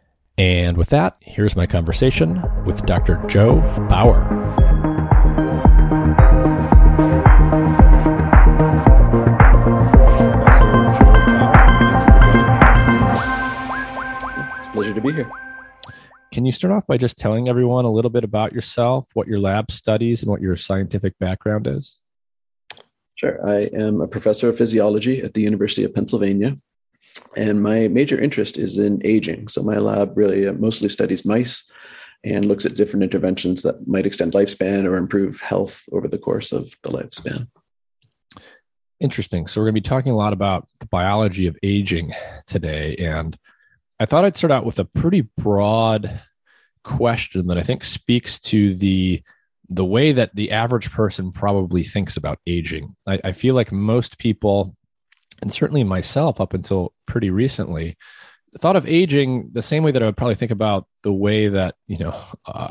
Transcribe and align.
And 0.41 0.75
with 0.75 0.89
that, 0.89 1.17
here's 1.21 1.55
my 1.55 1.67
conversation 1.67 2.41
with 2.65 2.83
Dr. 2.87 3.23
Joe 3.27 3.61
Baur. 3.87 4.23
It's 14.57 14.67
a 14.67 14.71
pleasure 14.71 14.95
to 14.95 15.01
be 15.01 15.11
here. 15.13 15.29
Can 16.33 16.47
you 16.47 16.51
start 16.51 16.73
off 16.73 16.87
by 16.87 16.97
just 16.97 17.19
telling 17.19 17.47
everyone 17.47 17.85
a 17.85 17.91
little 17.91 18.09
bit 18.09 18.23
about 18.23 18.51
yourself, 18.51 19.05
what 19.13 19.27
your 19.27 19.37
lab 19.37 19.69
studies, 19.69 20.23
and 20.23 20.31
what 20.31 20.41
your 20.41 20.55
scientific 20.55 21.19
background 21.19 21.67
is? 21.67 21.99
Sure. 23.13 23.47
I 23.47 23.69
am 23.75 24.01
a 24.01 24.07
professor 24.07 24.49
of 24.49 24.57
physiology 24.57 25.21
at 25.21 25.35
the 25.35 25.41
University 25.41 25.83
of 25.83 25.93
Pennsylvania. 25.93 26.57
And 27.35 27.63
my 27.63 27.87
major 27.87 28.19
interest 28.19 28.57
is 28.57 28.77
in 28.77 29.01
aging. 29.05 29.47
So 29.47 29.63
my 29.63 29.77
lab 29.77 30.17
really 30.17 30.47
uh, 30.47 30.53
mostly 30.53 30.89
studies 30.89 31.25
mice 31.25 31.69
and 32.23 32.45
looks 32.45 32.65
at 32.65 32.75
different 32.75 33.03
interventions 33.03 33.61
that 33.63 33.87
might 33.87 34.05
extend 34.05 34.33
lifespan 34.33 34.85
or 34.85 34.97
improve 34.97 35.41
health 35.41 35.83
over 35.91 36.07
the 36.07 36.17
course 36.17 36.51
of 36.51 36.75
the 36.83 36.89
lifespan. 36.89 37.47
Interesting. 38.99 39.47
So 39.47 39.59
we're 39.59 39.65
going 39.65 39.75
to 39.75 39.81
be 39.81 39.89
talking 39.89 40.11
a 40.11 40.17
lot 40.17 40.33
about 40.33 40.67
the 40.79 40.85
biology 40.85 41.47
of 41.47 41.57
aging 41.63 42.11
today. 42.45 42.95
And 42.97 43.35
I 43.99 44.05
thought 44.05 44.25
I'd 44.25 44.37
start 44.37 44.51
out 44.51 44.65
with 44.65 44.77
a 44.77 44.85
pretty 44.85 45.21
broad 45.37 46.21
question 46.83 47.47
that 47.47 47.57
I 47.57 47.63
think 47.63 47.83
speaks 47.83 48.39
to 48.39 48.75
the 48.75 49.23
the 49.69 49.85
way 49.85 50.11
that 50.11 50.35
the 50.35 50.51
average 50.51 50.91
person 50.91 51.31
probably 51.31 51.81
thinks 51.81 52.17
about 52.17 52.39
aging. 52.45 52.93
I, 53.07 53.19
I 53.23 53.31
feel 53.31 53.55
like 53.55 53.71
most 53.71 54.17
people, 54.17 54.75
and 55.41 55.51
certainly 55.51 55.83
myself 55.83 56.39
up 56.39 56.53
until 56.53 56.93
pretty 57.05 57.29
recently, 57.29 57.97
thought 58.59 58.75
of 58.75 58.87
aging 58.87 59.49
the 59.53 59.61
same 59.61 59.83
way 59.83 59.91
that 59.91 60.01
I 60.01 60.05
would 60.05 60.17
probably 60.17 60.35
think 60.35 60.51
about 60.51 60.87
the 61.03 61.13
way 61.13 61.47
that 61.47 61.75
you 61.87 61.97
know 61.97 62.15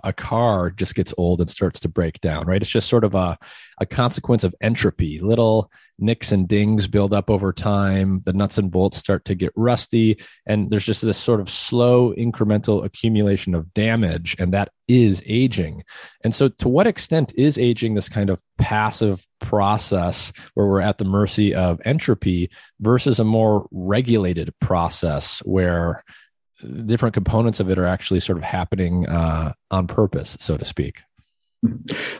a 0.04 0.12
car 0.12 0.70
just 0.70 0.94
gets 0.94 1.14
old 1.16 1.40
and 1.40 1.50
starts 1.50 1.80
to 1.80 1.88
break 1.88 2.20
down 2.20 2.46
right? 2.50 2.60
It's 2.60 2.70
just 2.70 2.88
sort 2.88 3.04
of 3.04 3.14
a, 3.14 3.38
a 3.80 3.86
consequence 3.86 4.44
of 4.44 4.54
entropy. 4.60 5.20
Little 5.20 5.70
nicks 5.98 6.32
and 6.32 6.48
dings 6.48 6.86
build 6.86 7.14
up 7.14 7.30
over 7.30 7.52
time. 7.52 8.22
The 8.24 8.32
nuts 8.32 8.58
and 8.58 8.70
bolts 8.70 8.98
start 8.98 9.24
to 9.26 9.34
get 9.34 9.52
rusty. 9.54 10.20
And 10.46 10.70
there's 10.70 10.86
just 10.86 11.02
this 11.02 11.18
sort 11.18 11.40
of 11.40 11.48
slow 11.48 12.12
incremental 12.14 12.84
accumulation 12.84 13.54
of 13.54 13.72
damage 13.72 14.34
and 14.38 14.52
that 14.52 14.70
is 14.88 15.22
aging. 15.26 15.84
And 16.24 16.34
so 16.34 16.48
to 16.48 16.68
what 16.68 16.86
extent 16.86 17.32
is 17.36 17.58
aging 17.58 17.94
this 17.94 18.08
kind 18.08 18.30
of 18.30 18.42
passive 18.58 19.24
process 19.40 20.32
where 20.54 20.66
we're 20.66 20.80
at 20.80 20.98
the 20.98 21.04
mercy 21.04 21.54
of 21.54 21.80
entropy 21.84 22.50
versus 22.80 23.20
a 23.20 23.24
more 23.24 23.68
regulated 23.70 24.52
process 24.60 25.38
where 25.40 26.02
different 26.86 27.14
components 27.14 27.60
of 27.60 27.70
it 27.70 27.78
are 27.78 27.86
actually 27.86 28.20
sort 28.20 28.38
of 28.38 28.44
happening 28.44 29.08
uh, 29.08 29.52
on 29.70 29.86
purpose, 29.86 30.36
so 30.40 30.56
to 30.56 30.64
speak. 30.64 31.02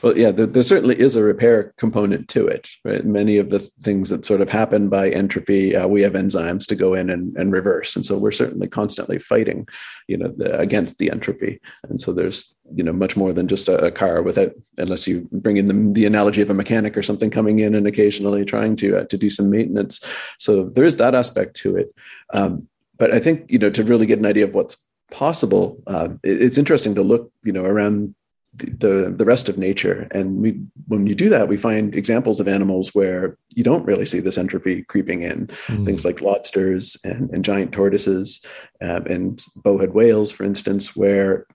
Well, 0.02 0.18
yeah, 0.18 0.32
there, 0.32 0.44
there, 0.44 0.62
certainly 0.62 1.00
is 1.00 1.16
a 1.16 1.22
repair 1.22 1.72
component 1.78 2.28
to 2.28 2.46
it. 2.46 2.68
Right? 2.84 3.02
Many 3.02 3.38
of 3.38 3.48
the 3.48 3.60
things 3.60 4.10
that 4.10 4.26
sort 4.26 4.42
of 4.42 4.50
happen 4.50 4.90
by 4.90 5.08
entropy, 5.08 5.74
uh, 5.74 5.88
we 5.88 6.02
have 6.02 6.12
enzymes 6.12 6.66
to 6.66 6.74
go 6.74 6.92
in 6.92 7.08
and, 7.08 7.34
and, 7.38 7.50
reverse, 7.50 7.96
and 7.96 8.04
so 8.04 8.18
we're 8.18 8.32
certainly 8.32 8.68
constantly 8.68 9.18
fighting, 9.18 9.66
you 10.08 10.18
know, 10.18 10.28
the, 10.28 10.58
against 10.58 10.98
the 10.98 11.10
entropy. 11.10 11.58
And 11.88 11.98
so 11.98 12.12
there's, 12.12 12.54
you 12.74 12.84
know, 12.84 12.92
much 12.92 13.16
more 13.16 13.32
than 13.32 13.48
just 13.48 13.70
a, 13.70 13.86
a 13.86 13.90
car 13.90 14.20
without, 14.20 14.52
unless 14.76 15.06
you 15.06 15.26
bring 15.32 15.56
in 15.56 15.66
the, 15.66 15.94
the, 15.94 16.04
analogy 16.04 16.42
of 16.42 16.50
a 16.50 16.54
mechanic 16.54 16.94
or 16.94 17.02
something 17.02 17.30
coming 17.30 17.60
in 17.60 17.74
and 17.74 17.86
occasionally 17.86 18.44
trying 18.44 18.76
to 18.76 18.98
uh, 18.98 19.04
to 19.04 19.16
do 19.16 19.30
some 19.30 19.48
maintenance. 19.48 20.04
So 20.38 20.64
there 20.64 20.84
is 20.84 20.96
that 20.96 21.14
aspect 21.14 21.56
to 21.58 21.76
it. 21.76 21.94
Um, 22.34 22.68
but 23.00 23.12
I 23.12 23.18
think 23.18 23.46
you 23.48 23.58
know 23.58 23.70
to 23.70 23.82
really 23.82 24.06
get 24.06 24.20
an 24.20 24.26
idea 24.26 24.44
of 24.44 24.54
what's 24.54 24.76
possible, 25.10 25.82
uh, 25.88 26.10
it's 26.22 26.58
interesting 26.58 26.94
to 26.94 27.02
look 27.02 27.32
you 27.42 27.52
know 27.52 27.64
around 27.64 28.14
the, 28.52 28.66
the, 28.66 29.10
the 29.10 29.24
rest 29.24 29.48
of 29.48 29.56
nature, 29.56 30.06
and 30.10 30.36
we 30.36 30.60
when 30.86 31.06
you 31.06 31.14
do 31.14 31.30
that, 31.30 31.48
we 31.48 31.56
find 31.56 31.94
examples 31.94 32.38
of 32.38 32.46
animals 32.46 32.94
where 32.94 33.38
you 33.56 33.64
don't 33.64 33.86
really 33.86 34.04
see 34.04 34.20
this 34.20 34.36
entropy 34.36 34.82
creeping 34.82 35.22
in. 35.22 35.46
Mm. 35.66 35.86
Things 35.86 36.04
like 36.04 36.20
lobsters 36.20 36.96
and, 37.02 37.30
and 37.30 37.44
giant 37.44 37.72
tortoises 37.72 38.44
um, 38.82 39.06
and 39.06 39.44
bowhead 39.56 39.94
whales, 39.94 40.30
for 40.30 40.44
instance, 40.44 40.94
where 40.94 41.46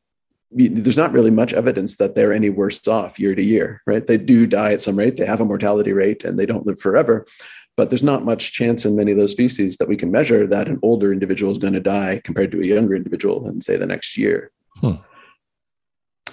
there's 0.52 0.98
not 0.98 1.12
really 1.12 1.32
much 1.32 1.54
evidence 1.54 1.98
that 1.98 2.16
they're 2.16 2.34
any 2.34 2.50
worse 2.50 2.88
off 2.88 3.20
year 3.20 3.36
to 3.36 3.44
year, 3.44 3.82
right? 3.86 4.08
They 4.08 4.18
do 4.18 4.48
die 4.48 4.72
at 4.72 4.82
some 4.82 4.96
rate, 4.96 5.18
they 5.18 5.26
have 5.26 5.42
a 5.42 5.46
mortality 5.46 5.92
rate, 5.92 6.24
and 6.24 6.40
they 6.40 6.46
don't 6.46 6.66
live 6.66 6.80
forever. 6.80 7.26
But 7.77 7.89
there's 7.89 8.04
not 8.04 8.24
much 8.24 8.54
chance 8.54 8.86
in 8.86 8.95
many 8.95 9.12
of 9.12 9.18
those 9.18 9.31
species 9.31 9.77
that 9.77 9.88
we 9.88 9.98
can 9.98 10.10
measure 10.12 10.48
that 10.48 10.68
an 10.68 10.80
older 10.81 11.12
individual 11.12 11.51
is 11.51 11.57
going 11.57 11.74
to 11.74 11.81
die 11.81 12.22
compared 12.24 12.51
to 12.51 12.62
a 12.62 12.66
younger 12.66 12.95
individual 12.95 13.48
in, 13.50 13.60
say, 13.62 13.75
the 13.75 13.86
next 13.86 14.18
year. 14.18 14.51
Hmm. 14.80 14.94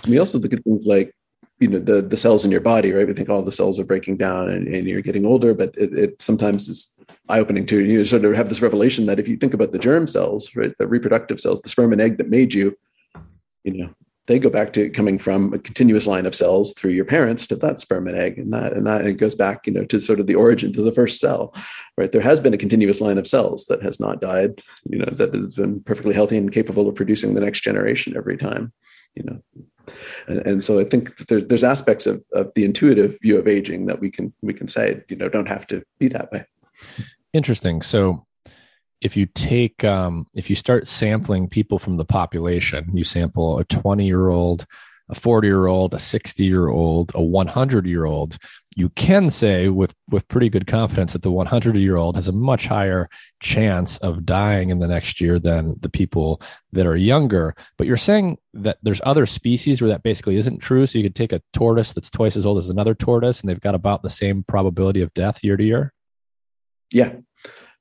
We 0.09 0.19
also 0.19 0.39
look 0.39 0.53
at 0.53 0.65
things 0.65 0.87
like 0.87 1.15
you 1.63 1.69
know 1.69 1.79
the 1.79 2.03
the 2.03 2.17
cells 2.17 2.45
in 2.45 2.51
your 2.51 2.61
body 2.61 2.93
right 2.93 3.07
we 3.07 3.13
think 3.13 3.29
all 3.29 3.39
oh, 3.39 3.45
the 3.45 3.53
cells 3.53 3.79
are 3.79 3.85
breaking 3.85 4.17
down 4.17 4.51
and, 4.51 4.67
and 4.67 4.89
you're 4.89 5.01
getting 5.01 5.25
older 5.25 5.55
but 5.55 5.73
it, 5.79 5.97
it, 5.97 6.21
sometimes 6.21 6.69
is 6.69 6.99
eye-opening 7.29 7.67
too 7.67 7.85
you 7.85 8.05
sort 8.05 8.25
of 8.25 8.35
have 8.35 8.49
this 8.49 8.63
revelation 8.63 9.07
that 9.07 9.21
if 9.21 9.29
you 9.29 9.37
think 9.37 9.55
about 9.55 9.71
the 9.71 9.79
germ 9.79 10.09
cells 10.09 10.57
right 10.57 10.77
the 10.79 10.89
reproductive 10.89 11.41
cells 11.41 11.61
the 11.61 11.69
sperm 11.69 11.93
and 11.93 12.01
egg 12.01 12.19
that 12.19 12.29
made 12.29 12.53
you 12.53 12.77
you 13.63 13.73
know 13.75 13.95
they 14.27 14.39
go 14.39 14.49
back 14.49 14.73
to 14.73 14.89
coming 14.91 15.19
from 15.19 15.53
a 15.53 15.59
continuous 15.59 16.07
line 16.07 16.27
of 16.27 16.35
cells 16.35 16.73
through 16.75 16.93
your 16.93 17.05
parents 17.05 17.47
to 17.47 17.57
that 17.57 17.81
sperm 17.81 18.07
and 18.07 18.17
egg 18.17 18.39
and 18.39 18.53
that 18.53 18.73
and 18.73 18.87
that 18.87 19.01
and 19.01 19.11
it 19.11 19.15
goes 19.15 19.35
back 19.35 19.67
you 19.67 19.73
know 19.73 19.85
to 19.85 20.01
sort 20.01 20.21
of 20.21 20.27
the 20.27 20.35
origin 20.35 20.73
to 20.73 20.83
the 20.83 20.93
first 20.93 21.21
cell 21.21 21.55
right? 21.97 22.13
There 22.13 22.21
has 22.21 22.41
been 22.41 22.55
a 22.55 22.59
continuous 22.59 23.01
line 23.01 23.19
of 23.19 23.27
cells 23.27 23.67
that 23.67 23.83
has 23.83 23.99
not 23.99 24.21
died 24.21 24.61
you 24.89 24.99
know 24.99 25.11
that 25.13 25.35
has 25.35 25.57
been 25.57 25.81
perfectly 25.81 26.15
healthy 26.15 26.37
and 26.37 26.53
capable 26.53 26.89
of 26.89 26.95
producing 26.95 27.35
the 27.35 27.41
next 27.41 27.61
generation 27.61 28.17
every 28.17 28.37
time 28.37 28.73
you 29.15 29.25
know? 29.25 29.65
And, 30.27 30.39
and 30.47 30.63
so 30.63 30.79
i 30.79 30.85
think 30.85 31.17
there, 31.27 31.41
there's 31.41 31.65
aspects 31.65 32.07
of, 32.07 32.23
of 32.33 32.53
the 32.55 32.65
intuitive 32.65 33.19
view 33.21 33.39
of 33.39 33.49
aging 33.49 33.87
that 33.87 34.01
we 34.01 34.11
can 34.11 34.33
we 34.43 34.55
can 34.55 34.67
say 34.67 35.03
you 35.09 35.17
know 35.17 35.29
don't 35.29 35.49
have 35.49 35.67
to 35.69 35.83
be 35.99 36.09
that 36.09 36.31
way. 36.33 36.45
Interesting. 37.33 37.83
So 37.83 38.27
if 39.03 39.17
you 39.17 39.27
take 39.27 39.85
um, 39.85 40.27
if 40.35 40.49
you 40.49 40.57
start 40.57 40.89
sampling 40.89 41.49
people 41.49 41.79
from 41.79 41.97
the 41.97 42.05
population 42.05 42.89
you 42.95 43.05
sample 43.05 43.59
a 43.59 43.65
20 43.65 44.07
year 44.07 44.29
old 44.29 44.67
a 45.09 45.15
40 45.15 45.47
year 45.47 45.67
old 45.67 45.95
a 45.95 45.99
60 45.99 46.45
year 46.45 46.69
old 46.69 47.13
a 47.15 47.23
100 47.23 47.87
year 47.87 48.05
old 48.05 48.39
you 48.75 48.89
can 48.91 49.29
say 49.29 49.69
with 49.69 49.95
with 50.09 50.27
pretty 50.29 50.49
good 50.49 50.67
confidence 50.67 51.13
that 51.13 51.23
the 51.23 51.31
100 51.31 51.77
year 51.77 51.97
old 51.97 52.17
has 52.17 52.29
a 52.29 52.33
much 52.33 52.67
higher 52.67 53.09
chance 53.41 53.99
of 53.99 54.25
dying 54.25 54.71
in 54.71 54.79
the 54.79 54.89
next 54.89 55.21
year 55.21 55.39
than 55.39 55.77
the 55.81 55.91
people 55.91 56.41
that 56.73 56.87
are 56.87 56.97
younger. 56.97 57.55
But 57.77 57.87
you're 57.87 57.99
saying 57.99 58.39
that 58.55 58.79
there's 58.83 59.03
other 59.05 59.27
species 59.27 59.83
where 59.83 59.91
that 59.91 60.03
basically 60.03 60.37
isn't 60.37 60.61
true. 60.61 60.87
So 60.87 60.99
you 60.99 61.05
could 61.05 61.15
take 61.15 61.33
a 61.33 61.43
tortoise 61.53 61.93
that's 61.93 62.09
twice 62.09 62.35
as 62.35 62.47
old 62.47 62.57
as 62.57 62.71
another 62.71 62.95
tortoise 62.95 63.43
and 63.43 63.51
they've 63.51 63.61
got 63.61 63.75
about 63.75 64.03
the 64.03 64.11
same 64.11 64.43
probability 64.43 65.03
of 65.03 65.13
death 65.13 65.45
year 65.45 65.59
to 65.59 65.65
year? 65.65 65.93
Yeah 66.91 67.13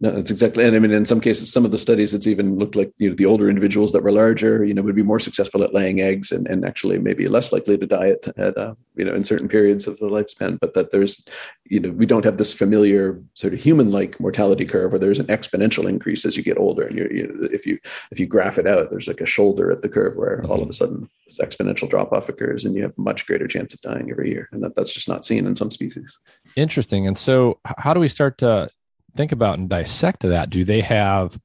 no, 0.02 0.10
that's 0.10 0.32
exactly. 0.32 0.64
And 0.66 0.76
I 0.76 0.80
mean, 0.80 0.92
in 0.92 1.06
some 1.06 1.22
cases, 1.22 1.54
some 1.54 1.64
of 1.64 1.70
the 1.70 1.78
studies, 1.78 2.16
it's 2.16 2.26
even 2.26 2.58
looked 2.58 2.76
like 2.76 2.92
you 2.98 3.10
know 3.10 3.16
the 3.16 3.28
older 3.28 3.48
individuals 3.48 3.92
that 3.92 4.02
were 4.02 4.12
larger, 4.12 4.66
you 4.66 4.74
know, 4.74 4.82
would 4.82 4.96
be 4.96 5.04
more 5.04 5.20
successful 5.20 5.64
at 5.64 5.76
laying 5.76 6.02
eggs 6.02 6.32
and, 6.32 6.48
and 6.48 6.66
actually 6.66 6.98
maybe 6.98 7.28
less 7.28 7.52
likely 7.52 7.78
to 7.78 7.86
die 7.86 8.10
at, 8.10 8.28
at 8.36 8.58
uh, 8.58 8.74
you 8.96 9.06
know 9.06 9.14
in 9.14 9.24
certain 9.24 9.48
periods 9.48 9.86
of 9.86 10.00
the 10.00 10.08
lifespan. 10.08 10.60
But 10.60 10.74
that 10.74 10.92
there's, 10.92 11.24
you 11.66 11.80
know, 11.80 11.92
we 11.92 12.08
don't 12.08 12.26
have 12.26 12.38
this 12.38 12.52
familiar 12.52 13.22
sort 13.36 13.54
of 13.54 13.62
human-like 13.62 14.20
mortality 14.20 14.66
curve 14.66 14.92
where 14.92 14.98
there's 14.98 15.20
an 15.20 15.28
exponential 15.28 15.88
increase 15.88 16.26
as 16.26 16.36
you 16.36 16.42
get 16.42 16.58
older. 16.58 16.82
And 16.82 16.98
you're, 16.98 17.14
you 17.14 17.28
know, 17.28 17.48
if 17.52 17.68
you 17.68 17.78
if 18.10 18.20
you 18.20 18.26
graph 18.26 18.58
it 18.58 18.66
out, 18.66 18.90
there's 18.90 19.08
like 19.08 19.22
a 19.22 19.28
shoulder 19.28 19.70
at 19.70 19.84
the 19.84 19.90
curve 19.90 20.16
where 20.16 20.38
mm-hmm. 20.38 20.52
all 20.52 20.64
of 20.64 20.70
a 20.70 20.74
sudden 20.74 21.08
this 21.28 21.38
exponential 21.38 21.88
drop 21.88 22.12
off 22.12 22.28
occurs, 22.28 22.66
and 22.66 22.74
you 22.74 22.82
have 22.82 22.98
much 22.98 23.28
greater 23.28 23.48
chance 23.48 23.72
of 23.76 23.82
dying 23.82 24.10
every 24.10 24.32
year. 24.32 24.50
And 24.52 24.64
that, 24.64 24.76
that's 24.76 24.92
just 24.92 25.08
not 25.08 25.26
seen 25.26 25.46
in 25.46 25.56
some 25.56 25.70
species. 25.70 26.18
Interesting. 26.56 27.06
And 27.06 27.20
so, 27.20 27.60
how 27.78 27.94
do 27.94 28.00
we 28.00 28.08
start 28.08 28.40
to 28.40 28.68
think 29.14 29.32
about 29.32 29.60
and 29.60 29.70
dissect 29.70 30.22
that, 30.22 30.50
do 30.50 30.66
they 30.66 30.82
have 30.82 31.40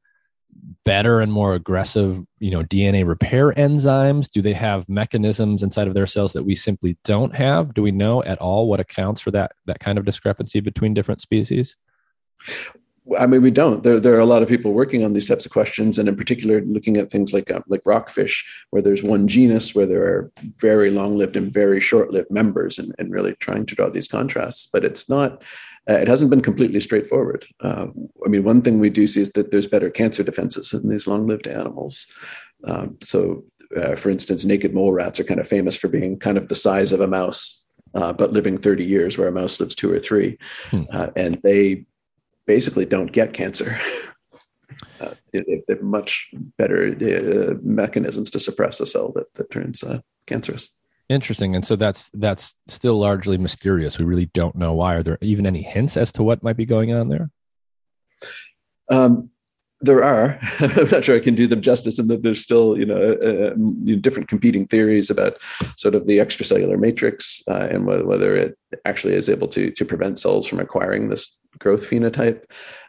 better 0.85 1.21
and 1.21 1.33
more 1.33 1.55
aggressive, 1.55 2.23
you 2.39 2.51
know, 2.51 2.63
DNA 2.63 3.07
repair 3.07 3.53
enzymes? 3.53 4.31
Do 4.31 4.43
they 4.43 4.53
have 4.53 4.89
mechanisms 4.89 5.63
inside 5.63 5.89
of 5.89 5.95
their 5.95 6.07
cells 6.07 6.33
that 6.33 6.45
we 6.45 6.57
simply 6.57 6.97
don't 7.05 7.35
have? 7.35 7.75
Do 7.75 7.83
we 7.83 7.93
know 7.93 8.23
at 8.23 8.39
all 8.39 8.69
what 8.69 8.81
accounts 8.81 9.21
for 9.21 9.31
that 9.33 9.53
that 9.67 9.81
kind 9.81 9.99
of 9.99 10.05
discrepancy 10.05 10.61
between 10.61 10.95
different 10.95 11.21
species? 11.21 11.77
I 13.19 13.27
mean, 13.27 13.43
we 13.43 13.51
don't. 13.51 13.83
There, 13.83 14.01
there 14.01 14.15
are 14.15 14.21
a 14.21 14.27
lot 14.27 14.43
of 14.43 14.49
people 14.49 14.73
working 14.73 15.05
on 15.05 15.13
these 15.13 15.29
types 15.29 15.47
of 15.47 15.53
questions, 15.53 15.99
and 15.99 16.09
in 16.09 16.17
particular, 16.17 16.61
looking 16.63 16.97
at 16.97 17.11
things 17.11 17.33
like 17.33 17.51
uh, 17.51 17.61
like 17.69 17.83
rockfish, 17.85 18.45
where 18.71 18.83
there's 18.83 19.03
one 19.03 19.29
genus 19.29 19.75
where 19.75 19.87
there 19.87 20.03
are 20.03 20.31
very 20.59 20.91
long-lived 20.91 21.37
and 21.37 21.53
very 21.53 21.81
short-lived 21.81 22.31
members, 22.31 22.79
and, 22.79 22.95
and 22.99 23.13
really 23.13 23.35
trying 23.37 23.65
to 23.67 23.75
draw 23.75 23.89
these 23.89 24.09
contrasts. 24.09 24.69
But 24.73 24.85
it's 24.85 25.09
not. 25.09 25.43
Uh, 25.89 25.95
it 25.95 26.09
hasn't 26.09 26.31
been 26.31 26.43
completely 26.43 26.81
straightforward. 26.81 27.47
Uh, 27.61 27.87
I 28.25 28.29
mean, 28.29 28.43
one 28.43 28.61
thing 28.61 28.81
we 28.81 28.91
do 28.91 29.07
see 29.07 29.21
is 29.21 29.31
that 29.31 29.53
there's 29.53 29.69
better 29.69 29.89
cancer 29.89 30.25
defenses 30.25 30.73
in 30.73 30.89
these 30.89 31.07
long-lived 31.07 31.47
animals. 31.47 32.09
Um, 32.65 32.97
so, 33.03 33.45
uh, 33.77 33.95
for 33.95 34.11
instance, 34.11 34.45
naked 34.45 34.75
mole 34.75 34.93
rats 34.93 35.21
are 35.21 35.25
kind 35.25 35.39
of 35.39 35.47
famous 35.47 35.77
for 35.77 35.87
being 35.87 36.19
kind 36.19 36.39
of 36.39 36.49
the 36.49 36.57
size 36.57 36.91
of 36.91 37.01
a 37.01 37.07
mouse, 37.07 37.65
uh, 37.95 38.13
but 38.13 38.33
living 38.33 38.59
30 38.59 38.85
years, 38.85 39.17
where 39.17 39.29
a 39.29 39.33
mouse 39.33 39.61
lives 39.61 39.77
two 39.77 39.93
or 39.93 40.01
three, 40.01 40.39
hmm. 40.71 40.83
Uh, 40.91 41.11
and 41.15 41.41
they 41.43 41.87
basically 42.47 42.85
don't 42.85 43.13
get 43.13 43.33
cancer. 43.33 43.81
Uh, 45.01 45.15
they, 45.33 45.63
have 45.69 45.83
much 45.83 46.29
better 46.59 46.89
uh, 46.89 47.55
mechanisms 47.63 48.31
to 48.31 48.41
suppress 48.41 48.81
a 48.81 48.87
cell 48.87 49.13
that, 49.15 49.33
that 49.35 49.51
turns 49.51 49.83
uh, 49.83 50.01
cancerous. 50.27 50.71
Interesting. 51.09 51.55
And 51.55 51.65
so 51.65 51.77
that's 51.77 52.11
that's 52.15 52.57
still 52.67 52.99
largely 52.99 53.39
mysterious. 53.39 53.99
We 53.99 54.05
really 54.05 54.27
don't 54.27 54.57
know 54.57 54.75
why. 54.75 54.95
Are 54.97 55.03
there 55.03 55.19
even 55.21 55.47
any 55.47 55.63
hints 55.63 55.97
as 55.97 56.13
to 56.13 56.23
what 56.23 56.43
might 56.43 56.57
be 56.57 56.67
going 56.67 56.93
on 56.93 57.09
there? 57.09 57.31
Um, 58.91 59.31
there 59.83 60.03
are. 60.03 60.39
I'm 60.59 60.91
not 60.91 61.05
sure 61.05 61.15
I 61.15 61.21
can 61.21 61.35
do 61.35 61.47
them 61.47 61.61
justice, 61.61 61.99
and 61.99 62.09
that 62.09 62.23
there's 62.23 62.43
still, 62.43 62.77
you 62.79 62.87
know, 62.87 62.97
uh, 62.97 63.53
uh 63.53 63.97
different 64.01 64.29
competing 64.29 64.67
theories 64.67 65.11
about 65.11 65.39
sort 65.77 65.95
of 65.95 66.07
the 66.07 66.19
extracellular 66.19 66.79
matrix 66.79 67.43
uh, 67.49 67.69
and 67.71 67.87
whether, 67.87 68.05
whether 68.05 68.35
it 68.37 68.59
actually 68.85 69.15
is 69.15 69.29
able 69.29 69.49
to 69.49 69.71
to 69.71 69.85
prevent 69.85 70.19
cells 70.19 70.47
from 70.47 70.59
acquiring 70.59 71.09
this 71.09 71.39
growth 71.59 71.89
phenotype 71.89 72.45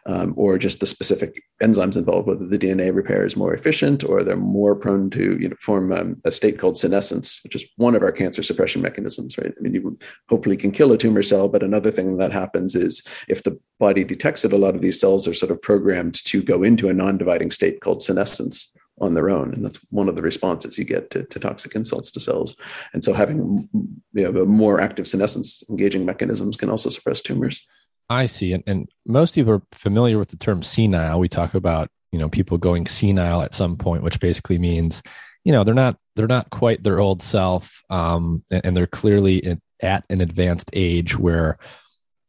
um, 0.06 0.32
or 0.36 0.58
just 0.58 0.80
the 0.80 0.86
specific 0.86 1.42
enzymes 1.62 1.96
involved, 1.96 2.26
whether 2.26 2.46
the 2.46 2.58
DNA 2.58 2.94
repair 2.94 3.26
is 3.26 3.36
more 3.36 3.52
efficient 3.52 4.02
or 4.04 4.22
they're 4.22 4.36
more 4.36 4.74
prone 4.74 5.10
to 5.10 5.38
you 5.38 5.48
know, 5.48 5.56
form 5.60 5.92
um, 5.92 6.20
a 6.24 6.32
state 6.32 6.58
called 6.58 6.78
senescence, 6.78 7.40
which 7.44 7.54
is 7.54 7.64
one 7.76 7.94
of 7.94 8.02
our 8.02 8.12
cancer 8.12 8.42
suppression 8.42 8.80
mechanisms, 8.80 9.36
right? 9.36 9.52
I 9.56 9.60
mean, 9.60 9.74
you 9.74 9.98
hopefully 10.28 10.56
can 10.56 10.70
kill 10.70 10.92
a 10.92 10.98
tumor 10.98 11.22
cell, 11.22 11.48
but 11.48 11.62
another 11.62 11.90
thing 11.90 12.16
that 12.18 12.32
happens 12.32 12.74
is 12.74 13.02
if 13.28 13.42
the 13.42 13.58
body 13.78 14.04
detects 14.04 14.44
it, 14.44 14.52
a 14.52 14.58
lot 14.58 14.74
of 14.74 14.80
these 14.80 15.00
cells 15.00 15.28
are 15.28 15.34
sort 15.34 15.52
of 15.52 15.60
programmed 15.60 16.24
to 16.24 16.42
go 16.42 16.62
into 16.62 16.88
a 16.88 16.94
non 16.94 17.18
dividing 17.18 17.50
state 17.50 17.80
called 17.80 18.02
senescence 18.02 18.74
on 19.00 19.14
their 19.14 19.30
own, 19.30 19.52
and 19.54 19.64
that's 19.64 19.78
one 19.90 20.08
of 20.08 20.16
the 20.16 20.22
responses 20.22 20.78
you 20.78 20.84
get 20.84 21.10
to, 21.10 21.22
to 21.24 21.38
toxic 21.38 21.74
insults 21.74 22.10
to 22.10 22.20
cells. 22.20 22.56
And 22.92 23.04
so, 23.04 23.12
having 23.12 23.68
you 24.12 24.32
know, 24.32 24.44
more 24.44 24.80
active 24.80 25.06
senescence 25.06 25.62
engaging 25.70 26.04
mechanisms 26.04 26.56
can 26.56 26.70
also 26.70 26.90
suppress 26.90 27.20
tumors. 27.20 27.66
I 28.10 28.26
see, 28.26 28.52
and, 28.52 28.64
and 28.66 28.88
most 29.06 29.34
people 29.34 29.52
are 29.52 29.62
familiar 29.72 30.18
with 30.18 30.28
the 30.28 30.36
term 30.36 30.62
senile. 30.62 31.20
We 31.20 31.28
talk 31.28 31.54
about 31.54 31.90
you 32.12 32.18
know 32.18 32.28
people 32.28 32.58
going 32.58 32.86
senile 32.86 33.42
at 33.42 33.54
some 33.54 33.76
point, 33.76 34.02
which 34.02 34.20
basically 34.20 34.58
means 34.58 35.02
you 35.44 35.52
know 35.52 35.64
they're 35.64 35.74
not 35.74 35.98
they're 36.16 36.26
not 36.26 36.50
quite 36.50 36.82
their 36.82 37.00
old 37.00 37.22
self, 37.22 37.82
um, 37.90 38.44
and, 38.50 38.64
and 38.64 38.76
they're 38.76 38.86
clearly 38.86 39.38
in, 39.38 39.60
at 39.80 40.04
an 40.10 40.20
advanced 40.20 40.70
age 40.72 41.18
where 41.18 41.58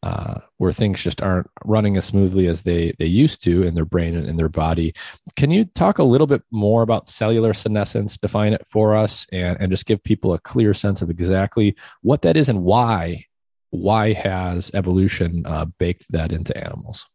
uh, 0.03 0.39
where 0.57 0.71
things 0.71 1.01
just 1.01 1.21
aren't 1.21 1.49
running 1.65 1.97
as 1.97 2.05
smoothly 2.05 2.47
as 2.47 2.61
they 2.61 2.93
they 2.99 3.05
used 3.05 3.43
to 3.43 3.63
in 3.63 3.73
their 3.73 3.85
brain 3.85 4.15
and 4.15 4.27
in 4.27 4.35
their 4.35 4.49
body. 4.49 4.93
Can 5.37 5.49
you 5.51 5.65
talk 5.65 5.99
a 5.99 6.03
little 6.03 6.27
bit 6.27 6.41
more 6.51 6.81
about 6.81 7.09
cellular 7.09 7.53
senescence? 7.53 8.17
Define 8.17 8.53
it 8.53 8.65
for 8.67 8.95
us, 8.95 9.27
and 9.31 9.59
and 9.61 9.71
just 9.71 9.85
give 9.85 10.03
people 10.03 10.33
a 10.33 10.39
clear 10.39 10.73
sense 10.73 11.01
of 11.01 11.09
exactly 11.09 11.75
what 12.01 12.21
that 12.23 12.35
is 12.35 12.49
and 12.49 12.63
why 12.63 13.25
why 13.71 14.13
has 14.13 14.71
evolution 14.73 15.43
uh, 15.45 15.65
baked 15.65 16.11
that 16.11 16.31
into 16.31 16.57
animals? 16.57 17.05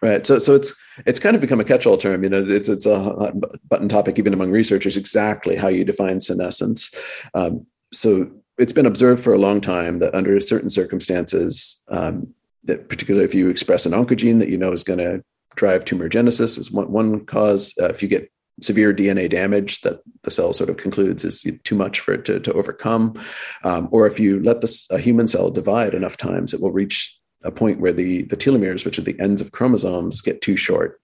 Right. 0.00 0.24
So, 0.26 0.38
so 0.38 0.54
it's 0.54 0.74
it's 1.04 1.18
kind 1.18 1.34
of 1.34 1.40
become 1.40 1.60
a 1.60 1.64
catch-all 1.64 1.98
term. 1.98 2.22
You 2.22 2.30
know, 2.30 2.44
it's 2.46 2.68
it's 2.68 2.86
a 2.86 3.02
hot 3.02 3.34
button 3.68 3.88
topic 3.88 4.18
even 4.18 4.32
among 4.32 4.50
researchers. 4.50 4.96
Exactly 4.96 5.56
how 5.56 5.68
you 5.68 5.84
define 5.84 6.20
senescence. 6.20 6.94
Um, 7.34 7.66
so, 7.92 8.30
it's 8.56 8.72
been 8.72 8.86
observed 8.86 9.22
for 9.22 9.32
a 9.32 9.38
long 9.38 9.60
time 9.60 9.98
that 9.98 10.14
under 10.14 10.40
certain 10.40 10.70
circumstances, 10.70 11.82
um, 11.88 12.32
that 12.64 12.88
particularly 12.88 13.24
if 13.24 13.34
you 13.34 13.48
express 13.48 13.86
an 13.86 13.92
oncogene 13.92 14.38
that 14.38 14.48
you 14.48 14.58
know 14.58 14.72
is 14.72 14.84
going 14.84 14.98
to 14.98 15.24
drive 15.56 15.84
tumorigenesis 15.84 16.58
is 16.58 16.70
one 16.70 16.90
one 16.92 17.26
cause. 17.26 17.74
Uh, 17.80 17.86
if 17.86 18.02
you 18.02 18.08
get 18.08 18.30
severe 18.60 18.92
DNA 18.94 19.30
damage 19.30 19.80
that 19.82 20.00
the 20.22 20.30
cell 20.30 20.52
sort 20.52 20.70
of 20.70 20.76
concludes 20.76 21.24
is 21.24 21.46
too 21.64 21.74
much 21.74 22.00
for 22.00 22.14
it 22.14 22.24
to, 22.26 22.40
to 22.40 22.52
overcome. 22.52 23.14
Um, 23.64 23.88
or 23.90 24.06
if 24.06 24.18
you 24.18 24.40
let 24.42 24.60
this, 24.60 24.86
a 24.90 24.98
human 24.98 25.26
cell 25.26 25.50
divide 25.50 25.94
enough 25.94 26.16
times, 26.16 26.54
it 26.54 26.60
will 26.60 26.72
reach 26.72 27.14
a 27.44 27.50
point 27.50 27.80
where 27.80 27.92
the, 27.92 28.22
the 28.22 28.36
telomeres, 28.36 28.84
which 28.84 28.98
are 28.98 29.02
the 29.02 29.18
ends 29.20 29.40
of 29.40 29.52
chromosomes, 29.52 30.20
get 30.20 30.42
too 30.42 30.56
short. 30.56 31.00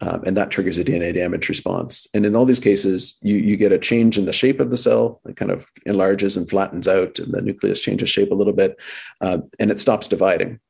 Um, 0.00 0.22
and 0.24 0.36
that 0.36 0.50
triggers 0.50 0.78
a 0.78 0.84
DNA 0.84 1.12
damage 1.12 1.48
response. 1.48 2.06
And 2.14 2.24
in 2.24 2.36
all 2.36 2.44
these 2.44 2.60
cases, 2.60 3.18
you, 3.20 3.36
you 3.36 3.56
get 3.56 3.72
a 3.72 3.78
change 3.78 4.16
in 4.16 4.26
the 4.26 4.32
shape 4.32 4.60
of 4.60 4.70
the 4.70 4.76
cell. 4.76 5.20
It 5.28 5.34
kind 5.34 5.50
of 5.50 5.66
enlarges 5.86 6.36
and 6.36 6.48
flattens 6.48 6.86
out, 6.86 7.18
and 7.18 7.32
the 7.32 7.42
nucleus 7.42 7.80
changes 7.80 8.08
shape 8.08 8.30
a 8.30 8.36
little 8.36 8.52
bit, 8.52 8.78
uh, 9.20 9.38
and 9.58 9.72
it 9.72 9.80
stops 9.80 10.06
dividing 10.06 10.60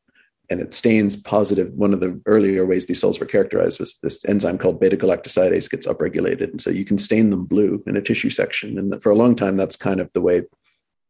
and 0.51 0.61
it 0.61 0.73
stains 0.73 1.17
positive. 1.17 1.73
One 1.75 1.93
of 1.93 2.01
the 2.01 2.21
earlier 2.27 2.65
ways 2.65 2.87
these 2.87 3.01
cells 3.01 3.21
were 3.21 3.27
characterized 3.27 3.81
was 3.81 3.99
this 4.03 4.25
enzyme 4.25 4.59
called 4.59 4.81
beta 4.81 4.97
galactosidase 4.97 5.71
gets 5.71 5.87
upregulated. 5.87 6.51
And 6.51 6.61
so 6.61 6.71
you 6.71 6.85
can 6.85 6.99
stain 6.99 7.31
them 7.31 7.45
blue 7.45 7.83
in 7.87 7.97
a 7.97 8.03
tissue 8.03 8.31
section. 8.31 8.79
And 8.79 9.03
for 9.03 9.11
a 9.11 9.17
long 9.17 9.37
time, 9.37 9.57
that's 9.57 9.77
kind 9.77 10.01
of 10.01 10.11
the 10.15 10.23
way 10.23 10.45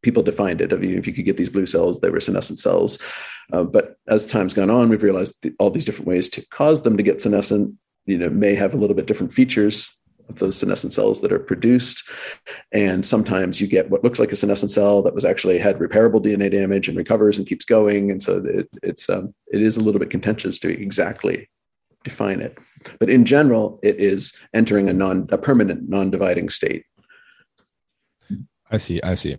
people 0.01 0.23
defined 0.23 0.61
it. 0.61 0.73
I 0.73 0.77
mean, 0.77 0.97
if 0.97 1.07
you 1.07 1.13
could 1.13 1.25
get 1.25 1.37
these 1.37 1.49
blue 1.49 1.65
cells, 1.65 1.99
they 1.99 2.09
were 2.09 2.21
senescent 2.21 2.59
cells. 2.59 2.99
Uh, 3.51 3.63
but 3.63 3.97
as 4.07 4.27
time's 4.27 4.53
gone 4.53 4.69
on, 4.69 4.89
we've 4.89 5.03
realized 5.03 5.47
all 5.57 5.71
these 5.71 5.85
different 5.85 6.07
ways 6.07 6.29
to 6.29 6.45
cause 6.49 6.83
them 6.83 6.97
to 6.97 7.03
get 7.03 7.21
senescent, 7.21 7.75
you 8.05 8.17
know, 8.17 8.29
may 8.29 8.55
have 8.55 8.73
a 8.73 8.77
little 8.77 8.95
bit 8.95 9.05
different 9.05 9.33
features 9.33 9.98
of 10.29 10.39
those 10.39 10.57
senescent 10.57 10.93
cells 10.93 11.21
that 11.21 11.31
are 11.31 11.39
produced. 11.39 12.07
And 12.71 13.05
sometimes 13.05 13.59
you 13.59 13.67
get 13.67 13.89
what 13.89 14.03
looks 14.03 14.19
like 14.19 14.31
a 14.31 14.35
senescent 14.35 14.71
cell 14.71 15.01
that 15.03 15.13
was 15.13 15.25
actually 15.25 15.57
had 15.57 15.79
repairable 15.79 16.23
DNA 16.23 16.51
damage 16.51 16.87
and 16.87 16.97
recovers 16.97 17.37
and 17.37 17.47
keeps 17.47 17.65
going. 17.65 18.11
And 18.11 18.21
so 18.21 18.43
it, 18.45 18.69
it's 18.83 19.09
um, 19.09 19.33
it 19.51 19.61
is 19.61 19.77
a 19.77 19.81
little 19.81 19.99
bit 19.99 20.09
contentious 20.09 20.59
to 20.59 20.69
exactly 20.69 21.49
define 22.03 22.41
it. 22.41 22.57
But 22.99 23.09
in 23.09 23.25
general, 23.25 23.79
it 23.83 23.97
is 23.97 24.33
entering 24.53 24.89
a 24.89 24.93
non 24.93 25.27
a 25.31 25.37
permanent 25.37 25.89
non-dividing 25.89 26.49
state. 26.49 26.85
I 28.71 28.77
see. 28.77 29.01
I 29.01 29.15
see. 29.15 29.37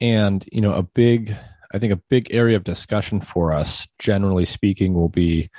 And 0.00 0.44
you 0.52 0.60
know, 0.60 0.72
a 0.72 0.82
big 0.82 1.36
I 1.72 1.78
think 1.78 1.92
a 1.92 2.02
big 2.08 2.32
area 2.32 2.56
of 2.56 2.64
discussion 2.64 3.20
for 3.20 3.52
us, 3.52 3.86
generally 3.98 4.44
speaking, 4.44 4.94
will 4.94 5.08
be 5.08 5.50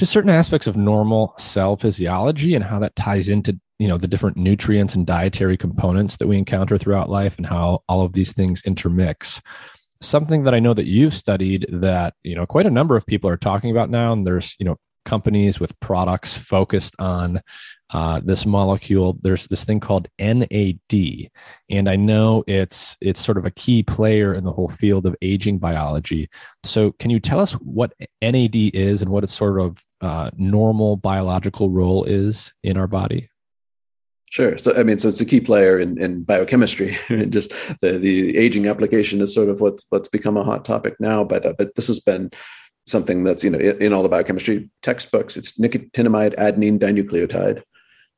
just 0.00 0.12
certain 0.12 0.30
aspects 0.30 0.66
of 0.66 0.78
normal 0.78 1.34
cell 1.36 1.76
physiology 1.76 2.54
and 2.54 2.64
how 2.64 2.78
that 2.78 2.96
ties 2.96 3.28
into 3.28 3.60
you 3.78 3.86
know 3.86 3.98
the 3.98 4.08
different 4.08 4.34
nutrients 4.34 4.94
and 4.94 5.06
dietary 5.06 5.58
components 5.58 6.16
that 6.16 6.26
we 6.26 6.38
encounter 6.38 6.78
throughout 6.78 7.10
life 7.10 7.36
and 7.36 7.44
how 7.44 7.82
all 7.86 8.00
of 8.00 8.14
these 8.14 8.32
things 8.32 8.62
intermix. 8.64 9.42
Something 10.00 10.44
that 10.44 10.54
i 10.54 10.58
know 10.58 10.72
that 10.72 10.86
you've 10.86 11.12
studied 11.12 11.66
that 11.68 12.14
you 12.22 12.34
know 12.34 12.46
quite 12.46 12.64
a 12.64 12.70
number 12.70 12.96
of 12.96 13.04
people 13.04 13.28
are 13.28 13.36
talking 13.36 13.70
about 13.70 13.90
now 13.90 14.14
and 14.14 14.26
there's 14.26 14.56
you 14.58 14.64
know 14.64 14.78
companies 15.10 15.58
with 15.58 15.78
products 15.80 16.36
focused 16.36 16.94
on 17.00 17.40
uh, 17.92 18.20
this 18.22 18.46
molecule. 18.46 19.18
There's 19.22 19.48
this 19.48 19.64
thing 19.64 19.80
called 19.80 20.06
NAD, 20.20 21.30
and 21.68 21.88
I 21.88 21.96
know 21.96 22.44
it's 22.46 22.96
it's 23.00 23.24
sort 23.24 23.36
of 23.36 23.44
a 23.44 23.50
key 23.50 23.82
player 23.82 24.34
in 24.34 24.44
the 24.44 24.52
whole 24.52 24.68
field 24.68 25.06
of 25.06 25.16
aging 25.20 25.58
biology. 25.58 26.28
So, 26.62 26.92
can 27.00 27.10
you 27.10 27.18
tell 27.18 27.40
us 27.40 27.52
what 27.54 27.92
NAD 28.22 28.54
is 28.72 29.02
and 29.02 29.10
what 29.10 29.24
its 29.24 29.34
sort 29.34 29.60
of 29.60 29.84
uh, 30.00 30.30
normal 30.36 30.96
biological 30.96 31.70
role 31.70 32.04
is 32.04 32.52
in 32.62 32.76
our 32.76 32.86
body? 32.86 33.28
Sure. 34.30 34.56
So, 34.58 34.76
I 34.76 34.84
mean, 34.84 34.98
so 34.98 35.08
it's 35.08 35.20
a 35.20 35.26
key 35.26 35.40
player 35.40 35.80
in, 35.80 36.00
in 36.00 36.22
biochemistry. 36.22 36.96
and 37.08 37.32
just 37.32 37.50
the, 37.80 37.98
the 37.98 38.36
aging 38.36 38.68
application 38.68 39.20
is 39.20 39.34
sort 39.34 39.48
of 39.48 39.60
what's 39.60 39.84
what's 39.90 40.08
become 40.08 40.36
a 40.36 40.44
hot 40.44 40.64
topic 40.64 40.94
now. 41.00 41.24
But 41.24 41.44
uh, 41.44 41.54
but 41.58 41.74
this 41.74 41.88
has 41.88 41.98
been 41.98 42.30
something 42.90 43.24
that's 43.24 43.44
you 43.44 43.50
know 43.50 43.58
in, 43.58 43.80
in 43.80 43.92
all 43.92 44.02
the 44.02 44.08
biochemistry 44.08 44.68
textbooks. 44.82 45.36
It's 45.36 45.58
nicotinamide 45.58 46.36
adenine 46.36 46.78
dinucleotide. 46.78 47.62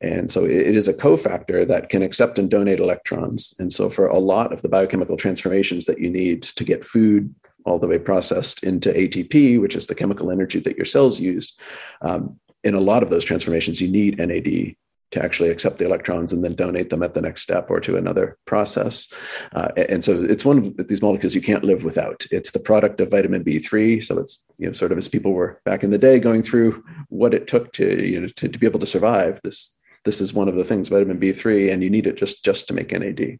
And 0.00 0.32
so 0.32 0.44
it 0.44 0.74
is 0.76 0.88
a 0.88 0.94
cofactor 0.94 1.66
that 1.68 1.88
can 1.88 2.02
accept 2.02 2.36
and 2.36 2.50
donate 2.50 2.80
electrons. 2.80 3.54
And 3.60 3.72
so 3.72 3.88
for 3.88 4.08
a 4.08 4.18
lot 4.18 4.52
of 4.52 4.60
the 4.60 4.68
biochemical 4.68 5.16
transformations 5.16 5.84
that 5.84 6.00
you 6.00 6.10
need 6.10 6.42
to 6.42 6.64
get 6.64 6.84
food 6.84 7.32
all 7.64 7.78
the 7.78 7.86
way 7.86 8.00
processed 8.00 8.64
into 8.64 8.92
ATP, 8.92 9.60
which 9.60 9.76
is 9.76 9.86
the 9.86 9.94
chemical 9.94 10.32
energy 10.32 10.58
that 10.58 10.76
your 10.76 10.86
cells 10.86 11.20
use, 11.20 11.56
um, 12.00 12.40
in 12.64 12.74
a 12.74 12.80
lot 12.80 13.04
of 13.04 13.10
those 13.10 13.24
transformations, 13.24 13.80
you 13.80 13.86
need 13.86 14.18
NAD 14.18 14.74
to 15.12 15.22
actually 15.22 15.50
accept 15.50 15.78
the 15.78 15.84
electrons 15.84 16.32
and 16.32 16.42
then 16.42 16.54
donate 16.54 16.90
them 16.90 17.02
at 17.02 17.14
the 17.14 17.22
next 17.22 17.42
step 17.42 17.70
or 17.70 17.80
to 17.80 17.96
another 17.96 18.36
process. 18.46 19.12
Uh, 19.54 19.68
and 19.76 20.02
so 20.02 20.22
it's 20.22 20.44
one 20.44 20.58
of 20.58 20.88
these 20.88 21.02
molecules 21.02 21.34
you 21.34 21.40
can't 21.40 21.64
live 21.64 21.84
without. 21.84 22.26
It's 22.30 22.50
the 22.50 22.58
product 22.58 23.00
of 23.00 23.10
vitamin 23.10 23.44
B3. 23.44 24.02
So 24.02 24.18
it's, 24.18 24.44
you 24.58 24.66
know, 24.66 24.72
sort 24.72 24.92
of 24.92 24.98
as 24.98 25.08
people 25.08 25.32
were 25.32 25.60
back 25.64 25.84
in 25.84 25.90
the 25.90 25.98
day 25.98 26.18
going 26.18 26.42
through 26.42 26.82
what 27.08 27.34
it 27.34 27.46
took 27.46 27.72
to, 27.74 28.04
you 28.04 28.20
know, 28.20 28.28
to, 28.36 28.48
to 28.48 28.58
be 28.58 28.66
able 28.66 28.80
to 28.80 28.86
survive 28.86 29.40
this 29.44 29.76
this 30.04 30.20
is 30.20 30.34
one 30.34 30.48
of 30.48 30.56
the 30.56 30.64
things 30.64 30.88
vitamin 30.88 31.18
b3 31.18 31.72
and 31.72 31.82
you 31.82 31.88
need 31.88 32.08
it 32.08 32.16
just 32.16 32.44
just 32.44 32.66
to 32.66 32.74
make 32.74 32.90
nad 32.90 33.38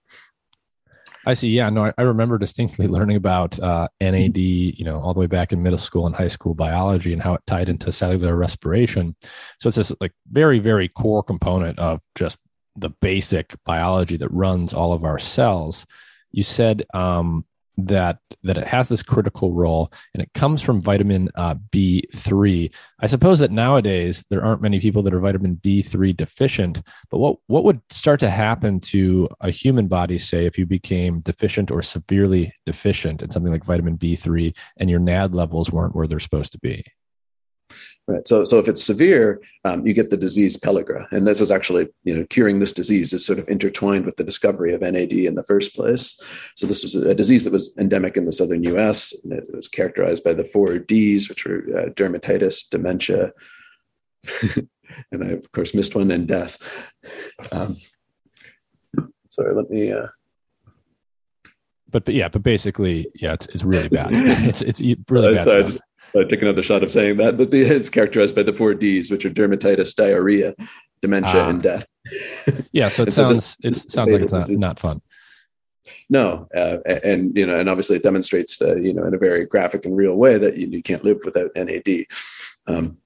I 1.25 1.35
see. 1.35 1.49
Yeah, 1.49 1.71
no, 1.71 1.87
I, 1.87 1.93
I 1.99 2.03
remember 2.03 2.37
distinctly 2.37 2.89
learning 2.89 3.17
about 3.17 3.59
uh, 3.61 3.89
NAD, 4.01 4.37
you 4.39 4.85
know, 4.85 5.01
all 5.01 5.15
the 5.15 5.21
way 5.21 5.27
back 5.27 5.53
in 5.53 5.63
middle 5.63 5.79
school 5.79 6.07
and 6.07 6.15
high 6.15 6.29
school 6.29 6.55
biology 6.55 7.13
and 7.13 7.23
how 7.23 7.35
it 7.35 7.43
tied 7.47 7.69
into 7.69 7.93
cellular 7.93 8.37
respiration. 8.37 9.15
So 9.61 9.69
it's 9.69 9.77
this 9.77 9.93
like 10.01 10.13
very, 10.31 10.59
very 10.59 10.89
core 10.89 11.23
component 11.23 11.79
of 11.79 12.01
just 12.17 12.41
the 12.77 12.91
basic 12.91 13.55
biology 13.65 14.17
that 14.17 14.33
runs 14.33 14.75
all 14.75 14.93
of 14.93 15.05
our 15.05 15.19
cells. 15.19 15.87
You 16.33 16.43
said 16.43 16.85
um, 16.93 17.45
that 17.79 18.19
that 18.43 18.59
it 18.59 18.67
has 18.67 18.89
this 18.89 19.03
critical 19.03 19.53
role 19.53 19.93
and 20.15 20.23
it 20.23 20.31
comes 20.35 20.61
from 20.61 20.81
vitamin 20.81 21.29
uh, 21.37 21.55
b3 21.71 22.73
i 23.01 23.07
suppose 23.07 23.39
that 23.39 23.51
nowadays 23.51 24.25
there 24.29 24.45
aren't 24.45 24.61
many 24.61 24.79
people 24.79 25.03
that 25.03 25.15
are 25.15 25.21
vitamin 25.21 25.57
b3 25.57 26.15
deficient 26.17 26.83
but 27.11 27.19
what 27.19 27.37
what 27.47 27.65
would 27.65 27.81
start 27.91 28.21
to 28.21 28.29
happen 28.29 28.79
to 28.79 29.29
a 29.41 29.51
human 29.51 29.87
body 29.87 30.19
say 30.19 30.45
if 30.45 30.59
you 30.59 30.67
became 30.67 31.21
deficient 31.21 31.71
or 31.71 31.81
severely 31.81 32.53
deficient 32.67 33.23
in 33.23 33.31
something 33.31 33.53
like 33.53 33.65
vitamin 33.65 33.97
b3 33.97 34.55
and 34.77 34.91
your 34.91 35.01
nad 35.01 35.35
levels 35.35 35.71
weren't 35.71 35.95
where 35.95 36.07
they're 36.07 36.21
supposed 36.21 36.53
to 36.53 36.59
be 36.59 36.85
Right. 38.09 38.27
So, 38.27 38.45
so 38.45 38.59
if 38.59 38.67
it's 38.67 38.83
severe, 38.83 39.41
um, 39.65 39.87
you 39.87 39.95
get 39.95 40.11
the 40.11 40.17
disease 40.17 40.57
pellagra, 40.57 41.07
and 41.13 41.25
this 41.25 41.41
is 41.41 41.53
actually, 41.53 41.87
you 42.03 42.17
know, 42.17 42.27
curing 42.29 42.59
this 42.59 42.73
disease 42.73 43.13
is 43.13 43.25
sort 43.25 43.39
of 43.39 43.49
intertwined 43.49 44.07
with 44.07 44.17
the 44.17 44.25
discovery 44.25 44.75
of 44.75 44.81
NAD 44.81 45.13
in 45.13 45.37
the 45.37 45.45
first 45.45 45.73
place. 45.77 46.21
So, 46.57 46.67
this 46.67 46.83
was 46.83 46.97
a 46.97 47.15
disease 47.15 47.45
that 47.45 47.53
was 47.53 47.77
endemic 47.79 48.17
in 48.17 48.25
the 48.25 48.33
southern 48.33 48.65
U.S. 48.65 49.15
And 49.23 49.33
it 49.33 49.45
was 49.55 49.69
characterized 49.69 50.25
by 50.25 50.35
the 50.35 50.43
four 50.43 50.79
Ds, 50.79 51.29
which 51.29 51.45
were 51.45 51.63
uh, 51.77 51.91
dermatitis, 51.91 52.69
dementia, 52.69 53.33
and 55.13 55.23
I 55.23 55.29
of 55.29 55.53
course 55.53 55.73
missed 55.73 55.95
one, 55.95 56.11
and 56.11 56.27
death. 56.27 56.59
Um, 57.53 57.77
sorry, 59.29 59.55
let 59.55 59.71
me. 59.71 59.93
Uh, 59.93 60.09
but, 61.89 62.05
but 62.05 62.15
yeah, 62.15 62.29
but 62.29 62.43
basically, 62.43 63.07
yeah, 63.15 63.35
it's, 63.35 63.47
it's 63.47 63.63
really 63.63 63.89
bad. 63.89 64.09
It's 64.13 64.61
it's 64.61 64.81
really 65.09 65.35
bad 65.35 65.69
stuff. 65.69 65.81
I 66.17 66.25
take 66.25 66.43
another 66.43 66.63
shot 66.63 66.83
of 66.83 66.93
saying 66.93 67.17
that, 67.19 67.37
but 67.37 67.51
the, 67.51 67.63
it's 67.63 67.89
characterized 67.89 68.35
by 68.35 68.43
the 68.43 68.53
four 68.53 68.75
Ds, 68.75 69.11
which 69.11 69.25
are 69.25 69.31
dermatitis, 69.31 69.95
diarrhea, 69.95 70.55
dementia, 71.01 71.49
and 71.49 71.59
ah. 71.61 71.63
death. 71.63 71.87
yeah, 72.73 72.89
so 72.89 73.05
it 73.05 73.13
sounds 73.13 73.47
so 73.47 73.57
this, 73.63 73.85
it 73.85 73.91
sounds 73.91 74.13
like 74.13 74.23
it's 74.23 74.33
not, 74.33 74.49
not 74.51 74.79
fun. 74.79 75.01
No, 76.09 76.49
uh, 76.55 76.79
and 76.87 77.37
you 77.37 77.47
know, 77.47 77.59
and 77.59 77.69
obviously 77.69 77.97
it 77.97 78.03
demonstrates, 78.03 78.61
uh, 78.63 78.77
you 78.77 78.93
know, 78.93 79.05
in 79.05 79.15
a 79.15 79.19
very 79.19 79.47
graphic 79.47 79.85
and 79.85 79.97
real 79.97 80.15
way 80.15 80.39
that 80.39 80.57
you, 80.57 80.69
you 80.69 80.83
can't 80.83 81.05
live 81.05 81.19
without 81.25 81.51
NAD. 81.57 82.07
Um, 82.67 82.99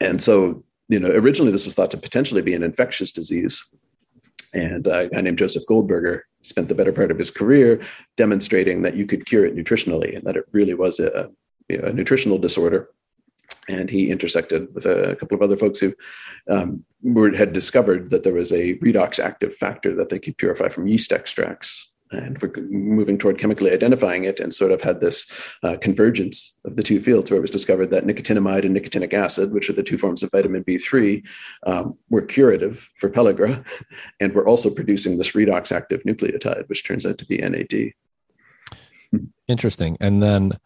and 0.00 0.20
so 0.20 0.62
you 0.88 1.00
know, 1.00 1.10
originally 1.10 1.52
this 1.52 1.64
was 1.64 1.74
thought 1.74 1.90
to 1.92 1.96
potentially 1.96 2.42
be 2.42 2.54
an 2.54 2.62
infectious 2.62 3.12
disease. 3.12 3.64
And 4.52 4.86
uh, 4.86 4.98
a 4.98 5.08
guy 5.08 5.20
named 5.20 5.38
Joseph 5.38 5.66
Goldberger 5.66 6.22
spent 6.42 6.68
the 6.68 6.74
better 6.74 6.92
part 6.92 7.10
of 7.10 7.18
his 7.18 7.30
career 7.30 7.82
demonstrating 8.16 8.82
that 8.82 8.94
you 8.94 9.06
could 9.06 9.26
cure 9.26 9.46
it 9.46 9.56
nutritionally 9.56 10.14
and 10.14 10.24
that 10.24 10.36
it 10.36 10.44
really 10.52 10.74
was 10.74 11.00
a, 11.00 11.30
a 11.70 11.92
nutritional 11.92 12.38
disorder. 12.38 12.90
And 13.68 13.88
he 13.88 14.10
intersected 14.10 14.74
with 14.74 14.84
a 14.84 15.16
couple 15.16 15.36
of 15.36 15.42
other 15.42 15.56
folks 15.56 15.80
who 15.80 15.94
um, 16.50 16.84
were, 17.02 17.34
had 17.34 17.52
discovered 17.52 18.10
that 18.10 18.22
there 18.22 18.34
was 18.34 18.52
a 18.52 18.76
redox 18.76 19.18
active 19.18 19.54
factor 19.54 19.94
that 19.96 20.10
they 20.10 20.18
could 20.18 20.36
purify 20.36 20.68
from 20.68 20.86
yeast 20.86 21.12
extracts 21.12 21.90
and 22.10 22.40
we're 22.40 22.52
moving 22.68 23.18
toward 23.18 23.38
chemically 23.38 23.72
identifying 23.72 24.24
it 24.24 24.38
and 24.38 24.54
sort 24.54 24.70
of 24.70 24.80
had 24.82 25.00
this 25.00 25.26
uh, 25.62 25.76
convergence 25.80 26.54
of 26.64 26.76
the 26.76 26.82
two 26.82 27.00
fields 27.00 27.30
where 27.30 27.38
it 27.38 27.40
was 27.40 27.50
discovered 27.50 27.90
that 27.90 28.04
nicotinamide 28.06 28.64
and 28.64 28.76
nicotinic 28.76 29.12
acid 29.14 29.52
which 29.52 29.68
are 29.68 29.72
the 29.72 29.82
two 29.82 29.98
forms 29.98 30.22
of 30.22 30.30
vitamin 30.30 30.62
b3 30.62 31.22
um, 31.66 31.96
were 32.10 32.22
curative 32.22 32.88
for 32.98 33.08
pellagra 33.08 33.64
and 34.20 34.34
we're 34.34 34.46
also 34.46 34.70
producing 34.70 35.16
this 35.16 35.32
redox 35.32 35.72
active 35.72 36.02
nucleotide 36.04 36.68
which 36.68 36.84
turns 36.84 37.04
out 37.06 37.18
to 37.18 37.26
be 37.26 37.38
nad 37.38 37.94
interesting. 39.48 39.96
And 40.00 40.22
then 40.22 40.58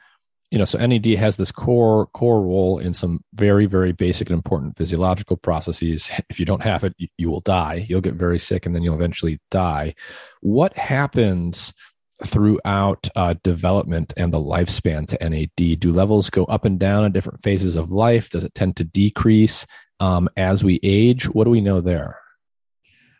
you 0.51 0.59
know 0.59 0.65
so 0.65 0.79
nad 0.79 1.05
has 1.05 1.37
this 1.37 1.53
core 1.53 2.07
core 2.07 2.43
role 2.43 2.79
in 2.79 2.95
some 2.95 3.23
very 3.35 3.67
very 3.67 3.93
basic 3.93 4.31
and 4.31 4.37
important 4.37 4.77
physiological 4.77 5.37
processes. 5.37 6.11
If 6.31 6.41
you 6.41 6.47
don't 6.47 6.65
have 6.65 6.85
it 6.85 6.95
you, 6.99 7.09
you 7.19 7.31
will 7.31 7.41
die. 7.41 7.87
You'll 7.89 8.01
get 8.01 8.15
very 8.15 8.39
sick 8.39 8.67
and 8.67 8.75
then 8.75 8.83
you'll 8.83 8.95
eventually 8.95 9.41
die. 9.51 9.95
What 10.41 10.77
happens 10.77 11.73
throughout 12.25 13.09
uh, 13.15 13.35
development 13.45 14.13
and 14.17 14.33
the 14.33 14.41
lifespan 14.41 15.07
to 15.09 15.29
nad 15.29 15.81
do 15.81 15.93
levels 15.93 16.31
go 16.31 16.45
up 16.47 16.65
and 16.65 16.79
down 16.79 17.05
in 17.05 17.13
different 17.13 17.43
phases 17.43 17.77
of 17.77 17.93
life? 17.93 18.31
Does 18.31 18.45
it 18.45 18.55
tend 18.55 18.77
to 18.77 18.85
decrease 18.85 19.67
um, 20.01 20.29
as 20.37 20.65
we 20.65 20.81
age? 20.83 21.29
What 21.29 21.45
do 21.45 21.51
we 21.51 21.61
know 21.61 21.81
there 21.81 22.19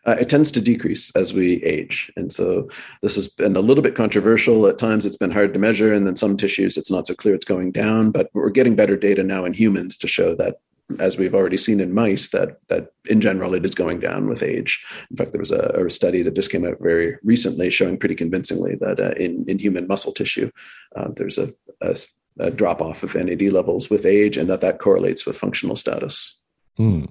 uh, 0.05 0.15
it 0.19 0.29
tends 0.29 0.51
to 0.51 0.61
decrease 0.61 1.11
as 1.15 1.33
we 1.33 1.63
age. 1.63 2.11
And 2.15 2.31
so 2.31 2.69
this 3.01 3.15
has 3.15 3.27
been 3.27 3.55
a 3.55 3.61
little 3.61 3.83
bit 3.83 3.95
controversial. 3.95 4.67
At 4.67 4.77
times 4.77 5.05
it's 5.05 5.17
been 5.17 5.31
hard 5.31 5.53
to 5.53 5.59
measure, 5.59 5.93
and 5.93 6.07
then 6.07 6.15
some 6.15 6.37
tissues 6.37 6.77
it's 6.77 6.91
not 6.91 7.07
so 7.07 7.13
clear 7.13 7.35
it's 7.35 7.45
going 7.45 7.71
down. 7.71 8.11
But 8.11 8.29
we're 8.33 8.49
getting 8.49 8.75
better 8.75 8.97
data 8.97 9.23
now 9.23 9.45
in 9.45 9.53
humans 9.53 9.97
to 9.97 10.07
show 10.07 10.35
that, 10.35 10.59
as 10.99 11.17
we've 11.17 11.35
already 11.35 11.57
seen 11.57 11.79
in 11.79 11.93
mice, 11.93 12.29
that 12.29 12.59
that 12.69 12.93
in 13.05 13.21
general 13.21 13.53
it 13.53 13.65
is 13.65 13.75
going 13.75 13.99
down 13.99 14.27
with 14.27 14.41
age. 14.41 14.83
In 15.11 15.17
fact, 15.17 15.31
there 15.31 15.39
was 15.39 15.51
a, 15.51 15.85
a 15.85 15.89
study 15.89 16.23
that 16.23 16.33
just 16.33 16.51
came 16.51 16.65
out 16.65 16.77
very 16.79 17.17
recently 17.23 17.69
showing 17.69 17.97
pretty 17.97 18.15
convincingly 18.15 18.75
that 18.75 18.99
uh, 18.99 19.11
in, 19.17 19.45
in 19.47 19.59
human 19.59 19.87
muscle 19.87 20.13
tissue, 20.13 20.49
uh, 20.95 21.09
there's 21.15 21.37
a, 21.37 21.53
a, 21.81 21.97
a 22.39 22.49
drop 22.49 22.81
off 22.81 23.03
of 23.03 23.15
NAD 23.15 23.41
levels 23.43 23.89
with 23.89 24.05
age, 24.05 24.37
and 24.37 24.49
that 24.49 24.61
that 24.61 24.79
correlates 24.79 25.25
with 25.25 25.37
functional 25.37 25.75
status. 25.75 26.38
Mm. 26.79 27.09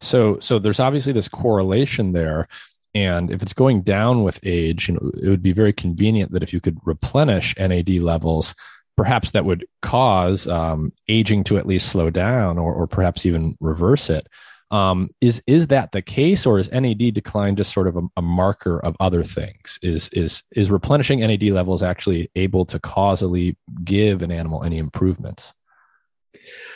So, 0.00 0.38
so 0.38 0.58
there's 0.58 0.80
obviously 0.80 1.12
this 1.12 1.28
correlation 1.28 2.12
there, 2.12 2.48
and 2.94 3.30
if 3.30 3.42
it's 3.42 3.52
going 3.52 3.82
down 3.82 4.22
with 4.22 4.40
age, 4.44 4.88
you 4.88 4.94
know, 4.94 5.10
it 5.22 5.28
would 5.28 5.42
be 5.42 5.52
very 5.52 5.72
convenient 5.72 6.32
that 6.32 6.42
if 6.42 6.52
you 6.52 6.60
could 6.60 6.78
replenish 6.84 7.54
NAD 7.58 7.90
levels, 7.90 8.54
perhaps 8.96 9.32
that 9.32 9.44
would 9.44 9.66
cause 9.82 10.48
um, 10.48 10.92
aging 11.08 11.44
to 11.44 11.58
at 11.58 11.66
least 11.66 11.88
slow 11.88 12.10
down, 12.10 12.58
or, 12.58 12.72
or 12.72 12.86
perhaps 12.86 13.26
even 13.26 13.56
reverse 13.60 14.10
it. 14.10 14.26
Um, 14.70 15.10
is 15.20 15.42
is 15.46 15.68
that 15.68 15.92
the 15.92 16.02
case, 16.02 16.44
or 16.44 16.58
is 16.58 16.70
NAD 16.70 17.14
decline 17.14 17.56
just 17.56 17.72
sort 17.72 17.88
of 17.88 17.96
a, 17.96 18.02
a, 18.18 18.22
marker 18.22 18.78
of 18.80 18.96
other 19.00 19.24
things? 19.24 19.78
Is 19.82 20.10
is 20.10 20.42
is 20.52 20.70
replenishing 20.70 21.20
NAD 21.20 21.44
levels 21.44 21.82
actually 21.82 22.30
able 22.34 22.66
to 22.66 22.78
causally 22.78 23.56
give 23.82 24.20
an 24.20 24.30
animal 24.30 24.64
any 24.64 24.76
improvements? 24.76 25.54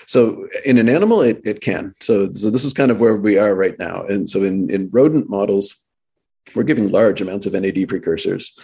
So 0.07 0.49
in 0.65 0.79
an 0.79 0.89
animal, 0.89 1.23
it, 1.23 1.41
it 1.45 1.61
can. 1.61 1.95
So, 2.01 2.33
so 2.33 2.51
this 2.51 2.65
is 2.65 2.73
kind 2.73 2.91
of 2.91 3.01
where 3.01 3.17
we 3.17 3.39
are 3.39 3.55
right 3.55 3.79
now. 3.79 4.03
And 4.03 4.29
so 4.29 4.43
in, 4.43 4.71
in 4.71 4.91
rodent 4.93 5.29
models, 5.29 5.85
we're 6.55 6.65
giving 6.65 6.91
large 6.91 7.21
amounts 7.21 7.47
of 7.47 7.53
NAD 7.53 7.89
precursors. 7.89 8.57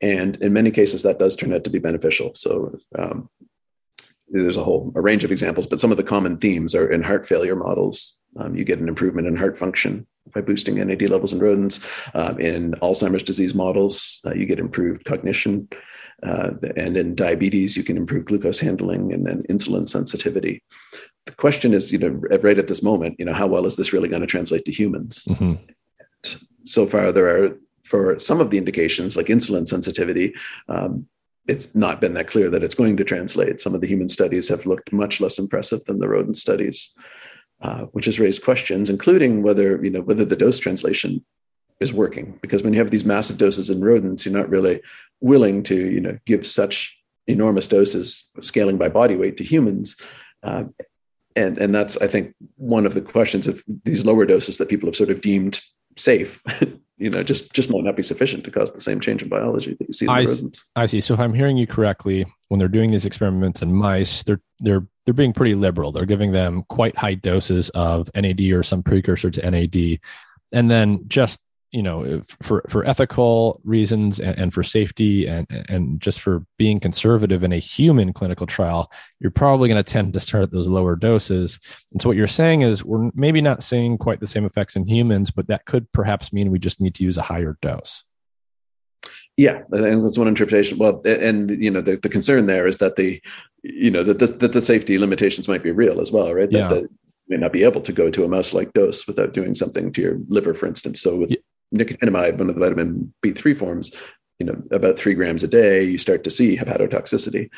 And 0.00 0.36
in 0.36 0.52
many 0.52 0.70
cases, 0.70 1.02
that 1.02 1.18
does 1.18 1.36
turn 1.36 1.54
out 1.54 1.64
to 1.64 1.70
be 1.70 1.78
beneficial. 1.78 2.34
So 2.34 2.78
um, 2.98 3.28
there's 4.28 4.56
a 4.56 4.64
whole 4.64 4.92
a 4.94 5.00
range 5.00 5.24
of 5.24 5.32
examples, 5.32 5.66
but 5.66 5.80
some 5.80 5.90
of 5.90 5.96
the 5.96 6.02
common 6.02 6.38
themes 6.38 6.74
are 6.74 6.90
in 6.90 7.02
heart 7.02 7.26
failure 7.26 7.56
models. 7.56 8.18
Um, 8.38 8.56
you 8.56 8.64
get 8.64 8.80
an 8.80 8.88
improvement 8.88 9.26
in 9.26 9.36
heart 9.36 9.56
function 9.56 10.06
by 10.34 10.40
boosting 10.40 10.74
NAD 10.76 11.02
levels 11.02 11.32
in 11.32 11.38
rodents. 11.38 11.80
Um, 12.14 12.38
in 12.40 12.72
Alzheimer's 12.82 13.22
disease 13.22 13.54
models, 13.54 14.20
uh, 14.26 14.34
you 14.34 14.44
get 14.44 14.58
improved 14.58 15.04
cognition. 15.04 15.68
Uh, 16.22 16.52
and 16.76 16.96
in 16.96 17.14
diabetes, 17.14 17.76
you 17.76 17.82
can 17.82 17.96
improve 17.96 18.24
glucose 18.24 18.58
handling 18.58 19.12
and 19.12 19.26
then 19.26 19.42
insulin 19.50 19.88
sensitivity. 19.88 20.62
The 21.26 21.32
question 21.32 21.74
is, 21.74 21.92
you 21.92 21.98
know, 21.98 22.08
right 22.08 22.58
at 22.58 22.68
this 22.68 22.82
moment, 22.82 23.16
you 23.18 23.24
know, 23.24 23.34
how 23.34 23.46
well 23.46 23.66
is 23.66 23.76
this 23.76 23.92
really 23.92 24.08
going 24.08 24.22
to 24.22 24.26
translate 24.26 24.64
to 24.64 24.72
humans? 24.72 25.24
Mm-hmm. 25.28 25.54
So 26.64 26.86
far, 26.86 27.12
there 27.12 27.44
are 27.44 27.58
for 27.84 28.18
some 28.18 28.40
of 28.40 28.50
the 28.50 28.58
indications 28.58 29.16
like 29.16 29.26
insulin 29.26 29.68
sensitivity. 29.68 30.34
Um, 30.68 31.06
it's 31.46 31.74
not 31.74 32.00
been 32.00 32.14
that 32.14 32.26
clear 32.26 32.50
that 32.50 32.64
it's 32.64 32.74
going 32.74 32.96
to 32.96 33.04
translate. 33.04 33.60
Some 33.60 33.74
of 33.74 33.80
the 33.80 33.86
human 33.86 34.08
studies 34.08 34.48
have 34.48 34.66
looked 34.66 34.92
much 34.92 35.20
less 35.20 35.38
impressive 35.38 35.84
than 35.84 36.00
the 36.00 36.08
rodent 36.08 36.36
studies, 36.36 36.92
uh, 37.60 37.82
which 37.92 38.06
has 38.06 38.18
raised 38.18 38.42
questions, 38.42 38.90
including 38.90 39.42
whether 39.42 39.82
you 39.84 39.90
know 39.90 40.00
whether 40.00 40.24
the 40.24 40.36
dose 40.36 40.58
translation 40.58 41.24
is 41.80 41.92
working. 41.92 42.38
Because 42.42 42.62
when 42.62 42.72
you 42.72 42.78
have 42.78 42.90
these 42.90 43.04
massive 43.04 43.38
doses 43.38 43.70
in 43.70 43.82
rodents, 43.82 44.24
you're 44.24 44.36
not 44.36 44.48
really 44.48 44.82
willing 45.20 45.62
to 45.64 45.74
you 45.74 46.00
know 46.00 46.18
give 46.26 46.46
such 46.46 46.96
enormous 47.26 47.66
doses 47.66 48.28
scaling 48.40 48.78
by 48.78 48.88
body 48.88 49.16
weight 49.16 49.36
to 49.38 49.44
humans. 49.44 49.96
Uh, 50.42 50.64
and 51.34 51.58
and 51.58 51.74
that's 51.74 51.98
i 51.98 52.06
think 52.06 52.34
one 52.56 52.86
of 52.86 52.94
the 52.94 53.00
questions 53.02 53.46
of 53.46 53.62
these 53.84 54.06
lower 54.06 54.24
doses 54.24 54.56
that 54.56 54.70
people 54.70 54.86
have 54.86 54.96
sort 54.96 55.10
of 55.10 55.20
deemed 55.20 55.60
safe 55.96 56.40
you 56.96 57.10
know 57.10 57.22
just 57.22 57.52
just 57.52 57.68
might 57.68 57.84
not 57.84 57.94
be 57.94 58.02
sufficient 58.02 58.42
to 58.42 58.50
cause 58.50 58.72
the 58.72 58.80
same 58.80 59.00
change 59.00 59.22
in 59.22 59.28
biology 59.28 59.76
that 59.78 59.86
you 59.86 59.92
see 59.92 60.06
in 60.06 60.10
I 60.10 60.20
rodents. 60.20 60.60
See, 60.60 60.70
i 60.76 60.86
see. 60.86 61.00
So 61.02 61.12
if 61.12 61.20
i'm 61.20 61.34
hearing 61.34 61.58
you 61.58 61.66
correctly 61.66 62.24
when 62.48 62.58
they're 62.58 62.68
doing 62.68 62.90
these 62.90 63.04
experiments 63.04 63.60
in 63.60 63.70
mice 63.70 64.22
they're 64.22 64.40
they're 64.60 64.86
they're 65.06 65.14
being 65.14 65.32
pretty 65.32 65.54
liberal. 65.54 65.92
They're 65.92 66.04
giving 66.04 66.32
them 66.32 66.64
quite 66.68 66.96
high 66.96 67.14
doses 67.14 67.70
of 67.70 68.10
nad 68.14 68.40
or 68.40 68.62
some 68.62 68.82
precursor 68.82 69.30
to 69.30 69.50
nad 69.50 70.00
and 70.52 70.70
then 70.70 71.04
just 71.08 71.40
you 71.72 71.82
know 71.82 72.22
for 72.42 72.64
for 72.68 72.84
ethical 72.84 73.60
reasons 73.64 74.20
and, 74.20 74.38
and, 74.38 74.54
for 74.54 74.62
safety 74.62 75.26
and 75.26 75.46
and 75.68 76.00
just 76.00 76.20
for 76.20 76.44
being 76.58 76.78
conservative 76.78 77.42
in 77.42 77.52
a 77.52 77.58
human 77.58 78.12
clinical 78.12 78.46
trial 78.46 78.90
you're 79.20 79.30
probably 79.30 79.68
going 79.68 79.82
to 79.82 79.92
tend 79.92 80.12
to 80.12 80.20
start 80.20 80.44
at 80.44 80.52
those 80.52 80.68
lower 80.68 80.94
doses. 80.94 81.58
And 81.92 82.00
so 82.00 82.08
what 82.08 82.16
you're 82.16 82.26
saying 82.26 82.62
is 82.62 82.84
we're 82.84 83.10
maybe 83.14 83.40
not 83.40 83.62
seeing 83.62 83.98
quite 83.98 84.20
the 84.20 84.26
same 84.26 84.44
effects 84.44 84.76
in 84.76 84.84
humans 84.84 85.30
but 85.30 85.48
that 85.48 85.64
could 85.64 85.90
perhaps 85.92 86.32
mean 86.32 86.50
we 86.50 86.58
just 86.58 86.80
need 86.80 86.94
to 86.96 87.04
use 87.04 87.18
a 87.18 87.22
higher 87.22 87.58
dose. 87.60 88.04
Yeah 89.36 89.62
that's 89.68 90.18
one 90.18 90.28
interpretation. 90.28 90.78
Well 90.78 91.02
and 91.04 91.50
you 91.50 91.70
know 91.70 91.80
the, 91.80 91.96
the 91.96 92.08
concern 92.08 92.46
there 92.46 92.66
is 92.66 92.78
that 92.78 92.96
the 92.96 93.20
you 93.62 93.90
know 93.90 94.04
that 94.04 94.18
the, 94.20 94.26
that 94.26 94.52
the 94.52 94.60
safety 94.60 94.98
limitations 94.98 95.48
might 95.48 95.64
be 95.64 95.72
real 95.72 96.00
as 96.00 96.12
well 96.12 96.32
right? 96.32 96.50
That 96.50 96.58
yeah. 96.58 96.68
the, 96.68 96.88
may 97.28 97.36
not 97.36 97.52
be 97.52 97.64
able 97.64 97.80
to 97.80 97.92
go 97.92 98.08
to 98.08 98.24
a 98.24 98.28
mouse 98.28 98.54
like 98.54 98.72
dose 98.72 99.06
without 99.06 99.34
doing 99.34 99.54
something 99.54 99.92
to 99.92 100.00
your 100.00 100.18
liver 100.28 100.54
for 100.54 100.66
instance. 100.66 101.00
So 101.00 101.16
with 101.16 101.36
nicotinamide, 101.74 102.38
one 102.38 102.48
of 102.48 102.54
the 102.54 102.60
vitamin 102.60 103.12
B3 103.22 103.56
forms, 103.56 103.92
you 104.38 104.44
know, 104.46 104.62
about 104.70 104.98
three 104.98 105.14
grams 105.14 105.42
a 105.42 105.48
day, 105.48 105.82
you 105.82 105.96
start 105.96 106.22
to 106.24 106.30
see 106.30 106.56
hepatotoxicity. 106.56 107.48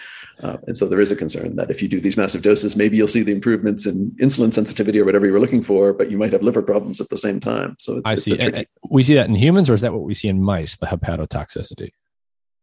Uh, 0.41 0.59
and 0.67 0.77
so 0.77 0.87
there 0.87 1.01
is 1.01 1.11
a 1.11 1.17
concern 1.17 1.57
that 1.57 1.71
if 1.71 1.83
you 1.83 1.89
do 1.89 2.01
these 2.01 2.17
massive 2.17 2.43
doses, 2.43 2.77
maybe 2.77 2.97
you'll 2.97 3.09
see 3.09 3.23
the 3.23 3.33
improvements 3.33 3.85
in 3.85 4.13
insulin 4.21 4.53
sensitivity 4.53 5.01
or 5.01 5.05
whatever 5.05 5.27
you 5.27 5.33
were 5.33 5.41
looking 5.41 5.63
for, 5.63 5.93
but 5.93 6.11
you 6.11 6.17
might 6.17 6.33
have 6.33 6.43
liver 6.43 6.63
problems 6.63 7.01
at 7.01 7.09
the 7.09 7.19
same 7.19 7.41
time. 7.41 7.75
So 7.81 7.97
it's, 7.97 8.11
I 8.11 8.13
it's 8.15 8.25
see. 8.25 8.67
we 8.89 9.03
see 9.03 9.15
that 9.15 9.27
in 9.27 9.35
humans, 9.35 9.69
or 9.69 9.75
is 9.75 9.81
that 9.81 9.93
what 9.93 10.03
we 10.03 10.15
see 10.15 10.29
in 10.29 10.43
mice, 10.43 10.77
the 10.77 10.87
hepatotoxicity? 10.87 11.91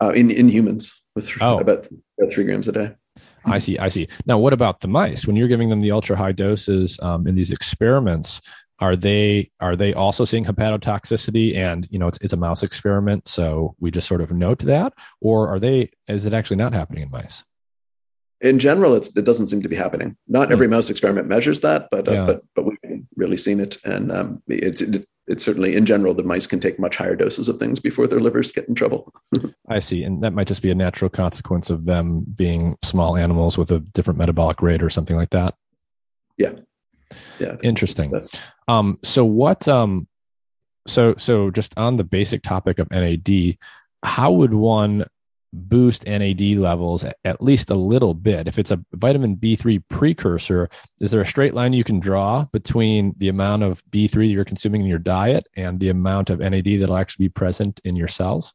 Uh, 0.01 0.11
in, 0.11 0.31
in 0.31 0.47
humans 0.47 1.03
with 1.13 1.29
oh. 1.41 1.59
about, 1.59 1.87
about 2.17 2.31
three 2.31 2.45
grams 2.45 2.69
a 2.69 2.71
day. 2.71 2.91
I 3.45 3.59
see. 3.59 3.77
I 3.77 3.89
see. 3.89 4.07
Now, 4.25 4.37
what 4.37 4.53
about 4.53 4.81
the 4.81 4.87
mice? 4.87 5.27
When 5.27 5.35
you're 5.35 5.47
giving 5.47 5.69
them 5.69 5.81
the 5.81 5.91
ultra 5.91 6.15
high 6.15 6.31
doses 6.31 6.99
um, 7.01 7.27
in 7.27 7.35
these 7.35 7.51
experiments, 7.51 8.41
are 8.79 8.95
they 8.95 9.51
are 9.59 9.75
they 9.75 9.93
also 9.93 10.25
seeing 10.25 10.45
hepatotoxicity? 10.45 11.55
And 11.55 11.87
you 11.89 11.99
know 11.99 12.07
it's, 12.07 12.17
it's 12.21 12.33
a 12.33 12.37
mouse 12.37 12.63
experiment 12.63 13.27
so 13.27 13.75
we 13.79 13.91
just 13.91 14.07
sort 14.07 14.21
of 14.21 14.31
note 14.31 14.59
that 14.59 14.93
or 15.21 15.47
are 15.47 15.59
they 15.59 15.91
is 16.07 16.25
it 16.25 16.33
actually 16.33 16.57
not 16.57 16.73
happening 16.73 17.03
in 17.03 17.11
mice? 17.11 17.43
In 18.41 18.59
general 18.59 18.95
it 18.95 19.09
doesn't 19.23 19.47
seem 19.47 19.61
to 19.61 19.69
be 19.69 19.75
happening. 19.75 20.17
Not 20.27 20.51
every 20.51 20.67
hmm. 20.67 20.71
mouse 20.71 20.89
experiment 20.89 21.27
measures 21.27 21.61
that 21.61 21.87
but 21.89 22.07
uh, 22.07 22.11
yeah. 22.11 22.25
but 22.25 22.43
but 22.55 22.65
we've 22.65 23.05
really 23.15 23.37
seen 23.37 23.59
it. 23.59 23.77
And 23.85 24.11
um, 24.11 24.43
it's 24.47 24.81
it, 24.81 25.07
it's 25.27 25.43
certainly 25.43 25.75
in 25.75 25.85
general 25.85 26.13
the 26.13 26.23
mice 26.23 26.45
can 26.45 26.59
take 26.59 26.77
much 26.77 26.97
higher 26.97 27.15
doses 27.15 27.49
of 27.49 27.57
things 27.57 27.79
before 27.79 28.07
their 28.07 28.19
livers 28.19 28.51
get 28.51 28.67
in 28.67 28.75
trouble. 28.75 29.11
I 29.69 29.79
see. 29.79 30.03
And 30.03 30.21
that 30.21 30.33
might 30.33 30.47
just 30.47 30.61
be 30.61 30.69
a 30.69 30.75
natural 30.75 31.09
consequence 31.09 31.69
of 31.69 31.85
them 31.85 32.25
being 32.35 32.77
small 32.83 33.17
animals 33.17 33.57
with 33.57 33.71
a 33.71 33.79
different 33.79 34.19
metabolic 34.19 34.61
rate 34.61 34.83
or 34.83 34.89
something 34.89 35.15
like 35.15 35.31
that? 35.31 35.55
Yeah 36.37 36.51
yeah 37.39 37.55
interesting 37.63 38.13
um 38.67 38.97
so 39.03 39.23
what 39.25 39.67
um 39.67 40.07
so 40.87 41.15
so 41.17 41.49
just 41.51 41.77
on 41.77 41.97
the 41.97 42.03
basic 42.03 42.43
topic 42.43 42.79
of 42.79 42.89
nad 42.91 43.57
how 44.03 44.31
would 44.31 44.53
one 44.53 45.05
boost 45.55 46.05
NAD 46.05 46.41
levels 46.57 47.05
at 47.23 47.41
least 47.41 47.69
a 47.69 47.75
little 47.75 48.13
bit. 48.13 48.47
If 48.47 48.59
it's 48.59 48.71
a 48.71 48.83
vitamin 48.93 49.37
B3 49.37 49.81
precursor, 49.89 50.69
is 50.99 51.11
there 51.11 51.21
a 51.21 51.25
straight 51.25 51.53
line 51.53 51.73
you 51.73 51.83
can 51.83 51.99
draw 51.99 52.45
between 52.51 53.15
the 53.17 53.29
amount 53.29 53.63
of 53.63 53.83
B3 53.91 54.31
you're 54.31 54.45
consuming 54.45 54.81
in 54.81 54.87
your 54.87 54.99
diet 54.99 55.47
and 55.55 55.79
the 55.79 55.89
amount 55.89 56.29
of 56.29 56.39
NAD 56.39 56.65
that'll 56.79 56.97
actually 56.97 57.25
be 57.25 57.29
present 57.29 57.79
in 57.83 57.95
your 57.95 58.07
cells? 58.07 58.53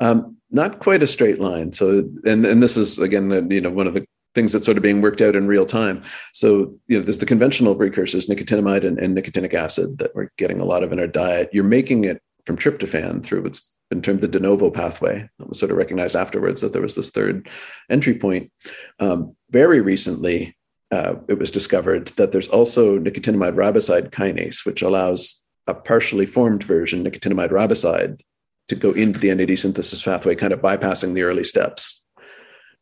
Um, 0.00 0.36
not 0.50 0.78
quite 0.78 1.02
a 1.02 1.06
straight 1.06 1.40
line. 1.40 1.72
So, 1.72 2.08
and 2.24 2.44
and 2.44 2.62
this 2.62 2.76
is 2.76 2.98
again, 2.98 3.32
uh, 3.32 3.42
you 3.48 3.62
know, 3.62 3.70
one 3.70 3.86
of 3.86 3.94
the 3.94 4.06
things 4.36 4.52
that's 4.52 4.66
sort 4.66 4.76
of 4.76 4.84
being 4.84 5.02
worked 5.02 5.20
out 5.20 5.34
in 5.34 5.48
real 5.48 5.66
time. 5.66 6.04
So, 6.32 6.76
you 6.86 6.98
know, 6.98 7.04
there's 7.04 7.18
the 7.18 7.26
conventional 7.26 7.74
precursors, 7.74 8.28
nicotinamide 8.28 8.86
and, 8.86 8.98
and 9.00 9.16
nicotinic 9.16 9.54
acid, 9.54 9.98
that 9.98 10.14
we're 10.14 10.30
getting 10.36 10.60
a 10.60 10.64
lot 10.64 10.84
of 10.84 10.92
in 10.92 11.00
our 11.00 11.08
diet. 11.08 11.50
You're 11.52 11.64
making 11.64 12.04
it 12.04 12.22
from 12.44 12.56
tryptophan 12.56 13.24
through 13.24 13.42
what's 13.42 13.68
been 13.90 14.02
termed 14.02 14.20
the 14.20 14.28
de 14.28 14.38
novo 14.38 14.70
pathway. 14.70 15.28
That 15.38 15.48
was 15.48 15.58
sort 15.58 15.72
of 15.72 15.78
recognized 15.78 16.14
afterwards 16.14 16.60
that 16.60 16.72
there 16.72 16.82
was 16.82 16.94
this 16.94 17.10
third 17.10 17.48
entry 17.90 18.14
point. 18.14 18.52
Um, 19.00 19.34
very 19.50 19.80
recently, 19.80 20.56
uh, 20.90 21.14
it 21.28 21.38
was 21.38 21.50
discovered 21.50 22.08
that 22.16 22.30
there's 22.30 22.48
also 22.48 22.98
nicotinamide 22.98 23.54
riboside 23.54 24.10
kinase, 24.10 24.64
which 24.64 24.82
allows 24.82 25.42
a 25.66 25.74
partially 25.74 26.26
formed 26.26 26.62
version, 26.62 27.04
nicotinamide 27.04 27.50
riboside, 27.50 28.20
to 28.68 28.76
go 28.76 28.92
into 28.92 29.18
the 29.18 29.34
NAD 29.34 29.58
synthesis 29.58 30.02
pathway, 30.02 30.34
kind 30.34 30.52
of 30.52 30.60
bypassing 30.60 31.14
the 31.14 31.22
early 31.22 31.44
steps. 31.44 32.04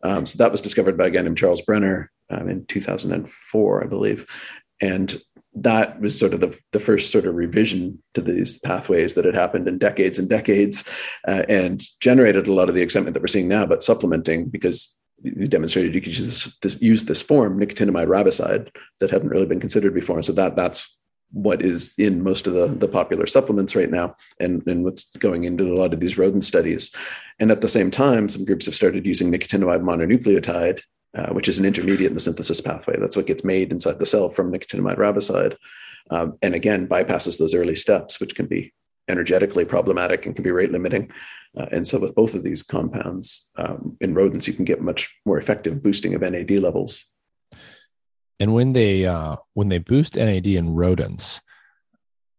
Um, 0.04 0.26
so 0.26 0.38
that 0.38 0.52
was 0.52 0.60
discovered 0.60 0.96
by 0.96 1.06
a 1.08 1.10
guy 1.10 1.22
named 1.22 1.38
Charles 1.38 1.62
Brenner 1.62 2.10
um, 2.30 2.48
in 2.48 2.66
2004, 2.66 3.84
I 3.84 3.86
believe. 3.86 4.26
And 4.80 5.20
that 5.54 6.00
was 6.00 6.18
sort 6.18 6.34
of 6.34 6.40
the, 6.40 6.58
the 6.72 6.80
first 6.80 7.12
sort 7.12 7.26
of 7.26 7.34
revision 7.34 8.02
to 8.14 8.20
these 8.20 8.58
pathways 8.58 9.14
that 9.14 9.24
had 9.24 9.34
happened 9.34 9.68
in 9.68 9.78
decades 9.78 10.18
and 10.18 10.28
decades 10.28 10.84
uh, 11.28 11.44
and 11.48 11.82
generated 12.00 12.48
a 12.48 12.52
lot 12.52 12.68
of 12.68 12.74
the 12.74 12.82
excitement 12.82 13.14
that 13.14 13.20
we're 13.20 13.28
seeing 13.28 13.46
now 13.46 13.64
but 13.64 13.82
supplementing 13.82 14.46
because 14.46 14.96
you 15.22 15.46
demonstrated 15.46 15.94
you 15.94 16.00
could 16.00 16.16
use 16.16 16.26
this, 16.26 16.58
this, 16.60 16.82
use 16.82 17.04
this 17.04 17.22
form 17.22 17.58
nicotinamide 17.58 18.08
riboside 18.08 18.68
that 18.98 19.10
hadn't 19.10 19.28
really 19.28 19.46
been 19.46 19.60
considered 19.60 19.94
before 19.94 20.16
And 20.16 20.24
so 20.24 20.32
that 20.32 20.56
that's 20.56 20.96
what 21.34 21.62
is 21.62 21.94
in 21.98 22.22
most 22.22 22.46
of 22.46 22.54
the, 22.54 22.68
the 22.68 22.88
popular 22.88 23.26
supplements 23.26 23.74
right 23.74 23.90
now 23.90 24.16
and, 24.38 24.66
and 24.66 24.84
what's 24.84 25.06
going 25.16 25.44
into 25.44 25.72
a 25.72 25.76
lot 25.76 25.92
of 25.92 26.00
these 26.00 26.16
rodent 26.16 26.44
studies. 26.44 26.92
And 27.40 27.50
at 27.50 27.60
the 27.60 27.68
same 27.68 27.90
time, 27.90 28.28
some 28.28 28.44
groups 28.44 28.66
have 28.66 28.76
started 28.76 29.04
using 29.04 29.30
nicotinamide 29.30 29.82
mononucleotide, 29.82 30.80
uh, 31.14 31.32
which 31.32 31.48
is 31.48 31.58
an 31.58 31.64
intermediate 31.64 32.10
in 32.10 32.14
the 32.14 32.20
synthesis 32.20 32.60
pathway. 32.60 32.96
That's 32.98 33.16
what 33.16 33.26
gets 33.26 33.44
made 33.44 33.72
inside 33.72 33.98
the 33.98 34.06
cell 34.06 34.28
from 34.28 34.52
nicotinamide 34.52 34.96
riboside. 34.96 35.56
Um, 36.10 36.38
and 36.40 36.54
again, 36.54 36.86
bypasses 36.86 37.38
those 37.38 37.54
early 37.54 37.76
steps, 37.76 38.20
which 38.20 38.36
can 38.36 38.46
be 38.46 38.72
energetically 39.08 39.64
problematic 39.64 40.26
and 40.26 40.34
can 40.34 40.44
be 40.44 40.52
rate 40.52 40.70
limiting. 40.70 41.10
Uh, 41.56 41.66
and 41.70 41.86
so, 41.86 41.98
with 41.98 42.14
both 42.14 42.34
of 42.34 42.42
these 42.42 42.62
compounds 42.62 43.50
um, 43.56 43.96
in 44.00 44.14
rodents, 44.14 44.46
you 44.46 44.52
can 44.52 44.64
get 44.64 44.82
much 44.82 45.14
more 45.24 45.38
effective 45.38 45.82
boosting 45.82 46.14
of 46.14 46.20
NAD 46.20 46.50
levels 46.50 47.13
and 48.40 48.54
when 48.54 48.72
they 48.72 49.06
uh, 49.06 49.36
when 49.54 49.68
they 49.68 49.78
boost 49.78 50.16
NAD 50.16 50.46
in 50.46 50.74
rodents, 50.74 51.40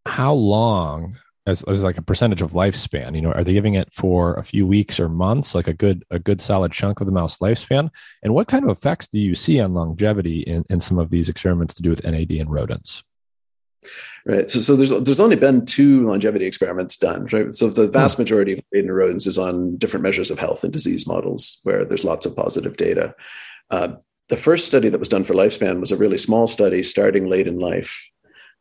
how 0.05 0.34
long 0.34 1.13
as, 1.47 1.63
as 1.63 1.84
like 1.84 1.97
a 1.97 2.01
percentage 2.01 2.41
of 2.41 2.51
lifespan? 2.51 3.15
You 3.15 3.21
know, 3.21 3.31
are 3.31 3.43
they 3.43 3.53
giving 3.53 3.75
it 3.75 3.91
for 3.93 4.34
a 4.36 4.43
few 4.43 4.65
weeks 4.65 4.99
or 4.99 5.10
months, 5.10 5.55
like 5.55 5.67
a 5.67 5.73
good 5.73 6.03
a 6.12 6.19
good 6.19 6.41
solid 6.41 6.71
chunk 6.71 6.99
of 6.99 7.05
the 7.05 7.13
mouse 7.13 7.38
lifespan? 7.38 7.89
And 8.23 8.34
what 8.34 8.47
kind 8.47 8.63
of 8.63 8.69
effects 8.69 9.08
do 9.08 9.19
you 9.19 9.36
see 9.36 9.60
on 9.60 9.73
longevity 9.73 10.41
in, 10.41 10.65
in 10.69 10.81
some 10.81 10.99
of 10.99 11.10
these 11.10 11.29
experiments 11.29 11.73
to 11.75 11.81
do 11.81 11.89
with 11.89 12.03
NAD 12.03 12.31
in 12.31 12.49
rodents? 12.49 13.03
Right. 14.25 14.49
So, 14.49 14.60
so 14.60 14.75
there's 14.75 14.89
there's 15.03 15.19
only 15.19 15.36
been 15.36 15.65
two 15.65 16.08
longevity 16.08 16.45
experiments 16.45 16.97
done, 16.97 17.27
right? 17.27 17.53
So 17.53 17.69
the 17.69 17.88
vast 17.88 18.17
hmm. 18.17 18.23
majority 18.23 18.53
of 18.53 18.63
in 18.71 18.91
rodents 18.91 19.27
is 19.27 19.38
on 19.38 19.77
different 19.77 20.03
measures 20.03 20.31
of 20.31 20.39
health 20.39 20.63
and 20.63 20.73
disease 20.73 21.05
models 21.05 21.60
where 21.63 21.86
there's 21.86 22.03
lots 22.03 22.25
of 22.25 22.36
positive 22.36 22.75
data. 22.75 23.13
Uh, 23.69 23.95
the 24.29 24.38
first 24.38 24.65
study 24.65 24.89
that 24.89 24.99
was 24.99 25.09
done 25.09 25.23
for 25.23 25.33
lifespan 25.33 25.79
was 25.79 25.91
a 25.91 25.97
really 25.97 26.17
small 26.17 26.47
study 26.47 26.81
starting 26.83 27.27
late 27.27 27.47
in 27.47 27.59
life 27.59 28.09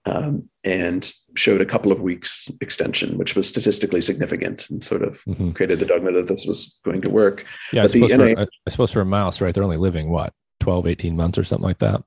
um, 0.07 0.49
and 0.63 1.11
showed 1.37 1.61
a 1.61 1.67
couple 1.67 1.91
of 1.91 2.03
weeks 2.03 2.51
extension, 2.61 3.17
which 3.17 3.35
was 3.35 3.49
statistically 3.49 4.03
significant 4.03 4.69
and 4.69 4.85
sort 4.85 5.03
of 5.03 5.23
mm-hmm. 5.25 5.53
created 5.53 5.79
the 5.79 5.87
dogma 5.87 6.13
that 6.13 6.29
this 6.29 6.45
was 6.45 6.79
going 6.85 7.01
to 7.01 7.11
work. 7.11 7.47
Yeah, 7.73 7.85
I 7.85 7.87
suppose, 7.87 8.11
NIH, 8.11 8.35
for, 8.35 8.47
I 8.67 8.71
suppose 8.71 8.93
for 8.93 9.01
a 9.01 9.07
mouse, 9.07 9.41
right? 9.41 9.55
They're 9.55 9.65
only 9.65 9.79
living 9.79 10.11
what, 10.11 10.35
12, 10.61 10.87
18 10.87 11.17
months 11.17 11.39
or 11.39 11.45
something 11.45 11.65
like 11.65 11.79
that? 11.79 12.03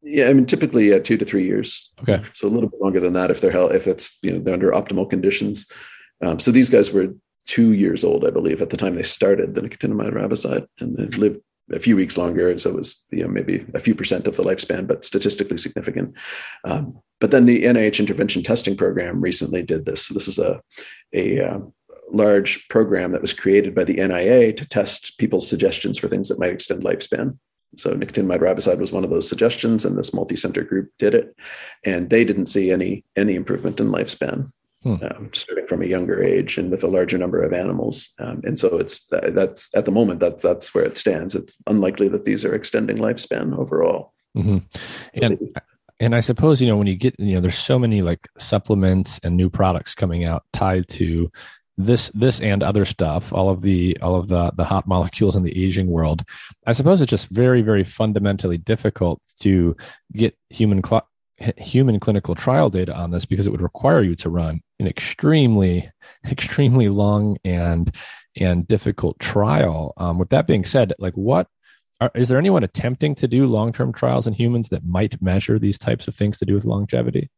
Yeah, 0.00 0.28
I 0.28 0.32
mean, 0.32 0.46
typically 0.46 0.92
uh, 0.92 1.00
two 1.00 1.18
to 1.18 1.24
three 1.24 1.44
years. 1.44 1.92
Okay. 2.02 2.24
So 2.32 2.48
a 2.48 2.50
little 2.50 2.70
bit 2.70 2.80
longer 2.80 3.00
than 3.00 3.12
that 3.14 3.30
if 3.30 3.40
they're 3.40 3.50
held, 3.50 3.74
if 3.74 3.86
it's, 3.86 4.16
you 4.22 4.32
know, 4.32 4.38
they're 4.38 4.54
under 4.54 4.70
optimal 4.70 5.10
conditions. 5.10 5.66
Um, 6.24 6.38
so 6.38 6.50
these 6.50 6.70
guys 6.70 6.92
were 6.92 7.14
two 7.46 7.72
years 7.72 8.04
old, 8.04 8.24
I 8.24 8.30
believe, 8.30 8.62
at 8.62 8.70
the 8.70 8.76
time 8.76 8.94
they 8.94 9.02
started 9.02 9.54
the 9.54 9.60
nicotinamide 9.60 10.12
riboside 10.12 10.66
and 10.78 10.96
they 10.96 11.04
lived 11.16 11.40
a 11.72 11.78
few 11.78 11.96
weeks 11.96 12.16
longer. 12.16 12.56
So 12.58 12.70
it 12.70 12.76
was 12.76 13.04
you 13.10 13.22
know 13.22 13.28
maybe 13.28 13.64
a 13.74 13.78
few 13.78 13.94
percent 13.94 14.26
of 14.26 14.36
the 14.36 14.42
lifespan, 14.42 14.86
but 14.86 15.04
statistically 15.04 15.58
significant. 15.58 16.14
Um, 16.64 16.98
but 17.20 17.30
then 17.30 17.46
the 17.46 17.64
NIH 17.64 17.98
intervention 17.98 18.42
testing 18.42 18.76
program 18.76 19.20
recently 19.20 19.62
did 19.62 19.84
this. 19.84 20.08
This 20.08 20.28
is 20.28 20.38
a 20.38 20.60
a 21.12 21.40
uh, 21.40 21.58
large 22.10 22.66
program 22.68 23.12
that 23.12 23.20
was 23.20 23.34
created 23.34 23.74
by 23.74 23.84
the 23.84 23.94
NIA 23.94 24.52
to 24.52 24.68
test 24.68 25.18
people's 25.18 25.48
suggestions 25.48 25.98
for 25.98 26.08
things 26.08 26.28
that 26.28 26.38
might 26.38 26.52
extend 26.52 26.82
lifespan. 26.82 27.38
So 27.76 27.94
nicotinamide 27.94 28.40
riboside 28.40 28.78
was 28.78 28.92
one 28.92 29.04
of 29.04 29.10
those 29.10 29.28
suggestions, 29.28 29.84
and 29.84 29.98
this 29.98 30.14
multi-center 30.14 30.62
group 30.62 30.90
did 30.98 31.14
it, 31.14 31.36
and 31.84 32.08
they 32.08 32.24
didn't 32.24 32.46
see 32.46 32.70
any 32.70 33.04
any 33.16 33.34
improvement 33.34 33.80
in 33.80 33.88
lifespan 33.88 34.50
hmm. 34.82 34.96
um, 35.02 35.30
starting 35.32 35.66
from 35.66 35.82
a 35.82 35.86
younger 35.86 36.22
age 36.22 36.58
and 36.58 36.70
with 36.70 36.82
a 36.82 36.88
larger 36.88 37.18
number 37.18 37.42
of 37.42 37.52
animals. 37.52 38.12
Um, 38.18 38.40
and 38.44 38.58
so 38.58 38.78
it's 38.78 39.06
that's 39.10 39.74
at 39.74 39.84
the 39.84 39.90
moment 39.90 40.20
that 40.20 40.40
that's 40.40 40.74
where 40.74 40.84
it 40.84 40.98
stands. 40.98 41.34
It's 41.34 41.58
unlikely 41.66 42.08
that 42.08 42.24
these 42.24 42.44
are 42.44 42.54
extending 42.54 42.98
lifespan 42.98 43.56
overall. 43.56 44.12
Mm-hmm. 44.36 44.58
And 45.22 45.60
and 46.00 46.14
I 46.14 46.20
suppose 46.20 46.60
you 46.60 46.66
know 46.68 46.76
when 46.76 46.86
you 46.86 46.96
get 46.96 47.18
you 47.18 47.34
know 47.34 47.40
there's 47.40 47.58
so 47.58 47.78
many 47.78 48.02
like 48.02 48.28
supplements 48.38 49.18
and 49.22 49.36
new 49.36 49.50
products 49.50 49.94
coming 49.94 50.24
out 50.24 50.44
tied 50.52 50.88
to 50.88 51.30
this 51.78 52.08
this 52.08 52.40
and 52.40 52.62
other 52.62 52.84
stuff 52.84 53.32
all 53.32 53.48
of 53.48 53.62
the 53.62 53.96
all 54.02 54.16
of 54.16 54.26
the 54.26 54.50
the 54.56 54.64
hot 54.64 54.86
molecules 54.88 55.36
in 55.36 55.44
the 55.44 55.64
aging 55.64 55.86
world 55.86 56.24
i 56.66 56.72
suppose 56.72 57.00
it's 57.00 57.08
just 57.08 57.28
very 57.28 57.62
very 57.62 57.84
fundamentally 57.84 58.58
difficult 58.58 59.22
to 59.38 59.76
get 60.12 60.36
human 60.50 60.82
cl- 60.82 61.08
human 61.56 62.00
clinical 62.00 62.34
trial 62.34 62.70
data 62.70 62.94
on 62.94 63.10
this 63.10 63.24
because 63.24 63.46
it 63.46 63.50
would 63.50 63.60
require 63.60 64.02
you 64.02 64.14
to 64.16 64.28
run 64.28 64.60
an 64.80 64.86
extremely 64.86 65.90
extremely 66.30 66.88
long 66.88 67.36
and 67.44 67.94
and 68.36 68.68
difficult 68.68 69.18
trial. 69.18 69.94
Um, 69.96 70.18
with 70.18 70.30
that 70.30 70.46
being 70.46 70.64
said 70.64 70.92
like 70.98 71.14
what 71.14 71.48
are, 72.00 72.10
is 72.14 72.28
there 72.28 72.38
anyone 72.38 72.64
attempting 72.64 73.14
to 73.16 73.28
do 73.28 73.46
long-term 73.46 73.92
trials 73.92 74.26
in 74.26 74.34
humans 74.34 74.68
that 74.68 74.84
might 74.84 75.20
measure 75.20 75.58
these 75.58 75.78
types 75.78 76.08
of 76.08 76.14
things 76.14 76.38
to 76.38 76.44
do 76.44 76.54
with 76.54 76.64
longevity 76.64 77.30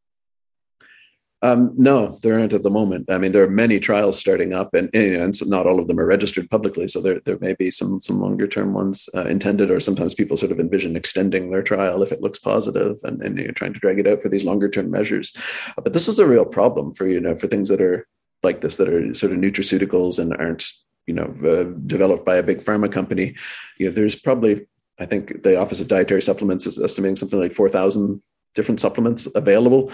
um, 1.42 1.72
no, 1.76 2.18
there 2.22 2.38
aren't 2.38 2.52
at 2.52 2.62
the 2.62 2.70
moment. 2.70 3.10
I 3.10 3.16
mean, 3.16 3.32
there 3.32 3.42
are 3.42 3.50
many 3.50 3.80
trials 3.80 4.18
starting 4.18 4.52
up, 4.52 4.74
and, 4.74 4.90
and, 4.92 5.16
and 5.16 5.48
not 5.48 5.66
all 5.66 5.80
of 5.80 5.88
them 5.88 5.98
are 5.98 6.04
registered 6.04 6.50
publicly. 6.50 6.86
So 6.86 7.00
there, 7.00 7.20
there 7.24 7.38
may 7.38 7.54
be 7.54 7.70
some 7.70 7.98
some 7.98 8.20
longer 8.20 8.46
term 8.46 8.74
ones 8.74 9.08
uh, 9.14 9.24
intended, 9.24 9.70
or 9.70 9.80
sometimes 9.80 10.14
people 10.14 10.36
sort 10.36 10.52
of 10.52 10.60
envision 10.60 10.96
extending 10.96 11.50
their 11.50 11.62
trial 11.62 12.02
if 12.02 12.12
it 12.12 12.20
looks 12.20 12.38
positive, 12.38 12.98
and, 13.04 13.22
and 13.22 13.38
you're 13.38 13.52
trying 13.52 13.72
to 13.72 13.80
drag 13.80 13.98
it 13.98 14.06
out 14.06 14.20
for 14.20 14.28
these 14.28 14.44
longer 14.44 14.68
term 14.68 14.90
measures. 14.90 15.34
But 15.82 15.94
this 15.94 16.08
is 16.08 16.18
a 16.18 16.26
real 16.26 16.44
problem 16.44 16.92
for 16.92 17.06
you 17.06 17.20
know 17.20 17.34
for 17.34 17.46
things 17.46 17.68
that 17.70 17.80
are 17.80 18.06
like 18.42 18.60
this 18.60 18.76
that 18.76 18.88
are 18.88 19.14
sort 19.14 19.32
of 19.32 19.38
nutraceuticals 19.38 20.18
and 20.18 20.36
aren't 20.36 20.66
you 21.06 21.14
know 21.14 21.34
uh, 21.46 21.64
developed 21.86 22.26
by 22.26 22.36
a 22.36 22.42
big 22.42 22.58
pharma 22.58 22.92
company. 22.92 23.34
You 23.78 23.86
know, 23.86 23.92
there's 23.92 24.14
probably 24.14 24.66
I 24.98 25.06
think 25.06 25.42
the 25.42 25.58
Office 25.58 25.80
of 25.80 25.88
Dietary 25.88 26.20
Supplements 26.20 26.66
is 26.66 26.78
estimating 26.78 27.16
something 27.16 27.40
like 27.40 27.54
four 27.54 27.70
thousand 27.70 28.20
different 28.54 28.80
supplements 28.80 29.28
available 29.34 29.92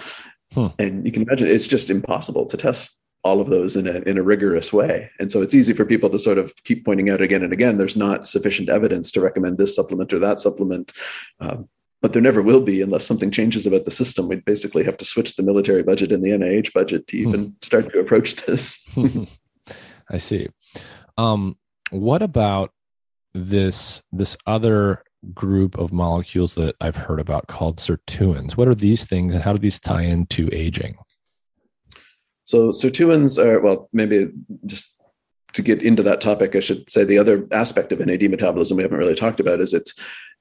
Hmm. 0.55 0.69
And 0.79 1.05
you 1.05 1.13
can 1.13 1.23
imagine 1.23 1.49
it's 1.49 1.67
just 1.67 1.91
impossible 1.91 2.47
to 2.47 2.57
test 2.57 2.99
all 3.25 3.41
of 3.41 3.51
those 3.51 3.75
in 3.75 3.89
a 3.89 3.99
in 4.03 4.19
a 4.19 4.23
rigorous 4.23 4.73
way. 4.73 5.11
And 5.19 5.33
so 5.33 5.43
it's 5.43 5.55
easy 5.55 5.73
for 5.73 5.85
people 5.85 6.09
to 6.11 6.19
sort 6.19 6.39
of 6.39 6.55
keep 6.65 6.85
pointing 6.85 7.11
out 7.11 7.21
again 7.21 7.43
and 7.43 7.53
again. 7.53 7.77
There's 7.77 7.97
not 7.97 8.29
sufficient 8.29 8.69
evidence 8.69 9.11
to 9.13 9.21
recommend 9.21 9.59
this 9.59 9.75
supplement 9.75 10.13
or 10.13 10.21
that 10.21 10.41
supplement. 10.41 10.93
Um, 11.41 11.69
but 12.03 12.13
there 12.13 12.23
never 12.23 12.43
will 12.43 12.61
be 12.61 12.83
unless 12.83 13.05
something 13.05 13.33
changes 13.33 13.67
about 13.67 13.85
the 13.85 13.91
system. 13.91 14.29
We'd 14.29 14.45
basically 14.45 14.85
have 14.85 14.97
to 14.99 15.05
switch 15.05 15.35
the 15.35 15.43
military 15.43 15.83
budget 15.83 16.13
and 16.13 16.23
the 16.23 16.31
NIH 16.31 16.73
budget 16.73 17.09
to 17.09 17.17
even 17.17 17.45
hmm. 17.45 17.51
start 17.63 17.91
to 17.91 17.99
approach 17.99 18.37
this. 18.37 18.87
I 20.11 20.19
see. 20.19 20.47
Um, 21.19 21.57
what 21.91 22.23
about 22.23 22.71
this 23.35 24.03
this 24.13 24.37
other 24.47 25.03
group 25.35 25.77
of 25.79 25.93
molecules 25.93 26.55
that 26.55 26.77
I've 26.81 26.97
heard 26.97 27.21
about 27.21 27.49
called 27.49 27.79
sirtuins. 27.79 28.57
What 28.57 28.69
are 28.69 28.75
these 28.75 29.05
things 29.05 29.35
and 29.35 29.43
how 29.43 29.53
do 29.53 29.59
these 29.59 29.81
tie 29.81 30.03
into 30.03 30.49
aging? 30.53 30.97
So, 32.45 32.69
sirtuins 32.69 33.43
are, 33.45 33.61
well, 33.61 33.89
maybe 33.93 34.31
just 34.65 34.93
to 35.55 35.62
get 35.62 35.83
into 35.83 36.03
that 36.05 36.21
topic, 36.21 36.55
I 36.55 36.61
should 36.61 36.89
say 36.91 37.05
the 37.05 37.19
other 37.19 37.47
aspect 37.51 37.91
of 37.91 37.99
NAD 37.99 38.31
metabolism 38.31 38.77
we 38.77 38.83
haven't 38.83 38.99
really 38.99 39.15
talked 39.15 39.41
about 39.41 39.61
is 39.61 39.73
it's 39.73 39.95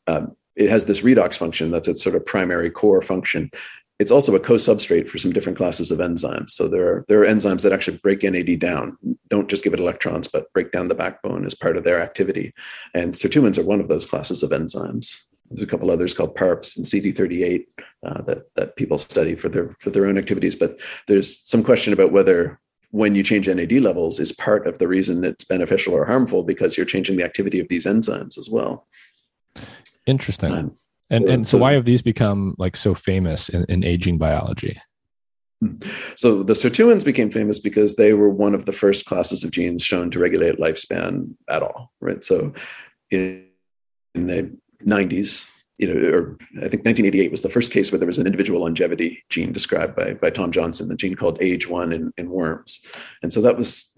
um, 0.08 0.36
it 0.56 0.70
has 0.70 0.86
this 0.86 1.02
redox 1.02 1.36
function 1.36 1.72
that's 1.72 1.88
its 1.88 2.04
sort 2.04 2.16
of 2.16 2.26
primary 2.26 2.70
core 2.70 3.02
function. 3.02 3.50
It's 3.98 4.12
also 4.12 4.36
a 4.36 4.40
co-substrate 4.40 5.10
for 5.10 5.18
some 5.18 5.32
different 5.32 5.58
classes 5.58 5.90
of 5.90 6.00
enzymes. 6.00 6.52
So 6.52 6.68
there 6.68 6.88
are 6.88 7.06
there 7.08 7.22
are 7.22 7.26
enzymes 7.26 7.62
that 7.62 7.72
actually 7.72 7.98
break 7.98 8.24
NAD 8.24 8.60
down, 8.60 8.98
don't 9.30 9.50
just 9.50 9.64
give 9.64 9.74
it 9.74 9.80
electrons, 9.80 10.28
but 10.28 10.52
break 10.54 10.72
down 10.72 10.90
the 10.90 10.96
backbone 10.96 11.46
as 11.46 11.56
part 11.56 11.78
of 11.78 11.84
their 11.84 12.02
activity. 12.02 12.54
And 12.94 13.14
sirtuins 13.14 13.58
are 13.58 13.64
one 13.64 13.80
of 13.80 13.88
those 13.88 14.06
classes 14.06 14.44
of 14.44 14.52
enzymes. 14.52 15.22
There's 15.50 15.62
a 15.62 15.68
couple 15.68 15.92
others 15.92 16.14
called 16.14 16.36
PARPs 16.36 16.76
and 16.76 16.86
CD38 16.86 17.66
uh, 18.06 18.22
that 18.24 18.54
that 18.56 18.76
people 18.76 18.98
study 18.98 19.36
for 19.36 19.48
their 19.48 19.76
for 19.80 19.92
their 19.92 20.08
own 20.08 20.18
activities. 20.18 20.56
But 20.56 20.80
there's 21.08 21.40
some 21.40 21.64
question 21.64 21.94
about 21.94 22.12
whether 22.12 22.60
when 22.92 23.16
you 23.16 23.24
change 23.24 23.48
NAD 23.48 23.74
levels 23.74 24.20
is 24.20 24.32
part 24.32 24.68
of 24.68 24.80
the 24.80 24.88
reason 24.88 25.24
it's 25.24 25.44
beneficial 25.44 25.94
or 25.94 26.06
harmful 26.06 26.44
because 26.44 26.78
you're 26.78 26.86
changing 26.86 27.18
the 27.18 27.24
activity 27.24 27.60
of 27.60 27.68
these 27.68 27.86
enzymes 27.86 28.38
as 28.38 28.50
well. 28.50 28.88
Interesting. 30.06 30.52
Um, 30.52 30.76
and 31.10 31.26
and 31.26 31.46
so, 31.46 31.58
so, 31.58 31.62
why 31.62 31.74
have 31.74 31.86
these 31.86 32.02
become 32.02 32.56
like 32.58 32.76
so 32.76 32.96
famous 32.96 33.50
in, 33.50 33.66
in 33.70 33.84
aging 33.84 34.18
biology? 34.18 34.78
Hmm. 35.62 35.76
So 36.16 36.44
the 36.44 36.54
sirtuins 36.54 37.06
became 37.06 37.32
famous 37.32 37.60
because 37.60 37.96
they 37.96 38.14
were 38.14 38.30
one 38.30 38.56
of 38.56 38.66
the 38.66 38.74
first 38.74 39.06
classes 39.06 39.44
of 39.44 39.52
genes 39.52 39.84
shown 39.84 40.12
to 40.12 40.20
regulate 40.20 40.60
lifespan 40.60 41.36
at 41.50 41.64
all, 41.64 41.92
right? 42.02 42.24
So 42.24 42.54
in, 43.12 43.46
in 44.14 44.28
the 44.28 44.58
90s, 44.86 45.50
you 45.78 45.94
know, 45.94 46.10
or 46.10 46.38
I 46.58 46.70
think 46.70 46.86
1988 46.86 47.32
was 47.32 47.42
the 47.42 47.50
first 47.50 47.72
case 47.72 47.92
where 47.92 48.00
there 48.00 48.08
was 48.08 48.18
an 48.18 48.26
individual 48.26 48.62
longevity 48.62 49.24
gene 49.30 49.52
described 49.52 49.96
by, 49.96 50.14
by 50.14 50.30
Tom 50.30 50.52
Johnson, 50.52 50.88
the 50.88 50.96
gene 50.96 51.16
called 51.16 51.40
AGE1 51.40 51.94
in, 51.94 52.14
in 52.18 52.30
worms. 52.30 52.86
And 53.22 53.32
so 53.32 53.42
that 53.42 53.58
was 53.58 53.92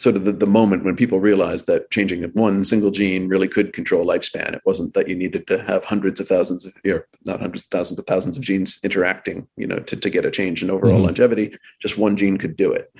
sort 0.00 0.16
of 0.16 0.24
the, 0.24 0.32
the 0.32 0.46
moment 0.46 0.84
when 0.84 0.96
people 0.96 1.20
realized 1.20 1.66
that 1.66 1.90
changing 1.90 2.22
one 2.32 2.64
single 2.64 2.90
gene 2.90 3.28
really 3.28 3.48
could 3.48 3.72
control 3.72 4.04
lifespan. 4.04 4.54
It 4.54 4.62
wasn't 4.64 4.94
that 4.94 5.08
you 5.08 5.16
needed 5.16 5.46
to 5.48 5.62
have 5.64 5.84
hundreds 5.84 6.20
of 6.20 6.28
thousands 6.28 6.64
of, 6.64 6.74
or 6.86 7.06
not 7.24 7.40
hundreds 7.40 7.64
of 7.64 7.70
thousands, 7.70 7.96
but 7.96 8.06
thousands 8.06 8.36
of 8.36 8.44
genes 8.44 8.78
interacting, 8.82 9.46
you 9.56 9.66
know, 9.66 9.78
to, 9.80 9.96
to 9.96 10.10
get 10.10 10.24
a 10.24 10.30
change 10.30 10.62
in 10.62 10.70
overall 10.70 10.94
mm-hmm. 10.94 11.06
longevity. 11.06 11.56
Just 11.82 11.98
one 11.98 12.16
gene 12.16 12.38
could 12.38 12.56
do 12.56 12.72
it. 12.72 12.92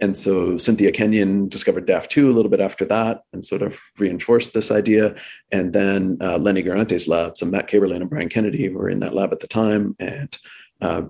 And 0.00 0.16
so 0.16 0.56
Cynthia 0.58 0.92
Kenyon 0.92 1.48
discovered 1.48 1.86
DAF2 1.86 2.30
a 2.30 2.32
little 2.32 2.50
bit 2.50 2.60
after 2.60 2.84
that 2.84 3.22
and 3.32 3.44
sort 3.44 3.62
of 3.62 3.78
reinforced 3.98 4.54
this 4.54 4.70
idea. 4.70 5.16
And 5.50 5.72
then 5.72 6.18
uh, 6.20 6.38
Lenny 6.38 6.62
Guarente's 6.62 7.08
lab, 7.08 7.36
so 7.36 7.46
Matt 7.46 7.68
Kaeberlein 7.68 7.96
and 7.96 8.10
Brian 8.10 8.28
Kennedy 8.28 8.68
were 8.68 8.88
in 8.88 9.00
that 9.00 9.14
lab 9.14 9.32
at 9.32 9.40
the 9.40 9.48
time 9.48 9.96
and 9.98 10.38
uh, 10.80 11.02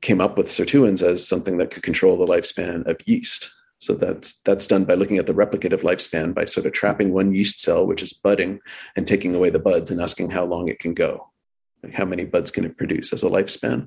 came 0.00 0.20
up 0.20 0.38
with 0.38 0.46
sirtuins 0.46 1.02
as 1.02 1.26
something 1.26 1.58
that 1.58 1.72
could 1.72 1.82
control 1.82 2.16
the 2.16 2.32
lifespan 2.32 2.86
of 2.86 2.96
yeast. 3.06 3.52
So 3.86 3.94
that's 3.94 4.40
that's 4.40 4.66
done 4.66 4.84
by 4.84 4.94
looking 4.94 5.18
at 5.18 5.28
the 5.28 5.32
replicative 5.32 5.82
lifespan 5.82 6.34
by 6.34 6.46
sort 6.46 6.66
of 6.66 6.72
trapping 6.72 7.12
one 7.12 7.32
yeast 7.32 7.60
cell, 7.60 7.86
which 7.86 8.02
is 8.02 8.12
budding, 8.12 8.58
and 8.96 9.06
taking 9.06 9.32
away 9.32 9.50
the 9.50 9.60
buds 9.60 9.92
and 9.92 10.02
asking 10.02 10.30
how 10.30 10.44
long 10.44 10.66
it 10.66 10.80
can 10.80 10.92
go, 10.92 11.30
like 11.84 11.92
how 11.92 12.04
many 12.04 12.24
buds 12.24 12.50
can 12.50 12.64
it 12.64 12.76
produce 12.76 13.12
as 13.12 13.22
a 13.22 13.28
lifespan, 13.28 13.86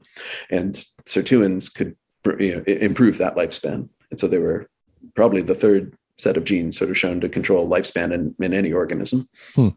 and 0.49 0.85
sirtuins 1.05 1.73
could 1.73 1.97
you 2.39 2.55
know, 2.55 2.63
improve 2.63 3.17
that 3.17 3.35
lifespan. 3.35 3.89
And 4.09 4.17
so 4.17 4.29
they 4.29 4.37
were 4.37 4.69
probably 5.15 5.41
the 5.41 5.53
third 5.53 5.97
set 6.17 6.37
of 6.37 6.45
genes 6.45 6.77
sort 6.77 6.91
of 6.91 6.97
shown 6.97 7.19
to 7.19 7.27
control 7.27 7.67
lifespan 7.67 8.13
in, 8.13 8.33
in 8.39 8.53
any 8.53 8.71
organism. 8.71 9.27
Hmm. 9.53 9.69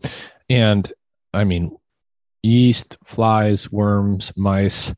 And 0.48 0.92
I 1.34 1.42
mean, 1.42 1.76
yeast, 2.44 2.96
flies, 3.02 3.72
worms, 3.72 4.32
mice 4.36 4.94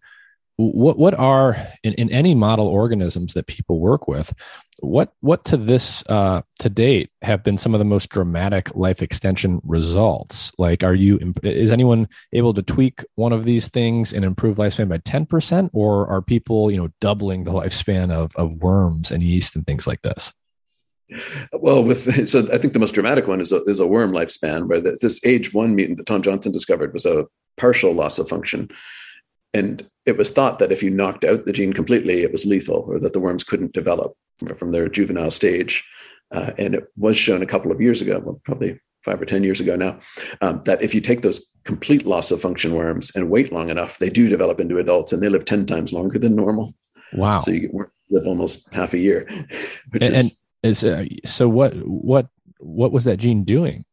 what 0.56 0.98
what 0.98 1.14
are 1.14 1.56
in, 1.82 1.94
in 1.94 2.10
any 2.10 2.34
model 2.34 2.66
organisms 2.66 3.34
that 3.34 3.46
people 3.46 3.80
work 3.80 4.06
with 4.06 4.32
what 4.80 5.12
what 5.20 5.44
to 5.44 5.56
this 5.56 6.02
uh, 6.08 6.42
to 6.58 6.68
date 6.68 7.10
have 7.22 7.42
been 7.42 7.58
some 7.58 7.74
of 7.74 7.78
the 7.78 7.84
most 7.84 8.10
dramatic 8.10 8.74
life 8.74 9.02
extension 9.02 9.60
results? 9.64 10.52
Like 10.58 10.84
are 10.84 10.94
you 10.94 11.34
is 11.42 11.72
anyone 11.72 12.08
able 12.32 12.54
to 12.54 12.62
tweak 12.62 13.04
one 13.14 13.32
of 13.32 13.44
these 13.44 13.68
things 13.68 14.12
and 14.12 14.24
improve 14.24 14.56
lifespan 14.56 14.88
by 14.88 14.98
10% 14.98 15.70
or 15.72 16.06
are 16.08 16.22
people 16.22 16.70
you 16.70 16.76
know 16.76 16.88
doubling 17.00 17.44
the 17.44 17.52
lifespan 17.52 18.12
of 18.12 18.34
of 18.36 18.54
worms 18.62 19.10
and 19.10 19.22
yeast 19.22 19.56
and 19.56 19.66
things 19.66 19.86
like 19.86 20.02
this? 20.02 20.32
Well, 21.52 21.84
with 21.84 22.28
so 22.28 22.48
I 22.52 22.58
think 22.58 22.72
the 22.72 22.78
most 22.78 22.94
dramatic 22.94 23.26
one 23.26 23.40
is 23.40 23.52
a, 23.52 23.62
is 23.64 23.80
a 23.80 23.86
worm 23.86 24.12
lifespan, 24.12 24.66
where 24.66 24.80
this, 24.80 25.00
this 25.00 25.20
AGE1 25.20 25.74
mutant 25.74 25.98
that 25.98 26.06
Tom 26.06 26.22
Johnson 26.22 26.52
discovered 26.52 26.92
was 26.92 27.06
a 27.06 27.26
partial 27.56 27.92
loss 27.92 28.18
of 28.18 28.28
function, 28.28 28.70
and 29.54 29.88
it 30.04 30.18
was 30.18 30.30
thought 30.30 30.58
that 30.58 30.72
if 30.72 30.82
you 30.82 30.90
knocked 30.90 31.24
out 31.24 31.46
the 31.46 31.52
gene 31.52 31.72
completely, 31.72 32.22
it 32.22 32.32
was 32.32 32.44
lethal 32.44 32.84
or 32.88 32.98
that 32.98 33.12
the 33.12 33.20
worms 33.20 33.44
couldn't 33.44 33.72
develop 33.72 34.14
from 34.56 34.72
their 34.72 34.88
juvenile 34.88 35.30
stage. 35.30 35.84
Uh, 36.30 36.50
and 36.58 36.74
it 36.74 36.84
was 36.96 37.16
shown 37.16 37.42
a 37.42 37.46
couple 37.46 37.70
of 37.70 37.80
years 37.80 38.02
ago, 38.02 38.20
well, 38.22 38.40
probably 38.44 38.80
five 39.04 39.20
or 39.20 39.24
10 39.24 39.44
years 39.44 39.60
ago 39.60 39.76
now, 39.76 39.98
um, 40.40 40.60
that 40.64 40.82
if 40.82 40.94
you 40.94 41.00
take 41.00 41.22
those 41.22 41.46
complete 41.64 42.04
loss 42.04 42.30
of 42.30 42.40
function 42.40 42.74
worms 42.74 43.14
and 43.14 43.30
wait 43.30 43.52
long 43.52 43.70
enough, 43.70 43.98
they 43.98 44.10
do 44.10 44.28
develop 44.28 44.58
into 44.60 44.78
adults 44.78 45.12
and 45.12 45.22
they 45.22 45.28
live 45.28 45.44
10 45.44 45.66
times 45.66 45.92
longer 45.92 46.18
than 46.18 46.34
normal. 46.34 46.74
Wow. 47.12 47.38
So 47.38 47.52
you 47.52 47.90
live 48.10 48.26
almost 48.26 48.72
half 48.74 48.92
a 48.92 48.98
year. 48.98 49.26
and, 49.92 50.02
is, 50.02 50.42
and 50.62 50.70
is, 50.70 50.84
uh, 50.84 51.04
so 51.24 51.48
what, 51.48 51.74
what, 51.86 52.26
what 52.58 52.92
was 52.92 53.04
that 53.04 53.18
gene 53.18 53.44
doing? 53.44 53.84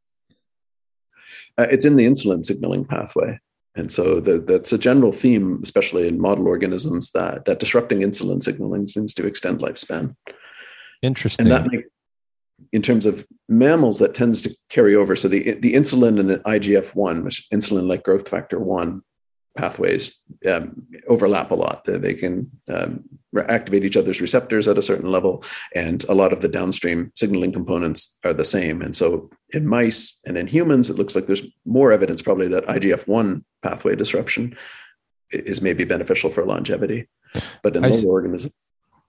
Uh, 1.57 1.67
it's 1.69 1.85
in 1.85 1.97
the 1.97 2.05
insulin 2.05 2.43
signaling 2.43 2.85
pathway. 2.85 3.39
And 3.75 3.91
so 3.91 4.19
the, 4.19 4.39
that's 4.39 4.73
a 4.73 4.77
general 4.77 5.11
theme, 5.11 5.59
especially 5.63 6.07
in 6.07 6.19
model 6.19 6.47
organisms, 6.47 7.11
that 7.11 7.45
that 7.45 7.59
disrupting 7.59 7.99
insulin 7.99 8.43
signaling 8.43 8.87
seems 8.87 9.13
to 9.15 9.25
extend 9.25 9.59
lifespan. 9.59 10.15
Interesting. 11.01 11.49
And 11.49 11.71
that, 11.71 11.83
in 12.73 12.81
terms 12.81 13.05
of 13.05 13.25
mammals, 13.47 13.99
that 13.99 14.13
tends 14.13 14.41
to 14.41 14.55
carry 14.69 14.93
over. 14.95 15.15
So 15.15 15.27
the 15.27 15.53
the 15.53 15.73
insulin 15.73 16.19
and 16.19 16.43
IGF 16.43 16.95
one, 16.95 17.23
which 17.23 17.47
insulin 17.53 17.87
like 17.87 18.03
growth 18.03 18.27
factor 18.27 18.59
one, 18.59 19.03
pathways 19.57 20.21
um, 20.45 20.85
overlap 21.07 21.51
a 21.51 21.55
lot. 21.55 21.83
They, 21.85 22.13
can 22.13 22.49
um, 22.67 23.03
activate 23.37 23.83
each 23.83 23.97
other's 23.97 24.21
receptors 24.21 24.67
at 24.67 24.77
a 24.77 24.81
certain 24.81 25.11
level, 25.11 25.43
and 25.75 26.03
a 26.05 26.13
lot 26.13 26.33
of 26.33 26.41
the 26.41 26.47
downstream 26.47 27.11
signaling 27.15 27.51
components 27.51 28.17
are 28.23 28.33
the 28.33 28.45
same. 28.45 28.81
And 28.81 28.95
so, 28.95 29.29
in 29.53 29.67
mice 29.67 30.19
and 30.25 30.37
in 30.37 30.47
humans, 30.47 30.89
it 30.89 30.97
looks 30.97 31.15
like 31.15 31.27
there's 31.27 31.45
more 31.65 31.91
evidence 31.91 32.21
probably 32.21 32.47
that 32.49 32.65
IGF 32.67 33.07
one 33.07 33.43
pathway 33.61 33.95
disruption 33.95 34.55
is 35.31 35.61
maybe 35.61 35.83
beneficial 35.83 36.29
for 36.29 36.45
longevity, 36.45 37.07
but 37.61 37.75
in 37.75 37.83
lower 37.83 38.13
organisms, 38.13 38.53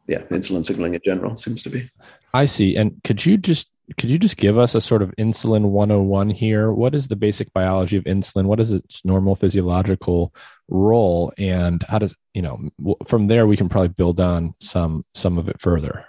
yeah, 0.07 0.23
insulin 0.31 0.65
signaling 0.65 0.95
in 0.95 1.01
general 1.05 1.37
seems 1.37 1.63
to 1.63 1.71
be. 1.71 1.91
I 2.35 2.47
see. 2.47 2.77
And 2.77 3.01
could 3.05 3.25
you 3.25 3.37
just 3.37 3.71
could 3.97 4.11
you 4.11 4.19
just 4.19 4.37
give 4.37 4.59
us 4.59 4.75
a 4.75 4.81
sort 4.81 5.03
of 5.03 5.15
insulin 5.19 5.71
101 5.71 6.31
here? 6.31 6.73
What 6.73 6.95
is 6.95 7.09
the 7.09 7.17
basic 7.17 7.53
biology 7.53 7.97
of 7.97 8.05
insulin? 8.05 8.45
What 8.45 8.61
is 8.61 8.73
its 8.73 9.05
normal 9.05 9.37
physiological 9.37 10.35
role, 10.69 11.33
and 11.39 11.83
how 11.83 11.99
does 11.99 12.17
you 12.35 12.43
know 12.43 12.59
from 13.07 13.29
there 13.29 13.47
we 13.47 13.57
can 13.57 13.69
probably 13.69 13.89
build 13.89 14.21
on 14.21 14.55
some 14.61 15.05
some 15.15 15.39
of 15.39 15.49
it 15.49 15.61
further. 15.61 16.07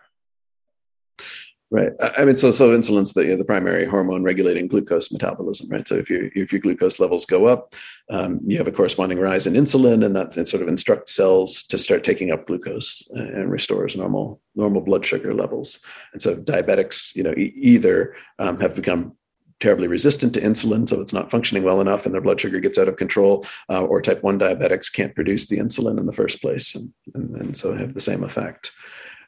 Right. 1.73 1.91
I 1.99 2.23
mean, 2.23 2.36
so 2.36 2.51
so 2.51 2.69
insulin's 2.77 3.13
the 3.13 3.23
you 3.23 3.29
know, 3.29 3.38
the 3.38 3.43
primary 3.43 3.88
hormone 3.88 4.21
regulating 4.21 4.67
glucose 4.67 5.12
metabolism, 5.12 5.69
right? 5.69 5.88
So 5.88 5.95
if 5.95 6.07
your 6.07 6.29
if 6.36 6.51
your 6.51 6.62
glucose 6.62 6.99
levels 6.99 7.25
go 7.25 7.47
up, 7.47 7.73
um, 8.12 8.39
you 8.45 8.59
have 8.59 8.67
a 8.67 8.71
corresponding 8.71 9.17
rise 9.17 9.47
in 9.47 9.53
insulin, 9.53 10.05
and 10.05 10.15
that 10.15 10.36
sort 10.47 10.62
of 10.62 10.67
instructs 10.67 11.15
cells 11.15 11.63
to 11.63 11.79
start 11.79 12.03
taking 12.03 12.29
up 12.29 12.45
glucose 12.45 13.01
and 13.15 13.49
restores 13.51 13.95
normal 13.95 14.39
normal 14.53 14.81
blood 14.81 15.03
sugar 15.03 15.33
levels. 15.33 15.79
And 16.13 16.21
so 16.21 16.36
diabetics, 16.36 17.15
you 17.15 17.23
know, 17.23 17.33
e- 17.36 17.53
either 17.55 18.15
um, 18.38 18.59
have 18.59 18.75
become 18.75 19.13
terribly 19.59 19.88
resistant 19.88 20.36
to 20.36 20.41
insulin, 20.41 20.88
so 20.88 21.01
it's 21.01 21.13
not 21.13 21.31
functioning 21.31 21.63
well 21.63 21.81
enough, 21.81 22.05
and 22.05 22.13
their 22.13 22.21
blood 22.21 22.39
sugar 22.39 22.59
gets 22.59 22.77
out 22.77 22.88
of 22.88 22.97
control, 22.97 23.47
uh, 23.71 23.81
or 23.81 23.99
type 23.99 24.21
one 24.21 24.38
diabetics 24.38 24.93
can't 24.93 25.15
produce 25.15 25.47
the 25.47 25.57
insulin 25.57 25.97
in 25.97 26.05
the 26.05 26.13
first 26.13 26.39
place, 26.39 26.75
and, 26.75 26.93
and, 27.15 27.36
and 27.36 27.57
so 27.57 27.75
have 27.75 27.95
the 27.95 27.99
same 28.01 28.23
effect. 28.23 28.69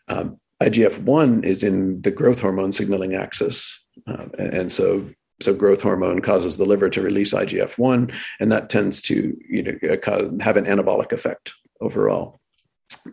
Um, 0.07 0.39
IGF 0.61 0.99
one 1.03 1.43
is 1.43 1.63
in 1.63 2.01
the 2.01 2.11
growth 2.11 2.41
hormone 2.41 2.71
signaling 2.71 3.15
axis, 3.15 3.85
uh, 4.07 4.27
and 4.37 4.71
so 4.71 5.09
so 5.41 5.53
growth 5.53 5.81
hormone 5.81 6.21
causes 6.21 6.55
the 6.57 6.65
liver 6.65 6.89
to 6.89 7.01
release 7.01 7.33
IGF 7.33 7.77
one, 7.77 8.11
and 8.39 8.51
that 8.51 8.69
tends 8.69 9.01
to 9.03 9.37
you 9.49 9.63
know 9.63 9.73
have 10.39 10.57
an 10.57 10.65
anabolic 10.65 11.11
effect 11.11 11.53
overall. 11.81 12.39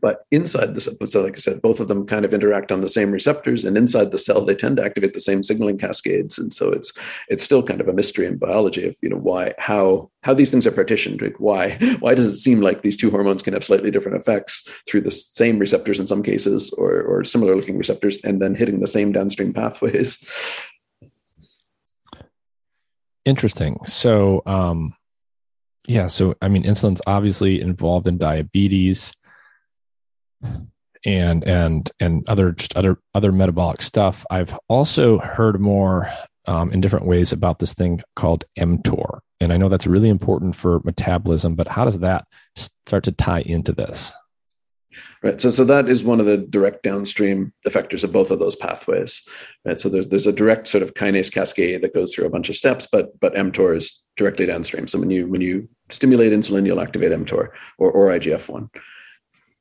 But 0.00 0.24
inside 0.30 0.74
the 0.74 0.80
so 0.80 1.22
like 1.22 1.34
I 1.34 1.38
said, 1.38 1.62
both 1.62 1.80
of 1.80 1.88
them 1.88 2.06
kind 2.06 2.24
of 2.24 2.32
interact 2.32 2.72
on 2.72 2.80
the 2.80 2.88
same 2.88 3.10
receptors, 3.10 3.64
and 3.64 3.76
inside 3.76 4.10
the 4.10 4.18
cell, 4.18 4.44
they 4.44 4.54
tend 4.54 4.76
to 4.76 4.84
activate 4.84 5.14
the 5.14 5.20
same 5.20 5.42
signaling 5.42 5.78
cascades. 5.78 6.38
And 6.38 6.52
so 6.52 6.70
it's 6.70 6.92
it's 7.28 7.44
still 7.44 7.62
kind 7.62 7.80
of 7.80 7.88
a 7.88 7.92
mystery 7.92 8.26
in 8.26 8.38
biology 8.38 8.86
of 8.86 8.96
you 9.02 9.08
know 9.08 9.16
why 9.16 9.54
how 9.58 10.10
how 10.22 10.34
these 10.34 10.50
things 10.50 10.66
are 10.66 10.72
partitioned. 10.72 11.20
Like 11.20 11.36
why 11.38 11.76
why 12.00 12.14
does 12.14 12.32
it 12.32 12.36
seem 12.36 12.60
like 12.60 12.82
these 12.82 12.96
two 12.96 13.10
hormones 13.10 13.42
can 13.42 13.54
have 13.54 13.64
slightly 13.64 13.90
different 13.90 14.20
effects 14.20 14.68
through 14.88 15.02
the 15.02 15.10
same 15.10 15.58
receptors 15.58 16.00
in 16.00 16.06
some 16.06 16.22
cases, 16.22 16.70
or 16.72 17.02
or 17.02 17.24
similar 17.24 17.54
looking 17.54 17.78
receptors, 17.78 18.18
and 18.24 18.40
then 18.40 18.54
hitting 18.54 18.80
the 18.80 18.86
same 18.86 19.12
downstream 19.12 19.52
pathways? 19.52 20.18
Interesting. 23.24 23.78
So, 23.84 24.42
um, 24.46 24.94
yeah. 25.86 26.08
So, 26.08 26.34
I 26.42 26.48
mean, 26.48 26.64
insulin's 26.64 27.02
obviously 27.06 27.60
involved 27.60 28.08
in 28.08 28.18
diabetes 28.18 29.12
and 31.04 31.44
and 31.44 31.90
and 32.00 32.28
other 32.28 32.52
just 32.52 32.76
other 32.76 32.98
other 33.14 33.32
metabolic 33.32 33.82
stuff. 33.82 34.24
I've 34.30 34.56
also 34.68 35.18
heard 35.18 35.60
more 35.60 36.08
um, 36.46 36.72
in 36.72 36.80
different 36.80 37.06
ways 37.06 37.32
about 37.32 37.58
this 37.58 37.74
thing 37.74 38.02
called 38.16 38.44
mTOR, 38.58 39.20
and 39.40 39.52
I 39.52 39.56
know 39.56 39.68
that's 39.68 39.86
really 39.86 40.08
important 40.08 40.56
for 40.56 40.80
metabolism. 40.84 41.54
But 41.54 41.68
how 41.68 41.84
does 41.84 41.98
that 42.00 42.26
start 42.56 43.04
to 43.04 43.12
tie 43.12 43.40
into 43.40 43.72
this? 43.72 44.12
Right. 45.22 45.40
So, 45.40 45.50
so 45.50 45.64
that 45.64 45.88
is 45.88 46.02
one 46.02 46.18
of 46.18 46.26
the 46.26 46.36
direct 46.36 46.82
downstream 46.82 47.52
effectors 47.66 48.02
of 48.02 48.12
both 48.12 48.32
of 48.32 48.40
those 48.40 48.56
pathways. 48.56 49.26
Right. 49.64 49.78
So 49.78 49.88
there's 49.88 50.08
there's 50.08 50.26
a 50.26 50.32
direct 50.32 50.66
sort 50.66 50.82
of 50.82 50.94
kinase 50.94 51.32
cascade 51.32 51.80
that 51.82 51.94
goes 51.94 52.12
through 52.12 52.26
a 52.26 52.30
bunch 52.30 52.48
of 52.48 52.56
steps, 52.56 52.88
but 52.90 53.18
but 53.20 53.34
mTOR 53.34 53.76
is 53.76 54.02
directly 54.16 54.46
downstream. 54.46 54.88
So 54.88 54.98
when 54.98 55.10
you 55.10 55.28
when 55.28 55.40
you 55.40 55.68
stimulate 55.90 56.32
insulin, 56.32 56.66
you'll 56.66 56.80
activate 56.80 57.12
mTOR 57.12 57.50
or 57.78 57.90
or 57.92 58.08
IGF 58.08 58.48
one, 58.48 58.68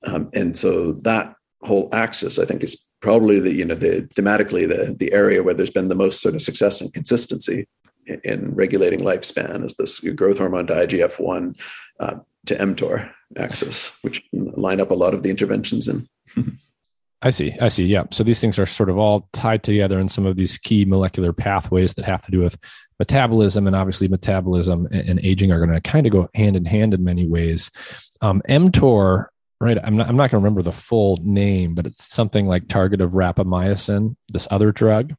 um, 0.03 0.29
and 0.33 0.55
so 0.55 0.93
that 1.01 1.35
whole 1.63 1.89
axis, 1.91 2.39
I 2.39 2.45
think, 2.45 2.63
is 2.63 2.87
probably 3.01 3.39
the 3.39 3.51
you 3.51 3.65
know 3.65 3.75
the 3.75 4.07
thematically 4.15 4.67
the 4.67 4.95
the 4.97 5.11
area 5.13 5.43
where 5.43 5.53
there's 5.53 5.71
been 5.71 5.87
the 5.87 5.95
most 5.95 6.21
sort 6.21 6.35
of 6.35 6.41
success 6.41 6.81
and 6.81 6.93
consistency 6.93 7.67
in, 8.05 8.21
in 8.23 8.55
regulating 8.55 8.99
lifespan 8.99 9.65
is 9.65 9.75
this 9.75 9.99
growth 9.99 10.37
hormone 10.37 10.67
to 10.67 10.73
IGF 10.73 11.19
one 11.19 11.55
uh, 11.99 12.15
to 12.45 12.55
mTOR 12.55 13.11
axis, 13.37 13.97
which 14.01 14.23
line 14.33 14.81
up 14.81 14.91
a 14.91 14.95
lot 14.95 15.13
of 15.13 15.23
the 15.23 15.29
interventions 15.29 15.87
in. 15.87 16.07
I 17.23 17.29
see. 17.29 17.55
I 17.61 17.67
see. 17.67 17.85
Yeah. 17.85 18.05
So 18.09 18.23
these 18.23 18.41
things 18.41 18.57
are 18.57 18.65
sort 18.65 18.89
of 18.89 18.97
all 18.97 19.29
tied 19.31 19.61
together 19.61 19.99
in 19.99 20.09
some 20.09 20.25
of 20.25 20.37
these 20.37 20.57
key 20.57 20.85
molecular 20.85 21.31
pathways 21.31 21.93
that 21.93 22.05
have 22.05 22.23
to 22.25 22.31
do 22.31 22.39
with 22.39 22.57
metabolism, 22.97 23.67
and 23.67 23.75
obviously 23.75 24.07
metabolism 24.07 24.87
and, 24.91 25.07
and 25.07 25.19
aging 25.23 25.51
are 25.51 25.63
going 25.63 25.71
to 25.71 25.81
kind 25.81 26.07
of 26.07 26.11
go 26.11 26.27
hand 26.33 26.55
in 26.55 26.65
hand 26.65 26.95
in 26.95 27.03
many 27.03 27.27
ways. 27.27 27.69
Um, 28.21 28.41
mTOR 28.49 29.27
right. 29.61 29.77
I'm 29.83 29.95
not, 29.95 30.07
I'm 30.07 30.15
not 30.15 30.31
going 30.31 30.41
to 30.41 30.45
remember 30.45 30.61
the 30.61 30.71
full 30.71 31.17
name 31.21 31.75
but 31.75 31.85
it's 31.85 32.03
something 32.03 32.47
like 32.47 32.67
target 32.67 33.01
of 33.01 33.11
rapamycin 33.11 34.15
this 34.31 34.47
other 34.51 34.71
drug. 34.71 35.13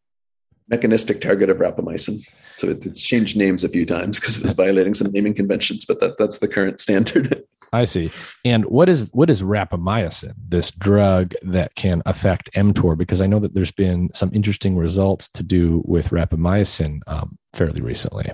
Mechanistic 0.68 1.20
target 1.20 1.50
of 1.50 1.58
rapamycin. 1.58 2.26
So 2.56 2.68
it, 2.68 2.84
it's 2.86 3.00
changed 3.00 3.36
names 3.36 3.64
a 3.64 3.68
few 3.68 3.86
times 3.86 4.18
because 4.20 4.36
it 4.36 4.42
was 4.42 4.52
violating 4.52 4.94
some 4.94 5.10
naming 5.12 5.34
conventions 5.34 5.84
but 5.84 6.00
that, 6.00 6.18
that's 6.18 6.38
the 6.38 6.48
current 6.48 6.80
standard. 6.80 7.42
I 7.74 7.84
see. 7.84 8.10
And 8.44 8.66
what 8.66 8.90
is 8.90 9.08
what 9.12 9.30
is 9.30 9.42
rapamycin 9.42 10.34
this 10.46 10.70
drug 10.72 11.34
that 11.42 11.74
can 11.74 12.02
affect 12.04 12.52
mtor? 12.52 12.98
Because 12.98 13.22
i 13.22 13.26
know 13.26 13.38
that 13.38 13.54
there's 13.54 13.72
been 13.72 14.10
some 14.12 14.30
interesting 14.34 14.76
results 14.76 15.30
to 15.30 15.42
do 15.42 15.82
with 15.86 16.10
rapamycin 16.10 17.00
um, 17.06 17.38
fairly 17.54 17.80
recently 17.80 18.30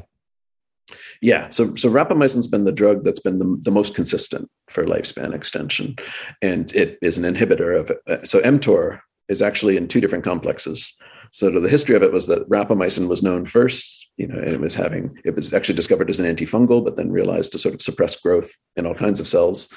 yeah, 1.21 1.51
so 1.51 1.75
so 1.75 1.91
rapamycin's 1.91 2.47
been 2.47 2.65
the 2.65 2.73
drug 2.73 3.05
that's 3.05 3.21
been 3.21 3.39
the, 3.39 3.59
the 3.63 3.71
most 3.71 3.95
consistent 3.95 4.49
for 4.69 4.85
lifespan 4.85 5.35
extension, 5.35 5.97
and 6.43 6.75
it 6.75 6.99
is 7.03 7.19
an 7.19 7.25
inhibitor 7.25 7.79
of 7.79 8.27
so 8.27 8.41
mTOR 8.41 9.01
is 9.29 9.43
actually 9.43 9.77
in 9.77 9.89
two 9.89 10.01
different 10.01 10.25
complexes. 10.25 10.97
So 11.31 11.51
the 11.51 11.69
history 11.69 11.95
of 11.95 12.03
it 12.03 12.13
was 12.13 12.27
that 12.29 12.49
rapamycin 12.49 13.09
was 13.09 13.23
known 13.23 13.45
first, 13.45 14.09
you 14.17 14.27
know, 14.27 14.39
and 14.39 14.49
it 14.49 14.61
was 14.61 14.75
having 14.75 15.19
it 15.25 15.35
was 15.35 15.53
actually 15.53 15.75
discovered 15.75 16.09
as 16.09 16.21
an 16.21 16.37
antifungal, 16.37 16.85
but 16.85 16.97
then 16.97 17.11
realized 17.11 17.53
to 17.53 17.59
sort 17.59 17.75
of 17.75 17.83
suppress 17.83 18.17
growth 18.21 18.51
in 18.77 18.87
all 18.87 18.95
kinds 18.95 19.21
of 19.21 19.29
cells, 19.29 19.73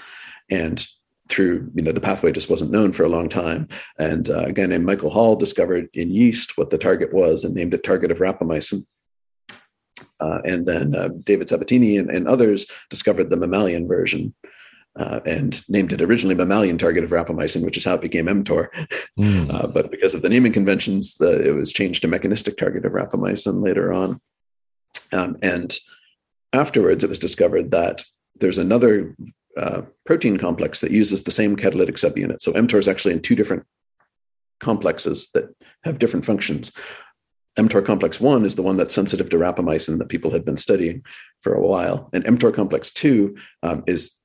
and 0.50 0.86
through 1.28 1.72
you 1.74 1.82
know 1.82 1.92
the 1.92 2.02
pathway 2.02 2.32
just 2.32 2.50
wasn't 2.50 2.72
known 2.72 2.92
for 2.92 3.04
a 3.04 3.10
long 3.10 3.30
time. 3.30 3.68
And 3.98 4.30
uh, 4.30 4.46
a 4.48 4.52
guy 4.52 4.66
named 4.66 4.86
michael 4.86 5.10
hall 5.10 5.36
discovered 5.36 5.90
in 5.94 6.12
yeast 6.12 6.58
what 6.58 6.70
the 6.70 6.78
target 6.78 7.14
was 7.14 7.44
and 7.44 7.56
named 7.56 7.74
it 7.74 7.84
target 7.84 8.12
of 8.12 8.20
rapamycin 8.20 8.86
uh, 10.22 10.40
and 10.46 10.66
then 10.66 10.96
uh, 10.96 11.10
David 11.24 11.50
Sabatini 11.50 11.98
and, 11.98 12.10
and, 12.10 12.28
others 12.28 12.68
discovered 12.90 13.30
the 13.30 13.38
mammalian 13.38 13.88
version 13.88 14.34
uh, 14.96 15.20
and 15.26 15.68
named 15.68 15.94
it 15.94 16.02
originally 16.02 16.36
mammalian 16.36 16.78
target 16.78 17.04
of 17.04 17.10
rapamycin, 17.10 17.66
which 17.66 17.78
is 17.78 17.86
how 17.86 17.96
it 17.96 18.02
became 18.02 18.28
mTOR. 18.28 18.68
Mm. 19.20 19.74
but 19.74 19.90
because 19.90 20.14
of 20.14 20.22
the 20.22 20.30
naming 20.30 20.52
conventions, 20.52 21.16
the, 21.16 21.48
it 21.48 21.52
was 21.52 21.72
changed 21.72 22.02
to 22.04 22.08
mechanistic 22.08 22.58
target 22.58 22.86
of 22.86 22.92
rapamycin 22.92 23.64
later 23.64 23.92
on. 23.92 24.22
Um, 25.12 25.38
and 25.42 25.76
afterwards, 26.54 27.04
it 27.04 27.10
was 27.10 27.20
discovered 27.20 27.72
that 27.72 28.04
there's 28.36 28.58
another 28.58 29.16
uh, 29.58 29.82
protein 30.06 30.38
complex 30.38 30.82
that 30.82 30.92
uses 30.92 31.24
the 31.24 31.32
same 31.32 31.56
catalytic 31.56 31.96
subunit. 31.96 32.42
So 32.42 32.54
mTOR 32.54 32.80
is 32.80 32.88
actually 32.88 33.14
in 33.14 33.22
two 33.22 33.36
different 33.36 33.66
complexes 34.60 35.32
that 35.32 35.56
have 35.84 36.00
different 36.00 36.26
functions 36.26 36.72
mTOR 37.58 37.86
complex 37.86 38.20
1 38.20 38.46
is 38.46 38.56
the 38.56 38.62
one 38.62 38.78
that's 38.78 38.94
sensitive 38.94 39.30
to 39.30 39.38
rapamycin 39.38 39.98
that 39.98 40.10
people 40.10 40.32
had 40.32 40.46
been 40.46 40.58
studying 40.58 41.04
for 41.42 41.54
a 41.54 41.62
while. 41.62 42.10
And 42.14 42.24
mTOR 42.24 42.54
complex 42.54 42.92
2 42.92 43.36
um, 43.64 43.84
is 43.88 44.18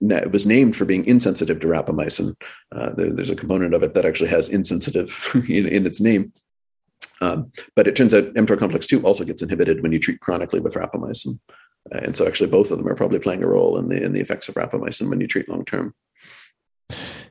it 0.00 0.32
was 0.32 0.46
named 0.46 0.74
for 0.74 0.84
being 0.84 1.04
insensitive 1.04 1.60
to 1.60 1.66
rapamycin. 1.66 2.34
Uh, 2.74 2.90
there, 2.90 3.10
there's 3.10 3.30
a 3.30 3.36
component 3.36 3.74
of 3.74 3.82
it 3.82 3.94
that 3.94 4.04
actually 4.04 4.30
has 4.30 4.48
insensitive 4.48 5.30
in, 5.48 5.66
in, 5.66 5.86
its 5.86 6.00
name. 6.00 6.32
Um, 7.20 7.52
but 7.76 7.86
it 7.86 7.94
turns 7.94 8.14
out 8.14 8.34
mTOR 8.34 8.58
complex 8.58 8.86
2 8.86 9.02
also 9.02 9.24
gets 9.24 9.42
inhibited 9.42 9.82
when 9.82 9.92
you 9.92 10.00
treat 10.00 10.20
chronically 10.20 10.60
with 10.60 10.74
rapamycin. 10.74 11.38
Uh, 11.92 11.98
and 11.98 12.16
so 12.16 12.26
actually 12.26 12.50
both 12.50 12.70
of 12.70 12.78
them 12.78 12.88
are 12.88 12.94
probably 12.94 13.18
playing 13.18 13.42
a 13.42 13.48
role 13.48 13.78
in 13.78 13.88
the 13.88 14.00
in 14.00 14.12
the 14.12 14.20
effects 14.20 14.48
of 14.48 14.54
rapamycin 14.54 15.08
when 15.08 15.20
you 15.20 15.26
treat 15.26 15.48
long 15.48 15.64
term. 15.64 15.94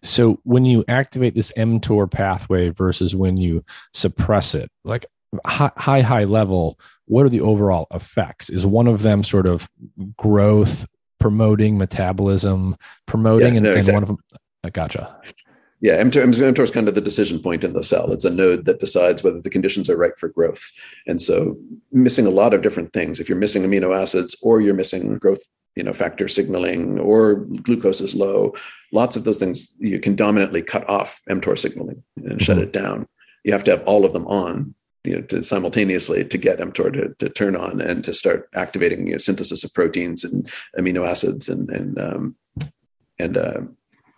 So 0.03 0.39
when 0.43 0.65
you 0.65 0.83
activate 0.87 1.35
this 1.35 1.51
mTOR 1.55 2.09
pathway 2.09 2.69
versus 2.69 3.15
when 3.15 3.37
you 3.37 3.63
suppress 3.93 4.55
it, 4.55 4.69
like 4.83 5.05
high, 5.45 5.71
high, 5.77 6.01
high 6.01 6.23
level, 6.25 6.79
what 7.05 7.25
are 7.25 7.29
the 7.29 7.41
overall 7.41 7.87
effects? 7.91 8.49
Is 8.49 8.65
one 8.65 8.87
of 8.87 9.03
them 9.03 9.23
sort 9.23 9.47
of 9.47 9.69
growth, 10.17 10.87
promoting 11.19 11.77
metabolism, 11.77 12.75
promoting, 13.05 13.53
yeah, 13.53 13.57
and, 13.57 13.63
no, 13.65 13.73
exactly. 13.73 13.89
and 13.89 13.95
one 13.95 14.03
of 14.03 14.07
them? 14.07 14.39
I 14.63 14.69
gotcha. 14.69 15.19
Yeah, 15.81 16.01
mTOR, 16.03 16.31
mTOR 16.31 16.63
is 16.63 16.69
kind 16.69 16.87
of 16.87 16.93
the 16.93 17.01
decision 17.01 17.39
point 17.39 17.63
in 17.63 17.73
the 17.73 17.83
cell. 17.83 18.11
It's 18.11 18.23
a 18.23 18.29
node 18.29 18.65
that 18.65 18.79
decides 18.79 19.23
whether 19.23 19.41
the 19.41 19.49
conditions 19.49 19.89
are 19.89 19.97
right 19.97 20.15
for 20.15 20.29
growth. 20.29 20.63
And 21.07 21.19
so, 21.19 21.57
missing 21.91 22.27
a 22.27 22.31
lot 22.31 22.53
of 22.53 22.61
different 22.61 22.93
things. 22.93 23.19
If 23.19 23.27
you're 23.27 23.37
missing 23.37 23.63
amino 23.63 23.99
acids, 23.99 24.35
or 24.43 24.61
you're 24.61 24.75
missing 24.75 25.17
growth, 25.17 25.41
you 25.75 25.81
know, 25.81 25.93
factor 25.93 26.27
signaling, 26.27 26.99
or 26.99 27.35
glucose 27.63 27.99
is 27.99 28.13
low, 28.13 28.53
lots 28.93 29.15
of 29.15 29.23
those 29.23 29.39
things 29.39 29.75
you 29.79 29.99
can 29.99 30.15
dominantly 30.15 30.61
cut 30.61 30.87
off 30.87 31.19
mTOR 31.27 31.57
signaling 31.57 32.03
and 32.17 32.25
mm-hmm. 32.25 32.37
shut 32.37 32.59
it 32.59 32.71
down. 32.71 33.07
You 33.43 33.53
have 33.53 33.63
to 33.63 33.71
have 33.71 33.83
all 33.85 34.05
of 34.05 34.13
them 34.13 34.27
on 34.27 34.75
you 35.03 35.15
know, 35.15 35.21
to 35.21 35.43
simultaneously 35.43 36.23
to 36.23 36.37
get 36.37 36.59
mTOR 36.59 36.93
to, 36.93 37.15
to 37.19 37.29
turn 37.33 37.55
on 37.55 37.81
and 37.81 38.03
to 38.03 38.13
start 38.13 38.49
activating 38.53 39.07
you 39.07 39.13
know, 39.13 39.17
synthesis 39.17 39.63
of 39.63 39.73
proteins 39.73 40.23
and 40.23 40.49
amino 40.77 41.07
acids 41.07 41.49
and 41.49 41.69
and 41.69 41.99
um, 41.99 42.35
and 43.19 43.37
uh, 43.37 43.61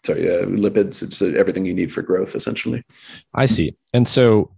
sorry 0.06 0.30
uh, 0.30 0.46
lipids. 0.46 1.02
It's 1.02 1.22
everything 1.22 1.66
you 1.66 1.74
need 1.74 1.94
for 1.94 2.02
growth, 2.02 2.36
essentially. 2.36 2.84
I 3.34 3.46
see. 3.46 3.76
And 3.94 4.08
so 4.08 4.52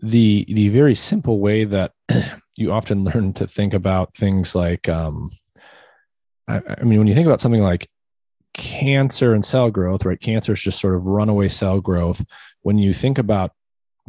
the 0.00 0.44
the 0.48 0.68
very 0.68 0.94
simple 0.94 1.40
way 1.40 1.64
that 1.64 1.92
you 2.56 2.72
often 2.72 3.04
learn 3.04 3.32
to 3.34 3.46
think 3.46 3.74
about 3.74 4.16
things 4.16 4.54
like, 4.54 4.88
um, 4.88 5.30
I, 6.48 6.60
I 6.78 6.84
mean, 6.84 6.98
when 6.98 7.08
you 7.08 7.14
think 7.14 7.26
about 7.26 7.40
something 7.40 7.62
like 7.62 7.88
cancer 8.52 9.34
and 9.34 9.44
cell 9.44 9.70
growth, 9.70 10.04
right? 10.04 10.20
Cancer 10.20 10.52
is 10.52 10.60
just 10.60 10.80
sort 10.80 10.94
of 10.94 11.06
runaway 11.06 11.48
cell 11.48 11.80
growth. 11.80 12.24
When 12.62 12.78
you 12.78 12.92
think 12.92 13.18
about 13.18 13.52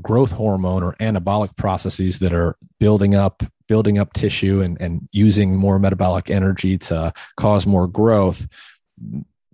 growth 0.01 0.31
hormone 0.31 0.83
or 0.83 0.93
anabolic 0.99 1.55
processes 1.57 2.19
that 2.19 2.33
are 2.33 2.55
building 2.79 3.15
up 3.15 3.43
building 3.67 3.97
up 3.97 4.11
tissue 4.13 4.61
and, 4.61 4.79
and 4.81 5.07
using 5.11 5.55
more 5.55 5.79
metabolic 5.79 6.29
energy 6.29 6.77
to 6.77 7.13
cause 7.37 7.65
more 7.65 7.87
growth 7.87 8.47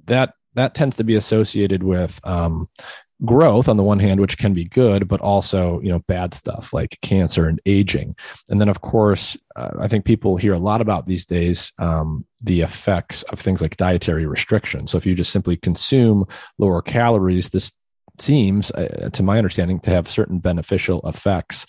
that 0.06 0.34
that 0.56 0.73
tends 0.73 0.95
to 0.95 1.04
be 1.04 1.15
associated 1.15 1.84
with 1.84 2.19
um, 2.23 2.67
growth 3.26 3.67
on 3.67 3.78
the 3.78 3.84
one 3.84 4.00
hand 4.00 4.19
which 4.19 4.38
can 4.38 4.54
be 4.54 4.63
good 4.63 5.08
but 5.08 5.21
also 5.21 5.80
you 5.82 5.89
know 5.89 6.00
bad 6.08 6.34
stuff 6.34 6.71
like 6.71 7.00
cancer 7.02 7.47
and 7.47 7.60
aging. 7.65 8.15
And 8.50 8.62
then 8.62 8.69
of 8.69 8.82
course 8.82 9.36
uh, 9.56 9.71
i 9.80 9.88
think 9.88 10.06
people 10.06 10.38
hear 10.38 10.54
a 10.54 10.60
lot 10.60 10.82
about 10.82 11.08
these 11.08 11.26
days 11.26 11.71
um, 11.80 12.26
the 12.43 12.62
effects 12.62 13.23
of 13.23 13.39
things 13.39 13.62
like 13.62 13.78
dietary 13.78 14.26
restriction 14.26 14.88
so 14.88 14.97
if 14.97 15.06
you 15.06 15.15
just 15.15 15.32
simply 15.32 15.58
consume 15.58 16.26
lower 16.58 16.82
calories 16.82 17.50
this 17.50 17.73
seems, 18.19 18.71
uh, 18.71 19.10
to 19.13 19.23
my 19.23 19.38
understanding, 19.38 19.80
to 19.82 19.89
have 19.89 20.10
certain 20.10 20.39
beneficial 20.39 21.01
effects. 21.08 21.65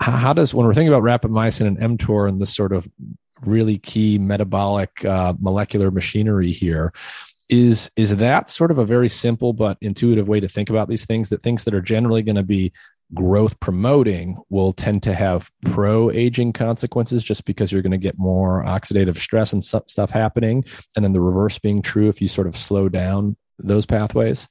How, 0.00 0.12
how, 0.12 0.32
does, 0.32 0.54
when 0.54 0.66
we're 0.66 0.74
thinking 0.74 0.92
about 0.92 1.02
rapamycin 1.02 1.66
and 1.66 1.98
mTOR 1.98 2.28
and 2.28 2.40
this 2.40 2.54
sort 2.54 2.72
of 2.72 2.88
really 3.42 3.78
key 3.78 4.18
metabolic 4.18 5.04
uh, 5.04 5.34
molecular 5.38 5.90
machinery 5.90 6.52
here, 6.52 6.92
is 7.48 7.90
is 7.96 8.16
that 8.16 8.50
sort 8.50 8.70
of 8.70 8.76
a 8.78 8.84
very 8.84 9.08
simple 9.08 9.54
but 9.54 9.78
intuitive 9.80 10.28
way 10.28 10.38
to 10.38 10.48
think 10.48 10.68
about 10.68 10.88
these 10.88 11.06
things? 11.06 11.30
That 11.30 11.42
things 11.42 11.64
that 11.64 11.74
are 11.74 11.80
generally 11.80 12.22
going 12.22 12.36
to 12.36 12.42
be 12.42 12.72
growth 13.14 13.58
promoting 13.58 14.36
will 14.50 14.72
tend 14.72 15.02
to 15.02 15.14
have 15.14 15.50
pro 15.64 16.10
aging 16.10 16.52
consequences 16.52 17.24
just 17.24 17.44
because 17.46 17.72
you're 17.72 17.82
going 17.82 17.90
to 17.90 17.96
get 17.96 18.18
more 18.18 18.62
oxidative 18.64 19.16
stress 19.16 19.52
and 19.52 19.64
stuff 19.64 20.10
happening 20.10 20.62
and 20.94 21.04
then 21.04 21.12
the 21.12 21.20
reverse 21.20 21.58
being 21.58 21.80
true 21.80 22.08
if 22.08 22.20
you 22.20 22.28
sort 22.28 22.46
of 22.46 22.56
slow 22.56 22.88
down 22.88 23.34
those 23.58 23.86
pathways 23.86 24.46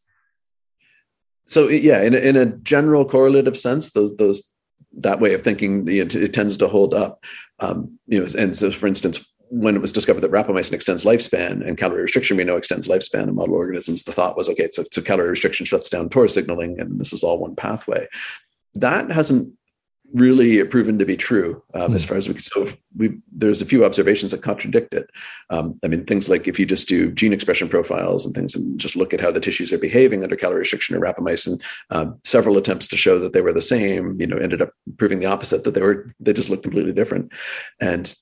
so 1.47 1.69
yeah, 1.69 2.01
in 2.01 2.13
a, 2.13 2.17
in 2.17 2.35
a 2.35 2.45
general 2.45 3.05
correlative 3.05 3.57
sense, 3.57 3.91
those 3.91 4.15
those 4.17 4.53
that 4.99 5.19
way 5.19 5.33
of 5.33 5.43
thinking 5.43 5.87
you 5.87 6.05
know, 6.05 6.19
it 6.19 6.33
tends 6.33 6.57
to 6.57 6.67
hold 6.67 6.93
up. 6.93 7.23
Um, 7.59 7.97
you 8.07 8.19
know, 8.19 8.27
and 8.37 8.55
so 8.55 8.69
for 8.71 8.87
instance, 8.87 9.25
when 9.49 9.75
it 9.75 9.81
was 9.81 9.91
discovered 9.91 10.21
that 10.21 10.31
rapamycin 10.31 10.73
extends 10.73 11.05
lifespan 11.05 11.65
and 11.65 11.77
calorie 11.77 12.01
restriction 12.01 12.37
we 12.37 12.43
know 12.43 12.57
extends 12.57 12.87
lifespan 12.87 13.23
in 13.23 13.35
model 13.35 13.55
organisms, 13.55 14.03
the 14.03 14.11
thought 14.11 14.37
was 14.37 14.49
okay, 14.49 14.69
so, 14.71 14.83
so 14.91 15.01
calorie 15.01 15.29
restriction 15.29 15.65
shuts 15.65 15.89
down 15.89 16.09
TOR 16.09 16.27
signaling, 16.27 16.79
and 16.79 16.99
this 16.99 17.13
is 17.13 17.23
all 17.23 17.39
one 17.39 17.55
pathway. 17.55 18.07
That 18.75 19.09
hasn't 19.11 19.53
really 20.13 20.63
proven 20.63 20.97
to 20.97 21.05
be 21.05 21.17
true 21.17 21.61
um, 21.73 21.91
mm. 21.91 21.95
as 21.95 22.03
hmm. 22.03 22.09
far 22.09 22.17
as 22.17 22.27
we 22.27 22.33
can. 22.33 22.41
so 22.41 22.67
we 22.95 23.17
there's 23.31 23.61
a 23.61 23.65
few 23.65 23.83
observations 23.83 24.31
that 24.31 24.41
contradict 24.41 24.93
it 24.93 25.09
um, 25.49 25.77
i 25.83 25.87
mean 25.87 26.05
things 26.05 26.29
like 26.29 26.47
if 26.47 26.57
you 26.57 26.65
just 26.65 26.87
do 26.87 27.11
gene 27.11 27.33
expression 27.33 27.67
profiles 27.67 28.25
and 28.25 28.33
things 28.33 28.55
and 28.55 28.79
just 28.79 28.95
look 28.95 29.13
at 29.13 29.19
how 29.19 29.31
the 29.31 29.39
tissues 29.39 29.73
are 29.73 29.77
behaving 29.77 30.23
under 30.23 30.35
calorie 30.35 30.59
restriction 30.59 30.95
or 30.95 31.01
rapamycin 31.01 31.61
um, 31.89 32.17
several 32.23 32.57
attempts 32.57 32.87
to 32.87 32.95
show 32.95 33.19
that 33.19 33.33
they 33.33 33.41
were 33.41 33.53
the 33.53 33.61
same 33.61 34.19
you 34.19 34.27
know 34.27 34.37
ended 34.37 34.61
up 34.61 34.71
proving 34.97 35.19
the 35.19 35.25
opposite 35.25 35.63
that 35.63 35.73
they 35.73 35.81
were 35.81 36.13
they 36.19 36.33
just 36.33 36.49
looked 36.49 36.63
completely 36.63 36.93
different 36.93 37.31
and 37.81 38.15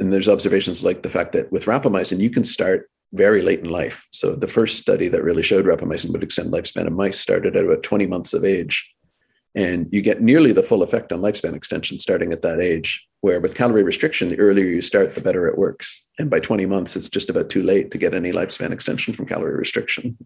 and 0.00 0.12
there's 0.12 0.28
observations 0.28 0.82
like 0.82 1.02
the 1.02 1.10
fact 1.10 1.32
that 1.32 1.50
with 1.52 1.66
rapamycin 1.66 2.18
you 2.18 2.30
can 2.30 2.44
start 2.44 2.90
very 3.12 3.42
late 3.42 3.60
in 3.60 3.68
life 3.68 4.08
so 4.10 4.34
the 4.34 4.48
first 4.48 4.78
study 4.78 5.08
that 5.08 5.22
really 5.22 5.42
showed 5.42 5.64
rapamycin 5.64 6.10
would 6.10 6.22
extend 6.22 6.52
lifespan 6.52 6.86
of 6.86 6.92
mice 6.92 7.18
started 7.18 7.56
at 7.56 7.64
about 7.64 7.82
20 7.82 8.06
months 8.06 8.32
of 8.32 8.44
age 8.44 8.92
and 9.54 9.88
you 9.90 10.02
get 10.02 10.20
nearly 10.20 10.52
the 10.52 10.62
full 10.62 10.82
effect 10.82 11.12
on 11.12 11.20
lifespan 11.20 11.54
extension 11.54 11.98
starting 11.98 12.32
at 12.32 12.42
that 12.42 12.60
age. 12.60 13.06
Where 13.22 13.38
with 13.38 13.54
calorie 13.54 13.82
restriction, 13.82 14.30
the 14.30 14.38
earlier 14.38 14.64
you 14.64 14.80
start, 14.80 15.14
the 15.14 15.20
better 15.20 15.46
it 15.46 15.58
works. 15.58 16.06
And 16.18 16.30
by 16.30 16.40
20 16.40 16.64
months, 16.64 16.96
it's 16.96 17.10
just 17.10 17.28
about 17.28 17.50
too 17.50 17.62
late 17.62 17.90
to 17.90 17.98
get 17.98 18.14
any 18.14 18.32
lifespan 18.32 18.70
extension 18.70 19.12
from 19.12 19.26
calorie 19.26 19.58
restriction. 19.58 20.16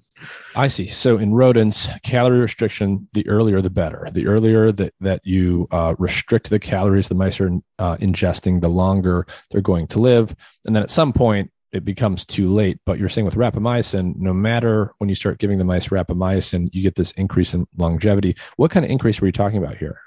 I 0.54 0.68
see. 0.68 0.86
So 0.86 1.18
in 1.18 1.34
rodents, 1.34 1.88
calorie 2.04 2.38
restriction, 2.38 3.08
the 3.12 3.26
earlier 3.28 3.60
the 3.60 3.70
better. 3.70 4.06
The 4.12 4.28
earlier 4.28 4.70
that, 4.70 4.94
that 5.00 5.22
you 5.24 5.66
uh, 5.72 5.96
restrict 5.98 6.50
the 6.50 6.60
calories 6.60 7.08
the 7.08 7.16
mice 7.16 7.40
are 7.40 7.58
uh, 7.80 7.96
ingesting, 7.96 8.60
the 8.60 8.68
longer 8.68 9.26
they're 9.50 9.60
going 9.60 9.88
to 9.88 9.98
live. 9.98 10.36
And 10.64 10.76
then 10.76 10.84
at 10.84 10.90
some 10.90 11.12
point, 11.12 11.50
it 11.74 11.84
becomes 11.84 12.24
too 12.24 12.48
late. 12.48 12.78
But 12.86 12.98
you're 12.98 13.08
saying 13.08 13.24
with 13.24 13.34
rapamycin, 13.34 14.16
no 14.16 14.32
matter 14.32 14.92
when 14.98 15.08
you 15.08 15.16
start 15.16 15.38
giving 15.38 15.58
the 15.58 15.64
mice 15.64 15.88
rapamycin, 15.88 16.70
you 16.72 16.82
get 16.82 16.94
this 16.94 17.10
increase 17.12 17.52
in 17.52 17.66
longevity. 17.76 18.36
What 18.56 18.70
kind 18.70 18.84
of 18.84 18.90
increase 18.90 19.20
were 19.20 19.26
you 19.26 19.32
talking 19.32 19.58
about 19.58 19.76
here? 19.76 20.00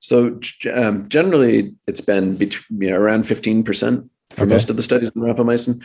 So 0.00 0.38
um, 0.72 1.08
generally, 1.08 1.74
it's 1.86 2.00
been 2.00 2.36
between, 2.36 2.82
you 2.82 2.90
know, 2.90 2.96
around 2.96 3.24
15% 3.24 4.08
for 4.30 4.44
okay. 4.44 4.52
most 4.52 4.70
of 4.70 4.76
the 4.76 4.82
studies 4.82 5.10
in 5.14 5.22
rapamycin. 5.22 5.82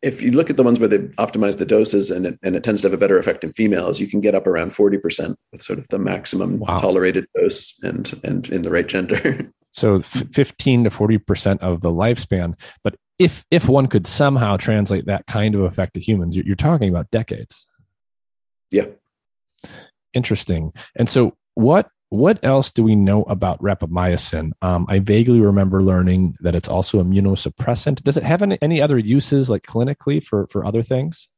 If 0.00 0.22
you 0.22 0.30
look 0.30 0.48
at 0.48 0.56
the 0.56 0.62
ones 0.62 0.78
where 0.78 0.88
they 0.88 0.98
optimize 0.98 1.58
the 1.58 1.66
doses 1.66 2.10
and 2.10 2.26
it, 2.26 2.38
and 2.42 2.56
it 2.56 2.62
tends 2.62 2.80
to 2.80 2.86
have 2.86 2.94
a 2.94 2.98
better 2.98 3.18
effect 3.18 3.44
in 3.44 3.52
females, 3.52 4.00
you 4.00 4.06
can 4.06 4.20
get 4.20 4.34
up 4.34 4.46
around 4.46 4.70
40% 4.70 5.34
with 5.52 5.62
sort 5.62 5.78
of 5.78 5.86
the 5.88 5.98
maximum 5.98 6.60
wow. 6.60 6.80
tolerated 6.80 7.26
dose 7.36 7.76
and, 7.82 8.18
and 8.24 8.48
in 8.48 8.62
the 8.62 8.70
right 8.70 8.86
gender. 8.86 9.52
So 9.70 10.00
15 10.00 10.84
to 10.84 10.90
40% 10.90 11.58
of 11.58 11.82
the 11.82 11.90
lifespan. 11.90 12.58
But 12.82 12.96
if 13.18 13.44
if 13.50 13.68
one 13.68 13.86
could 13.86 14.06
somehow 14.06 14.56
translate 14.56 15.06
that 15.06 15.26
kind 15.26 15.54
of 15.54 15.62
effect 15.62 15.94
to 15.94 16.00
humans, 16.00 16.36
you're, 16.36 16.46
you're 16.46 16.56
talking 16.56 16.88
about 16.88 17.10
decades. 17.10 17.66
Yeah. 18.70 18.86
Interesting. 20.14 20.72
And 20.96 21.08
so 21.08 21.36
what 21.54 21.90
what 22.10 22.42
else 22.42 22.70
do 22.70 22.82
we 22.82 22.96
know 22.96 23.22
about 23.24 23.60
rapamycin? 23.60 24.52
Um, 24.62 24.86
I 24.88 24.98
vaguely 25.00 25.40
remember 25.40 25.82
learning 25.82 26.36
that 26.40 26.54
it's 26.54 26.68
also 26.68 27.02
immunosuppressant. 27.02 28.02
Does 28.02 28.16
it 28.16 28.22
have 28.22 28.40
any, 28.40 28.56
any 28.62 28.80
other 28.80 28.98
uses, 28.98 29.50
like 29.50 29.62
clinically, 29.62 30.24
for 30.24 30.46
for 30.46 30.64
other 30.64 30.82
things? 30.82 31.28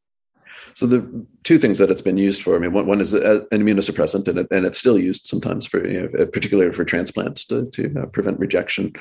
So 0.75 0.87
the 0.87 1.27
two 1.43 1.59
things 1.59 1.79
that 1.79 1.91
it's 1.91 2.03
been 2.03 2.19
used 2.19 2.43
for. 2.43 2.55
I 2.55 2.59
mean, 2.59 2.73
one, 2.73 2.87
one 2.87 3.01
is 3.01 3.15
an 3.15 3.47
immunosuppressant, 3.51 4.29
and, 4.29 4.39
it, 4.41 4.47
and 4.51 4.67
it's 4.67 4.79
still 4.79 4.99
used 4.99 5.27
sometimes 5.27 5.67
for, 5.67 5.85
you 5.87 6.03
know, 6.03 6.27
particularly 6.27 6.71
for 6.73 6.85
transplants 6.85 7.47
to, 7.47 7.71
to 7.71 8.03
uh, 8.03 8.07
prevent 8.07 8.39
rejection. 8.39 8.93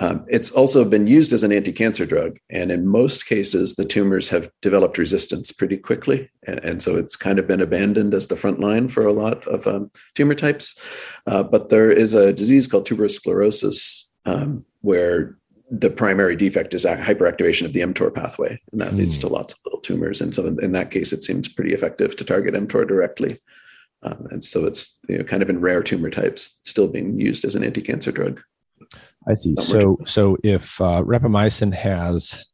Um, 0.00 0.24
it's 0.28 0.50
also 0.50 0.84
been 0.86 1.06
used 1.06 1.34
as 1.34 1.44
an 1.44 1.52
anti-cancer 1.52 2.06
drug, 2.06 2.38
and 2.48 2.72
in 2.72 2.86
most 2.86 3.26
cases, 3.26 3.74
the 3.74 3.84
tumors 3.84 4.30
have 4.30 4.50
developed 4.62 4.96
resistance 4.96 5.52
pretty 5.52 5.76
quickly, 5.76 6.30
and, 6.46 6.58
and 6.64 6.82
so 6.82 6.96
it's 6.96 7.16
kind 7.16 7.38
of 7.38 7.46
been 7.46 7.60
abandoned 7.60 8.14
as 8.14 8.26
the 8.26 8.36
front 8.36 8.60
line 8.60 8.88
for 8.88 9.06
a 9.06 9.12
lot 9.12 9.46
of 9.46 9.66
um, 9.66 9.90
tumor 10.14 10.34
types. 10.34 10.74
Uh, 11.26 11.42
but 11.42 11.68
there 11.68 11.90
is 11.90 12.14
a 12.14 12.32
disease 12.32 12.66
called 12.66 12.86
tuberous 12.86 13.16
sclerosis 13.16 14.10
um, 14.24 14.64
where 14.80 15.36
the 15.70 15.90
primary 15.90 16.34
defect 16.34 16.72
is 16.72 16.84
hyperactivation 16.84 17.66
of 17.66 17.74
the 17.74 17.80
mTOR 17.80 18.12
pathway, 18.12 18.58
and 18.72 18.80
that 18.80 18.92
mm. 18.92 18.98
leads 18.98 19.18
to 19.18 19.28
hmm. 19.28 19.34
lots 19.34 19.52
of 19.52 19.60
little 19.66 19.80
tumors. 19.80 20.22
And 20.22 20.34
so, 20.34 20.46
in, 20.46 20.64
in, 20.64 20.72
that 20.72 20.90
case, 20.90 21.12
it 21.12 21.22
seems 21.22 21.46
pretty 21.46 21.74
effective 21.74 22.16
to 22.16 22.24
target 22.24 22.54
mTOR 22.54 22.88
directly. 22.88 23.38
Um, 24.02 24.26
and 24.30 24.42
so, 24.42 24.64
it's 24.64 24.98
you 25.08 25.18
know, 25.18 25.24
kind 25.24 25.42
of 25.42 25.50
in 25.50 25.60
rare 25.60 25.82
tumor 25.82 26.10
types, 26.10 26.58
still 26.64 26.88
being 26.88 27.20
used 27.20 27.44
as 27.44 27.54
an 27.54 27.62
anti-cancer 27.62 28.10
drug. 28.10 28.42
I 29.28 29.34
see. 29.34 29.54
So, 29.56 29.98
so 30.06 30.36
if 30.42 30.80
uh, 30.80 31.02
rapamycin 31.02 31.74
has 31.74 32.46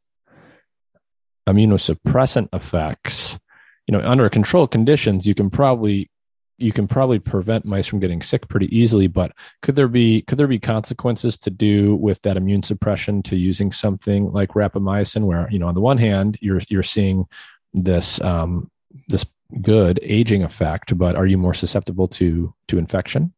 immunosuppressant 1.48 2.48
effects, 2.52 3.38
you 3.86 3.96
know, 3.96 4.00
under 4.00 4.28
controlled 4.28 4.72
conditions, 4.72 5.26
you 5.26 5.34
can 5.34 5.50
probably 5.50 6.10
you 6.58 6.72
can 6.72 6.88
probably 6.88 7.18
prevent 7.18 7.66
mice 7.66 7.86
from 7.86 8.00
getting 8.00 8.22
sick 8.22 8.48
pretty 8.48 8.74
easily. 8.76 9.06
But 9.06 9.32
could 9.62 9.76
there 9.76 9.88
be 9.88 10.22
could 10.22 10.38
there 10.38 10.46
be 10.46 10.58
consequences 10.58 11.38
to 11.38 11.50
do 11.50 11.94
with 11.96 12.20
that 12.22 12.36
immune 12.36 12.62
suppression 12.62 13.22
to 13.24 13.36
using 13.36 13.72
something 13.72 14.32
like 14.32 14.50
rapamycin, 14.50 15.24
where 15.24 15.48
you 15.50 15.58
know, 15.58 15.68
on 15.68 15.74
the 15.74 15.80
one 15.80 15.98
hand, 15.98 16.38
you're 16.40 16.60
you're 16.68 16.82
seeing 16.82 17.26
this 17.74 18.20
um, 18.22 18.70
this 19.08 19.26
good 19.62 20.00
aging 20.02 20.42
effect, 20.42 20.96
but 20.96 21.14
are 21.14 21.26
you 21.26 21.38
more 21.38 21.54
susceptible 21.54 22.08
to 22.08 22.52
to 22.68 22.78
infection? 22.78 23.32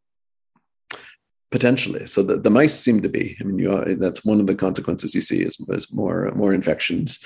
Potentially. 1.50 2.06
So 2.06 2.22
the, 2.22 2.36
the 2.36 2.50
mice 2.50 2.78
seem 2.78 3.00
to 3.00 3.08
be 3.08 3.36
i 3.40 3.44
mean 3.44 3.58
you 3.58 3.74
are, 3.74 3.94
that's 3.94 4.24
one 4.24 4.38
of 4.38 4.46
the 4.46 4.54
consequences 4.54 5.14
you 5.14 5.22
see 5.22 5.42
is, 5.42 5.58
is 5.68 5.90
more 5.92 6.30
more 6.34 6.52
infections. 6.52 7.20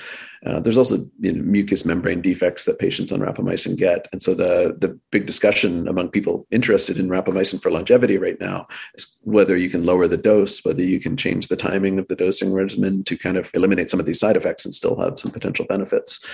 Uh, 0.45 0.59
there's 0.59 0.77
also 0.77 0.97
you 1.19 1.31
know, 1.31 1.41
mucous 1.41 1.85
membrane 1.85 2.21
defects 2.21 2.65
that 2.65 2.79
patients 2.79 3.11
on 3.11 3.19
rapamycin 3.19 3.77
get. 3.77 4.07
And 4.11 4.21
so 4.21 4.33
the 4.33 4.75
the 4.77 4.97
big 5.11 5.25
discussion 5.25 5.87
among 5.87 6.09
people 6.09 6.47
interested 6.51 6.99
in 6.99 7.09
rapamycin 7.09 7.61
for 7.61 7.71
longevity 7.71 8.17
right 8.17 8.39
now 8.39 8.67
is 8.95 9.17
whether 9.23 9.57
you 9.57 9.69
can 9.69 9.83
lower 9.83 10.07
the 10.07 10.17
dose 10.17 10.63
whether 10.63 10.83
you 10.83 10.99
can 10.99 11.17
change 11.17 11.47
the 11.47 11.55
timing 11.55 11.99
of 11.99 12.07
the 12.07 12.15
dosing 12.15 12.53
regimen 12.53 13.03
to 13.03 13.17
kind 13.17 13.37
of 13.37 13.51
eliminate 13.53 13.89
some 13.89 13.99
of 13.99 14.05
these 14.05 14.19
side 14.19 14.37
effects 14.37 14.63
and 14.63 14.73
still 14.73 14.97
have 14.99 15.19
some 15.19 15.31
potential 15.31 15.65
benefits. 15.65 16.25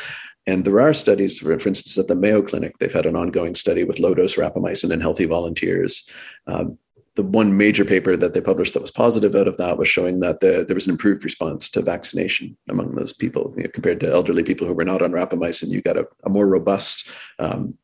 And 0.47 0.65
there 0.65 0.79
are 0.79 0.93
studies, 0.93 1.37
for, 1.37 1.59
for, 1.59 1.69
instance, 1.69 1.97
at 1.97 2.07
the 2.07 2.15
Mayo 2.15 2.41
Clinic, 2.41 2.77
they've 2.79 2.91
had 2.91 3.05
an 3.05 3.15
ongoing 3.15 3.53
study 3.53 3.83
with 3.83 3.99
low 3.99 4.15
dose 4.15 4.35
rapamycin 4.35 4.91
in 4.91 5.01
healthy 5.01 5.25
volunteers. 5.25 6.09
Um, 6.47 6.79
the 7.15 7.23
one 7.23 7.57
major 7.57 7.83
paper 7.83 8.15
that 8.15 8.33
they 8.33 8.41
published 8.41 8.73
that 8.73 8.81
was 8.81 8.91
positive 8.91 9.35
out 9.35 9.47
of 9.47 9.57
that 9.57 9.77
was 9.77 9.87
showing 9.87 10.19
that 10.19 10.39
the, 10.39 10.63
there 10.65 10.75
was 10.75 10.87
an 10.87 10.91
improved 10.91 11.23
response 11.23 11.69
to 11.69 11.81
vaccination 11.81 12.55
among 12.69 12.95
those 12.95 13.13
people 13.13 13.53
you 13.57 13.63
know, 13.63 13.69
compared 13.73 13.99
to 13.99 14.11
elderly 14.11 14.43
people 14.43 14.67
who 14.67 14.73
were 14.73 14.85
not 14.85 15.01
on 15.01 15.11
rapamycin. 15.11 15.69
You 15.69 15.81
got 15.81 15.97
a, 15.97 16.07
a 16.23 16.29
more 16.29 16.47
robust 16.47 17.09
um, 17.39 17.77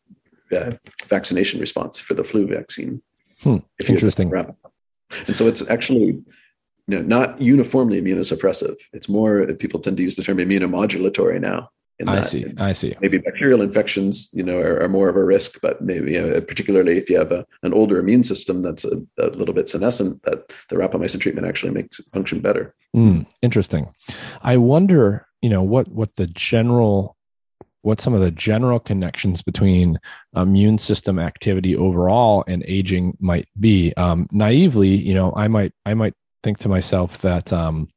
uh, 0.51 0.73
vaccination 1.05 1.59
response 1.59 1.99
for 1.99 2.13
the 2.13 2.23
flu 2.23 2.47
vaccine. 2.47 3.01
Hmm. 3.41 3.57
Interesting. 3.87 4.31
And 5.27 5.35
so 5.35 5.47
it's 5.47 5.67
actually 5.69 6.23
you 6.87 6.99
know, 6.99 7.01
not 7.01 7.41
uniformly 7.41 8.01
immunosuppressive. 8.01 8.77
It's 8.93 9.09
more 9.09 9.45
people 9.53 9.79
tend 9.79 9.97
to 9.97 10.03
use 10.03 10.15
the 10.15 10.23
term 10.23 10.37
immunomodulatory 10.37 11.39
now. 11.41 11.69
I 12.05 12.21
see. 12.21 12.45
I 12.59 12.73
see. 12.73 12.95
Maybe 12.99 13.17
bacterial 13.17 13.61
infections, 13.61 14.29
you 14.33 14.43
know, 14.43 14.57
are, 14.57 14.81
are 14.81 14.89
more 14.89 15.07
of 15.07 15.15
a 15.15 15.23
risk, 15.23 15.61
but 15.61 15.81
maybe 15.81 16.13
you 16.13 16.21
know, 16.21 16.41
particularly 16.41 16.97
if 16.97 17.09
you 17.09 17.17
have 17.17 17.31
a, 17.31 17.45
an 17.63 17.73
older 17.73 17.99
immune 17.99 18.23
system 18.23 18.61
that's 18.61 18.83
a, 18.83 19.01
a, 19.17 19.27
little 19.27 19.53
bit 19.53 19.69
senescent, 19.69 20.21
that 20.23 20.51
the 20.69 20.75
rapamycin 20.75 21.21
treatment 21.21 21.47
actually 21.47 21.71
makes 21.71 21.99
it 21.99 22.05
function 22.11 22.41
better. 22.41 22.75
Mm, 22.95 23.25
interesting. 23.41 23.93
I 24.41 24.57
wonder, 24.57 25.25
you 25.41 25.49
know, 25.49 25.63
what 25.63 25.87
what 25.87 26.15
the 26.17 26.27
general, 26.27 27.15
what 27.81 28.01
some 28.01 28.13
of 28.13 28.19
the 28.19 28.31
general 28.31 28.79
connections 28.79 29.41
between 29.41 29.97
immune 30.35 30.77
system 30.77 31.17
activity 31.17 31.77
overall 31.77 32.43
and 32.45 32.61
aging 32.67 33.15
might 33.21 33.47
be. 33.57 33.93
Um, 33.95 34.27
naively, 34.31 34.95
you 34.95 35.13
know, 35.13 35.33
I 35.35 35.47
might 35.47 35.71
I 35.85 35.93
might 35.93 36.13
think 36.43 36.59
to 36.59 36.69
myself 36.69 37.19
that. 37.19 37.53
Um, 37.53 37.87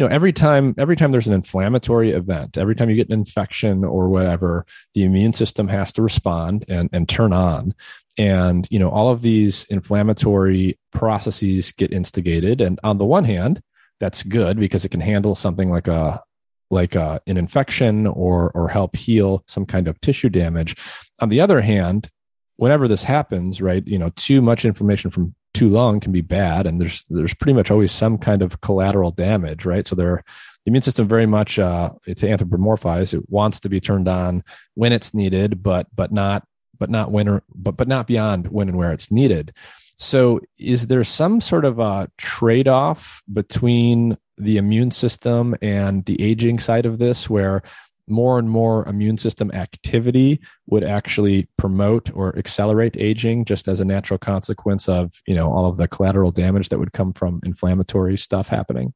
you 0.00 0.06
know 0.06 0.14
every 0.14 0.32
time 0.32 0.74
every 0.78 0.96
time 0.96 1.12
there's 1.12 1.26
an 1.26 1.34
inflammatory 1.34 2.12
event 2.12 2.56
every 2.56 2.74
time 2.74 2.88
you 2.88 2.96
get 2.96 3.08
an 3.08 3.12
infection 3.12 3.84
or 3.84 4.08
whatever 4.08 4.64
the 4.94 5.04
immune 5.04 5.34
system 5.34 5.68
has 5.68 5.92
to 5.92 6.00
respond 6.00 6.64
and 6.68 6.88
and 6.94 7.06
turn 7.06 7.34
on. 7.34 7.74
And 8.16 8.66
you 8.70 8.78
know 8.78 8.88
all 8.88 9.10
of 9.10 9.20
these 9.20 9.64
inflammatory 9.64 10.78
processes 10.90 11.72
get 11.72 11.92
instigated. 11.92 12.62
And 12.62 12.80
on 12.82 12.96
the 12.96 13.04
one 13.04 13.24
hand 13.24 13.62
that's 13.98 14.22
good 14.22 14.58
because 14.58 14.86
it 14.86 14.88
can 14.88 15.02
handle 15.02 15.34
something 15.34 15.70
like 15.70 15.86
a 15.86 16.22
like 16.70 16.94
a, 16.94 17.20
an 17.26 17.36
infection 17.36 18.06
or 18.06 18.52
or 18.54 18.70
help 18.70 18.96
heal 18.96 19.44
some 19.46 19.66
kind 19.66 19.86
of 19.86 20.00
tissue 20.00 20.30
damage. 20.30 20.76
On 21.20 21.28
the 21.28 21.42
other 21.42 21.60
hand 21.60 22.08
whenever 22.56 22.88
this 22.88 23.02
happens 23.02 23.60
right 23.60 23.86
you 23.86 23.98
know 23.98 24.08
too 24.16 24.40
much 24.40 24.64
inflammation 24.64 25.10
from 25.10 25.34
too 25.52 25.68
long 25.68 26.00
can 26.00 26.12
be 26.12 26.20
bad 26.20 26.66
and 26.66 26.80
there's 26.80 27.04
there's 27.10 27.34
pretty 27.34 27.52
much 27.52 27.70
always 27.70 27.92
some 27.92 28.16
kind 28.18 28.42
of 28.42 28.60
collateral 28.60 29.10
damage 29.10 29.64
right? 29.64 29.86
So 29.86 29.96
there 29.96 30.24
the 30.64 30.70
immune 30.70 30.82
system 30.82 31.08
very 31.08 31.26
much 31.26 31.58
uh, 31.58 31.90
to 32.06 32.14
anthropomorphize 32.14 33.14
it 33.14 33.28
wants 33.28 33.60
to 33.60 33.68
be 33.68 33.80
turned 33.80 34.08
on 34.08 34.44
when 34.74 34.92
it's 34.92 35.14
needed 35.14 35.62
but 35.62 35.86
but 35.94 36.12
not 36.12 36.44
but 36.78 36.90
not 36.90 37.12
when 37.12 37.28
or, 37.28 37.42
but 37.54 37.76
but 37.76 37.86
not 37.86 38.08
beyond 38.08 38.48
when 38.48 38.68
and 38.68 38.76
where 38.76 38.92
it's 38.92 39.12
needed. 39.12 39.54
So 39.96 40.40
is 40.58 40.86
there 40.86 41.04
some 41.04 41.42
sort 41.42 41.66
of 41.66 41.78
a 41.78 42.10
trade-off 42.16 43.22
between 43.30 44.16
the 44.38 44.56
immune 44.56 44.90
system 44.90 45.54
and 45.60 46.04
the 46.06 46.20
aging 46.22 46.58
side 46.58 46.86
of 46.86 46.98
this 46.98 47.28
where 47.28 47.62
more 48.10 48.38
and 48.38 48.50
more 48.50 48.86
immune 48.88 49.18
system 49.18 49.50
activity 49.52 50.40
would 50.66 50.84
actually 50.84 51.48
promote 51.56 52.10
or 52.14 52.36
accelerate 52.38 52.96
aging 52.96 53.44
just 53.44 53.68
as 53.68 53.80
a 53.80 53.84
natural 53.84 54.18
consequence 54.18 54.88
of 54.88 55.22
you 55.26 55.34
know 55.34 55.52
all 55.52 55.66
of 55.66 55.76
the 55.76 55.88
collateral 55.88 56.30
damage 56.30 56.68
that 56.68 56.78
would 56.78 56.92
come 56.92 57.12
from 57.12 57.40
inflammatory 57.44 58.16
stuff 58.16 58.48
happening 58.48 58.92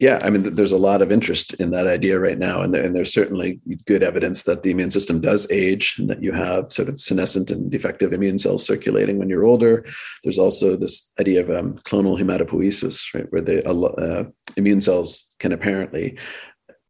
yeah, 0.00 0.18
I 0.22 0.30
mean, 0.30 0.42
there's 0.54 0.72
a 0.72 0.76
lot 0.76 1.02
of 1.02 1.12
interest 1.12 1.54
in 1.54 1.70
that 1.70 1.86
idea 1.86 2.18
right 2.18 2.38
now, 2.38 2.62
and, 2.62 2.74
there, 2.74 2.82
and, 2.82 2.96
there's 2.96 3.12
certainly 3.12 3.60
good 3.86 4.02
evidence 4.02 4.42
that 4.42 4.64
the 4.64 4.72
immune 4.72 4.90
system 4.90 5.20
does 5.20 5.50
age, 5.52 5.94
and 5.98 6.10
that 6.10 6.20
you 6.20 6.32
have 6.32 6.72
sort 6.72 6.88
of 6.88 7.00
senescent 7.00 7.52
and 7.52 7.70
defective 7.70 8.12
immune 8.12 8.38
cells 8.38 8.66
circulating 8.66 9.18
when 9.18 9.28
you're 9.28 9.44
older. 9.44 9.86
There's 10.24 10.38
also 10.38 10.76
this 10.76 11.12
idea 11.20 11.42
of 11.42 11.50
um, 11.50 11.74
clonal 11.84 12.20
hematopoiesis, 12.20 13.14
right, 13.14 13.30
where 13.30 13.40
the 13.40 13.66
uh, 13.66 14.24
immune 14.56 14.80
cells 14.80 15.34
can 15.38 15.52
apparently 15.52 16.18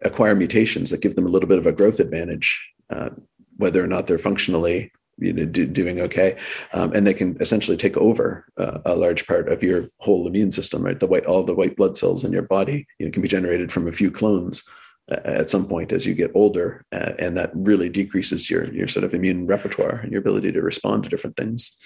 acquire 0.04 0.34
mutations 0.34 0.90
that 0.90 1.00
give 1.00 1.16
them 1.16 1.26
a 1.26 1.30
little 1.30 1.48
bit 1.48 1.58
of 1.58 1.66
a 1.66 1.72
growth 1.72 2.00
advantage, 2.00 2.62
uh, 2.90 3.10
whether 3.56 3.82
or 3.82 3.86
not 3.86 4.06
they're 4.06 4.18
functionally 4.18 4.92
you 5.18 5.32
know 5.32 5.44
do, 5.44 5.66
doing 5.66 6.00
okay. 6.00 6.36
Um, 6.72 6.92
and 6.92 7.06
they 7.06 7.14
can 7.14 7.36
essentially 7.40 7.76
take 7.76 7.96
over 7.96 8.46
uh, 8.58 8.78
a 8.84 8.96
large 8.96 9.26
part 9.26 9.48
of 9.48 9.62
your 9.62 9.88
whole 9.98 10.26
immune 10.26 10.52
system 10.52 10.82
right? 10.82 10.98
The 10.98 11.06
white 11.06 11.26
all 11.26 11.44
the 11.44 11.54
white 11.54 11.76
blood 11.76 11.96
cells 11.96 12.24
in 12.24 12.32
your 12.32 12.42
body 12.42 12.86
you 12.98 13.06
know, 13.06 13.12
can 13.12 13.22
be 13.22 13.28
generated 13.28 13.72
from 13.72 13.88
a 13.88 13.92
few 13.92 14.10
clones 14.10 14.64
uh, 15.10 15.20
at 15.24 15.50
some 15.50 15.66
point 15.66 15.92
as 15.92 16.06
you 16.06 16.14
get 16.14 16.32
older 16.34 16.84
uh, 16.92 17.12
and 17.18 17.36
that 17.36 17.50
really 17.54 17.88
decreases 17.88 18.50
your 18.50 18.72
your 18.72 18.88
sort 18.88 19.04
of 19.04 19.14
immune 19.14 19.46
repertoire 19.46 20.00
and 20.02 20.12
your 20.12 20.20
ability 20.20 20.52
to 20.52 20.62
respond 20.62 21.04
to 21.04 21.10
different 21.10 21.36
things. 21.36 21.76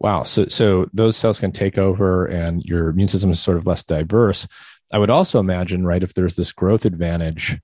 Wow. 0.00 0.22
So 0.22 0.46
so 0.46 0.88
those 0.92 1.16
cells 1.16 1.40
can 1.40 1.50
take 1.50 1.78
over 1.78 2.26
and 2.26 2.62
your 2.64 2.90
immune 2.90 3.08
system 3.08 3.30
is 3.30 3.40
sort 3.40 3.56
of 3.56 3.66
less 3.66 3.82
diverse 3.82 4.46
i 4.92 4.98
would 4.98 5.10
also 5.10 5.38
imagine 5.40 5.84
right 5.84 6.02
if 6.02 6.14
there's 6.14 6.34
this 6.36 6.52
growth 6.52 6.84
advantage 6.84 7.58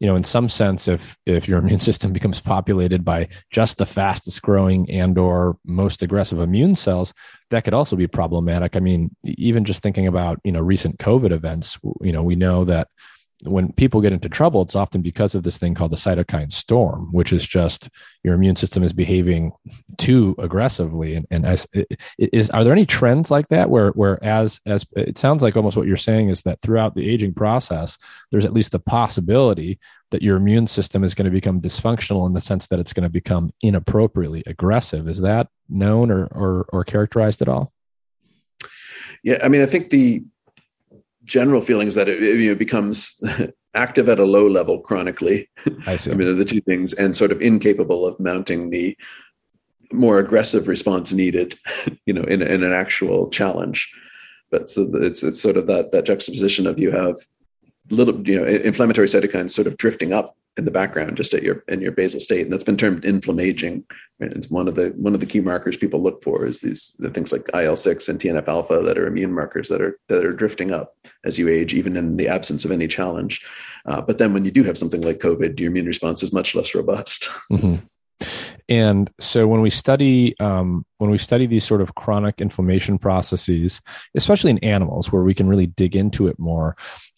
you 0.00 0.06
know 0.06 0.16
in 0.16 0.24
some 0.24 0.48
sense 0.48 0.88
if 0.88 1.16
if 1.26 1.48
your 1.48 1.58
immune 1.62 1.80
system 1.80 2.12
becomes 2.12 2.40
populated 2.40 3.04
by 3.04 3.28
just 3.50 3.78
the 3.78 3.86
fastest 3.86 4.42
growing 4.42 4.88
and 4.90 5.18
or 5.18 5.56
most 5.64 6.02
aggressive 6.02 6.40
immune 6.40 6.76
cells 6.76 7.14
that 7.50 7.62
could 7.62 7.74
also 7.74 7.94
be 7.94 8.06
problematic. 8.08 8.74
I 8.74 8.80
mean 8.80 9.14
even 9.24 9.64
just 9.64 9.82
thinking 9.82 10.06
about 10.06 10.40
you 10.44 10.52
know 10.52 10.60
recent 10.60 10.98
covid 10.98 11.30
events 11.30 11.78
you 12.00 12.12
know 12.12 12.22
we 12.22 12.34
know 12.36 12.64
that 12.64 12.88
when 13.44 13.72
people 13.72 14.00
get 14.00 14.12
into 14.12 14.28
trouble, 14.28 14.62
it's 14.62 14.76
often 14.76 15.02
because 15.02 15.34
of 15.34 15.42
this 15.42 15.58
thing 15.58 15.74
called 15.74 15.92
the 15.92 15.96
cytokine 15.96 16.52
storm, 16.52 17.08
which 17.12 17.32
is 17.32 17.46
just 17.46 17.88
your 18.22 18.34
immune 18.34 18.56
system 18.56 18.82
is 18.82 18.92
behaving 18.92 19.52
too 19.98 20.34
aggressively. 20.38 21.14
And, 21.14 21.26
and 21.30 21.46
as 21.46 21.66
is, 22.18 22.50
are 22.50 22.64
there 22.64 22.72
any 22.72 22.86
trends 22.86 23.30
like 23.30 23.48
that 23.48 23.70
where, 23.70 23.90
where 23.90 24.22
as, 24.24 24.60
as 24.66 24.86
it 24.96 25.18
sounds 25.18 25.42
like 25.42 25.56
almost 25.56 25.76
what 25.76 25.86
you're 25.86 25.96
saying 25.96 26.30
is 26.30 26.42
that 26.42 26.60
throughout 26.62 26.94
the 26.94 27.08
aging 27.08 27.34
process, 27.34 27.98
there's 28.30 28.44
at 28.44 28.54
least 28.54 28.72
the 28.72 28.78
possibility 28.78 29.78
that 30.10 30.22
your 30.22 30.36
immune 30.36 30.66
system 30.66 31.04
is 31.04 31.14
going 31.14 31.26
to 31.26 31.30
become 31.30 31.60
dysfunctional 31.60 32.26
in 32.26 32.32
the 32.32 32.40
sense 32.40 32.66
that 32.66 32.78
it's 32.78 32.92
going 32.92 33.04
to 33.04 33.10
become 33.10 33.50
inappropriately 33.62 34.42
aggressive. 34.46 35.08
Is 35.08 35.20
that 35.20 35.48
known 35.68 36.10
or, 36.10 36.26
or, 36.26 36.66
or 36.72 36.84
characterized 36.84 37.42
at 37.42 37.48
all? 37.48 37.72
Yeah, 39.22 39.38
I 39.42 39.48
mean, 39.48 39.62
I 39.62 39.66
think 39.66 39.90
the 39.90 40.22
general 41.24 41.60
feeling 41.60 41.86
is 41.86 41.94
that 41.94 42.08
it, 42.08 42.22
it 42.22 42.38
you 42.38 42.50
know, 42.50 42.54
becomes 42.54 43.22
active 43.74 44.08
at 44.08 44.18
a 44.18 44.24
low 44.24 44.46
level 44.46 44.80
chronically. 44.80 45.48
I 45.86 45.96
see. 45.96 46.10
I 46.12 46.14
mean, 46.14 46.38
the 46.38 46.44
two 46.44 46.60
things, 46.60 46.92
and 46.94 47.16
sort 47.16 47.32
of 47.32 47.42
incapable 47.42 48.06
of 48.06 48.18
mounting 48.20 48.70
the 48.70 48.96
more 49.92 50.18
aggressive 50.18 50.68
response 50.68 51.12
needed, 51.12 51.58
you 52.06 52.14
know, 52.14 52.24
in, 52.24 52.42
in 52.42 52.62
an 52.62 52.72
actual 52.72 53.28
challenge. 53.30 53.92
But 54.50 54.70
so 54.70 54.88
it's 54.94 55.22
it's 55.22 55.40
sort 55.40 55.56
of 55.56 55.66
that 55.66 55.92
that 55.92 56.04
juxtaposition 56.04 56.66
of 56.66 56.78
you 56.78 56.92
have 56.92 57.16
little, 57.90 58.26
you 58.26 58.40
know, 58.40 58.46
inflammatory 58.46 59.08
cytokines 59.08 59.50
sort 59.50 59.66
of 59.66 59.76
drifting 59.76 60.12
up 60.12 60.36
in 60.56 60.64
the 60.64 60.70
background 60.70 61.16
just 61.16 61.34
at 61.34 61.42
your 61.42 61.64
in 61.68 61.80
your 61.80 61.92
basal 61.92 62.20
state 62.20 62.42
and 62.42 62.52
that's 62.52 62.64
been 62.64 62.76
termed 62.76 63.04
inflammaging 63.04 63.84
right? 64.20 64.32
it's 64.32 64.50
one 64.50 64.68
of 64.68 64.74
the 64.74 64.88
one 64.96 65.14
of 65.14 65.20
the 65.20 65.26
key 65.26 65.40
markers 65.40 65.76
people 65.76 66.00
look 66.00 66.22
for 66.22 66.46
is 66.46 66.60
these 66.60 66.96
the 67.00 67.10
things 67.10 67.32
like 67.32 67.48
il-6 67.54 68.08
and 68.08 68.20
tnf 68.20 68.46
alpha 68.46 68.80
that 68.80 68.98
are 68.98 69.06
immune 69.06 69.32
markers 69.32 69.68
that 69.68 69.80
are 69.80 69.98
that 70.08 70.24
are 70.24 70.32
drifting 70.32 70.72
up 70.72 70.94
as 71.24 71.38
you 71.38 71.48
age 71.48 71.74
even 71.74 71.96
in 71.96 72.16
the 72.16 72.28
absence 72.28 72.64
of 72.64 72.70
any 72.70 72.86
challenge 72.86 73.44
uh, 73.86 74.00
but 74.00 74.18
then 74.18 74.32
when 74.32 74.44
you 74.44 74.50
do 74.50 74.62
have 74.62 74.78
something 74.78 75.02
like 75.02 75.18
covid 75.18 75.58
your 75.58 75.70
immune 75.70 75.86
response 75.86 76.22
is 76.22 76.32
much 76.32 76.54
less 76.54 76.74
robust 76.74 77.28
mm-hmm. 77.52 77.76
And 78.68 79.10
so 79.20 79.46
when 79.46 79.60
we 79.60 79.68
study 79.68 80.38
um, 80.40 80.86
when 80.96 81.10
we 81.10 81.18
study 81.18 81.46
these 81.46 81.64
sort 81.64 81.82
of 81.82 81.94
chronic 81.96 82.40
inflammation 82.40 82.98
processes, 82.98 83.82
especially 84.14 84.52
in 84.52 84.58
animals, 84.58 85.12
where 85.12 85.22
we 85.22 85.34
can 85.34 85.48
really 85.48 85.66
dig 85.66 85.96
into 85.96 86.28
it 86.28 86.38
more, 86.38 86.74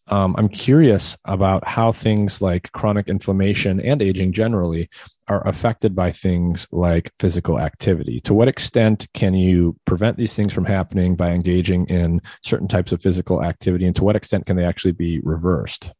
um, 0.09 0.35
I'm 0.39 0.49
curious 0.49 1.17
about 1.25 1.67
how 1.67 1.93
things 1.93 2.41
like 2.41 2.71
chronic 2.73 3.09
inflammation 3.09 3.81
and 3.81 4.01
aging 4.01 4.33
generally 4.33 4.89
are 5.29 5.47
affected 5.47 5.95
by 5.95 6.13
things 6.13 6.69
like 6.71 7.11
physical 7.19 7.59
activity. 7.59 8.21
To 8.21 8.35
what 8.35 8.49
extent 8.49 9.09
can 9.15 9.35
you 9.35 9.77
prevent 9.85 10.17
these 10.17 10.35
things 10.35 10.53
from 10.53 10.65
happening 10.65 11.17
by 11.17 11.31
engaging 11.31 11.87
in 11.87 12.21
certain 12.43 12.69
types 12.69 12.93
of 12.93 13.03
physical 13.03 13.43
activity, 13.43 13.87
and 13.87 13.97
to 13.97 14.05
what 14.05 14.17
extent 14.17 14.47
can 14.47 14.57
they 14.57 14.65
actually 14.65 14.93
be 14.93 15.21
reversed? 15.21 15.91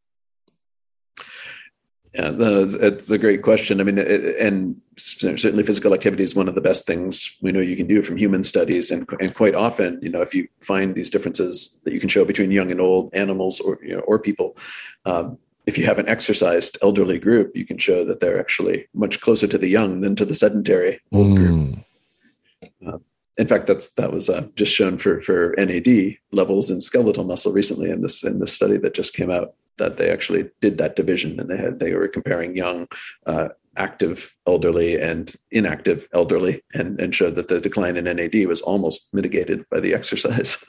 Yeah, 2.17 2.31
it's, 2.35 2.73
it's, 2.73 3.11
a 3.11 3.17
great 3.19 3.43
question. 3.43 3.79
I 3.79 3.83
mean, 3.83 3.99
it, 3.99 4.37
and 4.39 4.81
certainly 4.97 5.61
physical 5.61 5.93
activity 5.93 6.23
is 6.23 6.33
one 6.33 6.47
of 6.47 6.55
the 6.55 6.61
best 6.61 6.87
things 6.87 7.37
we 7.43 7.51
know 7.51 7.59
you 7.59 7.75
can 7.75 7.85
do 7.85 8.01
from 8.01 8.17
human 8.17 8.43
studies. 8.43 8.89
And, 8.89 9.07
and 9.19 9.35
quite 9.35 9.53
often, 9.53 9.99
you 10.01 10.09
know, 10.09 10.21
if 10.21 10.33
you 10.33 10.47
find 10.59 10.95
these 10.95 11.11
differences 11.11 11.79
that 11.83 11.93
you 11.93 11.99
can 11.99 12.09
show 12.09 12.25
between 12.25 12.49
young 12.49 12.71
and 12.71 12.81
old 12.81 13.13
animals 13.13 13.59
or 13.59 13.77
you 13.83 13.95
know, 13.95 13.99
or 14.01 14.17
people, 14.17 14.57
um, 15.05 15.37
if 15.67 15.77
you 15.77 15.85
have 15.85 15.99
an 15.99 16.07
exercised 16.07 16.79
elderly 16.81 17.19
group, 17.19 17.55
you 17.55 17.65
can 17.65 17.77
show 17.77 18.03
that 18.05 18.19
they're 18.19 18.39
actually 18.39 18.87
much 18.95 19.21
closer 19.21 19.45
to 19.45 19.57
the 19.59 19.67
young 19.67 20.01
than 20.01 20.15
to 20.15 20.25
the 20.25 20.33
sedentary 20.33 20.99
old 21.11 21.27
mm. 21.27 21.35
group. 21.35 21.85
Uh, 22.87 22.97
in 23.37 23.45
fact, 23.45 23.67
that's 23.67 23.89
that 23.91 24.11
was 24.11 24.27
uh, 24.27 24.47
just 24.55 24.73
shown 24.73 24.97
for 24.97 25.21
for 25.21 25.53
NAD 25.55 26.17
levels 26.31 26.71
in 26.71 26.81
skeletal 26.81 27.25
muscle 27.25 27.51
recently 27.51 27.91
in 27.91 28.01
this 28.01 28.23
in 28.23 28.39
this 28.39 28.53
study 28.53 28.77
that 28.77 28.95
just 28.95 29.13
came 29.13 29.29
out 29.29 29.53
that 29.77 29.97
they 29.97 30.09
actually 30.09 30.49
did 30.61 30.77
that 30.77 30.95
division 30.95 31.39
and 31.39 31.49
they 31.49 31.57
had 31.57 31.79
they 31.79 31.93
were 31.93 32.07
comparing 32.07 32.55
young 32.55 32.87
uh, 33.25 33.49
active 33.77 34.35
elderly 34.45 34.99
and 34.99 35.35
inactive 35.51 36.07
elderly 36.13 36.63
and, 36.73 36.99
and 36.99 37.15
showed 37.15 37.35
that 37.35 37.47
the 37.47 37.61
decline 37.61 37.95
in 37.95 38.05
NAD 38.05 38.47
was 38.47 38.61
almost 38.61 39.13
mitigated 39.13 39.63
by 39.69 39.79
the 39.79 39.93
exercise. 39.99 40.63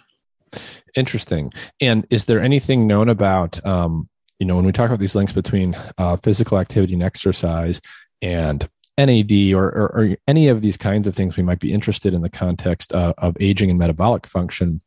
Interesting. 0.96 1.52
And 1.80 2.06
is 2.10 2.26
there 2.26 2.40
anything 2.40 2.86
known 2.86 3.08
about, 3.08 3.64
um, 3.66 4.08
you 4.38 4.46
know, 4.46 4.56
when 4.56 4.64
we 4.64 4.72
talk 4.72 4.86
about 4.86 5.00
these 5.00 5.14
links 5.14 5.32
between 5.32 5.76
uh, 5.98 6.16
physical 6.16 6.58
activity 6.58 6.94
and 6.94 7.02
exercise 7.02 7.80
and 8.22 8.68
NAD 8.98 9.52
or, 9.52 9.64
or, 9.64 9.92
or, 9.94 10.16
any 10.26 10.48
of 10.48 10.60
these 10.60 10.76
kinds 10.76 11.06
of 11.06 11.14
things 11.14 11.36
we 11.36 11.42
might 11.42 11.60
be 11.60 11.72
interested 11.72 12.14
in 12.14 12.22
the 12.22 12.28
context 12.28 12.92
uh, 12.92 13.14
of 13.18 13.36
aging 13.38 13.70
and 13.70 13.78
metabolic 13.78 14.26
function, 14.26 14.80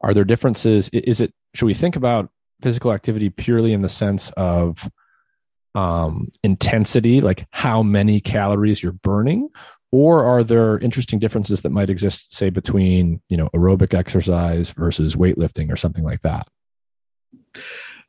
are 0.00 0.14
there 0.14 0.24
differences? 0.24 0.88
Is 0.90 1.20
it, 1.20 1.34
should 1.54 1.66
we 1.66 1.74
think 1.74 1.94
about 1.94 2.30
physical 2.60 2.92
activity 2.92 3.30
purely 3.30 3.72
in 3.72 3.82
the 3.82 3.88
sense 3.88 4.30
of 4.36 4.88
um, 5.74 6.28
intensity, 6.42 7.20
like 7.20 7.46
how 7.50 7.82
many 7.82 8.20
calories 8.20 8.82
you're 8.82 8.92
burning, 8.92 9.48
or 9.92 10.24
are 10.24 10.44
there 10.44 10.78
interesting 10.78 11.18
differences 11.18 11.62
that 11.62 11.70
might 11.70 11.90
exist, 11.90 12.34
say, 12.34 12.50
between 12.50 13.20
you 13.28 13.36
know 13.36 13.48
aerobic 13.54 13.94
exercise 13.94 14.70
versus 14.70 15.16
weightlifting 15.16 15.72
or 15.72 15.76
something 15.76 16.04
like 16.04 16.22
that? 16.22 16.48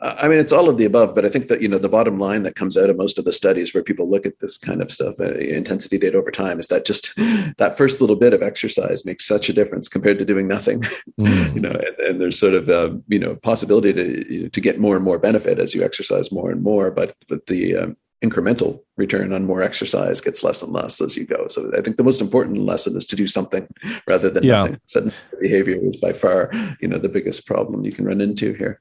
I 0.02 0.30
mean, 0.30 0.40
it's 0.40 0.54
all 0.54 0.70
of 0.70 0.78
the 0.78 0.86
above, 0.86 1.14
but 1.14 1.26
I 1.26 1.30
think 1.30 1.50
that 1.50 1.62
you 1.62 1.68
know 1.68 1.78
the 1.78 1.90
bottom 1.90 2.18
line 2.18 2.44
that 2.44 2.56
comes 2.56 2.78
out 2.78 2.90
of 2.90 2.96
most 2.96 3.20
of 3.20 3.26
the 3.26 3.34
studies 3.34 3.74
where 3.74 3.84
people 3.84 4.10
look 4.10 4.26
at 4.26 4.40
this 4.40 4.58
kind 4.58 4.82
of 4.82 4.92
stuff, 4.92 5.20
uh, 5.20 5.34
intensity 5.34 5.98
data 5.98 6.18
over 6.18 6.32
time, 6.32 6.58
is 6.58 6.68
that 6.68 6.86
just 6.86 7.14
that 7.58 7.78
first 7.78 8.00
little 8.00 8.16
bit 8.16 8.34
of 8.34 8.42
exercise 8.42 9.06
makes 9.06 9.28
such 9.28 9.50
a 9.50 9.54
difference 9.54 9.90
compared 9.90 10.18
to 10.20 10.26
doing 10.26 10.48
nothing. 10.48 10.84
Mm. 11.20 11.56
you 11.56 11.60
know, 11.60 11.72
and, 11.72 12.00
and, 12.08 12.22
there's 12.22 12.40
sort 12.40 12.54
of 12.54 12.70
um, 12.70 13.04
you 13.10 13.20
know 13.20 13.36
possibility 13.36 13.92
to 13.92 14.50
to 14.50 14.62
get 14.62 14.80
more 14.80 14.96
and 14.96 15.04
more 15.04 15.20
benefit 15.20 15.60
as 15.60 15.76
you 15.76 15.84
exercise 15.84 16.32
more 16.32 16.50
and 16.50 16.64
more, 16.64 16.92
but 16.92 17.14
but 17.28 17.48
the 17.48 17.76
um, 17.76 17.98
incremental 18.24 18.82
return 18.98 19.34
on 19.34 19.46
more 19.46 19.62
exercise 19.62 20.22
gets 20.22 20.44
less 20.44 20.62
and 20.62 20.72
less 20.72 21.02
as 21.02 21.18
you 21.18 21.26
go. 21.26 21.48
So 21.48 21.72
I 21.78 21.82
think 21.82 21.98
the 21.98 22.04
most 22.04 22.22
important 22.22 22.60
lesson 22.60 22.96
is 22.96 23.06
to 23.06 23.16
do 23.16 23.28
something 23.28 23.68
rather 24.08 24.30
than 24.30 24.44
yeah. 24.44 24.58
nothing. 24.58 24.82
Sedentary 24.86 25.42
behavior 25.42 25.80
is 25.82 25.98
by 25.98 26.14
far, 26.14 26.52
you 26.80 26.88
know, 26.88 26.98
the 26.98 27.10
biggest 27.10 27.46
problem 27.46 27.86
you 27.86 27.92
can 27.92 28.06
run 28.06 28.22
into 28.22 28.54
here. 28.54 28.80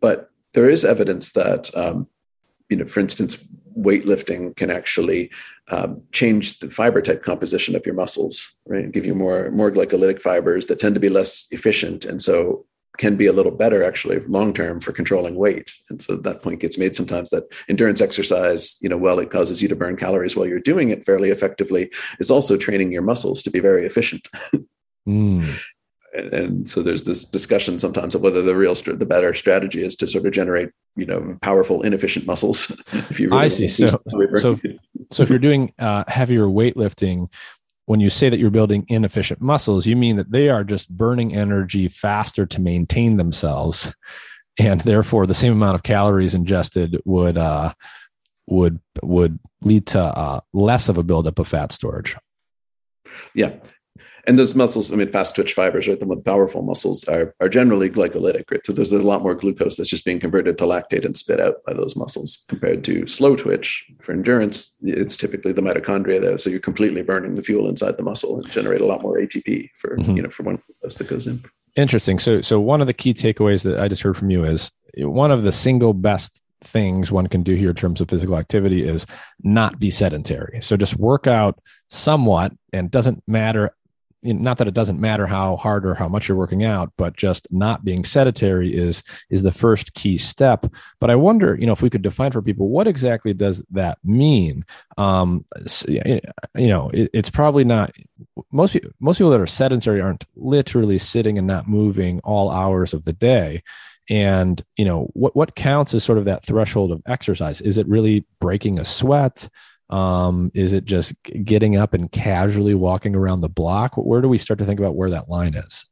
But 0.00 0.27
there 0.54 0.68
is 0.68 0.84
evidence 0.84 1.32
that, 1.32 1.74
um, 1.76 2.06
you 2.68 2.76
know, 2.76 2.84
for 2.84 3.00
instance, 3.00 3.46
weightlifting 3.78 4.56
can 4.56 4.70
actually 4.70 5.30
um, 5.68 6.02
change 6.12 6.58
the 6.58 6.70
fiber 6.70 7.00
type 7.00 7.22
composition 7.22 7.76
of 7.76 7.86
your 7.86 7.94
muscles, 7.94 8.58
right? 8.66 8.90
Give 8.90 9.06
you 9.06 9.14
more 9.14 9.50
more 9.50 9.70
glycolytic 9.70 10.20
fibers 10.20 10.66
that 10.66 10.80
tend 10.80 10.94
to 10.94 11.00
be 11.00 11.08
less 11.08 11.46
efficient, 11.50 12.04
and 12.04 12.20
so 12.20 12.66
can 12.98 13.16
be 13.16 13.26
a 13.26 13.32
little 13.32 13.52
better 13.52 13.82
actually 13.82 14.18
long 14.26 14.52
term 14.52 14.80
for 14.80 14.92
controlling 14.92 15.36
weight. 15.36 15.70
And 15.88 16.02
so 16.02 16.16
that 16.16 16.42
point 16.42 16.60
gets 16.60 16.76
made 16.76 16.96
sometimes 16.96 17.30
that 17.30 17.44
endurance 17.68 18.00
exercise, 18.00 18.76
you 18.82 18.88
know, 18.88 18.96
while 18.96 19.20
it 19.20 19.30
causes 19.30 19.62
you 19.62 19.68
to 19.68 19.76
burn 19.76 19.96
calories 19.96 20.34
while 20.34 20.46
you're 20.46 20.58
doing 20.58 20.90
it 20.90 21.04
fairly 21.04 21.30
effectively, 21.30 21.90
is 22.18 22.30
also 22.30 22.56
training 22.56 22.92
your 22.92 23.02
muscles 23.02 23.42
to 23.44 23.50
be 23.50 23.60
very 23.60 23.86
efficient. 23.86 24.28
mm. 25.08 25.58
And, 26.14 26.32
and, 26.32 26.68
so 26.68 26.82
there's 26.82 27.04
this 27.04 27.24
discussion 27.24 27.78
sometimes 27.78 28.14
of 28.14 28.22
whether 28.22 28.42
the 28.42 28.54
real 28.54 28.74
the 28.74 29.06
better 29.06 29.34
strategy 29.34 29.82
is 29.82 29.94
to 29.96 30.06
sort 30.06 30.24
of 30.24 30.32
generate 30.32 30.70
you 30.96 31.06
know 31.06 31.36
powerful 31.42 31.82
inefficient 31.82 32.26
muscles 32.26 32.70
if 32.92 33.20
you 33.20 33.28
really 33.28 33.42
i 33.42 33.48
see. 33.48 33.68
so 33.68 33.88
so 34.36 34.52
if, 34.52 34.62
so 35.10 35.22
if 35.22 35.30
you're 35.30 35.38
doing 35.38 35.72
uh, 35.78 36.04
heavier 36.08 36.46
weightlifting 36.46 37.30
when 37.86 38.00
you 38.00 38.10
say 38.10 38.28
that 38.28 38.38
you're 38.38 38.50
building 38.50 38.84
inefficient 38.88 39.40
muscles 39.40 39.86
you 39.86 39.96
mean 39.96 40.16
that 40.16 40.30
they 40.30 40.48
are 40.48 40.64
just 40.64 40.88
burning 40.90 41.34
energy 41.34 41.88
faster 41.88 42.46
to 42.46 42.60
maintain 42.60 43.16
themselves 43.16 43.92
and 44.58 44.80
therefore 44.82 45.26
the 45.26 45.34
same 45.34 45.52
amount 45.52 45.74
of 45.74 45.82
calories 45.82 46.34
ingested 46.34 47.00
would 47.04 47.38
uh, 47.38 47.72
would 48.46 48.80
would 49.02 49.38
lead 49.62 49.86
to 49.86 50.00
uh, 50.00 50.40
less 50.52 50.88
of 50.88 50.98
a 50.98 51.02
buildup 51.02 51.38
of 51.38 51.46
fat 51.46 51.70
storage. 51.70 52.16
Yeah 53.34 53.52
and 54.28 54.38
those 54.38 54.54
muscles, 54.54 54.92
I 54.92 54.96
mean, 54.96 55.10
fast 55.10 55.34
twitch 55.34 55.54
fibers, 55.54 55.88
right? 55.88 55.98
The 55.98 56.04
more 56.04 56.20
powerful 56.20 56.60
muscles 56.60 57.02
are, 57.04 57.34
are 57.40 57.48
generally 57.48 57.88
glycolytic, 57.88 58.50
right? 58.50 58.64
So 58.64 58.74
there's 58.74 58.92
a 58.92 58.98
lot 58.98 59.22
more 59.22 59.34
glucose 59.34 59.76
that's 59.76 59.88
just 59.88 60.04
being 60.04 60.20
converted 60.20 60.58
to 60.58 60.64
lactate 60.64 61.06
and 61.06 61.16
spit 61.16 61.40
out 61.40 61.64
by 61.66 61.72
those 61.72 61.96
muscles 61.96 62.44
compared 62.46 62.84
to 62.84 63.06
slow 63.06 63.36
twitch 63.36 63.90
for 64.02 64.12
endurance. 64.12 64.76
It's 64.82 65.16
typically 65.16 65.52
the 65.52 65.62
mitochondria 65.62 66.20
there. 66.20 66.36
So 66.36 66.50
you're 66.50 66.60
completely 66.60 67.00
burning 67.00 67.36
the 67.36 67.42
fuel 67.42 67.70
inside 67.70 67.96
the 67.96 68.02
muscle 68.02 68.36
and 68.36 68.46
generate 68.50 68.82
a 68.82 68.86
lot 68.86 69.00
more 69.00 69.16
ATP 69.16 69.70
for, 69.78 69.96
mm-hmm. 69.96 70.16
you 70.16 70.22
know, 70.22 70.28
for 70.28 70.42
one 70.42 70.62
glucose 70.66 70.98
that 70.98 71.08
goes 71.08 71.26
in. 71.26 71.42
Interesting. 71.76 72.18
So, 72.18 72.42
so 72.42 72.60
one 72.60 72.82
of 72.82 72.86
the 72.86 72.92
key 72.92 73.14
takeaways 73.14 73.62
that 73.62 73.80
I 73.80 73.88
just 73.88 74.02
heard 74.02 74.16
from 74.16 74.30
you 74.30 74.44
is 74.44 74.70
one 74.98 75.30
of 75.30 75.42
the 75.42 75.52
single 75.52 75.94
best 75.94 76.42
things 76.60 77.10
one 77.10 77.28
can 77.28 77.42
do 77.42 77.54
here 77.54 77.70
in 77.70 77.76
terms 77.76 78.00
of 78.00 78.08
physical 78.10 78.36
activity 78.36 78.86
is 78.86 79.06
not 79.42 79.78
be 79.78 79.90
sedentary. 79.90 80.60
So 80.60 80.76
just 80.76 80.96
work 80.96 81.26
out 81.26 81.60
somewhat 81.88 82.52
and 82.72 82.90
doesn't 82.90 83.22
matter 83.26 83.70
not 84.22 84.58
that 84.58 84.68
it 84.68 84.74
doesn't 84.74 85.00
matter 85.00 85.26
how 85.26 85.56
hard 85.56 85.86
or 85.86 85.94
how 85.94 86.08
much 86.08 86.28
you're 86.28 86.36
working 86.36 86.64
out 86.64 86.92
but 86.96 87.16
just 87.16 87.46
not 87.50 87.84
being 87.84 88.04
sedentary 88.04 88.74
is 88.74 89.02
is 89.30 89.42
the 89.42 89.52
first 89.52 89.94
key 89.94 90.18
step. 90.18 90.66
But 91.00 91.10
i 91.10 91.14
wonder 91.14 91.56
you 91.58 91.66
know 91.66 91.72
if 91.72 91.82
we 91.82 91.90
could 91.90 92.02
define 92.02 92.32
for 92.32 92.42
people 92.42 92.68
what 92.68 92.86
exactly 92.86 93.32
does 93.34 93.62
that 93.70 93.98
mean? 94.04 94.64
Um 94.96 95.44
you 95.88 96.20
know 96.56 96.90
it, 96.90 97.10
it's 97.12 97.30
probably 97.30 97.64
not 97.64 97.92
most 98.50 98.72
people 98.72 98.90
most 99.00 99.18
people 99.18 99.30
that 99.30 99.40
are 99.40 99.46
sedentary 99.46 100.00
aren't 100.00 100.24
literally 100.36 100.98
sitting 100.98 101.38
and 101.38 101.46
not 101.46 101.68
moving 101.68 102.20
all 102.20 102.50
hours 102.50 102.94
of 102.94 103.04
the 103.04 103.12
day. 103.12 103.62
And 104.10 104.62
you 104.76 104.84
know 104.84 105.10
what 105.12 105.36
what 105.36 105.54
counts 105.54 105.94
as 105.94 106.02
sort 106.02 106.18
of 106.18 106.24
that 106.24 106.44
threshold 106.44 106.92
of 106.92 107.02
exercise? 107.06 107.60
Is 107.60 107.78
it 107.78 107.86
really 107.86 108.24
breaking 108.40 108.78
a 108.78 108.84
sweat 108.84 109.48
um, 109.90 110.50
is 110.54 110.72
it 110.72 110.84
just 110.84 111.14
getting 111.22 111.76
up 111.76 111.94
and 111.94 112.10
casually 112.12 112.74
walking 112.74 113.14
around 113.14 113.40
the 113.40 113.48
block? 113.48 113.94
Where 113.96 114.20
do 114.20 114.28
we 114.28 114.38
start 114.38 114.58
to 114.58 114.64
think 114.64 114.80
about 114.80 114.96
where 114.96 115.10
that 115.10 115.28
line 115.28 115.54
is? 115.54 115.86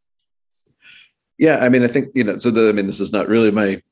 Yeah, 1.38 1.58
I 1.58 1.68
mean, 1.68 1.82
I 1.82 1.88
think 1.88 2.08
you 2.14 2.24
know. 2.24 2.36
So 2.38 2.50
the, 2.50 2.68
I 2.68 2.72
mean, 2.72 2.86
this 2.86 3.00
is 3.00 3.12
not 3.12 3.28
really 3.28 3.50
my 3.50 3.82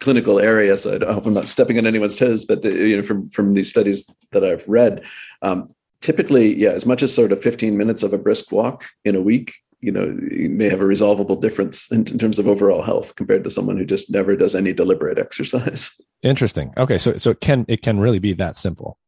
clinical 0.00 0.38
area, 0.38 0.76
so 0.76 0.98
I 1.00 1.12
hope 1.12 1.26
I'm 1.26 1.34
not 1.34 1.48
stepping 1.48 1.78
on 1.78 1.86
anyone's 1.86 2.16
toes. 2.16 2.44
But 2.44 2.62
the, 2.62 2.72
you 2.72 2.96
know, 2.96 3.02
from 3.02 3.28
from 3.30 3.54
these 3.54 3.68
studies 3.68 4.10
that 4.32 4.44
I've 4.44 4.66
read, 4.68 5.02
um, 5.42 5.74
typically, 6.00 6.54
yeah, 6.54 6.70
as 6.70 6.86
much 6.86 7.02
as 7.02 7.14
sort 7.14 7.32
of 7.32 7.42
15 7.42 7.76
minutes 7.76 8.02
of 8.02 8.12
a 8.12 8.18
brisk 8.18 8.52
walk 8.52 8.84
in 9.04 9.16
a 9.16 9.20
week, 9.20 9.54
you 9.80 9.92
know, 9.92 10.16
you 10.30 10.48
may 10.48 10.70
have 10.70 10.80
a 10.80 10.86
resolvable 10.86 11.36
difference 11.36 11.92
in, 11.92 12.06
in 12.08 12.18
terms 12.18 12.38
of 12.38 12.48
overall 12.48 12.82
health 12.82 13.16
compared 13.16 13.44
to 13.44 13.50
someone 13.50 13.76
who 13.76 13.84
just 13.84 14.10
never 14.10 14.34
does 14.34 14.54
any 14.54 14.72
deliberate 14.72 15.18
exercise. 15.18 16.00
Interesting. 16.22 16.72
Okay, 16.78 16.96
so 16.96 17.18
so 17.18 17.30
it 17.30 17.40
can 17.40 17.66
it 17.68 17.82
can 17.82 18.00
really 18.00 18.18
be 18.18 18.32
that 18.32 18.56
simple. 18.56 18.98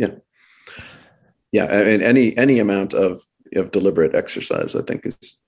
Yeah. 0.00 0.14
Yeah. 1.52 1.66
I 1.66 1.84
mean, 1.84 2.02
any, 2.02 2.36
any 2.38 2.58
amount 2.58 2.94
of, 2.94 3.20
of 3.54 3.70
deliberate 3.70 4.14
exercise, 4.14 4.74
I 4.74 4.82
think 4.82 5.04
is, 5.04 5.38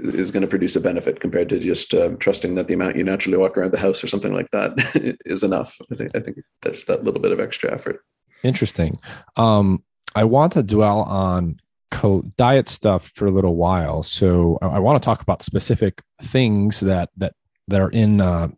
is 0.00 0.30
going 0.30 0.42
to 0.42 0.48
produce 0.48 0.76
a 0.76 0.80
benefit 0.80 1.20
compared 1.20 1.48
to 1.48 1.58
just 1.58 1.94
uh, 1.94 2.10
trusting 2.18 2.54
that 2.56 2.68
the 2.68 2.74
amount 2.74 2.96
you 2.96 3.04
naturally 3.04 3.38
walk 3.38 3.56
around 3.56 3.72
the 3.72 3.78
house 3.78 4.04
or 4.04 4.08
something 4.08 4.34
like 4.34 4.50
that 4.50 5.18
is 5.24 5.42
enough. 5.42 5.80
I 5.90 5.94
think, 5.94 6.10
I 6.14 6.20
think 6.20 6.40
that's 6.60 6.84
that 6.84 7.04
little 7.04 7.20
bit 7.20 7.32
of 7.32 7.40
extra 7.40 7.72
effort. 7.72 8.04
Interesting. 8.42 9.00
Um, 9.36 9.82
I 10.14 10.24
want 10.24 10.52
to 10.52 10.62
dwell 10.62 11.02
on 11.02 11.58
co- 11.90 12.22
diet 12.36 12.68
stuff 12.68 13.10
for 13.14 13.26
a 13.26 13.30
little 13.30 13.56
while. 13.56 14.02
So 14.02 14.58
I, 14.60 14.66
I 14.66 14.78
want 14.78 15.02
to 15.02 15.04
talk 15.04 15.22
about 15.22 15.40
specific 15.40 16.02
things 16.20 16.80
that, 16.80 17.08
that, 17.16 17.34
that 17.68 17.80
are 17.80 17.90
in 17.90 18.20
uh, 18.20 18.48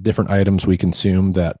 different 0.00 0.30
items 0.30 0.66
we 0.66 0.78
consume 0.78 1.32
that 1.32 1.58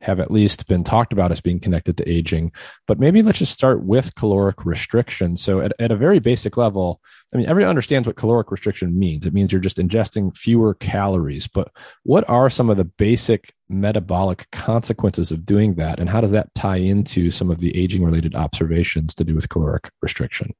have 0.00 0.20
at 0.20 0.30
least 0.30 0.66
been 0.66 0.84
talked 0.84 1.12
about 1.12 1.30
as 1.30 1.40
being 1.40 1.60
connected 1.60 1.96
to 1.96 2.08
aging. 2.10 2.52
But 2.86 2.98
maybe 2.98 3.22
let's 3.22 3.38
just 3.38 3.52
start 3.52 3.82
with 3.82 4.14
caloric 4.14 4.64
restriction. 4.64 5.36
So, 5.36 5.60
at, 5.60 5.72
at 5.78 5.90
a 5.92 5.96
very 5.96 6.18
basic 6.18 6.56
level, 6.56 7.00
I 7.34 7.36
mean, 7.36 7.46
everyone 7.46 7.70
understands 7.70 8.06
what 8.06 8.16
caloric 8.16 8.50
restriction 8.50 8.98
means. 8.98 9.26
It 9.26 9.34
means 9.34 9.52
you're 9.52 9.60
just 9.60 9.78
ingesting 9.78 10.36
fewer 10.36 10.74
calories. 10.74 11.46
But 11.46 11.70
what 12.02 12.28
are 12.28 12.50
some 12.50 12.70
of 12.70 12.76
the 12.76 12.84
basic 12.84 13.52
metabolic 13.68 14.50
consequences 14.50 15.30
of 15.30 15.46
doing 15.46 15.74
that? 15.74 15.98
And 15.98 16.08
how 16.08 16.20
does 16.20 16.32
that 16.32 16.54
tie 16.54 16.78
into 16.78 17.30
some 17.30 17.50
of 17.50 17.60
the 17.60 17.76
aging 17.76 18.04
related 18.04 18.34
observations 18.34 19.14
to 19.16 19.24
do 19.24 19.34
with 19.34 19.48
caloric 19.48 19.90
restriction? 20.02 20.54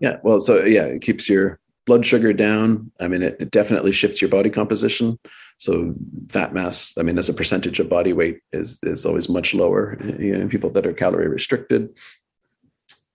Yeah, 0.00 0.18
well, 0.22 0.40
so 0.40 0.64
yeah, 0.64 0.84
it 0.84 1.02
keeps 1.02 1.28
your 1.28 1.58
blood 1.86 2.04
sugar 2.04 2.32
down. 2.32 2.90
I 3.00 3.08
mean, 3.08 3.22
it, 3.22 3.36
it, 3.40 3.50
definitely 3.50 3.92
shifts 3.92 4.20
your 4.20 4.28
body 4.28 4.50
composition. 4.50 5.18
So 5.58 5.94
fat 6.28 6.52
mass, 6.52 6.92
I 6.98 7.02
mean, 7.02 7.18
as 7.18 7.28
a 7.28 7.34
percentage 7.34 7.80
of 7.80 7.88
body 7.88 8.12
weight 8.12 8.40
is 8.52 8.78
is 8.82 9.06
always 9.06 9.28
much 9.28 9.54
lower 9.54 9.98
you 10.18 10.32
know, 10.34 10.40
in 10.40 10.48
people 10.48 10.70
that 10.70 10.86
are 10.86 10.92
calorie 10.92 11.28
restricted. 11.28 11.96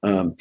Um, 0.03 0.35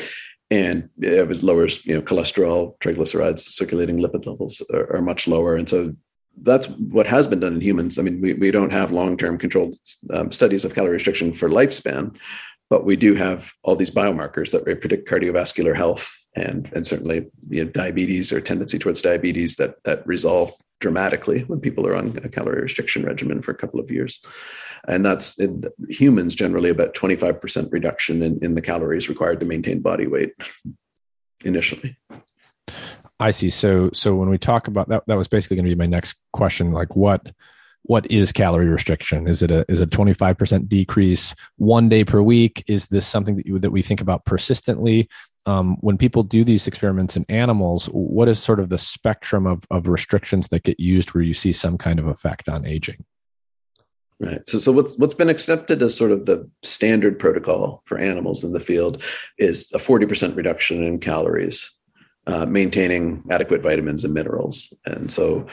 and 0.50 0.88
it 1.00 1.28
was 1.28 1.44
lowers, 1.44 1.84
you 1.86 1.94
know, 1.94 2.02
cholesterol, 2.02 2.78
triglycerides, 2.80 3.40
circulating 3.40 3.98
lipid 3.98 4.26
levels 4.26 4.62
are, 4.72 4.96
are, 4.96 5.02
much 5.02 5.28
lower. 5.28 5.54
And 5.54 5.68
so 5.68 5.94
that's 6.42 6.68
what 6.68 7.06
has 7.06 7.28
been 7.28 7.40
done 7.40 7.54
in 7.54 7.60
humans. 7.60 7.98
I 7.98 8.02
mean, 8.02 8.20
we, 8.20 8.32
we 8.34 8.50
don't 8.50 8.72
have 8.72 8.90
long-term 8.90 9.38
controlled 9.38 9.76
um, 10.12 10.32
studies 10.32 10.64
of 10.64 10.74
calorie 10.74 10.94
restriction 10.94 11.32
for 11.32 11.48
lifespan, 11.48 12.16
but 12.68 12.84
we 12.84 12.96
do 12.96 13.14
have 13.14 13.52
all 13.62 13.76
these 13.76 13.90
biomarkers 13.90 14.50
that 14.50 14.64
predict 14.64 15.08
cardiovascular 15.08 15.76
health 15.76 16.16
and 16.36 16.70
and 16.74 16.86
certainly 16.86 17.26
you 17.48 17.64
know, 17.64 17.70
diabetes 17.70 18.32
or 18.32 18.40
tendency 18.40 18.78
towards 18.78 19.02
diabetes 19.02 19.56
that 19.56 19.74
that 19.84 20.06
resolve 20.06 20.52
dramatically 20.80 21.42
when 21.42 21.60
people 21.60 21.86
are 21.86 21.94
on 21.94 22.18
a 22.24 22.28
calorie 22.28 22.62
restriction 22.62 23.04
regimen 23.04 23.42
for 23.42 23.52
a 23.52 23.56
couple 23.56 23.78
of 23.78 23.90
years 23.90 24.20
and 24.88 25.04
that's 25.04 25.38
in 25.38 25.64
humans 25.88 26.34
generally 26.34 26.70
about 26.70 26.94
25% 26.94 27.70
reduction 27.70 28.22
in, 28.22 28.42
in 28.42 28.54
the 28.54 28.62
calories 28.62 29.08
required 29.08 29.40
to 29.40 29.46
maintain 29.46 29.80
body 29.80 30.06
weight 30.06 30.32
initially 31.44 31.96
i 33.18 33.30
see 33.30 33.50
so 33.50 33.90
so 33.92 34.14
when 34.14 34.28
we 34.28 34.38
talk 34.38 34.68
about 34.68 34.88
that 34.88 35.02
that 35.06 35.18
was 35.18 35.28
basically 35.28 35.56
going 35.56 35.66
to 35.66 35.74
be 35.74 35.78
my 35.78 35.86
next 35.86 36.16
question 36.32 36.72
like 36.72 36.96
what 36.96 37.30
what 37.82 38.10
is 38.10 38.32
calorie 38.32 38.68
restriction? 38.68 39.26
Is 39.26 39.42
it 39.42 39.50
a 39.50 39.64
is 39.68 39.80
a 39.80 39.86
25% 39.86 40.68
decrease 40.68 41.34
one 41.56 41.88
day 41.88 42.04
per 42.04 42.20
week? 42.20 42.62
Is 42.68 42.86
this 42.88 43.06
something 43.06 43.36
that 43.36 43.46
you 43.46 43.58
that 43.58 43.70
we 43.70 43.82
think 43.82 44.00
about 44.00 44.24
persistently? 44.24 45.08
Um, 45.46 45.76
when 45.80 45.96
people 45.96 46.22
do 46.22 46.44
these 46.44 46.66
experiments 46.66 47.16
in 47.16 47.24
animals, 47.28 47.86
what 47.86 48.28
is 48.28 48.42
sort 48.42 48.60
of 48.60 48.68
the 48.68 48.78
spectrum 48.78 49.46
of, 49.46 49.64
of 49.70 49.88
restrictions 49.88 50.48
that 50.48 50.64
get 50.64 50.78
used 50.78 51.14
where 51.14 51.24
you 51.24 51.34
see 51.34 51.52
some 51.52 51.78
kind 51.78 51.98
of 51.98 52.06
effect 52.06 52.48
on 52.48 52.66
aging? 52.66 53.04
Right. 54.20 54.46
So, 54.46 54.58
so 54.58 54.70
what's 54.70 54.98
what's 54.98 55.14
been 55.14 55.30
accepted 55.30 55.82
as 55.82 55.96
sort 55.96 56.12
of 56.12 56.26
the 56.26 56.48
standard 56.62 57.18
protocol 57.18 57.82
for 57.86 57.96
animals 57.96 58.44
in 58.44 58.52
the 58.52 58.60
field 58.60 59.02
is 59.38 59.72
a 59.72 59.78
40% 59.78 60.36
reduction 60.36 60.84
in 60.84 60.98
calories, 61.00 61.70
uh, 62.26 62.44
maintaining 62.44 63.24
adequate 63.30 63.62
vitamins 63.62 64.04
and 64.04 64.12
minerals. 64.12 64.74
And 64.84 65.10
so 65.10 65.46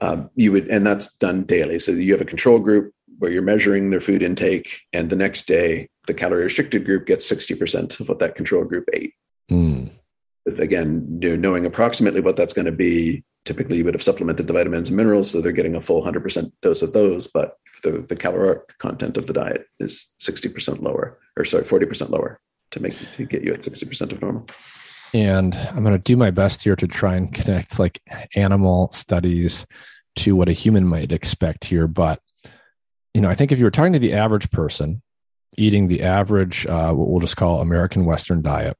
um, 0.00 0.30
you 0.34 0.50
would, 0.50 0.66
and 0.66 0.84
that's 0.84 1.14
done 1.16 1.44
daily. 1.44 1.78
So 1.78 1.92
you 1.92 2.12
have 2.12 2.20
a 2.20 2.24
control 2.24 2.58
group 2.58 2.92
where 3.18 3.30
you're 3.30 3.42
measuring 3.42 3.90
their 3.90 4.00
food 4.00 4.22
intake, 4.22 4.80
and 4.92 5.10
the 5.10 5.16
next 5.16 5.46
day, 5.46 5.88
the 6.08 6.14
calorie 6.14 6.44
restricted 6.44 6.84
group 6.84 7.06
gets 7.06 7.30
60% 7.30 8.00
of 8.00 8.08
what 8.08 8.18
that 8.18 8.34
control 8.34 8.64
group 8.64 8.88
ate. 8.92 9.14
Mm. 9.50 9.90
Again, 10.46 11.18
you 11.20 11.30
know, 11.30 11.36
knowing 11.36 11.66
approximately 11.66 12.20
what 12.20 12.36
that's 12.36 12.52
going 12.52 12.66
to 12.66 12.72
be, 12.72 13.24
typically 13.44 13.76
you 13.76 13.84
would 13.84 13.94
have 13.94 14.02
supplemented 14.02 14.46
the 14.46 14.52
vitamins 14.52 14.88
and 14.88 14.96
minerals, 14.96 15.30
so 15.30 15.40
they're 15.40 15.52
getting 15.52 15.76
a 15.76 15.80
full 15.80 16.02
100% 16.02 16.52
dose 16.62 16.82
of 16.82 16.92
those, 16.92 17.26
but 17.26 17.56
the, 17.82 18.04
the 18.08 18.16
caloric 18.16 18.76
content 18.78 19.16
of 19.16 19.26
the 19.26 19.32
diet 19.32 19.66
is 19.78 20.14
60% 20.20 20.82
lower, 20.82 21.18
or 21.36 21.44
sorry, 21.44 21.64
40% 21.64 22.10
lower 22.10 22.40
to 22.70 22.80
make 22.80 22.94
to 23.14 23.24
get 23.24 23.42
you 23.42 23.52
at 23.52 23.60
60% 23.60 24.12
of 24.12 24.20
normal 24.20 24.46
and 25.14 25.54
i'm 25.70 25.82
going 25.82 25.92
to 25.92 25.98
do 25.98 26.16
my 26.16 26.30
best 26.30 26.62
here 26.62 26.76
to 26.76 26.86
try 26.86 27.16
and 27.16 27.32
connect 27.32 27.78
like 27.78 28.00
animal 28.34 28.90
studies 28.92 29.66
to 30.16 30.36
what 30.36 30.48
a 30.48 30.52
human 30.52 30.86
might 30.86 31.12
expect 31.12 31.64
here 31.64 31.86
but 31.86 32.20
you 33.14 33.20
know 33.20 33.28
i 33.28 33.34
think 33.34 33.52
if 33.52 33.58
you 33.58 33.64
were 33.64 33.70
talking 33.70 33.92
to 33.92 33.98
the 33.98 34.12
average 34.12 34.50
person 34.50 35.02
eating 35.56 35.88
the 35.88 36.02
average 36.02 36.66
uh, 36.66 36.92
what 36.92 37.08
we'll 37.08 37.20
just 37.20 37.36
call 37.36 37.60
american 37.60 38.04
western 38.04 38.42
diet 38.42 38.76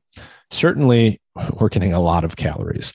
certainly 0.51 1.21
we're 1.59 1.69
getting 1.69 1.93
a 1.93 2.01
lot 2.01 2.25
of 2.25 2.37
calories 2.37 2.93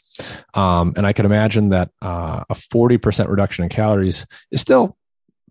um, 0.54 0.94
and 0.96 1.06
i 1.06 1.14
can 1.14 1.26
imagine 1.26 1.70
that 1.70 1.90
uh, 2.02 2.44
a 2.50 2.54
40% 2.54 3.30
reduction 3.30 3.64
in 3.64 3.70
calories 3.70 4.26
is 4.52 4.62
still 4.62 4.98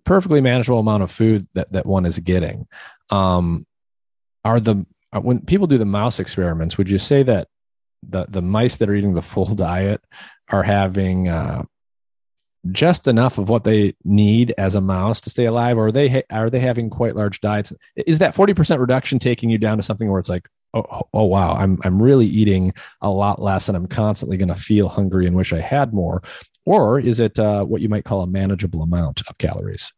perfectly 0.05 0.41
manageable 0.41 0.81
amount 0.81 1.03
of 1.03 1.11
food 1.11 1.47
that, 1.55 1.71
that 1.73 1.87
one 1.87 2.05
is 2.05 2.19
getting 2.19 2.67
um, 3.11 3.67
are 4.45 4.61
the 4.61 4.85
uh, 5.13 5.21
when 5.21 5.41
people 5.41 5.67
do 5.67 5.79
the 5.79 5.85
mouse 5.85 6.19
experiments 6.19 6.77
would 6.77 6.91
you 6.91 6.99
say 6.99 7.23
that 7.23 7.49
the 8.09 8.27
the 8.29 8.43
mice 8.43 8.77
that 8.77 8.89
are 8.89 8.95
eating 8.95 9.15
the 9.15 9.23
full 9.23 9.55
diet 9.55 10.03
are 10.49 10.63
having 10.63 11.29
uh, 11.29 11.63
just 12.71 13.09
enough 13.09 13.39
of 13.39 13.49
what 13.49 13.65
they 13.65 13.95
need 14.05 14.55
as 14.57 14.75
a 14.75 14.81
mouse 14.81 15.21
to 15.23 15.31
stay 15.31 15.47
alive, 15.47 15.77
or 15.77 15.89
are 15.89 15.93
they 15.93 16.09
ha- 16.09 16.23
are 16.31 16.51
they 16.51 16.61
having 16.61 16.91
quite 16.91 17.17
large 17.17 17.41
diets? 17.41 17.73
Is 17.97 18.19
that 18.21 18.35
forty 18.35 18.55
percent 18.55 18.81
reduction 18.81 19.19
taking 19.19 19.51
you 19.51 19.59
down 19.59 19.79
to 19.79 19.83
something 19.83 20.09
where 20.09 20.21
it's 20.21 20.29
like, 20.29 20.49
oh, 20.75 21.03
oh 21.13 21.25
wow, 21.25 21.55
I'm 21.55 21.79
I'm 21.85 22.03
really 22.03 22.27
eating 22.27 22.73
a 23.01 23.11
lot 23.11 23.41
less, 23.41 23.69
and 23.69 23.77
I'm 23.77 23.87
constantly 23.87 24.37
going 24.37 24.49
to 24.49 24.55
feel 24.55 24.89
hungry 24.89 25.27
and 25.27 25.37
wish 25.37 25.53
I 25.53 25.61
had 25.61 25.93
more, 25.93 26.23
or 26.65 27.01
is 27.01 27.21
it 27.21 27.39
uh, 27.39 27.65
what 27.65 27.81
you 27.81 27.89
might 27.89 28.05
call 28.05 28.23
a 28.23 28.27
manageable 28.27 28.83
amount 28.83 29.23
of 29.29 29.39
calories? 29.39 29.93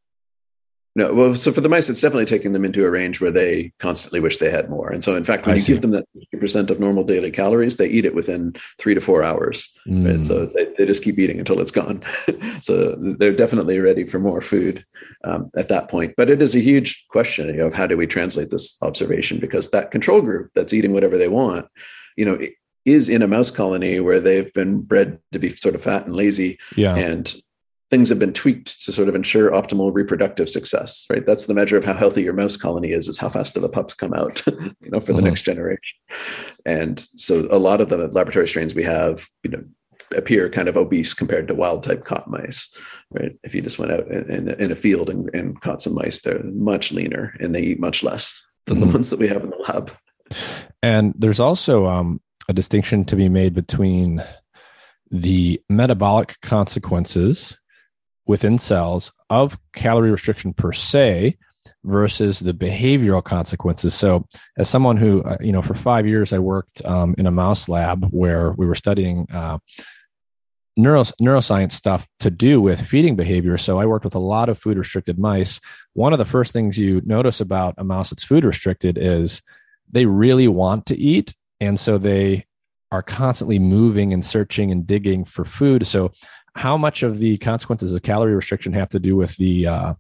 No, 0.97 1.13
well, 1.13 1.35
so 1.35 1.51
for 1.51 1.61
the 1.61 1.69
mice, 1.69 1.91
it's 1.91 2.01
definitely 2.01 2.25
taking 2.25 2.53
them 2.53 2.65
into 2.65 2.85
a 2.85 2.91
range 2.91 3.21
where 3.21 3.33
they 3.33 3.73
constantly 3.81 4.21
wish 4.21 4.39
they 4.39 4.51
had 4.51 4.71
more. 4.71 4.91
And 4.91 5.03
so, 5.03 5.17
in 5.17 5.25
fact, 5.25 5.45
when 5.45 5.55
I 5.55 5.57
you 5.57 5.61
see. 5.61 5.73
give 5.73 5.83
them 5.83 5.91
that 5.91 6.07
50% 6.33 6.71
of 6.71 6.79
normal 6.79 7.03
daily 7.03 7.33
calories, 7.33 7.77
they 7.77 7.89
eat 7.89 8.05
it 8.05 8.15
within 8.15 8.55
three 8.79 8.95
to 8.95 9.01
four 9.01 9.25
hours. 9.25 9.69
Mm. 9.89 10.07
Right? 10.07 10.25
So 10.25 10.47
they, 10.47 10.67
they 10.79 10.87
just 10.87 11.03
keep 11.03 11.19
eating 11.19 11.41
until 11.41 11.61
it's 11.61 11.73
gone. 11.73 12.05
so 12.61 12.95
they're 13.19 13.35
definitely 13.35 13.81
ready 13.81 14.05
for 14.05 14.21
more 14.21 14.41
food 14.41 14.85
um, 15.25 15.51
at 15.57 15.69
that 15.69 15.91
point. 15.91 16.15
But 16.17 16.31
it 16.31 16.41
is 16.41 16.55
a 16.55 16.61
huge 16.61 17.05
question 17.11 17.49
you 17.49 17.55
know, 17.55 17.67
of 17.67 17.75
how 17.75 17.89
do 17.89 17.97
we 17.97 18.07
translate 18.07 18.51
this 18.51 18.79
observation? 18.81 19.41
Because 19.41 19.71
that 19.71 19.91
control 19.91 20.23
group 20.23 20.53
that's 20.55 20.73
eating 20.73 20.93
whatever 20.93 21.19
they 21.19 21.29
want, 21.29 21.67
you 22.17 22.25
know, 22.25 22.39
is 22.85 23.09
in 23.09 23.23
a 23.23 23.27
mouse 23.27 23.51
colony 23.51 23.99
where 23.99 24.21
they've 24.21 24.53
been 24.53 24.81
bred 24.81 25.19
to 25.33 25.39
be 25.39 25.55
sort 25.57 25.75
of 25.75 25.83
fat 25.83 26.07
and 26.07 26.15
lazy. 26.15 26.59
Yeah. 26.77 26.95
And 26.95 27.35
things 27.95 28.09
have 28.09 28.19
been 28.19 28.33
tweaked 28.33 28.81
to 28.85 28.93
sort 28.93 29.09
of 29.09 29.15
ensure 29.15 29.53
optimal 29.53 29.95
reproductive 29.95 30.51
success 30.51 31.07
right 31.11 31.25
that's 31.27 31.47
the 31.47 31.55
measure 31.55 31.77
of 31.77 31.85
how 31.85 31.95
healthy 31.95 32.25
your 32.25 32.33
mouse 32.33 32.57
colony 32.57 32.91
is 32.91 33.07
is 33.07 33.19
how 33.19 33.29
fast 33.29 33.55
do 33.55 33.61
the 33.61 33.69
pups 33.69 33.95
come 33.95 34.13
out 34.13 34.43
you 34.47 34.91
know 34.91 34.99
for 34.99 35.13
the 35.13 35.19
mm-hmm. 35.19 35.29
next 35.29 35.43
generation 35.43 35.97
and 36.67 37.07
so 37.15 37.47
a 37.53 37.59
lot 37.59 37.81
of 37.81 37.91
the 37.91 38.09
laboratory 38.09 38.49
strains 38.49 38.75
we 38.75 38.83
have 38.83 39.29
you 39.45 39.51
know 39.51 39.63
appear 40.17 40.51
kind 40.51 40.69
of 40.69 40.77
obese 40.77 41.15
compared 41.15 41.47
to 41.47 41.55
wild 41.55 41.85
type 41.85 42.05
caught 42.05 42.29
mice 42.29 42.77
right 43.13 43.39
if 43.45 43.55
you 43.55 43.63
just 43.63 43.79
went 43.79 43.93
out 43.93 44.09
in, 44.09 44.29
in, 44.29 44.49
in 44.61 44.73
a 44.73 44.75
field 44.75 45.09
and, 45.09 45.33
and, 45.33 45.61
caught 45.61 45.81
some 45.81 45.95
mice 45.95 46.21
they're 46.21 46.43
much 46.43 46.91
leaner 46.91 47.33
and 47.39 47.55
they 47.55 47.63
eat 47.63 47.79
much 47.79 48.03
less 48.03 48.45
than 48.67 48.79
mm-hmm. 48.79 48.89
the 48.89 48.93
ones 48.93 49.11
that 49.11 49.21
we 49.21 49.29
have 49.29 49.45
in 49.45 49.51
the 49.51 49.65
lab 49.69 49.97
and 50.83 51.15
there's 51.17 51.39
also 51.39 51.87
um, 51.87 52.21
a 52.49 52.53
distinction 52.53 53.05
to 53.05 53.15
be 53.15 53.29
made 53.29 53.55
between 53.55 54.21
the 55.13 55.63
metabolic 55.69 56.41
consequences 56.41 57.57
within 58.27 58.59
cells 58.59 59.13
of 59.31 59.59
calorie 59.73 60.11
restriction 60.11 60.53
per 60.53 60.73
se 60.73 61.37
versus 61.85 62.41
the 62.41 62.55
behavioral 62.55 63.23
consequences. 63.23 63.95
So, 63.95 64.27
as 64.57 64.69
someone 64.69 64.97
who, 64.97 65.23
uh, 65.23 65.37
you 65.41 65.53
know, 65.53 65.63
for 65.63 65.75
five 65.75 66.07
years 66.07 66.33
I 66.33 66.39
worked 66.39 66.85
um, 66.85 67.15
in 67.19 67.27
a 67.27 67.31
mouse 67.31 67.69
lab 67.69 68.09
where 68.11 68.53
we 68.53 68.67
were 68.67 68.75
studying 68.75 69.27
uh, 69.33 69.59
neuro, 70.77 71.03
neuroscience 71.21 71.73
stuff 71.73 72.07
to 72.21 72.31
do 72.31 72.61
with 72.61 72.81
feeding 72.81 73.17
behavior. 73.17 73.59
So, 73.59 73.79
I 73.79 73.87
worked 73.87 74.05
with 74.05 74.15
a 74.15 74.21
lot 74.21 74.49
of 74.49 74.59
food 74.59 74.79
restricted 74.79 75.19
mice. 75.19 75.61
One 75.93 76.13
of 76.13 76.19
the 76.19 76.25
first 76.25 76.53
things 76.53 76.79
you 76.79 77.03
notice 77.05 77.41
about 77.41 77.75
a 77.79 77.85
mouse 77.85 78.11
that's 78.11 78.25
food 78.25 78.45
restricted 78.45 78.99
is 78.99 79.43
they 79.91 80.07
really 80.07 80.49
want 80.49 80.87
to 80.87 80.99
eat. 80.99 81.35
And 81.61 81.79
so 81.79 81.99
they 81.99 82.47
are 82.91 83.03
constantly 83.03 83.59
moving 83.59 84.13
and 84.13 84.25
searching 84.25 84.71
and 84.71 84.87
digging 84.87 85.25
for 85.25 85.45
food. 85.45 85.87
So 85.87 86.13
how 86.55 86.77
much 86.77 87.03
of 87.03 87.19
the 87.19 87.37
consequences 87.39 87.93
of 87.93 88.03
calorie 88.03 88.35
restriction 88.35 88.73
have 88.73 88.89
to 88.91 89.01
do 89.01 89.17
with 89.17 89.37
the 89.37 89.67
uh, 89.67 89.95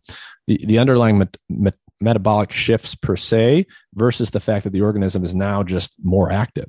the, 0.47 0.65
the 0.67 0.79
underlying 0.79 1.19
met, 1.19 1.37
met, 1.49 1.77
metabolic 2.01 2.53
shifts 2.53 2.95
per 2.95 3.17
se 3.17 3.67
versus 3.95 4.31
the 4.31 4.41
fact 4.41 4.65
that 4.65 4.73
the 4.73 4.83
organism 4.83 5.25
is 5.25 5.35
now 5.35 5.63
just 5.63 5.95
more 6.03 6.31
active? 6.31 6.69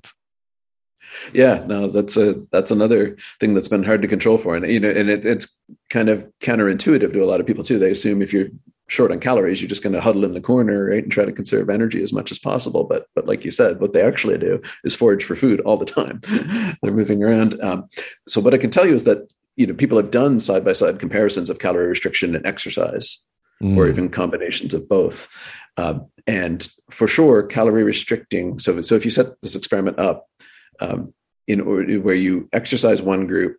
Yeah 1.34 1.64
no 1.66 1.88
that's 1.88 2.18
a 2.18 2.42
that's 2.52 2.72
another 2.72 3.16
thing 3.40 3.54
that's 3.54 3.68
been 3.68 3.84
hard 3.84 4.02
to 4.02 4.08
control 4.08 4.38
for. 4.38 4.56
And 4.56 4.70
you 4.70 4.80
know 4.80 4.90
and 4.90 5.10
it, 5.10 5.26
it's 5.26 5.48
kind 5.90 6.10
of 6.10 6.28
counterintuitive 6.42 7.14
to 7.14 7.24
a 7.24 7.26
lot 7.26 7.40
of 7.40 7.46
people 7.46 7.64
too. 7.64 7.80
They 7.80 7.92
assume 7.92 8.22
if 8.22 8.34
you're 8.34 8.50
short 8.88 9.12
on 9.12 9.20
calories 9.20 9.62
you're 9.62 9.70
just 9.70 9.82
going 9.82 9.94
to 9.94 10.02
huddle 10.02 10.24
in 10.24 10.36
the 10.36 10.42
corner 10.42 10.90
right 10.90 11.02
and 11.04 11.12
try 11.12 11.26
to 11.26 11.32
conserve 11.32 11.72
energy 11.72 12.04
as 12.04 12.12
much 12.12 12.32
as 12.32 12.40
possible. 12.40 12.84
But 12.84 13.08
but 13.14 13.28
like 13.28 13.46
you 13.46 13.52
said 13.52 13.80
what 13.80 13.94
they 13.94 14.02
actually 14.02 14.38
do 14.40 14.62
is 14.84 14.96
forage 14.96 15.24
for 15.24 15.36
food 15.36 15.60
all 15.62 15.78
the 15.78 15.86
time. 15.86 16.22
They're 16.82 16.92
moving 16.92 17.24
around. 17.24 17.62
Um, 17.62 17.88
so 18.28 18.42
what 18.42 18.54
i 18.54 18.58
can 18.58 18.72
tell 18.72 18.86
you 18.86 18.94
is 18.94 19.04
that 19.06 19.28
you 19.56 19.68
know 19.68 19.74
people 19.74 19.98
have 19.98 20.12
done 20.12 20.40
side 20.40 20.66
by 20.66 20.74
side 20.74 21.00
comparisons 21.00 21.50
of 21.50 21.60
calorie 21.60 21.88
restriction 21.88 22.36
and 22.36 22.46
exercise 22.46 23.26
mm. 23.62 23.78
or 23.78 23.88
even 23.88 24.10
combinations 24.10 24.74
of 24.74 24.88
both. 24.88 25.28
Um, 25.78 26.08
and 26.28 26.68
for 26.90 27.08
sure 27.08 27.44
calorie 27.44 27.84
restricting 27.84 28.60
so 28.60 28.82
so 28.82 28.96
if 28.96 29.04
you 29.04 29.12
set 29.12 29.40
this 29.42 29.56
experiment 29.56 30.00
up 30.00 30.28
um, 30.80 31.14
in 31.48 31.62
order 31.62 32.00
where 32.00 32.16
you 32.16 32.48
exercise 32.54 33.02
one 33.02 33.28
group 33.28 33.58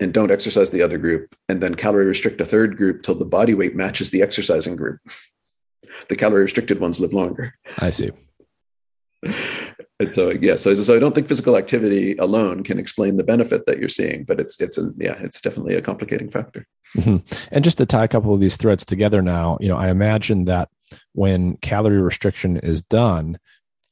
and 0.00 0.12
don't 0.12 0.32
exercise 0.32 0.70
the 0.70 0.82
other 0.82 0.98
group 0.98 1.34
and 1.48 1.62
then 1.62 1.76
calorie 1.76 2.06
restrict 2.06 2.40
a 2.40 2.44
third 2.44 2.76
group 2.76 3.02
till 3.02 3.14
the 3.14 3.24
body 3.24 3.54
weight 3.54 3.76
matches 3.76 4.10
the 4.10 4.22
exercising 4.22 4.74
group 4.74 5.00
the 6.08 6.16
calorie 6.16 6.42
restricted 6.42 6.80
ones 6.80 7.00
live 7.00 7.12
longer. 7.12 7.54
I 7.78 7.90
see 7.90 8.10
and 10.00 10.12
so 10.12 10.30
yeah 10.30 10.56
so, 10.56 10.74
so 10.74 10.94
i 10.94 10.98
don't 10.98 11.14
think 11.14 11.28
physical 11.28 11.56
activity 11.56 12.16
alone 12.16 12.62
can 12.62 12.78
explain 12.78 13.16
the 13.16 13.24
benefit 13.24 13.64
that 13.66 13.78
you're 13.78 13.88
seeing 13.88 14.24
but 14.24 14.40
it's 14.40 14.60
it's 14.60 14.78
a 14.78 14.90
yeah 14.96 15.14
it's 15.20 15.40
definitely 15.40 15.74
a 15.74 15.82
complicating 15.82 16.30
factor 16.30 16.66
mm-hmm. 16.96 17.16
and 17.52 17.64
just 17.64 17.78
to 17.78 17.86
tie 17.86 18.04
a 18.04 18.08
couple 18.08 18.34
of 18.34 18.40
these 18.40 18.56
threads 18.56 18.84
together 18.84 19.22
now 19.22 19.56
you 19.60 19.68
know 19.68 19.76
i 19.76 19.88
imagine 19.88 20.44
that 20.44 20.68
when 21.12 21.56
calorie 21.58 22.00
restriction 22.00 22.56
is 22.58 22.82
done 22.82 23.38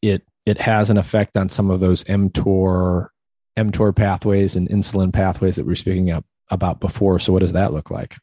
it 0.01 0.27
it 0.45 0.59
has 0.59 0.91
an 0.91 0.99
effect 0.99 1.37
on 1.37 1.49
some 1.49 1.71
of 1.71 1.81
those 1.81 2.05
mtor 2.05 3.09
mtor 3.57 3.95
pathways 3.95 4.57
and 4.57 4.69
insulin 4.69 5.13
pathways 5.13 5.57
that 5.57 5.67
we 5.67 5.73
are 5.73 5.77
speaking 5.77 6.11
up 6.11 6.25
about 6.51 6.81
before 6.81 7.19
so 7.19 7.33
what 7.33 7.41
does 7.41 7.53
that 7.53 7.73
look 7.73 7.91
like 7.91 8.17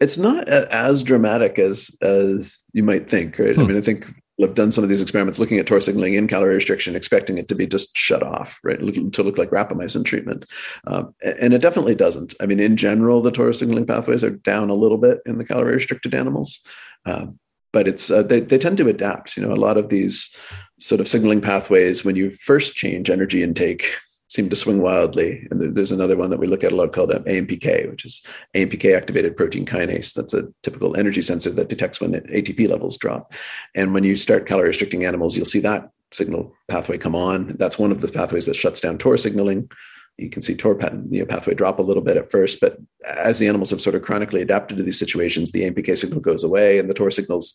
it's 0.00 0.18
not 0.18 0.48
as 0.48 1.02
dramatic 1.02 1.58
as 1.58 1.96
as 2.02 2.58
you 2.72 2.82
might 2.82 3.08
think 3.08 3.38
right 3.38 3.54
hmm. 3.54 3.62
i 3.62 3.64
mean 3.64 3.76
i 3.76 3.80
think 3.80 4.12
have 4.46 4.54
done 4.54 4.70
some 4.70 4.84
of 4.84 4.90
these 4.90 5.02
experiments 5.02 5.38
looking 5.38 5.58
at 5.58 5.66
TOR 5.66 5.80
signaling 5.80 6.14
in 6.14 6.28
calorie 6.28 6.54
restriction, 6.54 6.94
expecting 6.94 7.38
it 7.38 7.48
to 7.48 7.54
be 7.54 7.66
just 7.66 7.96
shut 7.96 8.22
off, 8.22 8.60
right? 8.62 8.78
To 8.78 9.22
look 9.22 9.38
like 9.38 9.50
rapamycin 9.50 10.04
treatment. 10.04 10.44
Um, 10.86 11.14
and 11.22 11.52
it 11.54 11.60
definitely 11.60 11.94
doesn't. 11.94 12.34
I 12.40 12.46
mean, 12.46 12.60
in 12.60 12.76
general, 12.76 13.20
the 13.20 13.32
TOR 13.32 13.52
signaling 13.52 13.86
pathways 13.86 14.22
are 14.22 14.30
down 14.30 14.70
a 14.70 14.74
little 14.74 14.98
bit 14.98 15.18
in 15.26 15.38
the 15.38 15.44
calorie 15.44 15.74
restricted 15.74 16.14
animals. 16.14 16.60
Uh, 17.04 17.26
but 17.72 17.86
it's 17.86 18.10
uh, 18.10 18.22
they, 18.22 18.40
they 18.40 18.58
tend 18.58 18.78
to 18.78 18.88
adapt. 18.88 19.36
You 19.36 19.42
know, 19.42 19.52
a 19.52 19.56
lot 19.56 19.76
of 19.76 19.88
these 19.88 20.34
sort 20.78 21.00
of 21.00 21.08
signaling 21.08 21.40
pathways, 21.40 22.04
when 22.04 22.16
you 22.16 22.30
first 22.30 22.74
change 22.74 23.10
energy 23.10 23.42
intake, 23.42 23.90
seem 24.28 24.50
to 24.50 24.56
swing 24.56 24.80
wildly. 24.80 25.46
And 25.50 25.74
there's 25.74 25.92
another 25.92 26.16
one 26.16 26.30
that 26.30 26.38
we 26.38 26.46
look 26.46 26.62
at 26.62 26.72
a 26.72 26.76
lot 26.76 26.92
called 26.92 27.12
um, 27.12 27.24
AMPK, 27.24 27.90
which 27.90 28.04
is 28.04 28.22
AMPK 28.54 28.96
activated 28.96 29.36
protein 29.36 29.64
kinase. 29.64 30.12
That's 30.14 30.34
a 30.34 30.48
typical 30.62 30.96
energy 30.96 31.22
sensor 31.22 31.50
that 31.50 31.68
detects 31.68 32.00
when 32.00 32.12
ATP 32.12 32.68
levels 32.68 32.98
drop. 32.98 33.32
And 33.74 33.94
when 33.94 34.04
you 34.04 34.16
start 34.16 34.46
calorie 34.46 34.68
restricting 34.68 35.04
animals, 35.04 35.36
you'll 35.36 35.46
see 35.46 35.60
that 35.60 35.90
signal 36.12 36.54
pathway 36.68 36.98
come 36.98 37.14
on. 37.14 37.56
That's 37.58 37.78
one 37.78 37.90
of 37.90 38.00
the 38.00 38.08
pathways 38.08 38.46
that 38.46 38.56
shuts 38.56 38.80
down 38.80 38.98
TOR 38.98 39.16
signaling. 39.16 39.70
You 40.18 40.28
can 40.28 40.42
see 40.42 40.54
TOR 40.54 40.74
pathway 40.74 41.54
drop 41.54 41.78
a 41.78 41.82
little 41.82 42.02
bit 42.02 42.16
at 42.16 42.30
first, 42.30 42.60
but 42.60 42.76
as 43.06 43.38
the 43.38 43.46
animals 43.46 43.70
have 43.70 43.80
sort 43.80 43.94
of 43.94 44.02
chronically 44.02 44.42
adapted 44.42 44.76
to 44.76 44.82
these 44.82 44.98
situations, 44.98 45.52
the 45.52 45.62
AMPK 45.62 45.96
signal 45.96 46.20
goes 46.20 46.42
away 46.42 46.78
and 46.78 46.90
the 46.90 46.94
TOR 46.94 47.10
signal's 47.10 47.54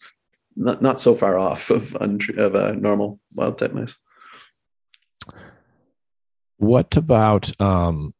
not, 0.55 0.81
not 0.81 1.01
so 1.01 1.13
far 1.13 1.37
off 1.37 1.69
of, 1.69 1.95
of 1.95 2.55
a 2.55 2.73
normal 2.75 3.19
wild 3.33 3.57
type 3.57 3.73
mice. 3.73 3.97
What 6.63 6.95
about 6.95 7.51
um 7.59 8.13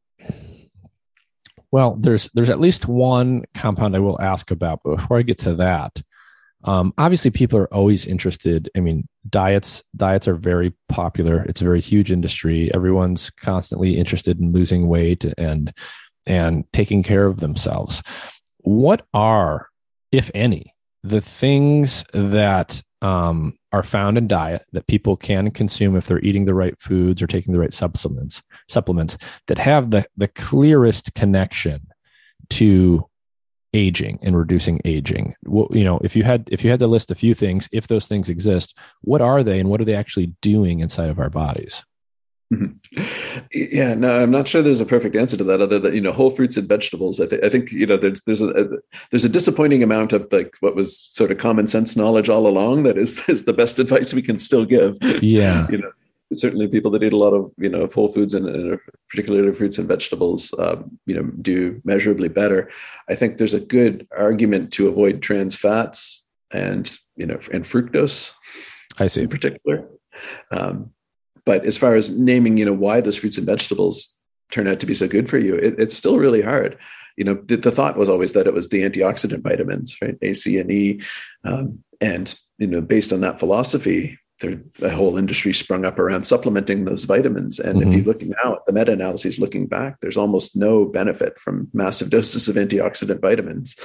well, 1.71 1.95
there's 1.95 2.29
there's 2.33 2.49
at 2.49 2.59
least 2.59 2.87
one 2.87 3.45
compound 3.55 3.95
I 3.95 3.99
will 3.99 4.21
ask 4.21 4.51
about, 4.51 4.81
but 4.83 4.97
before 4.97 5.17
I 5.17 5.23
get 5.23 5.39
to 5.39 5.55
that, 5.55 5.99
um, 6.65 6.93
obviously 6.97 7.31
people 7.31 7.57
are 7.57 7.73
always 7.73 8.05
interested. 8.05 8.69
I 8.75 8.81
mean, 8.81 9.07
diets 9.29 9.81
diets 9.95 10.27
are 10.27 10.35
very 10.35 10.73
popular. 10.89 11.43
It's 11.43 11.61
a 11.61 11.63
very 11.63 11.81
huge 11.81 12.11
industry. 12.11 12.69
Everyone's 12.73 13.29
constantly 13.29 13.97
interested 13.97 14.39
in 14.39 14.51
losing 14.51 14.87
weight 14.87 15.25
and 15.37 15.73
and 16.27 16.65
taking 16.73 17.01
care 17.01 17.25
of 17.25 17.39
themselves. 17.39 18.03
What 18.59 19.05
are, 19.13 19.69
if 20.11 20.29
any, 20.35 20.73
the 21.01 21.21
things 21.21 22.03
that 22.13 22.83
um, 23.03 23.53
are 23.73 23.83
found 23.83 24.17
in 24.17 24.27
diet 24.27 24.63
that 24.71 24.87
people 24.87 25.17
can 25.17 25.51
consume 25.51 25.95
if 25.95 26.07
they're 26.07 26.23
eating 26.23 26.45
the 26.45 26.53
right 26.53 26.79
foods 26.79 27.21
or 27.21 27.27
taking 27.27 27.53
the 27.53 27.59
right 27.59 27.73
supplements 27.73 28.41
supplements 28.69 29.17
that 29.47 29.57
have 29.57 29.91
the 29.91 30.05
the 30.15 30.29
clearest 30.29 31.13
connection 31.13 31.85
to 32.49 33.05
aging 33.73 34.19
and 34.23 34.37
reducing 34.37 34.79
aging 34.85 35.33
well, 35.45 35.67
you 35.71 35.83
know 35.83 35.99
if 36.03 36.15
you 36.15 36.23
had 36.23 36.47
if 36.51 36.63
you 36.63 36.71
had 36.71 36.79
to 36.79 36.87
list 36.87 37.11
a 37.11 37.15
few 37.15 37.33
things 37.33 37.67
if 37.71 37.87
those 37.87 38.07
things 38.07 38.29
exist 38.29 38.77
what 39.01 39.21
are 39.21 39.43
they 39.43 39.59
and 39.59 39.69
what 39.69 39.81
are 39.81 39.85
they 39.85 39.95
actually 39.95 40.27
doing 40.41 40.79
inside 40.79 41.09
of 41.09 41.19
our 41.19 41.29
bodies. 41.29 41.83
Yeah, 43.51 43.95
no, 43.95 44.21
I'm 44.21 44.31
not 44.31 44.47
sure 44.47 44.61
there's 44.61 44.79
a 44.79 44.85
perfect 44.85 45.15
answer 45.15 45.37
to 45.37 45.43
that. 45.45 45.61
Other 45.61 45.79
than 45.79 45.95
you 45.95 46.01
know, 46.01 46.11
whole 46.11 46.29
fruits 46.29 46.57
and 46.57 46.67
vegetables. 46.67 47.19
I, 47.19 47.25
th- 47.25 47.43
I 47.43 47.49
think 47.49 47.71
you 47.71 47.85
know, 47.85 47.97
there's 47.97 48.21
there's 48.21 48.41
a, 48.41 48.49
a, 48.49 48.65
there's 49.09 49.25
a 49.25 49.29
disappointing 49.29 49.81
amount 49.81 50.13
of 50.13 50.31
like 50.31 50.55
what 50.59 50.75
was 50.75 50.99
sort 50.99 51.31
of 51.31 51.37
common 51.39 51.67
sense 51.67 51.95
knowledge 51.95 52.29
all 52.29 52.47
along 52.47 52.83
that 52.83 52.97
is 52.97 53.19
is 53.29 53.45
the 53.45 53.53
best 53.53 53.79
advice 53.79 54.13
we 54.13 54.21
can 54.21 54.39
still 54.39 54.65
give. 54.65 54.97
Yeah, 55.21 55.67
you 55.69 55.79
know, 55.79 55.91
certainly 56.35 56.67
people 56.67 56.91
that 56.91 57.03
eat 57.03 57.13
a 57.13 57.17
lot 57.17 57.33
of 57.33 57.51
you 57.57 57.69
know 57.69 57.87
whole 57.87 58.09
foods 58.09 58.33
and, 58.33 58.47
and 58.47 58.79
particularly 59.09 59.53
fruits 59.53 59.77
and 59.77 59.87
vegetables 59.87 60.53
um, 60.59 60.97
you 61.05 61.15
know 61.15 61.23
do 61.41 61.81
measurably 61.83 62.27
better 62.27 62.71
i 63.09 63.15
think 63.15 63.37
there's 63.37 63.53
a 63.53 63.59
good 63.59 64.07
argument 64.17 64.71
to 64.73 64.87
avoid 64.87 65.21
trans 65.21 65.55
fats 65.55 66.25
and 66.51 66.97
you 67.15 67.25
know 67.25 67.39
and 67.51 67.65
fructose 67.65 68.33
i 68.97 69.07
see 69.07 69.21
in 69.21 69.29
particular 69.29 69.87
um, 70.51 70.91
but 71.45 71.65
as 71.65 71.77
far 71.77 71.95
as 71.95 72.17
naming 72.17 72.57
you 72.57 72.65
know 72.65 72.73
why 72.73 73.01
those 73.01 73.17
fruits 73.17 73.37
and 73.37 73.47
vegetables 73.47 74.19
turn 74.51 74.67
out 74.67 74.79
to 74.79 74.85
be 74.85 74.95
so 74.95 75.07
good 75.07 75.29
for 75.29 75.37
you 75.37 75.55
it, 75.55 75.79
it's 75.79 75.95
still 75.95 76.17
really 76.17 76.41
hard 76.41 76.77
you 77.17 77.23
know 77.23 77.35
the, 77.45 77.55
the, 77.57 77.71
thought 77.71 77.97
was 77.97 78.09
always 78.09 78.33
that 78.33 78.47
it 78.47 78.53
was 78.53 78.69
the 78.69 78.81
antioxidant 78.81 79.41
vitamins 79.41 79.95
right 80.01 80.17
a 80.21 80.33
c 80.33 80.57
and 80.57 80.71
e 80.71 81.01
um, 81.43 81.83
and 82.01 82.35
you 82.57 82.67
know 82.67 82.81
based 82.81 83.13
on 83.13 83.21
that 83.21 83.39
philosophy 83.39 84.17
there 84.43 84.61
a 84.81 84.89
whole 84.89 85.17
industry 85.17 85.53
sprung 85.53 85.85
up 85.85 85.97
around 85.97 86.23
supplementing 86.23 86.85
those 86.85 87.05
vitamins. 87.05 87.59
And 87.59 87.79
mm-hmm. 87.79 87.89
if 87.89 87.95
you 87.95 88.03
look 88.03 88.21
now 88.21 88.55
at 88.55 88.65
the 88.65 88.73
meta-analyses 88.73 89.39
looking 89.39 89.67
back, 89.67 89.99
there's 90.01 90.17
almost 90.17 90.55
no 90.55 90.85
benefit 90.85 91.39
from 91.39 91.69
massive 91.73 92.09
doses 92.11 92.47
of 92.47 92.55
antioxidant 92.55 93.21
vitamins. 93.21 93.79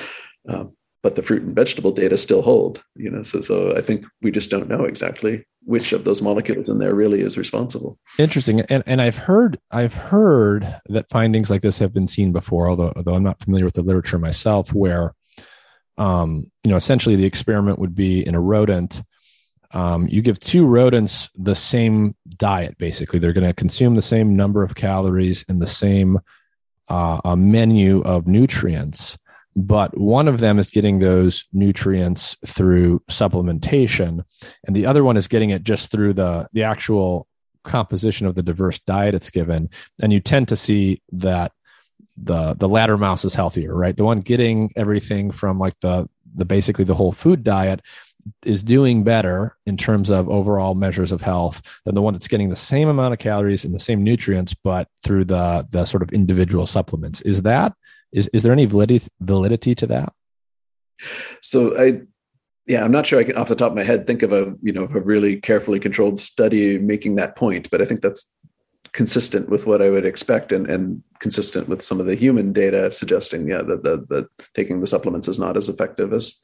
Um, 0.49 0.75
but 1.03 1.15
the 1.15 1.23
fruit 1.23 1.43
and 1.43 1.55
vegetable 1.55 1.93
data 1.93 2.19
still 2.19 2.43
hold, 2.43 2.83
you 2.97 3.09
know. 3.09 3.23
So, 3.23 3.41
so 3.41 3.77
I 3.77 3.83
think 3.83 4.05
we 4.21 4.33
just 4.33 4.51
don't 4.51 4.69
know 4.69 4.85
exactly 4.85 5.47
which 5.69 5.93
of 5.93 6.05
those 6.05 6.23
molecules 6.23 6.67
in 6.71 6.79
there 6.79 6.95
really 6.95 7.21
is 7.21 7.37
responsible. 7.37 7.99
Interesting, 8.19 8.63
and 8.63 8.83
and 8.87 9.03
I've 9.03 9.19
heard 9.19 9.61
I've 9.71 9.93
heard 9.93 10.81
that 10.89 11.11
findings 11.11 11.51
like 11.51 11.61
this 11.61 11.79
have 11.79 11.93
been 11.93 12.07
seen 12.07 12.33
before, 12.33 12.71
although 12.71 12.91
although 12.97 13.15
I'm 13.15 13.23
not 13.23 13.39
familiar 13.39 13.67
with 13.67 13.75
the 13.75 13.83
literature 13.83 14.19
myself, 14.19 14.73
where 14.73 15.15
um, 15.99 16.51
you 16.65 16.71
know 16.71 16.77
essentially 16.77 17.17
the 17.17 17.27
experiment 17.27 17.79
would 17.79 17.95
be 17.95 18.27
in 18.27 18.35
a 18.35 18.41
rodent. 18.41 19.03
Um, 19.73 20.09
you 20.09 20.23
give 20.23 20.41
two 20.41 20.65
rodents 20.65 21.29
the 21.37 21.55
same 21.55 22.17
diet 22.39 22.79
basically. 22.79 23.19
They're 23.19 23.35
going 23.35 23.47
to 23.47 23.53
consume 23.53 23.95
the 23.95 24.01
same 24.01 24.37
number 24.37 24.63
of 24.63 24.75
calories 24.75 25.45
and 25.51 25.61
the 25.61 25.67
same 25.67 26.19
uh, 26.89 27.37
menu 27.37 28.01
of 28.01 28.27
nutrients 28.27 29.19
but 29.67 29.97
one 29.99 30.29
of 30.29 30.39
them 30.39 30.59
is 30.59 30.71
getting 30.71 30.99
those 30.99 31.45
nutrients 31.53 32.37
through 32.47 33.01
supplementation 33.11 34.23
and 34.65 34.77
the 34.77 34.87
other 34.87 35.03
one 35.03 35.17
is 35.17 35.27
getting 35.27 35.51
it 35.51 35.65
just 35.65 35.91
through 35.91 36.13
the 36.13 36.49
the 36.53 36.63
actual 36.63 37.27
composition 37.65 38.27
of 38.27 38.35
the 38.35 38.43
diverse 38.43 38.79
diet 38.81 39.15
it's 39.15 39.31
given 39.31 39.69
and 40.01 40.13
you 40.13 40.21
tend 40.21 40.49
to 40.49 40.57
see 40.57 41.03
that 41.11 41.53
the 42.17 42.55
the 42.55 42.69
latter 42.69 42.97
mouse 42.97 43.25
is 43.25 43.35
healthier 43.35 43.75
right 43.75 43.97
the 43.97 44.05
one 44.05 44.21
getting 44.21 44.73
everything 44.77 45.31
from 45.31 45.59
like 45.59 45.79
the 45.81 46.09
the 46.37 46.45
basically 46.45 46.85
the 46.85 46.95
whole 46.95 47.13
food 47.13 47.43
diet 47.43 47.81
is 48.45 48.63
doing 48.63 49.05
better 49.05 49.57
in 49.67 49.77
terms 49.77 50.11
of 50.11 50.29
overall 50.29 50.75
measures 50.75 51.13
of 51.13 51.21
health 51.21 51.63
than 51.85 51.95
the 51.95 52.03
one 52.03 52.15
that's 52.15 52.29
getting 52.29 52.51
the 52.51 52.57
same 52.57 52.89
amount 52.89 53.13
of 53.13 53.19
calories 53.19 53.65
and 53.65 53.75
the 53.75 53.79
same 53.79 54.05
nutrients, 54.05 54.53
but 54.53 54.89
through 55.03 55.25
the 55.25 55.67
the 55.71 55.85
sort 55.85 56.03
of 56.03 56.13
individual 56.13 56.67
supplements. 56.67 57.21
Is 57.23 57.43
that 57.43 57.73
is 58.13 58.29
is 58.29 58.43
there 58.43 58.53
any 58.53 58.67
validity 58.67 59.07
validity 59.21 59.75
to 59.77 59.87
that? 59.89 60.13
So 61.43 61.79
I 61.79 62.03
yeah, 62.67 62.85
I'm 62.85 62.93
not 62.93 63.07
sure 63.07 63.19
I 63.19 63.25
can 63.25 63.37
off 63.37 63.49
the 63.49 63.57
top 63.57 63.71
of 63.71 63.77
my 63.77 63.83
head 63.83 64.07
think 64.07 64.23
of 64.23 64.33
a 64.33 64.55
you 64.63 64.73
know 64.73 64.85
a 64.85 65.01
really 65.01 65.41
carefully 65.41 65.81
controlled 65.81 66.21
study 66.21 66.79
making 66.79 67.17
that 67.17 67.37
point, 67.37 67.71
but 67.71 67.81
I 67.81 67.85
think 67.85 68.03
that's 68.03 68.31
consistent 68.93 69.49
with 69.49 69.67
what 69.67 69.83
I 69.83 69.91
would 69.91 70.07
expect 70.07 70.53
and, 70.53 70.69
and 70.69 71.03
consistent 71.19 71.69
with 71.69 71.83
some 71.83 72.01
of 72.01 72.07
the 72.07 72.15
human 72.15 72.53
data 72.53 72.93
suggesting 72.93 73.49
yeah 73.49 73.63
that, 73.63 73.83
that, 73.83 74.09
that 74.09 74.29
taking 74.55 74.81
the 74.81 74.87
supplements 74.87 75.29
is 75.29 75.39
not 75.39 75.57
as 75.57 75.69
effective 75.69 76.13
as 76.13 76.43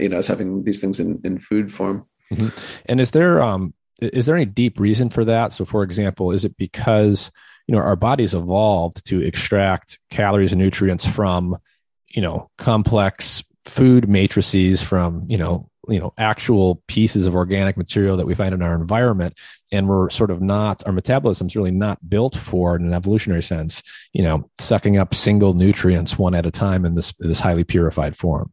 you 0.00 0.08
know 0.08 0.18
as 0.18 0.26
having 0.26 0.64
these 0.64 0.80
things 0.80 0.98
in 0.98 1.20
in 1.24 1.38
food 1.38 1.72
form 1.72 2.06
mm-hmm. 2.32 2.48
and 2.86 3.00
is 3.00 3.10
there 3.12 3.42
um 3.42 3.74
is 4.00 4.26
there 4.26 4.36
any 4.36 4.44
deep 4.44 4.80
reason 4.80 5.08
for 5.08 5.24
that 5.24 5.52
so 5.52 5.64
for 5.64 5.82
example 5.82 6.32
is 6.32 6.44
it 6.44 6.56
because 6.56 7.30
you 7.66 7.74
know 7.74 7.80
our 7.80 7.96
bodies 7.96 8.34
evolved 8.34 9.04
to 9.06 9.20
extract 9.20 9.98
calories 10.10 10.52
and 10.52 10.60
nutrients 10.60 11.06
from 11.06 11.56
you 12.08 12.22
know 12.22 12.50
complex 12.58 13.42
food 13.64 14.08
matrices 14.08 14.82
from 14.82 15.24
you 15.28 15.38
know 15.38 15.68
you 15.88 15.98
know 15.98 16.12
actual 16.18 16.82
pieces 16.86 17.26
of 17.26 17.34
organic 17.34 17.76
material 17.76 18.16
that 18.16 18.26
we 18.26 18.34
find 18.34 18.54
in 18.54 18.62
our 18.62 18.74
environment 18.74 19.36
and 19.72 19.88
we're 19.88 20.10
sort 20.10 20.30
of 20.30 20.40
not 20.40 20.82
our 20.86 20.92
metabolism's 20.92 21.56
really 21.56 21.70
not 21.70 21.98
built 22.08 22.36
for 22.36 22.76
in 22.76 22.84
an 22.84 22.92
evolutionary 22.92 23.42
sense 23.42 23.82
you 24.12 24.22
know 24.22 24.48
sucking 24.58 24.96
up 24.96 25.14
single 25.14 25.54
nutrients 25.54 26.18
one 26.18 26.34
at 26.34 26.46
a 26.46 26.50
time 26.50 26.84
in 26.84 26.94
this 26.94 27.12
this 27.18 27.40
highly 27.40 27.64
purified 27.64 28.16
form 28.16 28.52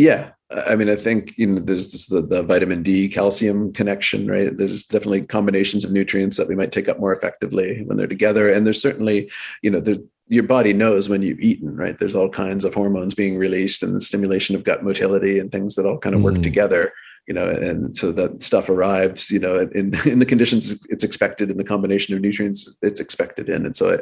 yeah. 0.00 0.30
I 0.50 0.74
mean, 0.74 0.88
I 0.88 0.96
think 0.96 1.34
you 1.36 1.46
know 1.46 1.60
there's 1.60 2.06
the, 2.06 2.22
the 2.22 2.42
vitamin 2.42 2.82
D 2.82 3.08
calcium 3.08 3.72
connection, 3.72 4.26
right? 4.26 4.56
There's 4.56 4.84
definitely 4.84 5.24
combinations 5.26 5.84
of 5.84 5.92
nutrients 5.92 6.36
that 6.36 6.48
we 6.48 6.56
might 6.56 6.72
take 6.72 6.88
up 6.88 6.98
more 6.98 7.14
effectively 7.14 7.84
when 7.84 7.96
they're 7.96 8.08
together, 8.08 8.52
and 8.52 8.66
there's 8.66 8.82
certainly, 8.82 9.30
you 9.62 9.70
know, 9.70 9.80
the, 9.80 10.04
your 10.26 10.42
body 10.42 10.72
knows 10.72 11.08
when 11.08 11.22
you've 11.22 11.40
eaten, 11.40 11.76
right? 11.76 11.98
There's 11.98 12.16
all 12.16 12.28
kinds 12.28 12.64
of 12.64 12.74
hormones 12.74 13.14
being 13.14 13.36
released, 13.36 13.82
and 13.82 13.94
the 13.94 14.00
stimulation 14.00 14.56
of 14.56 14.64
gut 14.64 14.82
motility 14.82 15.38
and 15.38 15.52
things 15.52 15.76
that 15.76 15.86
all 15.86 15.98
kind 15.98 16.14
of 16.16 16.22
work 16.22 16.34
mm. 16.34 16.42
together 16.42 16.92
you 17.30 17.34
know, 17.34 17.48
and 17.48 17.96
so 17.96 18.10
that 18.10 18.42
stuff 18.42 18.68
arrives, 18.68 19.30
you 19.30 19.38
know, 19.38 19.56
in 19.72 19.94
in 20.04 20.18
the 20.18 20.26
conditions 20.26 20.84
it's 20.88 21.04
expected, 21.04 21.48
in 21.48 21.58
the 21.58 21.64
combination 21.64 22.12
of 22.12 22.20
nutrients 22.20 22.76
it's 22.82 22.98
expected 22.98 23.48
in, 23.48 23.64
and 23.64 23.76
so 23.76 23.94
I, 23.94 23.98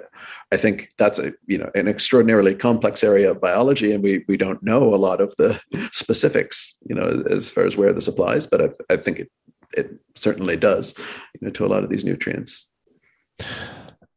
I 0.54 0.56
think 0.56 0.94
that's 0.96 1.18
a 1.18 1.34
you 1.46 1.58
know 1.58 1.70
an 1.74 1.88
extraordinarily 1.88 2.54
complex 2.54 3.04
area 3.04 3.30
of 3.30 3.38
biology, 3.38 3.92
and 3.92 4.02
we 4.02 4.24
we 4.28 4.38
don't 4.38 4.62
know 4.62 4.94
a 4.94 4.96
lot 4.96 5.20
of 5.20 5.34
the 5.36 5.60
specifics, 5.92 6.78
you 6.88 6.94
know, 6.94 7.22
as 7.28 7.50
far 7.50 7.66
as 7.66 7.76
where 7.76 7.92
this 7.92 8.08
applies, 8.08 8.46
but 8.46 8.62
I, 8.62 8.94
I 8.94 8.96
think 8.96 9.18
it 9.18 9.30
it 9.76 9.90
certainly 10.14 10.56
does, 10.56 10.94
you 11.34 11.46
know, 11.46 11.50
to 11.50 11.66
a 11.66 11.68
lot 11.68 11.84
of 11.84 11.90
these 11.90 12.06
nutrients. 12.06 12.70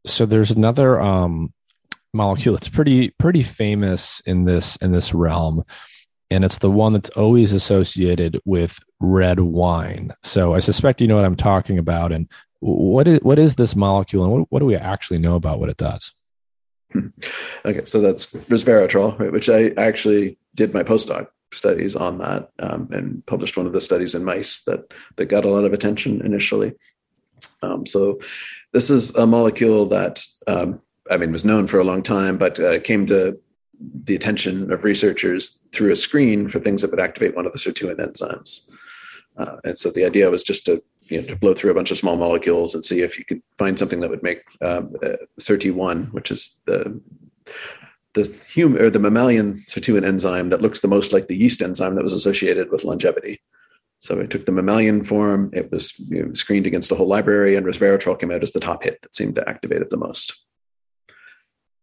So 0.05 0.25
there's 0.25 0.51
another 0.51 1.01
um, 1.01 1.49
molecule 2.13 2.55
that's 2.55 2.69
pretty 2.69 3.09
pretty 3.19 3.43
famous 3.43 4.21
in 4.21 4.45
this 4.45 4.77
in 4.77 4.93
this 4.93 5.13
realm 5.13 5.65
and 6.31 6.45
it's 6.45 6.59
the 6.59 6.71
one 6.71 6.93
that's 6.93 7.09
always 7.09 7.51
associated 7.51 8.39
with 8.45 8.79
red 8.99 9.41
wine. 9.41 10.11
So 10.23 10.53
I 10.53 10.59
suspect 10.59 11.01
you 11.01 11.07
know 11.07 11.17
what 11.17 11.25
I'm 11.25 11.35
talking 11.35 11.77
about. 11.77 12.11
And 12.11 12.27
what 12.61 13.07
is 13.07 13.19
what 13.21 13.37
is 13.37 13.55
this 13.55 13.75
molecule, 13.75 14.23
and 14.23 14.33
what, 14.33 14.51
what 14.51 14.59
do 14.59 14.65
we 14.65 14.75
actually 14.75 15.19
know 15.19 15.35
about 15.35 15.59
what 15.59 15.69
it 15.69 15.77
does? 15.77 16.11
Okay, 17.63 17.85
so 17.85 18.01
that's 18.01 18.33
resveratrol, 18.33 19.17
right, 19.19 19.31
which 19.31 19.49
I 19.49 19.69
actually 19.77 20.37
did 20.55 20.73
my 20.73 20.83
postdoc 20.83 21.27
studies 21.53 21.95
on 21.95 22.17
that 22.17 22.49
um, 22.59 22.89
and 22.91 23.25
published 23.25 23.57
one 23.57 23.65
of 23.65 23.73
the 23.73 23.81
studies 23.81 24.15
in 24.15 24.23
mice 24.23 24.63
that 24.63 24.91
that 25.17 25.25
got 25.25 25.45
a 25.45 25.49
lot 25.49 25.65
of 25.65 25.73
attention 25.73 26.25
initially. 26.25 26.73
Um, 27.61 27.85
so 27.85 28.19
this 28.73 28.89
is 28.89 29.15
a 29.15 29.27
molecule 29.27 29.87
that 29.87 30.23
um, 30.47 30.81
I 31.09 31.17
mean 31.17 31.31
was 31.31 31.45
known 31.45 31.67
for 31.67 31.79
a 31.79 31.83
long 31.83 32.03
time, 32.03 32.37
but 32.37 32.59
uh, 32.59 32.79
came 32.79 33.05
to 33.07 33.39
the 34.03 34.15
attention 34.15 34.71
of 34.71 34.83
researchers 34.83 35.61
through 35.71 35.91
a 35.91 35.95
screen 35.95 36.47
for 36.47 36.59
things 36.59 36.81
that 36.81 36.91
would 36.91 36.99
activate 36.99 37.35
one 37.35 37.45
of 37.45 37.53
the 37.53 37.59
sirtuin 37.59 37.97
enzymes. 37.97 38.69
Uh, 39.37 39.57
and 39.63 39.77
so 39.77 39.89
the 39.89 40.05
idea 40.05 40.29
was 40.29 40.43
just 40.43 40.65
to 40.65 40.83
you 41.05 41.21
know 41.21 41.27
to 41.27 41.35
blow 41.35 41.53
through 41.53 41.71
a 41.71 41.73
bunch 41.73 41.91
of 41.91 41.97
small 41.97 42.15
molecules 42.15 42.75
and 42.75 42.85
see 42.85 43.01
if 43.01 43.17
you 43.17 43.25
could 43.25 43.41
find 43.57 43.77
something 43.79 43.99
that 44.01 44.09
would 44.09 44.23
make 44.23 44.43
um, 44.61 44.93
uh, 45.03 45.17
SIRT1, 45.39 46.11
which 46.11 46.31
is 46.31 46.59
the 46.65 47.01
the 48.13 48.43
human 48.47 48.81
or 48.81 48.89
the 48.89 48.99
mammalian 48.99 49.63
sirtuin 49.67 50.05
enzyme 50.05 50.49
that 50.49 50.61
looks 50.61 50.81
the 50.81 50.87
most 50.87 51.13
like 51.13 51.27
the 51.27 51.37
yeast 51.37 51.61
enzyme 51.61 51.95
that 51.95 52.03
was 52.03 52.13
associated 52.13 52.69
with 52.69 52.83
longevity. 52.83 53.41
So 53.99 54.17
we 54.17 54.27
took 54.27 54.45
the 54.45 54.51
mammalian 54.51 55.03
form. 55.03 55.51
It 55.53 55.71
was 55.71 55.97
you 55.99 56.25
know, 56.25 56.33
screened 56.33 56.65
against 56.65 56.91
a 56.91 56.95
whole 56.95 57.07
library, 57.07 57.55
and 57.55 57.65
resveratrol 57.65 58.19
came 58.19 58.31
out 58.31 58.43
as 58.43 58.51
the 58.51 58.59
top 58.59 58.83
hit 58.83 59.01
that 59.01 59.15
seemed 59.15 59.35
to 59.35 59.47
activate 59.47 59.81
it 59.81 59.91
the 59.91 59.97
most. 59.97 60.43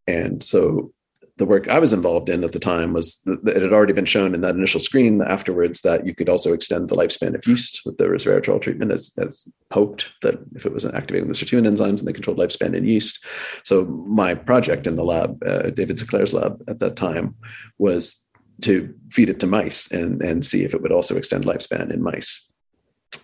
And 0.07 0.43
so 0.43 0.93
the 1.39 1.47
work 1.47 1.69
I 1.69 1.79
was 1.79 1.93
involved 1.93 2.29
in 2.29 2.43
at 2.43 2.53
the 2.53 2.59
time 2.59 2.93
was 2.93 3.21
that 3.25 3.57
it 3.57 3.63
had 3.63 3.73
already 3.73 3.93
been 3.93 4.05
shown 4.05 4.35
in 4.35 4.41
that 4.41 4.57
initial 4.57 4.81
screen 4.81 5.23
afterwards 5.23 5.81
that 5.83 6.05
you 6.05 6.15
could 6.15 6.29
also 6.29 6.53
extend 6.53 6.89
the 6.89 6.97
lifespan 6.97 7.35
of 7.35 7.47
yeast 7.47 7.81
with 7.85 7.97
the 7.97 8.05
resveratrol 8.05 8.61
treatment 8.61 8.91
as, 8.91 9.13
as 9.19 9.45
hoped 9.73 10.11
that 10.23 10.35
if 10.57 10.67
it 10.67 10.73
wasn't 10.73 10.95
activating 10.97 11.29
the 11.29 11.35
sirtuin 11.35 11.67
enzymes 11.67 12.01
and 12.01 12.09
they 12.09 12.13
controlled 12.13 12.39
lifespan 12.39 12.75
in 12.75 12.85
yeast. 12.85 13.25
So 13.63 13.85
my 13.85 14.35
project 14.35 14.87
in 14.89 14.97
the 14.97 15.05
lab, 15.05 15.43
uh, 15.45 15.71
David 15.71 15.99
Sinclair's 15.99 16.35
lab 16.35 16.63
at 16.67 16.81
that 16.81 16.97
time 16.97 17.37
was 17.79 18.27
to 18.63 18.93
feed 19.11 19.31
it 19.31 19.39
to 19.41 19.47
mice 19.47 19.91
and, 19.93 20.21
and 20.21 20.45
see 20.45 20.65
if 20.65 20.75
it 20.75 20.83
would 20.83 20.93
also 20.93 21.17
extend 21.17 21.45
lifespan 21.45 21.93
in 21.93 22.03
mice. 22.03 22.51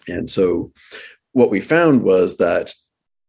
And 0.06 0.30
so 0.30 0.72
what 1.32 1.50
we 1.50 1.60
found 1.60 2.04
was 2.04 2.36
that 2.36 2.72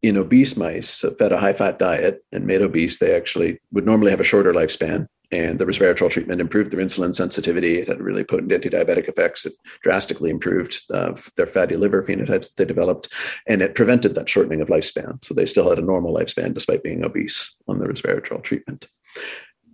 in 0.02 0.16
obese 0.16 0.56
mice 0.56 1.04
fed 1.18 1.32
a 1.32 1.38
high 1.38 1.52
fat 1.52 1.78
diet 1.78 2.24
and 2.32 2.46
made 2.46 2.62
obese, 2.62 2.98
they 2.98 3.14
actually 3.14 3.60
would 3.72 3.86
normally 3.86 4.10
have 4.10 4.20
a 4.20 4.24
shorter 4.24 4.52
lifespan. 4.52 5.06
And 5.32 5.58
the 5.58 5.66
resveratrol 5.66 6.08
treatment 6.08 6.40
improved 6.40 6.70
their 6.70 6.80
insulin 6.80 7.12
sensitivity. 7.12 7.80
It 7.80 7.88
had 7.88 8.00
really 8.00 8.22
potent 8.22 8.52
anti-diabetic 8.52 9.08
effects. 9.08 9.44
It 9.44 9.54
drastically 9.82 10.30
improved 10.30 10.80
uh, 10.94 11.14
their 11.36 11.48
fatty 11.48 11.76
liver 11.76 12.00
phenotypes 12.04 12.28
that 12.28 12.56
they 12.56 12.64
developed, 12.64 13.08
and 13.48 13.60
it 13.60 13.74
prevented 13.74 14.14
that 14.14 14.28
shortening 14.28 14.60
of 14.60 14.68
lifespan. 14.68 15.24
So 15.24 15.34
they 15.34 15.46
still 15.46 15.68
had 15.68 15.80
a 15.80 15.82
normal 15.82 16.14
lifespan 16.14 16.54
despite 16.54 16.84
being 16.84 17.04
obese 17.04 17.56
on 17.66 17.80
the 17.80 17.86
resveratrol 17.86 18.40
treatment. 18.40 18.86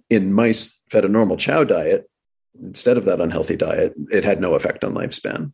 In 0.09 0.33
mice 0.33 0.81
fed 0.89 1.05
a 1.05 1.09
normal 1.09 1.37
chow 1.37 1.65
diet, 1.65 2.09
instead 2.63 2.97
of 2.97 3.05
that 3.05 3.21
unhealthy 3.21 3.57
diet, 3.57 3.93
it 4.11 4.25
had 4.25 4.41
no 4.41 4.55
effect 4.55 4.85
on 4.85 4.95
lifespan. 4.95 5.53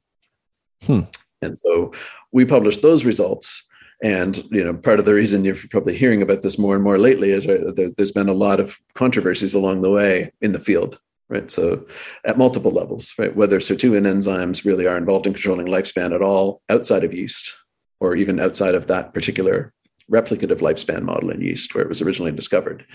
Hmm. 0.85 1.01
And 1.43 1.59
so 1.59 1.93
we 2.31 2.45
published 2.45 2.83
those 2.83 3.05
results. 3.05 3.65
And 4.03 4.37
you 4.51 4.63
know, 4.63 4.75
part 4.75 5.01
of 5.01 5.05
the 5.05 5.15
reason 5.15 5.45
you're 5.45 5.57
probably 5.71 5.97
hearing 5.97 6.23
about 6.23 6.43
this 6.43 6.59
more 6.59 6.75
and 6.75 6.85
more 6.85 6.99
lately 6.99 7.31
is 7.31 7.47
right, 7.47 7.75
there, 7.75 7.91
has 7.99 8.13
been 8.13 8.29
a 8.29 8.35
lot 8.35 8.61
of 8.61 8.79
controversies 8.95 9.55
along 9.55 9.83
the 9.83 9.91
way 9.91 10.33
in 10.41 10.53
the 10.53 10.61
field, 10.61 10.99
right? 11.29 11.51
So, 11.51 11.87
at 12.25 12.39
multiple 12.39 12.71
levels, 12.71 13.13
right? 13.19 13.35
Whether 13.35 13.59
sirtuin 13.59 14.07
enzymes 14.07 14.65
really 14.65 14.87
are 14.87 14.97
involved 14.97 15.27
in 15.27 15.35
controlling 15.35 15.67
lifespan 15.67 16.15
at 16.15 16.23
all 16.23 16.63
outside 16.69 17.03
of 17.03 17.13
yeast, 17.13 17.55
or 17.99 18.15
even 18.15 18.39
outside 18.39 18.77
of 18.77 18.87
that 18.87 19.13
particular 19.13 19.73
replicative 20.11 20.59
lifespan 20.59 21.03
model 21.03 21.31
in 21.31 21.41
yeast 21.41 21.75
where 21.75 21.85
it 21.85 21.89
was 21.89 22.01
originally 22.01 22.33
discovered. 22.33 22.87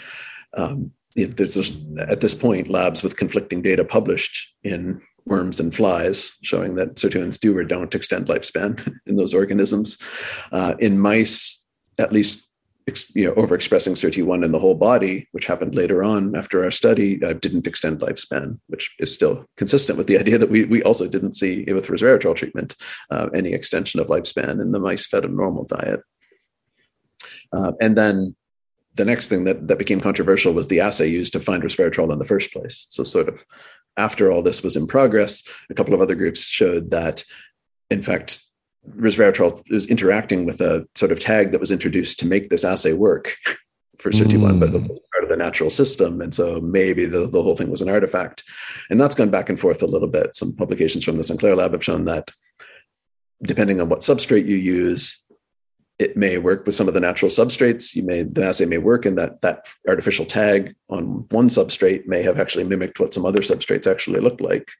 Um, 0.56 0.92
there's 1.16 1.58
at 2.00 2.22
this 2.22 2.34
point 2.34 2.70
labs 2.70 3.04
with 3.04 3.18
conflicting 3.18 3.62
data 3.62 3.84
published 3.84 4.54
in 4.64 5.02
worms 5.26 5.60
and 5.60 5.74
flies 5.74 6.38
showing 6.44 6.76
that 6.76 6.96
sirtuins 6.96 7.40
do 7.40 7.58
or 7.58 7.64
don't 7.64 7.96
extend 7.96 8.28
lifespan 8.28 8.98
in 9.06 9.16
those 9.16 9.34
organisms. 9.34 9.98
Uh, 10.52 10.76
in 10.80 11.00
mice, 11.00 11.64
at 11.98 12.12
least 12.12 12.50
you 13.14 13.26
know, 13.26 13.34
overexpressing 13.36 13.94
SIRT1 13.94 14.44
in 14.44 14.52
the 14.52 14.60
whole 14.60 14.76
body, 14.76 15.28
which 15.32 15.46
happened 15.46 15.74
later 15.74 16.04
on 16.04 16.36
after 16.36 16.64
our 16.64 16.72
study, 16.72 17.24
uh, 17.24 17.34
didn't 17.34 17.68
extend 17.68 18.02
lifespan, 18.02 18.60
which 18.68 18.94
is 19.00 19.14
still 19.14 19.46
consistent 19.56 19.98
with 19.98 20.08
the 20.08 20.18
idea 20.18 20.38
that 20.38 20.50
we, 20.50 20.66
we 20.66 20.84
also 20.84 21.08
didn't 21.08 21.36
see 21.36 21.64
with 21.72 21.88
resveratrol 21.88 22.36
treatment 22.36 22.76
uh, 23.10 23.30
any 23.34 23.54
extension 23.54 24.00
of 24.00 24.08
lifespan 24.08 24.62
in 24.62 24.72
the 24.72 24.80
mice 24.80 25.08
fed 25.08 25.24
a 25.24 25.30
normal 25.30 25.64
diet. 25.64 26.02
Uh, 27.54 27.72
and 27.80 27.96
then 27.96 28.36
the 28.96 29.06
next 29.06 29.28
thing 29.28 29.46
that, 29.46 29.68
that 29.68 29.78
became 29.78 30.02
controversial 30.02 30.54
was 30.54 30.68
the 30.68 30.82
assay 30.82 31.08
used 31.08 31.34
to 31.34 31.40
find 31.40 31.64
resveratrol 31.64 32.12
in 32.12 32.20
the 32.20 32.26
first 32.26 32.52
place. 32.52 32.86
So, 32.90 33.04
sort 33.04 33.30
of 33.30 33.46
after 33.98 34.32
all 34.32 34.42
this 34.42 34.64
was 34.64 34.76
in 34.76 34.88
progress, 34.88 35.44
a 35.70 35.74
couple 35.74 35.94
of 35.94 36.02
other 36.02 36.16
groups 36.16 36.44
showed 36.44 36.92
that, 36.92 37.24
in 37.90 38.02
fact, 38.02 38.44
resveratrol 38.98 39.64
is 39.72 39.88
interacting 39.88 40.46
with 40.46 40.62
a 40.62 40.88
sort 40.96 41.12
of 41.12 41.20
tag 41.20 41.52
that 41.52 41.62
was 41.62 41.72
introduced 41.72 42.20
to 42.20 42.28
make 42.28 42.50
this 42.50 42.64
assay 42.64 42.94
work 42.94 43.36
for 44.00 44.12
SIRT1, 44.12 44.58
mm. 44.58 44.60
but 44.60 44.74
it 44.74 44.88
was 44.88 45.08
part 45.14 45.24
of 45.24 45.30
the 45.30 45.38
natural 45.38 45.70
system. 45.70 46.22
And 46.22 46.34
so 46.34 46.60
maybe 46.60 47.06
the, 47.06 47.28
the 47.28 47.42
whole 47.42 47.56
thing 47.56 47.70
was 47.70 47.82
an 47.82 47.90
artifact. 47.90 48.44
And 48.90 49.00
that's 49.00 49.16
gone 49.16 49.30
back 49.30 49.50
and 49.50 49.60
forth 49.60 49.82
a 49.82 49.88
little 49.88 50.10
bit. 50.10 50.36
Some 50.36 50.54
publications 50.56 51.06
from 51.06 51.18
the 51.18 51.24
Sinclair 51.24 51.56
lab 51.56 51.72
have 51.72 51.84
shown 51.84 52.06
that 52.06 52.30
depending 53.44 53.82
on 53.82 53.90
what 53.90 54.00
substrate 54.00 54.48
you 54.48 54.56
use, 54.56 55.23
it 56.00 56.18
may 56.18 56.38
work 56.38 56.66
with 56.66 56.76
some 56.76 56.88
of 56.88 56.94
the 56.94 57.00
natural 57.00 57.30
substrates. 57.30 57.96
You 57.96 58.04
may 58.04 58.24
the 58.24 58.46
assay 58.46 58.66
may 58.66 58.78
work, 58.78 59.06
and 59.06 59.18
that 59.18 59.42
that 59.42 59.68
artificial 59.88 60.26
tag 60.26 60.76
on 60.90 61.26
one 61.30 61.50
substrate 61.50 62.08
may 62.08 62.24
have 62.24 62.40
actually 62.40 62.64
mimicked 62.64 63.00
what 63.00 63.14
some 63.14 63.26
other 63.26 63.42
substrates 63.42 63.90
actually 63.90 64.20
looked 64.20 64.42
like. 64.42 64.72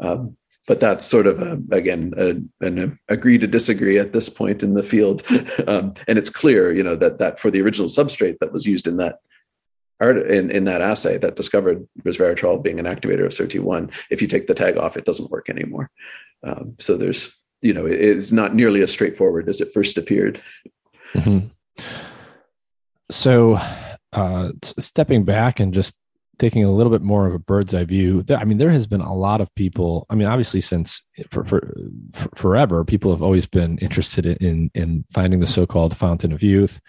Um, 0.00 0.36
but 0.66 0.80
that's 0.80 1.04
sort 1.04 1.26
of 1.26 1.40
a, 1.40 1.58
again 1.72 2.14
a, 2.16 2.36
an 2.64 2.98
agree 3.08 3.38
to 3.38 3.46
disagree 3.46 3.98
at 3.98 4.12
this 4.12 4.28
point 4.28 4.62
in 4.62 4.74
the 4.74 4.82
field, 4.82 5.22
um, 5.66 5.94
and 6.06 6.18
it's 6.18 6.30
clear, 6.30 6.72
you 6.72 6.82
know, 6.82 6.94
that 6.96 7.18
that 7.18 7.38
for 7.38 7.50
the 7.50 7.60
original 7.62 7.88
substrate 7.88 8.38
that 8.40 8.52
was 8.52 8.66
used 8.66 8.86
in 8.86 8.98
that 8.98 9.18
art 10.00 10.18
in, 10.30 10.50
in 10.50 10.64
that 10.64 10.80
assay 10.80 11.18
that 11.18 11.34
discovered 11.34 11.86
resveratrol 12.02 12.62
being 12.62 12.78
an 12.78 12.86
activator 12.86 13.24
of 13.24 13.32
SIRT1, 13.32 13.92
if 14.10 14.22
you 14.22 14.28
take 14.28 14.46
the 14.46 14.54
tag 14.54 14.76
off, 14.76 14.96
it 14.96 15.04
doesn't 15.04 15.30
work 15.30 15.50
anymore. 15.50 15.90
Um, 16.44 16.76
so 16.78 16.96
there's 16.96 17.36
you 17.60 17.72
know 17.72 17.86
it's 17.86 18.32
not 18.32 18.54
nearly 18.54 18.82
as 18.82 18.90
straightforward 18.90 19.48
as 19.48 19.60
it 19.60 19.72
first 19.72 19.98
appeared 19.98 20.42
mm-hmm. 21.14 21.46
so 23.10 23.58
uh 24.12 24.50
stepping 24.78 25.24
back 25.24 25.60
and 25.60 25.74
just 25.74 25.94
taking 26.38 26.62
a 26.62 26.70
little 26.70 26.92
bit 26.92 27.02
more 27.02 27.26
of 27.26 27.34
a 27.34 27.38
bird's 27.38 27.74
eye 27.74 27.84
view 27.84 28.24
i 28.36 28.44
mean 28.44 28.58
there 28.58 28.70
has 28.70 28.86
been 28.86 29.00
a 29.00 29.14
lot 29.14 29.40
of 29.40 29.52
people 29.54 30.06
i 30.08 30.14
mean 30.14 30.28
obviously 30.28 30.60
since 30.60 31.02
for, 31.30 31.44
for, 31.44 31.76
for 32.12 32.28
forever 32.34 32.84
people 32.84 33.10
have 33.10 33.22
always 33.22 33.46
been 33.46 33.76
interested 33.78 34.24
in 34.26 34.70
in 34.74 35.04
finding 35.12 35.40
the 35.40 35.46
so-called 35.46 35.96
fountain 35.96 36.32
of 36.32 36.42
youth 36.42 36.80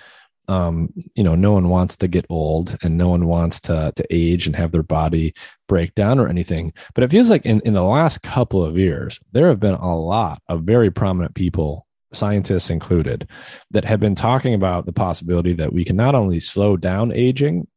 um, 0.50 0.92
you 1.14 1.24
know, 1.24 1.36
no 1.36 1.54
one 1.54 1.70
wants 1.70 1.96
to 1.98 2.08
get 2.08 2.26
old 2.28 2.76
and 2.82 2.98
no 2.98 3.10
one 3.10 3.28
wants 3.28 3.60
to 3.62 3.94
to 3.96 4.06
age 4.10 4.48
and 4.48 4.56
have 4.56 4.72
their 4.72 4.84
body 4.84 5.34
break 5.68 5.94
down 5.94 6.20
or 6.20 6.28
anything. 6.28 6.74
But 6.96 7.04
it 7.04 7.12
feels 7.12 7.30
like 7.30 7.46
in, 7.46 7.62
in 7.62 7.76
the 7.76 7.84
last 7.84 8.24
couple 8.24 8.66
of 8.66 8.78
years, 8.78 9.20
there 9.32 9.48
have 9.48 9.60
been 9.60 9.76
a 9.76 9.98
lot 9.98 10.42
of 10.50 10.64
very 10.64 10.90
prominent 10.90 11.36
people, 11.36 11.86
scientists 12.14 12.72
included, 12.72 13.30
that 13.70 13.86
have 13.86 14.00
been 14.00 14.16
talking 14.16 14.56
about 14.56 14.88
the 14.88 14.92
possibility 14.92 15.54
that 15.54 15.72
we 15.72 15.86
can 15.86 15.96
not 15.96 16.16
only 16.16 16.40
slow 16.40 16.76
down 16.76 17.12
aging, 17.12 17.68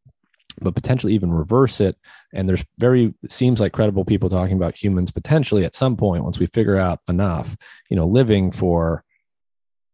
but 0.63 0.75
potentially 0.75 1.13
even 1.13 1.31
reverse 1.31 1.79
it. 1.79 1.97
And 2.33 2.49
there's 2.49 2.65
very 2.79 3.13
seems 3.29 3.61
like 3.61 3.73
credible 3.75 4.07
people 4.07 4.31
talking 4.31 4.57
about 4.57 4.83
humans 4.83 5.11
potentially 5.11 5.67
at 5.67 5.75
some 5.75 5.95
point 5.95 6.25
once 6.25 6.39
we 6.39 6.47
figure 6.47 6.79
out 6.79 7.01
enough, 7.07 7.55
you 7.91 7.97
know, 7.97 8.07
living 8.07 8.51
for 8.51 9.05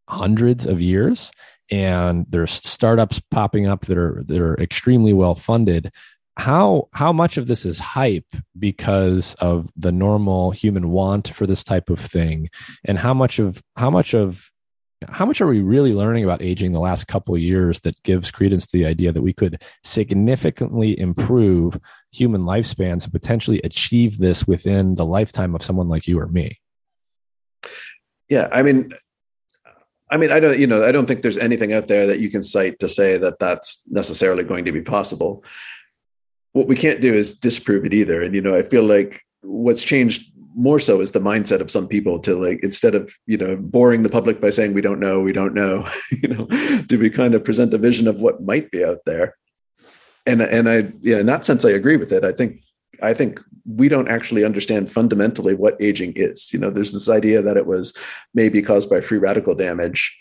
hundreds 0.08 0.64
of 0.64 0.80
years 0.80 1.32
and 1.70 2.26
there's 2.28 2.52
startups 2.52 3.20
popping 3.30 3.66
up 3.66 3.86
that 3.86 3.98
are 3.98 4.22
that 4.26 4.40
are 4.40 4.58
extremely 4.60 5.12
well 5.12 5.34
funded. 5.34 5.92
How 6.36 6.88
how 6.92 7.12
much 7.12 7.36
of 7.36 7.48
this 7.48 7.64
is 7.64 7.78
hype 7.78 8.28
because 8.58 9.34
of 9.40 9.70
the 9.76 9.92
normal 9.92 10.50
human 10.50 10.90
want 10.90 11.28
for 11.28 11.46
this 11.46 11.64
type 11.64 11.90
of 11.90 11.98
thing? 11.98 12.48
And 12.84 12.98
how 12.98 13.12
much 13.12 13.38
of 13.38 13.62
how 13.76 13.90
much 13.90 14.14
of 14.14 14.50
how 15.08 15.24
much 15.24 15.40
are 15.40 15.46
we 15.46 15.60
really 15.60 15.92
learning 15.92 16.24
about 16.24 16.42
aging 16.42 16.72
the 16.72 16.80
last 16.80 17.06
couple 17.06 17.36
years 17.38 17.80
that 17.80 18.02
gives 18.02 18.32
credence 18.32 18.66
to 18.66 18.76
the 18.76 18.86
idea 18.86 19.12
that 19.12 19.22
we 19.22 19.32
could 19.32 19.62
significantly 19.84 20.98
improve 20.98 21.78
human 22.10 22.42
lifespans 22.42 23.04
and 23.04 23.12
potentially 23.12 23.60
achieve 23.62 24.18
this 24.18 24.46
within 24.48 24.96
the 24.96 25.06
lifetime 25.06 25.54
of 25.54 25.62
someone 25.62 25.88
like 25.88 26.08
you 26.08 26.18
or 26.18 26.26
me? 26.26 26.58
Yeah 28.28 28.48
i 28.52 28.62
mean 28.62 28.92
I 30.10 30.16
mean, 30.16 30.30
I 30.30 30.40
don't, 30.40 30.58
you 30.58 30.66
know, 30.66 30.84
I 30.84 30.92
don't 30.92 31.06
think 31.06 31.22
there's 31.22 31.38
anything 31.38 31.72
out 31.72 31.88
there 31.88 32.06
that 32.06 32.20
you 32.20 32.30
can 32.30 32.42
cite 32.42 32.78
to 32.80 32.88
say 32.88 33.18
that 33.18 33.38
that's 33.38 33.84
necessarily 33.88 34.44
going 34.44 34.64
to 34.64 34.72
be 34.72 34.80
possible. 34.80 35.44
What 36.52 36.66
we 36.66 36.76
can't 36.76 37.00
do 37.00 37.12
is 37.12 37.38
disprove 37.38 37.84
it 37.84 37.92
either. 37.92 38.22
And, 38.22 38.34
you 38.34 38.40
know, 38.40 38.54
I 38.54 38.62
feel 38.62 38.84
like 38.84 39.22
what's 39.42 39.82
changed 39.82 40.32
more 40.54 40.80
so 40.80 41.00
is 41.00 41.12
the 41.12 41.20
mindset 41.20 41.60
of 41.60 41.70
some 41.70 41.86
people 41.86 42.18
to 42.20 42.36
like, 42.36 42.60
instead 42.62 42.94
of, 42.94 43.14
you 43.26 43.36
know, 43.36 43.56
boring 43.56 44.02
the 44.02 44.08
public 44.08 44.40
by 44.40 44.50
saying, 44.50 44.72
we 44.72 44.80
don't 44.80 44.98
know, 44.98 45.20
we 45.20 45.32
don't 45.32 45.54
know, 45.54 45.88
you 46.10 46.28
know, 46.28 46.46
do 46.86 46.98
we 46.98 47.10
kind 47.10 47.34
of 47.34 47.44
present 47.44 47.74
a 47.74 47.78
vision 47.78 48.08
of 48.08 48.20
what 48.20 48.42
might 48.42 48.70
be 48.70 48.84
out 48.84 48.98
there? 49.04 49.36
And, 50.26 50.42
and 50.42 50.68
I, 50.68 50.92
yeah, 51.00 51.18
in 51.18 51.26
that 51.26 51.44
sense, 51.44 51.64
I 51.64 51.70
agree 51.70 51.96
with 51.96 52.12
it. 52.12 52.24
I 52.24 52.32
think 52.32 52.62
I 53.02 53.14
think 53.14 53.40
we 53.66 53.88
don't 53.88 54.08
actually 54.08 54.44
understand 54.44 54.90
fundamentally 54.90 55.54
what 55.54 55.80
aging 55.80 56.14
is. 56.16 56.52
You 56.52 56.58
know, 56.58 56.70
there's 56.70 56.92
this 56.92 57.08
idea 57.08 57.42
that 57.42 57.56
it 57.56 57.66
was 57.66 57.96
maybe 58.34 58.62
caused 58.62 58.88
by 58.90 59.00
free 59.00 59.18
radical 59.18 59.54
damage 59.54 60.16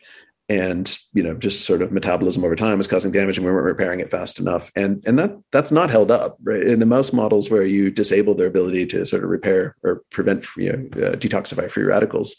and 0.50 0.98
you 1.12 1.22
know 1.22 1.34
just 1.34 1.66
sort 1.66 1.82
of 1.82 1.92
metabolism 1.92 2.46
over 2.46 2.56
time 2.56 2.80
is 2.80 2.88
causing 2.88 3.12
damage 3.12 3.38
and 3.38 3.46
we 3.46 3.52
weren't 3.52 3.66
repairing 3.66 4.00
it 4.00 4.10
fast 4.10 4.40
enough. 4.40 4.72
And 4.76 5.04
and 5.06 5.20
that 5.20 5.38
that's 5.52 5.72
not 5.72 5.90
held 5.90 6.10
up 6.10 6.38
right? 6.44 6.62
In 6.62 6.80
the 6.80 6.86
mouse 6.86 7.12
models 7.12 7.50
where 7.50 7.64
you 7.64 7.92
disable 7.92 8.34
their 8.34 8.48
ability 8.48 8.86
to 8.88 9.06
sort 9.06 9.24
of 9.24 9.30
repair 9.30 9.76
or 9.84 10.04
prevent 10.10 10.46
you 10.56 10.72
know, 10.72 11.08
uh, 11.08 11.16
detoxify 11.16 11.70
free 11.70 11.84
radicals 11.84 12.38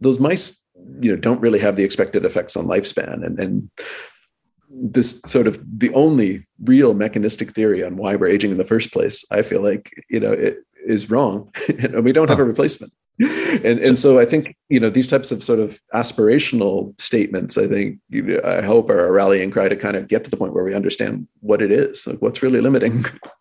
those 0.00 0.20
mice 0.20 0.62
you 1.00 1.10
know 1.10 1.16
don't 1.16 1.40
really 1.40 1.58
have 1.58 1.76
the 1.76 1.84
expected 1.84 2.24
effects 2.24 2.56
on 2.56 2.66
lifespan. 2.66 3.24
And 3.24 3.38
and 3.38 3.70
this 4.78 5.20
sort 5.24 5.46
of 5.46 5.58
the 5.78 5.92
only 5.94 6.46
real 6.64 6.94
mechanistic 6.94 7.52
theory 7.52 7.82
on 7.82 7.96
why 7.96 8.14
we're 8.14 8.28
aging 8.28 8.50
in 8.50 8.58
the 8.58 8.64
first 8.64 8.92
place 8.92 9.24
i 9.30 9.42
feel 9.42 9.62
like 9.62 9.90
you 10.10 10.20
know 10.20 10.32
it 10.32 10.58
is 10.86 11.10
wrong. 11.10 11.52
And 11.78 12.04
we 12.04 12.12
don't 12.12 12.28
have 12.28 12.38
a 12.38 12.44
replacement. 12.44 12.92
And 13.20 13.78
and 13.80 13.96
so 13.96 14.18
i 14.18 14.26
think 14.26 14.54
you 14.68 14.78
know 14.78 14.90
these 14.90 15.08
types 15.08 15.32
of 15.32 15.42
sort 15.42 15.58
of 15.58 15.80
aspirational 15.94 16.98
statements 17.00 17.56
i 17.56 17.66
think 17.66 17.98
you 18.10 18.20
know, 18.20 18.40
i 18.44 18.60
hope 18.60 18.90
are 18.90 19.06
a 19.06 19.10
rallying 19.10 19.50
cry 19.50 19.70
to 19.70 19.76
kind 19.76 19.96
of 19.96 20.06
get 20.06 20.22
to 20.24 20.30
the 20.30 20.36
point 20.36 20.52
where 20.52 20.64
we 20.64 20.74
understand 20.74 21.26
what 21.40 21.62
it 21.62 21.72
is 21.72 22.06
like 22.06 22.20
what's 22.20 22.42
really 22.42 22.60
limiting 22.60 23.06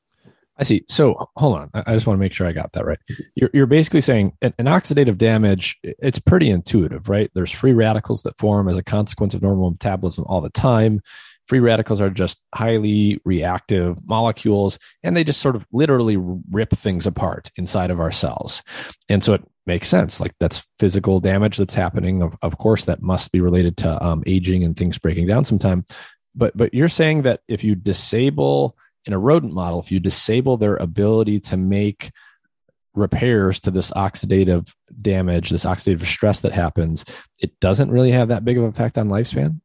I 0.57 0.63
see. 0.63 0.85
So 0.87 1.27
hold 1.35 1.57
on. 1.57 1.69
I 1.73 1.93
just 1.93 2.07
want 2.07 2.17
to 2.17 2.21
make 2.21 2.33
sure 2.33 2.47
I 2.47 2.53
got 2.53 2.71
that 2.73 2.85
right. 2.85 2.99
You're, 3.35 3.49
you're 3.53 3.65
basically 3.65 4.01
saying 4.01 4.33
an, 4.41 4.53
an, 4.57 4.67
oxidative 4.67 5.17
damage, 5.17 5.77
it's 5.83 6.19
pretty 6.19 6.49
intuitive, 6.49 7.09
right? 7.09 7.29
There's 7.33 7.51
free 7.51 7.73
radicals 7.73 8.23
that 8.23 8.37
form 8.37 8.69
as 8.69 8.77
a 8.77 8.83
consequence 8.83 9.33
of 9.33 9.41
normal 9.41 9.71
metabolism 9.71 10.23
all 10.27 10.39
the 10.39 10.49
time. 10.49 11.01
Free 11.47 11.59
radicals 11.59 12.01
are 12.01 12.09
just 12.09 12.39
highly 12.55 13.19
reactive 13.23 13.99
molecules, 14.07 14.79
and 15.03 15.15
they 15.15 15.23
just 15.23 15.41
sort 15.41 15.55
of 15.55 15.67
literally 15.71 16.17
rip 16.17 16.71
things 16.71 17.05
apart 17.05 17.51
inside 17.55 17.91
of 17.91 17.99
our 17.99 18.11
cells. 18.11 18.63
And 19.09 19.23
so 19.23 19.33
it 19.33 19.43
makes 19.67 19.87
sense. 19.87 20.19
Like 20.19 20.33
that's 20.39 20.65
physical 20.79 21.19
damage 21.19 21.57
that's 21.57 21.75
happening. 21.75 22.23
Of, 22.23 22.35
of 22.41 22.57
course, 22.57 22.85
that 22.85 23.01
must 23.01 23.31
be 23.31 23.41
related 23.41 23.77
to 23.77 24.03
um, 24.03 24.23
aging 24.25 24.63
and 24.63 24.75
things 24.75 24.97
breaking 24.97 25.27
down 25.27 25.45
sometime. 25.45 25.85
But 26.33 26.57
but 26.57 26.73
you're 26.73 26.89
saying 26.89 27.23
that 27.23 27.41
if 27.47 27.63
you 27.63 27.75
disable 27.75 28.75
in 29.05 29.13
a 29.13 29.19
rodent 29.19 29.53
model, 29.53 29.79
if 29.79 29.91
you 29.91 29.99
disable 29.99 30.57
their 30.57 30.75
ability 30.77 31.39
to 31.39 31.57
make 31.57 32.11
repairs 32.93 33.59
to 33.61 33.71
this 33.71 33.91
oxidative 33.91 34.73
damage, 35.01 35.49
this 35.49 35.65
oxidative 35.65 36.05
stress 36.05 36.39
that 36.41 36.53
happens, 36.53 37.05
it 37.39 37.59
doesn't 37.59 37.91
really 37.91 38.11
have 38.11 38.29
that 38.29 38.45
big 38.45 38.57
of 38.57 38.63
an 38.63 38.69
effect 38.69 38.97
on 38.97 39.09
lifespan. 39.09 39.59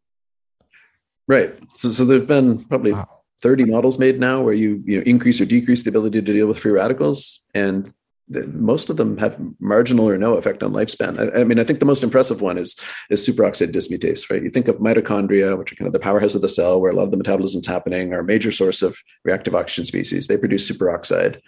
Right. 1.28 1.57
So, 1.74 1.91
so 1.91 2.05
there've 2.05 2.26
been 2.26 2.64
probably 2.64 2.93
wow. 2.93 3.09
30 3.43 3.66
models 3.66 3.99
made 3.99 4.18
now 4.18 4.43
where 4.43 4.55
you, 4.55 4.82
you 4.84 4.99
know, 4.99 5.05
increase 5.05 5.41
or 5.41 5.45
decrease 5.45 5.84
the 5.84 5.91
ability 5.91 6.20
to 6.20 6.32
deal 6.32 6.47
with 6.47 6.59
free 6.59 6.72
radicals. 6.72 7.45
And 7.55 7.93
most 8.31 8.91
of 8.91 8.97
them 8.97 9.18
have 9.18 9.39
marginal 9.59 10.09
or 10.09 10.16
no 10.16 10.35
effect 10.35 10.62
on 10.62 10.72
lifespan. 10.72 11.18
I, 11.18 11.41
I, 11.41 11.45
mean, 11.45 11.59
I 11.59 11.64
think 11.64 11.81
the 11.81 11.85
most 11.85 12.03
impressive 12.03 12.41
one 12.41 12.59
is 12.59 12.76
is 13.11 13.26
superoxide 13.26 13.72
dismutase, 13.72 14.31
right? 14.31 14.43
You 14.43 14.51
think 14.51 14.68
of 14.68 14.76
mitochondria, 14.76 15.59
which 15.59 15.72
are 15.72 15.76
kind 15.76 15.87
of 15.87 15.93
the 15.93 15.99
powerhouse 15.99 16.35
of 16.35 16.43
the 16.43 16.49
cell, 16.49 16.81
where 16.81 16.93
a 16.93 16.95
lot 16.95 17.05
of 17.05 17.11
the 17.11 17.16
metabolism 17.16 17.61
is 17.61 17.66
happening, 17.66 18.12
are 18.12 18.20
a 18.20 18.24
major 18.24 18.53
source 18.53 18.83
of 18.83 18.97
reactive 19.24 19.55
oxygen 19.55 19.85
species. 19.85 20.28
They 20.28 20.37
produce 20.37 20.70
superoxide, 20.70 21.41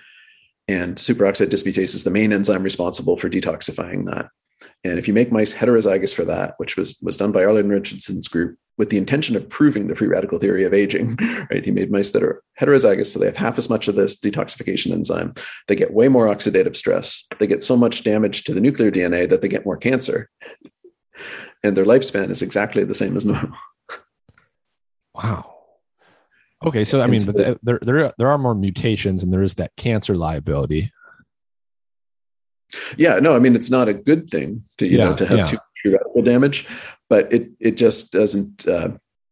and 0.66 0.96
superoxide 0.96 1.48
dismutase 1.48 1.94
is 1.94 2.04
the 2.04 2.10
main 2.10 2.32
enzyme 2.32 2.62
responsible 2.62 3.16
for 3.16 3.30
detoxifying 3.30 4.06
that. 4.06 4.26
And 4.84 4.98
if 4.98 5.06
you 5.06 5.14
make 5.14 5.30
mice 5.30 5.54
heterozygous 5.54 6.12
for 6.14 6.24
that, 6.24 6.54
which 6.56 6.76
was 6.76 6.98
was 7.00 7.16
done 7.16 7.32
by 7.32 7.42
Arlan 7.42 7.70
Richardson's 7.70 8.26
group 8.26 8.58
with 8.78 8.90
the 8.90 8.98
intention 8.98 9.36
of 9.36 9.48
proving 9.48 9.86
the 9.86 9.94
free 9.94 10.08
radical 10.08 10.38
theory 10.38 10.64
of 10.64 10.74
aging, 10.74 11.16
right? 11.50 11.64
He 11.64 11.70
made 11.70 11.90
mice 11.90 12.10
that 12.12 12.22
are 12.22 12.42
heterozygous, 12.60 13.06
so 13.06 13.18
they 13.18 13.26
have 13.26 13.36
half 13.36 13.58
as 13.58 13.70
much 13.70 13.86
of 13.86 13.94
this 13.94 14.18
detoxification 14.18 14.92
enzyme. 14.92 15.34
They 15.68 15.76
get 15.76 15.92
way 15.94 16.08
more 16.08 16.26
oxidative 16.26 16.74
stress. 16.74 17.24
They 17.38 17.46
get 17.46 17.62
so 17.62 17.76
much 17.76 18.02
damage 18.02 18.44
to 18.44 18.54
the 18.54 18.60
nuclear 18.60 18.90
DNA 18.90 19.28
that 19.28 19.40
they 19.40 19.48
get 19.48 19.66
more 19.66 19.76
cancer. 19.76 20.28
And 21.64 21.76
their 21.76 21.84
lifespan 21.84 22.30
is 22.30 22.42
exactly 22.42 22.82
the 22.82 22.94
same 22.94 23.16
as 23.16 23.24
normal. 23.24 23.56
Wow. 25.14 25.52
Okay, 26.64 26.84
so 26.84 27.02
I 27.02 27.06
mean, 27.06 27.24
but 27.24 27.34
the, 27.36 27.58
there 27.62 27.78
there 27.82 28.12
there 28.16 28.28
are 28.28 28.38
more 28.38 28.54
mutations, 28.54 29.22
and 29.22 29.32
there 29.32 29.42
is 29.42 29.56
that 29.56 29.76
cancer 29.76 30.16
liability. 30.16 30.90
Yeah, 32.96 33.18
no, 33.18 33.36
I 33.36 33.38
mean 33.38 33.54
it's 33.54 33.70
not 33.70 33.88
a 33.88 33.94
good 33.94 34.30
thing 34.30 34.62
to 34.78 34.86
you 34.86 34.98
yeah, 34.98 35.10
know 35.10 35.16
to 35.16 35.26
have 35.26 35.38
yeah. 35.38 35.46
too 35.46 35.56
much 35.56 35.92
radical 35.92 36.22
damage, 36.22 36.66
but 37.08 37.32
it 37.32 37.50
it 37.60 37.76
just 37.76 38.12
doesn't 38.12 38.66
uh, 38.66 38.90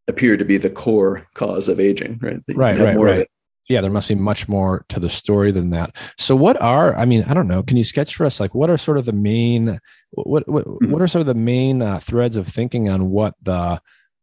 appear 0.09 0.37
to 0.37 0.45
be 0.45 0.59
the 0.59 0.71
core 0.71 1.27
cause 1.35 1.69
of 1.69 1.81
aging, 1.81 2.19
right? 2.21 2.41
right, 2.55 2.79
right, 2.79 2.99
right. 2.99 3.29
Yeah, 3.69 3.81
there 3.81 3.91
must 3.91 4.09
be 4.09 4.17
much 4.17 4.49
more 4.49 4.85
to 4.89 4.99
the 4.99 5.09
story 5.09 5.53
than 5.53 5.71
that. 5.71 5.97
So, 6.19 6.35
what 6.35 6.61
are 6.61 6.97
I 6.97 7.05
mean, 7.05 7.23
I 7.29 7.35
don't 7.35 7.47
know. 7.47 7.63
Can 7.63 7.77
you 7.77 7.85
sketch 7.85 8.17
for 8.17 8.27
us 8.27 8.41
like 8.41 8.53
what 8.53 8.69
are 8.69 8.77
sort 8.77 8.99
of 8.99 9.05
the 9.05 9.13
main 9.13 9.79
what 10.11 10.49
what 10.49 10.67
mm-hmm. 10.67 10.91
what 10.91 11.01
are 11.01 11.07
some 11.07 11.21
of 11.21 11.27
the 11.27 11.35
main 11.35 11.81
uh, 11.81 12.01
threads 12.01 12.37
of 12.37 12.49
thinking 12.49 12.89
on 12.89 13.11
what 13.11 13.35
the 13.43 13.81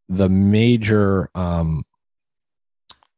the 0.09 0.27
major 0.27 1.29
um, 1.33 1.85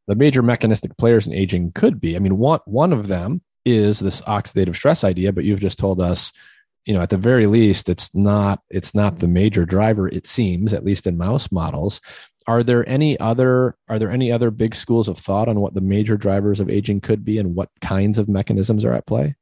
the 0.06 0.14
major 0.14 0.40
mechanistic 0.40 0.96
players 0.96 1.26
in 1.26 1.34
aging 1.34 1.72
could 1.72 2.00
be? 2.00 2.14
I 2.14 2.20
mean, 2.20 2.38
one 2.38 2.60
one 2.64 2.92
of 2.92 3.08
them 3.08 3.42
is 3.64 4.00
this 4.00 4.22
oxidative 4.22 4.76
stress 4.76 5.04
idea, 5.04 5.32
but 5.32 5.44
you've 5.44 5.60
just 5.60 5.78
told 5.78 6.00
us, 6.00 6.32
you 6.84 6.94
know, 6.94 7.00
at 7.00 7.10
the 7.10 7.16
very 7.16 7.46
least, 7.46 7.88
it's 7.88 8.14
not 8.14 8.62
it's 8.70 8.94
not 8.94 9.18
the 9.18 9.28
major 9.28 9.64
driver. 9.64 10.08
It 10.08 10.26
seems, 10.26 10.72
at 10.72 10.84
least 10.84 11.06
in 11.06 11.18
mouse 11.18 11.52
models. 11.52 12.00
Are 12.46 12.62
there 12.62 12.88
any 12.88 13.20
other 13.20 13.76
are 13.88 13.98
there 13.98 14.10
any 14.10 14.32
other 14.32 14.50
big 14.50 14.74
schools 14.74 15.08
of 15.08 15.18
thought 15.18 15.48
on 15.48 15.60
what 15.60 15.74
the 15.74 15.82
major 15.82 16.16
drivers 16.16 16.58
of 16.58 16.70
aging 16.70 17.02
could 17.02 17.24
be 17.24 17.38
and 17.38 17.54
what 17.54 17.68
kinds 17.82 18.18
of 18.18 18.28
mechanisms 18.28 18.84
are 18.84 18.94
at 18.94 19.06
play? 19.06 19.36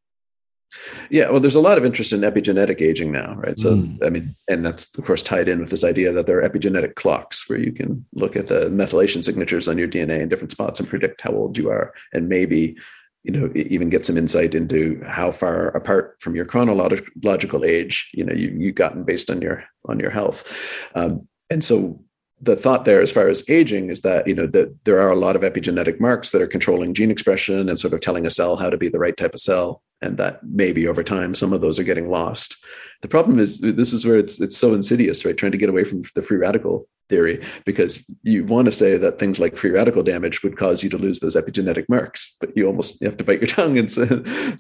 Yeah, 1.09 1.31
well, 1.31 1.41
there's 1.41 1.55
a 1.55 1.61
lot 1.61 1.79
of 1.79 1.85
interest 1.85 2.13
in 2.13 2.21
epigenetic 2.21 2.83
aging 2.83 3.11
now, 3.11 3.35
right? 3.37 3.59
So, 3.59 3.77
mm. 3.77 4.05
I 4.05 4.11
mean, 4.11 4.37
and 4.49 4.65
that's 4.65 4.97
of 4.99 5.05
course 5.05 5.23
tied 5.23 5.49
in 5.49 5.61
with 5.61 5.71
this 5.71 5.85
idea 5.85 6.13
that 6.13 6.27
there 6.27 6.41
are 6.41 6.49
epigenetic 6.49 6.95
clocks 6.95 7.49
where 7.49 7.59
you 7.59 7.73
can 7.73 8.05
look 8.15 8.37
at 8.37 8.49
the 8.49 8.67
methylation 8.67 9.25
signatures 9.25 9.69
on 9.69 9.79
your 9.79 9.89
DNA 9.89 10.21
in 10.21 10.29
different 10.29 10.51
spots 10.51 10.79
and 10.79 10.89
predict 10.89 11.23
how 11.23 11.33
old 11.33 11.57
you 11.57 11.71
are, 11.71 11.95
and 12.13 12.29
maybe 12.29 12.77
you 13.25 13.33
know 13.33 13.51
even 13.55 13.91
get 13.91 14.07
some 14.07 14.17
insight 14.17 14.55
into 14.55 15.03
how 15.05 15.31
far 15.31 15.69
apart 15.69 16.17
from 16.21 16.35
your 16.35 16.45
chronological 16.45 17.65
age 17.65 18.09
you 18.15 18.25
know 18.25 18.33
you 18.33 18.49
you've 18.59 18.75
gotten 18.75 19.05
based 19.05 19.31
on 19.31 19.43
your 19.43 19.65
on 19.87 19.99
your 19.99 20.11
health. 20.11 20.53
Um, 20.95 21.27
and 21.51 21.65
so 21.65 22.01
the 22.41 22.55
thought 22.55 22.85
there 22.85 23.01
as 23.01 23.11
far 23.11 23.29
as 23.29 23.49
aging 23.49 23.91
is 23.91 24.03
that 24.03 24.27
you 24.27 24.35
know 24.35 24.47
that 24.47 24.73
there 24.85 25.01
are 25.01 25.11
a 25.11 25.17
lot 25.17 25.35
of 25.35 25.43
epigenetic 25.43 25.99
marks 25.99 26.31
that 26.31 26.43
are 26.43 26.47
controlling 26.47 26.95
gene 26.95 27.11
expression 27.11 27.69
and 27.69 27.79
sort 27.79 27.93
of 27.93 28.01
telling 28.01 28.27
a 28.27 28.31
cell 28.31 28.57
how 28.57 28.71
to 28.71 28.77
be 28.77 28.89
the 28.89 28.99
right 28.99 29.17
type 29.17 29.35
of 29.35 29.41
cell 29.41 29.83
and 30.01 30.17
that 30.19 30.41
maybe 30.45 30.87
over 30.87 31.03
time 31.03 31.35
some 31.35 31.53
of 31.53 31.61
those 31.61 31.79
are 31.79 31.85
getting 31.85 32.11
lost 32.11 32.57
the 33.01 33.09
problem 33.09 33.39
is 33.39 33.61
this 33.61 33.93
is 33.93 34.05
where 34.05 34.19
it's 34.19 34.41
it's 34.41 34.57
so 34.57 34.75
insidious 34.75 35.25
right? 35.25 35.37
Trying 35.37 35.53
to 35.53 35.59
get 35.59 35.69
away 35.69 35.85
from 35.85 36.03
the 36.15 36.23
free 36.23 36.39
radical 36.39 36.89
theory 37.09 37.43
because 37.65 38.11
you 38.23 38.45
want 38.45 38.67
to 38.67 38.73
say 38.73 38.99
that 38.99 39.19
things 39.19 39.39
like 39.39 39.57
free 39.57 39.71
radical 39.71 40.03
damage 40.03 40.43
would 40.43 40.57
cause 40.57 40.83
you 40.83 40.91
to 40.91 40.99
lose 40.99 41.21
those 41.21 41.37
epigenetic 41.37 41.89
marks 41.89 42.37
but 42.41 42.55
you 42.57 42.67
almost 42.67 43.01
you 43.01 43.07
have 43.07 43.17
to 43.17 43.25
bite 43.25 43.41
your 43.41 43.47
tongue 43.59 43.79
and 43.79 43.89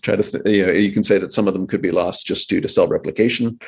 try 0.02 0.16
to 0.16 0.42
you 0.46 0.66
know 0.66 0.72
you 0.72 0.92
can 0.92 1.02
say 1.02 1.18
that 1.18 1.32
some 1.32 1.46
of 1.46 1.54
them 1.54 1.66
could 1.66 1.82
be 1.82 1.90
lost 1.90 2.26
just 2.26 2.48
due 2.48 2.60
to 2.60 2.68
cell 2.68 2.88
replication 2.88 3.58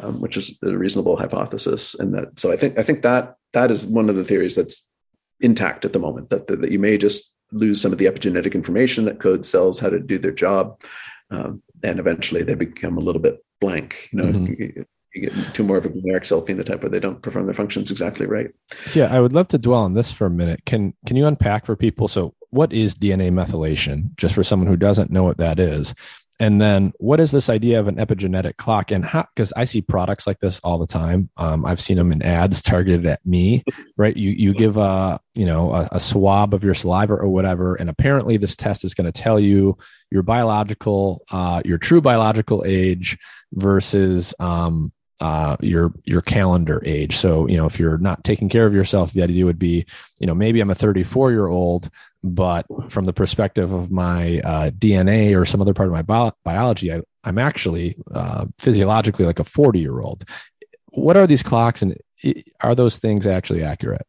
um, 0.00 0.20
which 0.20 0.36
is 0.36 0.56
a 0.62 0.76
reasonable 0.76 1.16
hypothesis 1.16 1.94
and 1.94 2.14
that 2.14 2.38
so 2.38 2.52
i 2.52 2.56
think 2.56 2.78
i 2.78 2.82
think 2.82 3.02
that 3.02 3.34
that 3.52 3.70
is 3.70 3.86
one 3.86 4.08
of 4.08 4.16
the 4.16 4.24
theories 4.24 4.54
that's 4.54 4.86
intact 5.40 5.84
at 5.84 5.92
the 5.92 5.98
moment 5.98 6.30
that, 6.30 6.46
that, 6.46 6.60
that 6.60 6.70
you 6.70 6.78
may 6.78 6.96
just 6.98 7.32
lose 7.50 7.80
some 7.80 7.90
of 7.90 7.98
the 7.98 8.04
epigenetic 8.04 8.54
information 8.54 9.06
that 9.06 9.18
codes 9.18 9.48
cells 9.48 9.78
how 9.78 9.90
to 9.90 9.98
do 9.98 10.18
their 10.18 10.30
job 10.30 10.80
um, 11.30 11.62
and 11.82 11.98
eventually 11.98 12.44
they 12.44 12.54
become 12.54 12.96
a 12.96 13.00
little 13.00 13.20
bit 13.20 13.42
blank 13.60 14.08
you 14.12 14.18
know 14.18 14.24
mm-hmm 14.32 14.82
you 15.14 15.28
get 15.28 15.54
to 15.54 15.64
more 15.64 15.76
of 15.76 15.86
a 15.86 15.88
generic 15.88 16.24
cell 16.24 16.44
phenotype 16.44 16.82
where 16.82 16.90
they 16.90 17.00
don't 17.00 17.22
perform 17.22 17.46
their 17.46 17.54
functions 17.54 17.90
exactly 17.90 18.26
right. 18.26 18.50
Yeah, 18.94 19.06
I 19.14 19.20
would 19.20 19.32
love 19.32 19.48
to 19.48 19.58
dwell 19.58 19.80
on 19.80 19.94
this 19.94 20.12
for 20.12 20.26
a 20.26 20.30
minute. 20.30 20.64
Can 20.66 20.94
can 21.06 21.16
you 21.16 21.26
unpack 21.26 21.66
for 21.66 21.76
people? 21.76 22.08
So, 22.08 22.34
what 22.50 22.72
is 22.72 22.94
DNA 22.94 23.30
methylation? 23.30 24.16
Just 24.16 24.34
for 24.34 24.44
someone 24.44 24.68
who 24.68 24.76
doesn't 24.76 25.10
know 25.10 25.24
what 25.24 25.38
that 25.38 25.58
is, 25.58 25.94
and 26.40 26.58
then 26.58 26.92
what 26.98 27.20
is 27.20 27.30
this 27.30 27.50
idea 27.50 27.78
of 27.78 27.86
an 27.86 27.96
epigenetic 27.96 28.56
clock? 28.56 28.90
And 28.90 29.04
how? 29.04 29.26
Because 29.34 29.52
I 29.52 29.66
see 29.66 29.82
products 29.82 30.26
like 30.26 30.40
this 30.40 30.58
all 30.64 30.78
the 30.78 30.86
time. 30.86 31.28
Um, 31.36 31.66
I've 31.66 31.82
seen 31.82 31.98
them 31.98 32.10
in 32.12 32.22
ads 32.22 32.62
targeted 32.72 33.04
at 33.06 33.24
me. 33.26 33.62
Right? 33.98 34.16
You 34.16 34.30
you 34.30 34.54
give 34.54 34.78
a 34.78 35.20
you 35.34 35.44
know 35.44 35.72
a, 35.74 35.88
a 35.92 36.00
swab 36.00 36.54
of 36.54 36.64
your 36.64 36.72
saliva 36.72 37.14
or 37.14 37.28
whatever, 37.28 37.74
and 37.74 37.90
apparently 37.90 38.38
this 38.38 38.56
test 38.56 38.84
is 38.84 38.94
going 38.94 39.10
to 39.10 39.22
tell 39.22 39.38
you 39.38 39.76
your 40.10 40.22
biological, 40.22 41.22
uh, 41.30 41.60
your 41.64 41.78
true 41.78 42.00
biological 42.00 42.64
age 42.66 43.18
versus 43.52 44.34
um, 44.40 44.92
uh, 45.20 45.56
your 45.60 45.92
your 46.04 46.22
calendar 46.22 46.82
age. 46.86 47.16
So 47.16 47.46
you 47.48 47.58
know 47.58 47.66
if 47.66 47.78
you're 47.78 47.98
not 47.98 48.24
taking 48.24 48.48
care 48.48 48.64
of 48.64 48.72
yourself, 48.72 49.12
the 49.12 49.22
idea 49.22 49.44
would 49.44 49.58
be 49.58 49.84
you 50.18 50.26
know 50.26 50.34
maybe 50.34 50.60
I'm 50.60 50.70
a 50.70 50.74
34 50.74 51.32
year 51.32 51.48
old, 51.48 51.90
but 52.22 52.66
from 52.88 53.06
the 53.06 53.12
perspective 53.12 53.72
of 53.72 53.90
my 53.90 54.40
uh, 54.40 54.70
DNA 54.70 55.38
or 55.38 55.44
some 55.44 55.60
other 55.60 55.74
part 55.74 55.88
of 55.88 55.92
my 55.92 56.02
bio- 56.02 56.32
biology, 56.44 56.92
I, 56.92 57.02
am 57.24 57.38
actually 57.38 57.96
uh, 58.14 58.46
physiologically 58.58 59.24
like 59.24 59.38
a 59.38 59.44
40 59.44 59.78
year 59.78 60.00
old. 60.00 60.24
What 60.90 61.16
are 61.16 61.26
these 61.26 61.42
clocks, 61.42 61.82
and 61.82 61.96
are 62.62 62.74
those 62.74 62.98
things 62.98 63.26
actually 63.26 63.62
accurate? 63.62 64.06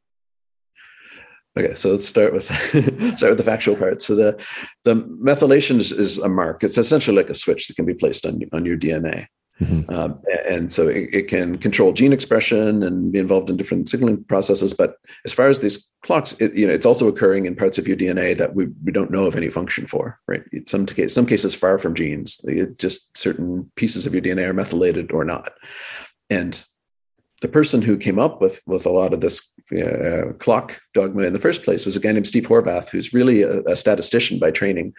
Okay, 1.57 1.74
so 1.74 1.91
let's 1.91 2.07
start 2.07 2.34
with 2.34 2.45
start 3.18 3.32
with 3.32 3.38
the 3.38 3.43
factual 3.43 3.76
part. 3.76 4.01
So 4.01 4.16
the 4.16 4.41
the 4.84 4.95
methylation 4.95 5.80
is, 5.80 5.91
is, 5.91 6.18
a 6.18 6.30
mark. 6.30 6.64
It's 6.64 6.78
essentially 6.78 7.16
like 7.16 7.30
a 7.30 7.36
switch 7.36 7.68
that 7.68 7.76
can 7.76 7.86
be 7.86 7.93
placed 7.93 8.26
on 8.26 8.41
on 8.53 8.66
your 8.66 8.78
DNA. 8.78 9.28
Mm-hmm. 9.62 9.93
Um, 9.93 10.20
and 10.49 10.74
so 10.74 10.88
it, 10.88 11.14
it, 11.14 11.28
can 11.28 11.59
control 11.59 11.93
gene 11.93 12.14
expression 12.14 12.82
and 12.82 13.12
be 13.12 13.20
involved 13.20 13.47
in 13.47 13.57
different 13.57 13.89
signaling 13.89 14.24
processes. 14.24 14.74
But 14.74 14.95
as 15.24 15.34
far 15.34 15.49
as 15.49 15.59
these 15.59 15.88
clocks, 16.01 16.34
it, 16.39 16.55
you 16.55 16.66
know, 16.66 16.74
it's 16.74 16.86
also 16.86 17.07
occurring 17.07 17.45
in 17.45 17.55
parts 17.55 17.78
of 17.78 17.88
your 17.88 17.95
DNA 17.95 18.36
that 18.38 18.55
we, 18.55 18.68
we 18.84 18.91
don't 18.91 19.12
know 19.12 19.26
of 19.26 19.36
any 19.36 19.49
function 19.51 19.86
for, 19.86 20.20
right? 20.28 20.41
In 20.51 20.66
some 20.66 20.88
some 20.88 21.28
cases 21.28 21.53
far 21.53 21.78
from 21.78 21.93
genes, 21.93 22.43
just 22.78 23.16
certain 23.16 23.72
pieces 23.76 24.07
of 24.07 24.14
your 24.14 24.24
DNA 24.24 24.47
are 24.47 24.53
methylated 24.53 25.12
or 25.12 25.24
not. 25.24 25.53
And 26.32 26.64
the 27.42 27.47
person 27.47 27.83
who 27.83 27.97
came 27.97 28.17
up 28.17 28.42
with 28.42 28.63
with 28.66 28.88
a 28.88 28.92
lot 28.92 29.13
of 29.13 29.21
this 29.21 29.47
uh, 29.79 30.33
clock 30.39 30.82
dogma 30.96 31.24
in 31.24 31.33
the 31.33 31.39
first 31.39 31.63
place 31.63 31.86
was 31.86 31.96
a 31.96 32.00
guy 32.00 32.12
named 32.12 32.28
Steve 32.28 32.47
Horvath, 32.47 32.89
who's 32.89 33.13
really 33.13 33.43
a, 33.43 33.62
a 33.66 33.75
statistician 33.75 34.39
by 34.39 34.50
training 34.50 34.93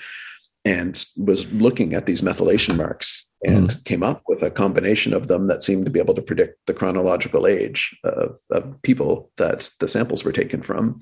and 0.64 1.04
was 1.16 1.50
looking 1.52 1.94
at 1.94 2.06
these 2.06 2.20
methylation 2.20 2.76
marks 2.76 3.26
and 3.44 3.70
mm 3.70 3.84
came 3.84 4.02
up 4.02 4.22
with 4.28 4.42
a 4.42 4.50
combination 4.50 5.12
of 5.12 5.26
them 5.26 5.48
that 5.48 5.62
seemed 5.62 5.84
to 5.84 5.90
be 5.90 5.98
able 5.98 6.14
to 6.14 6.22
predict 6.22 6.56
the 6.66 6.74
chronological 6.74 7.46
age 7.46 7.98
of, 8.04 8.38
of, 8.50 8.80
people 8.82 9.30
that 9.38 9.70
the 9.80 9.88
samples 9.88 10.24
were 10.24 10.32
taken 10.32 10.62
from. 10.62 11.00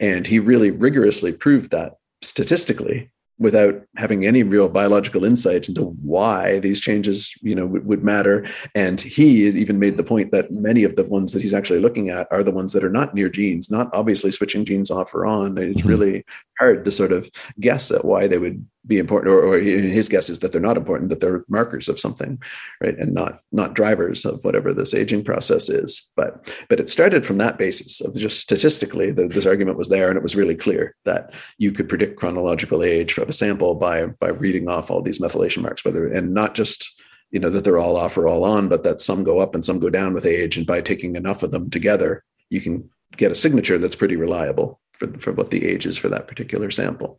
And 0.00 0.26
he 0.26 0.38
really 0.38 0.70
rigorously 0.70 1.32
proved 1.32 1.70
that 1.70 1.94
statistically 2.22 3.10
without 3.38 3.82
having 3.96 4.24
any 4.24 4.42
real 4.42 4.68
biological 4.68 5.24
insight 5.24 5.68
into 5.68 5.84
why 6.02 6.58
these 6.60 6.80
changes 6.80 7.34
you 7.42 7.54
know 7.54 7.66
would, 7.66 7.84
would 7.86 8.02
matter 8.02 8.46
and 8.74 9.00
he 9.00 9.46
even 9.46 9.78
made 9.78 9.96
the 9.96 10.02
point 10.02 10.32
that 10.32 10.50
many 10.50 10.84
of 10.84 10.96
the 10.96 11.04
ones 11.04 11.32
that 11.32 11.42
he's 11.42 11.52
actually 11.52 11.78
looking 11.78 12.08
at 12.08 12.26
are 12.30 12.42
the 12.42 12.50
ones 12.50 12.72
that 12.72 12.84
are 12.84 12.90
not 12.90 13.14
near 13.14 13.28
genes 13.28 13.70
not 13.70 13.90
obviously 13.92 14.32
switching 14.32 14.64
genes 14.64 14.90
off 14.90 15.14
or 15.14 15.26
on 15.26 15.58
it's 15.58 15.80
mm-hmm. 15.80 15.88
really 15.88 16.24
hard 16.58 16.84
to 16.84 16.92
sort 16.92 17.12
of 17.12 17.30
guess 17.60 17.90
at 17.90 18.04
why 18.04 18.26
they 18.26 18.38
would 18.38 18.66
be 18.86 18.98
important 18.98 19.32
or, 19.32 19.42
or, 19.42 19.58
his 19.58 20.08
guess 20.08 20.30
is 20.30 20.40
that 20.40 20.52
they're 20.52 20.60
not 20.60 20.76
important 20.76 21.10
that 21.10 21.20
they're 21.20 21.44
markers 21.48 21.88
of 21.88 21.98
something 21.98 22.40
right? 22.80 22.96
And 22.98 23.12
not 23.12 23.40
not 23.52 23.74
drivers 23.74 24.24
of 24.24 24.44
whatever 24.44 24.72
this 24.72 24.94
aging 24.94 25.24
process 25.24 25.68
is. 25.68 26.10
But 26.16 26.52
but 26.68 26.80
it 26.80 26.88
started 26.88 27.26
from 27.26 27.38
that 27.38 27.58
basis 27.58 28.00
of 28.00 28.14
just 28.14 28.40
statistically 28.40 29.10
the, 29.10 29.28
this 29.28 29.46
argument 29.46 29.78
was 29.78 29.88
there 29.88 30.08
and 30.08 30.16
it 30.16 30.22
was 30.22 30.36
really 30.36 30.54
clear 30.54 30.94
that 31.04 31.34
you 31.58 31.72
could 31.72 31.88
predict 31.88 32.18
chronological 32.18 32.82
age 32.82 33.18
of 33.18 33.28
a 33.28 33.32
sample 33.32 33.74
by 33.74 34.06
by 34.06 34.28
reading 34.28 34.68
off 34.68 34.90
all 34.90 35.02
these 35.02 35.18
methylation 35.18 35.62
marks 35.62 35.84
whether 35.84 36.06
and 36.06 36.32
not 36.32 36.54
just 36.54 36.94
you 37.30 37.40
know 37.40 37.50
that 37.50 37.64
they're 37.64 37.78
all 37.78 37.96
off 37.96 38.16
or 38.16 38.28
all 38.28 38.44
on 38.44 38.68
but 38.68 38.84
that 38.84 39.00
some 39.00 39.24
go 39.24 39.40
up 39.40 39.54
and 39.54 39.64
some 39.64 39.80
go 39.80 39.90
down 39.90 40.14
with 40.14 40.26
age. 40.26 40.56
And 40.56 40.66
by 40.66 40.80
taking 40.80 41.16
enough 41.16 41.42
of 41.42 41.50
them 41.50 41.70
together 41.70 42.24
you 42.50 42.60
can 42.60 42.88
get 43.16 43.32
a 43.32 43.34
signature 43.34 43.78
that's 43.78 43.96
pretty 43.96 44.16
reliable 44.16 44.80
for, 44.96 45.06
for 45.18 45.32
what 45.32 45.50
the 45.50 45.66
age 45.66 45.86
is 45.86 45.96
for 45.96 46.08
that 46.08 46.28
particular 46.28 46.70
sample 46.70 47.18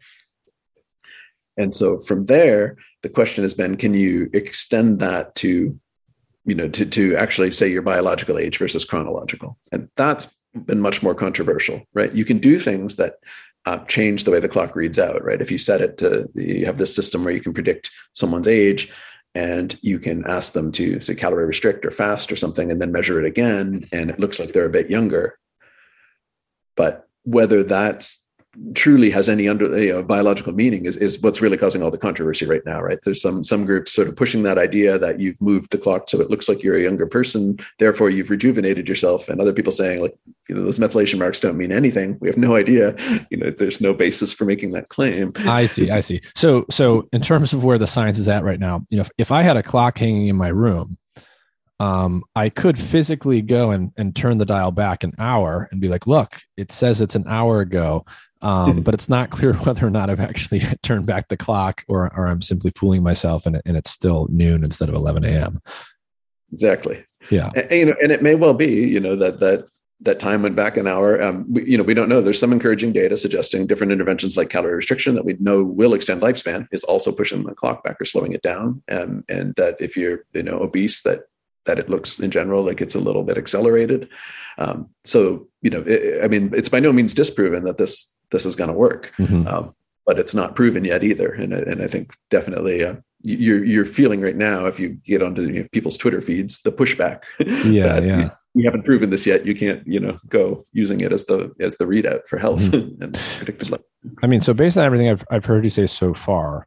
and 1.57 1.73
so 1.73 1.99
from 1.99 2.27
there, 2.27 2.77
the 3.01 3.09
question 3.09 3.43
has 3.43 3.53
been, 3.53 3.75
can 3.75 3.93
you 3.93 4.29
extend 4.33 4.99
that 4.99 5.35
to, 5.35 5.77
you 6.45 6.55
know, 6.55 6.69
to, 6.69 6.85
to 6.85 7.15
actually 7.17 7.51
say 7.51 7.67
your 7.67 7.81
biological 7.81 8.37
age 8.37 8.57
versus 8.57 8.85
chronological? 8.85 9.57
And 9.71 9.89
that's 9.95 10.37
been 10.53 10.79
much 10.79 11.01
more 11.01 11.15
controversial, 11.15 11.81
right? 11.93 12.13
You 12.13 12.25
can 12.25 12.37
do 12.37 12.59
things 12.59 12.95
that 12.97 13.15
uh, 13.65 13.79
change 13.85 14.23
the 14.23 14.31
way 14.31 14.39
the 14.39 14.47
clock 14.47 14.75
reads 14.75 14.99
out, 14.99 15.23
right? 15.23 15.41
If 15.41 15.51
you 15.51 15.57
set 15.57 15.81
it 15.81 15.97
to, 15.97 16.29
you 16.35 16.65
have 16.67 16.77
this 16.77 16.95
system 16.95 17.23
where 17.23 17.33
you 17.33 17.41
can 17.41 17.53
predict 17.53 17.89
someone's 18.13 18.47
age 18.47 18.91
and 19.35 19.77
you 19.81 19.99
can 19.99 20.25
ask 20.25 20.53
them 20.53 20.71
to 20.73 21.01
say 21.01 21.15
calorie 21.15 21.45
restrict 21.45 21.85
or 21.85 21.91
fast 21.91 22.31
or 22.31 22.35
something 22.35 22.71
and 22.71 22.81
then 22.81 22.91
measure 22.91 23.19
it 23.19 23.25
again 23.25 23.85
and 23.91 24.09
it 24.09 24.19
looks 24.19 24.39
like 24.39 24.53
they're 24.53 24.65
a 24.65 24.69
bit 24.69 24.89
younger 24.89 25.37
but 26.77 27.06
whether 27.27 27.61
that's 27.61 28.25
truly 28.73 29.11
has 29.11 29.29
any 29.29 29.47
under 29.47 29.77
you 29.77 29.93
know, 29.93 30.01
biological 30.01 30.51
meaning 30.51 30.85
is, 30.85 30.97
is 30.97 31.21
what's 31.21 31.41
really 31.41 31.57
causing 31.57 31.83
all 31.83 31.91
the 31.91 31.97
controversy 31.97 32.45
right 32.45 32.65
now 32.65 32.81
right? 32.81 32.97
There's 33.03 33.21
some 33.21 33.43
some 33.43 33.65
groups 33.65 33.93
sort 33.93 34.07
of 34.07 34.15
pushing 34.15 34.43
that 34.43 34.57
idea 34.57 34.97
that 34.97 35.19
you've 35.19 35.39
moved 35.41 35.71
the 35.71 35.77
clock 35.77 36.09
so 36.09 36.19
it 36.21 36.31
looks 36.31 36.49
like 36.49 36.63
you're 36.63 36.75
a 36.75 36.81
younger 36.81 37.05
person 37.05 37.59
therefore 37.77 38.09
you've 38.09 38.29
rejuvenated 38.29 38.89
yourself. 38.89 39.29
And 39.29 39.39
other 39.39 39.53
people 39.53 39.71
saying 39.71 40.01
like 40.01 40.15
you 40.49 40.55
know 40.55 40.63
those 40.63 40.79
methylation 40.79 41.19
marks 41.19 41.39
don't 41.39 41.57
mean 41.57 41.71
anything. 41.71 42.17
We 42.19 42.29
have 42.29 42.37
no 42.37 42.55
idea. 42.55 42.95
You 43.29 43.37
know 43.37 43.51
there's 43.51 43.81
no 43.81 43.93
basis 43.93 44.31
for 44.31 44.45
making 44.45 44.71
that 44.71 44.89
claim. 44.89 45.33
I 45.37 45.65
see 45.65 45.91
i 45.91 45.99
see. 45.99 46.21
So 46.33 46.65
so 46.69 47.09
in 47.11 47.21
terms 47.21 47.51
of 47.51 47.63
where 47.63 47.77
the 47.77 47.87
science 47.87 48.17
is 48.17 48.27
at 48.29 48.43
right 48.43 48.59
now 48.59 48.85
you 48.89 48.97
know 48.97 49.01
if, 49.01 49.11
if 49.17 49.31
i 49.31 49.41
had 49.41 49.57
a 49.57 49.63
clock 49.63 49.97
hanging 49.97 50.27
in 50.27 50.35
my 50.35 50.47
room 50.47 50.97
um, 51.79 52.23
I 52.35 52.49
could 52.49 52.79
physically 52.79 53.41
go 53.41 53.71
and, 53.71 53.91
and 53.97 54.15
turn 54.15 54.37
the 54.37 54.45
dial 54.45 54.71
back 54.71 55.03
an 55.03 55.13
hour 55.19 55.67
and 55.71 55.79
be 55.79 55.89
like, 55.89 56.07
look, 56.07 56.39
it 56.55 56.71
says 56.71 57.01
it's 57.01 57.15
an 57.15 57.25
hour 57.27 57.61
ago 57.61 58.05
um, 58.41 58.81
but 58.83 58.93
it's 58.93 59.09
not 59.09 59.29
clear 59.29 59.53
whether 59.65 59.85
or 59.85 59.89
not 59.89 60.09
I've 60.09 60.19
actually 60.19 60.59
turned 60.83 61.05
back 61.05 61.27
the 61.27 61.37
clock 61.37 61.83
or, 61.87 62.13
or 62.15 62.27
I'm 62.27 62.41
simply 62.41 62.71
fooling 62.71 63.03
myself 63.03 63.45
and, 63.45 63.61
and 63.65 63.77
it's 63.77 63.91
still 63.91 64.27
noon 64.29 64.63
instead 64.63 64.89
of 64.89 64.95
11 64.95 65.23
a.m. 65.25 65.61
Exactly. 66.51 67.03
Yeah. 67.29 67.51
And, 67.55 67.71
you 67.71 67.85
know, 67.85 67.95
and 68.01 68.11
it 68.11 68.23
may 68.23 68.35
well 68.35 68.53
be, 68.53 68.87
you 68.87 68.99
know, 68.99 69.15
that, 69.17 69.39
that, 69.39 69.67
that 70.01 70.19
time 70.19 70.43
went 70.43 70.55
back 70.55 70.77
an 70.77 70.85
hour. 70.85 71.21
Um, 71.21 71.51
we, 71.51 71.71
you 71.71 71.77
know, 71.77 71.83
we 71.83 71.95
don't 71.95 72.07
know. 72.07 72.21
There's 72.21 72.39
some 72.39 72.53
encouraging 72.53 72.93
data 72.93 73.17
suggesting 73.17 73.65
different 73.65 73.91
interventions 73.91 74.37
like 74.37 74.49
calorie 74.49 74.75
restriction 74.75 75.15
that 75.15 75.25
we 75.25 75.35
know 75.39 75.63
will 75.63 75.95
extend 75.95 76.21
lifespan 76.21 76.67
is 76.71 76.83
also 76.83 77.11
pushing 77.11 77.43
the 77.43 77.55
clock 77.55 77.83
back 77.83 77.99
or 77.99 78.05
slowing 78.05 78.31
it 78.31 78.43
down. 78.43 78.83
Um, 78.89 79.25
and 79.27 79.55
that 79.55 79.75
if 79.79 79.97
you're, 79.97 80.23
you 80.33 80.43
know, 80.43 80.59
obese, 80.59 81.01
that 81.01 81.21
that 81.67 81.79
it 81.79 81.89
looks 81.89 82.19
in 82.19 82.31
general 82.31 82.65
like 82.65 82.81
it's 82.81 82.95
a 82.95 82.99
little 82.99 83.23
bit 83.23 83.37
accelerated. 83.37 84.09
Um, 84.57 84.89
so, 85.03 85.47
you 85.61 85.69
know, 85.69 85.83
it, 85.85 86.23
I 86.23 86.27
mean, 86.27 86.51
it's 86.55 86.69
by 86.69 86.79
no 86.79 86.91
means 86.91 87.13
disproven 87.13 87.63
that 87.65 87.77
this 87.77 88.13
this 88.31 88.45
is 88.45 88.55
going 88.55 88.69
to 88.69 88.75
work. 88.75 89.13
Mm-hmm. 89.19 89.47
Um, 89.47 89.75
but 90.05 90.17
it's 90.17 90.33
not 90.33 90.55
proven 90.55 90.85
yet 90.85 91.03
either. 91.03 91.31
And, 91.33 91.53
and 91.53 91.83
I 91.83 91.87
think 91.87 92.13
definitely 92.29 92.83
uh, 92.83 92.95
you're 93.21 93.63
you're 93.63 93.85
feeling 93.85 94.21
right 94.21 94.35
now 94.35 94.65
if 94.65 94.79
you 94.79 94.89
get 95.05 95.21
onto 95.21 95.43
you 95.43 95.63
know, 95.63 95.67
people's 95.71 95.97
Twitter 95.97 96.21
feeds 96.21 96.61
the 96.61 96.71
pushback. 96.71 97.23
Yeah, 97.67 97.99
yeah. 97.99 98.19
You, 98.19 98.31
we 98.53 98.63
haven't 98.63 98.85
proven 98.85 99.11
this 99.11 99.27
yet. 99.27 99.45
You 99.45 99.53
can't 99.53 99.85
you 99.85 99.99
know 99.99 100.17
go 100.29 100.65
using 100.71 101.01
it 101.01 101.11
as 101.11 101.25
the 101.25 101.51
as 101.59 101.77
the 101.77 101.85
readout 101.85 102.27
for 102.27 102.39
health 102.39 102.61
mm-hmm. 102.61 103.03
and. 103.03 103.69
Life. 103.69 103.81
I 104.23 104.27
mean, 104.27 104.39
so 104.39 104.53
based 104.53 104.77
on 104.77 104.85
everything 104.85 105.09
I've 105.09 105.25
I've 105.29 105.45
heard 105.45 105.63
you 105.63 105.69
say 105.69 105.85
so 105.85 106.13
far, 106.13 106.65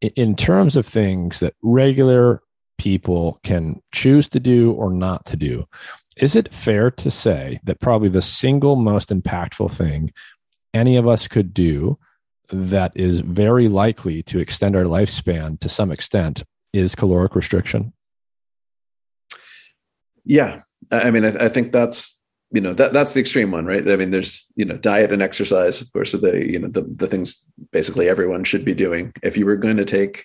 in 0.00 0.34
terms 0.34 0.76
of 0.76 0.86
things 0.86 1.40
that 1.40 1.54
regular 1.62 2.42
people 2.78 3.40
can 3.42 3.82
choose 3.92 4.28
to 4.28 4.40
do 4.40 4.72
or 4.72 4.90
not 4.90 5.24
to 5.26 5.36
do. 5.36 5.66
Is 6.16 6.34
it 6.34 6.54
fair 6.54 6.90
to 6.92 7.10
say 7.10 7.60
that 7.64 7.80
probably 7.80 8.08
the 8.08 8.22
single 8.22 8.76
most 8.76 9.10
impactful 9.10 9.70
thing 9.70 10.12
any 10.74 10.96
of 10.96 11.06
us 11.06 11.28
could 11.28 11.54
do 11.54 11.98
that 12.50 12.92
is 12.94 13.20
very 13.20 13.68
likely 13.68 14.22
to 14.22 14.38
extend 14.38 14.74
our 14.74 14.84
lifespan 14.84 15.58
to 15.60 15.68
some 15.68 15.92
extent 15.92 16.42
is 16.72 16.94
caloric 16.94 17.34
restriction? 17.34 17.92
Yeah. 20.24 20.62
I 20.90 21.10
mean, 21.10 21.24
I, 21.24 21.46
I 21.46 21.48
think 21.48 21.72
that's 21.72 22.18
you 22.50 22.60
know 22.60 22.72
that 22.74 22.92
that's 22.92 23.12
the 23.12 23.20
extreme 23.20 23.50
one 23.50 23.66
right 23.66 23.86
i 23.88 23.96
mean 23.96 24.10
there's 24.10 24.46
you 24.56 24.64
know 24.64 24.76
diet 24.76 25.12
and 25.12 25.22
exercise 25.22 25.80
of 25.80 25.92
course 25.92 26.14
are 26.14 26.18
the 26.18 26.46
you 26.46 26.58
know 26.58 26.68
the, 26.68 26.82
the 26.82 27.06
things 27.06 27.44
basically 27.72 28.08
everyone 28.08 28.44
should 28.44 28.64
be 28.64 28.74
doing 28.74 29.12
if 29.22 29.36
you 29.36 29.44
were 29.44 29.56
going 29.56 29.76
to 29.76 29.84
take 29.84 30.24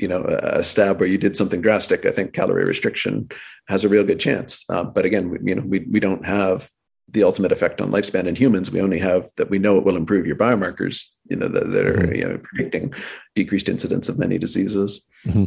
you 0.00 0.08
know 0.08 0.24
a 0.24 0.64
stab 0.64 0.98
where 0.98 1.08
you 1.08 1.18
did 1.18 1.36
something 1.36 1.60
drastic 1.60 2.06
i 2.06 2.10
think 2.10 2.32
calorie 2.32 2.64
restriction 2.64 3.28
has 3.68 3.84
a 3.84 3.88
real 3.88 4.04
good 4.04 4.18
chance 4.18 4.64
uh, 4.70 4.82
but 4.82 5.04
again 5.04 5.30
we, 5.30 5.38
you 5.44 5.54
know 5.54 5.62
we, 5.62 5.80
we 5.90 6.00
don't 6.00 6.24
have 6.26 6.70
the 7.08 7.22
ultimate 7.24 7.52
effect 7.52 7.80
on 7.80 7.90
lifespan 7.90 8.26
in 8.26 8.34
humans 8.34 8.70
we 8.70 8.80
only 8.80 8.98
have 8.98 9.28
that 9.36 9.50
we 9.50 9.58
know 9.58 9.76
it 9.76 9.84
will 9.84 9.96
improve 9.96 10.26
your 10.26 10.36
biomarkers 10.36 11.06
you 11.28 11.36
know 11.36 11.48
that, 11.48 11.70
that 11.70 11.86
are 11.86 11.98
mm-hmm. 11.98 12.14
you 12.14 12.24
know 12.24 12.40
predicting 12.42 12.92
decreased 13.34 13.68
incidence 13.68 14.08
of 14.08 14.18
many 14.18 14.38
diseases 14.38 15.06
mm-hmm. 15.26 15.44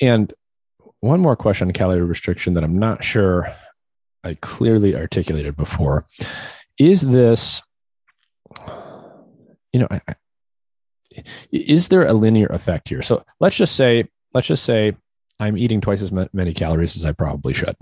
and 0.00 0.34
one 1.00 1.20
more 1.20 1.36
question 1.36 1.68
on 1.68 1.72
calorie 1.72 2.02
restriction 2.02 2.52
that 2.52 2.64
i'm 2.64 2.78
not 2.78 3.02
sure 3.02 3.50
i 4.22 4.34
clearly 4.34 4.94
articulated 4.94 5.56
before 5.56 6.04
is 6.78 7.00
this 7.02 7.62
you 9.72 9.80
know 9.80 9.88
I, 9.90 10.00
is 11.52 11.88
there 11.88 12.06
a 12.06 12.12
linear 12.12 12.46
effect 12.46 12.88
here? 12.88 13.02
So 13.02 13.24
let's 13.40 13.56
just 13.56 13.76
say, 13.76 14.08
let's 14.32 14.46
just 14.46 14.64
say 14.64 14.96
I'm 15.40 15.56
eating 15.58 15.80
twice 15.80 16.02
as 16.02 16.12
many 16.12 16.54
calories 16.54 16.96
as 16.96 17.04
I 17.04 17.12
probably 17.12 17.54
should. 17.54 17.76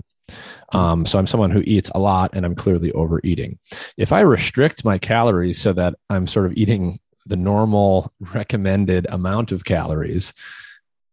Um, 0.71 1.05
so 1.05 1.19
I'm 1.19 1.27
someone 1.27 1.51
who 1.51 1.61
eats 1.65 1.91
a 1.93 1.99
lot 1.99 2.31
and 2.33 2.45
I'm 2.45 2.55
clearly 2.55 2.91
overeating. 2.93 3.59
If 3.97 4.11
I 4.11 4.21
restrict 4.21 4.85
my 4.85 4.97
calories 4.97 5.59
so 5.59 5.73
that 5.73 5.95
I'm 6.09 6.27
sort 6.27 6.45
of 6.45 6.53
eating 6.53 6.99
the 7.25 7.35
normal 7.35 8.11
recommended 8.33 9.07
amount 9.09 9.51
of 9.51 9.65
calories, 9.65 10.33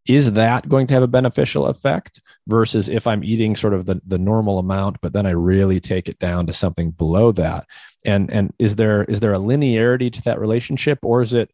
is 0.06 0.32
that 0.32 0.68
going 0.68 0.86
to 0.86 0.94
have 0.94 1.02
a 1.02 1.09
beneficial 1.09 1.66
effect 1.66 2.22
versus 2.48 2.88
if 2.88 3.06
I'm 3.06 3.22
eating 3.22 3.55
sort 3.55 3.74
of 3.74 3.84
the, 3.84 4.01
the 4.06 4.18
normal 4.18 4.59
amount, 4.59 5.01
but 5.01 5.12
then 5.12 5.26
I 5.26 5.30
really 5.30 5.78
take 5.78 6.09
it 6.09 6.18
down 6.18 6.47
to 6.47 6.52
something 6.52 6.90
below 6.90 7.32
that? 7.32 7.66
And 8.05 8.32
and 8.32 8.52
is 8.59 8.76
there 8.76 9.05
is 9.05 9.20
there 9.20 9.34
a 9.34 9.38
linearity 9.38 10.10
to 10.12 10.22
that 10.22 10.40
relationship 10.40 10.98
or 11.02 11.20
is 11.20 11.34
it 11.34 11.51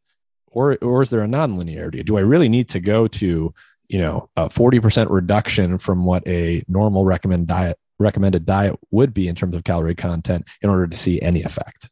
or 0.57 0.79
or 0.81 1.03
is 1.03 1.11
there 1.11 1.23
a 1.23 1.27
nonlinearity? 1.27 2.03
Do 2.05 2.17
I 2.17 2.23
really 2.23 2.49
need 2.49 2.71
to 2.71 2.81
go 2.81 3.07
to 3.09 3.55
you 3.89 3.99
know 3.99 4.31
a 4.37 4.49
forty 4.49 4.81
percent 4.81 5.11
reduction 5.11 5.77
from 5.77 6.07
what 6.07 6.27
a 6.27 6.65
normal 6.67 7.05
recommended 7.05 7.47
diet 7.47 7.79
recommended 7.99 8.47
diet 8.47 8.75
would 8.91 9.13
be 9.13 9.29
in 9.29 9.35
terms 9.35 9.55
of 9.55 9.65
calorie 9.65 9.95
content 9.95 10.49
in 10.63 10.71
order 10.71 10.87
to 10.87 10.97
see 10.97 11.21
any 11.21 11.43
effect? 11.43 11.91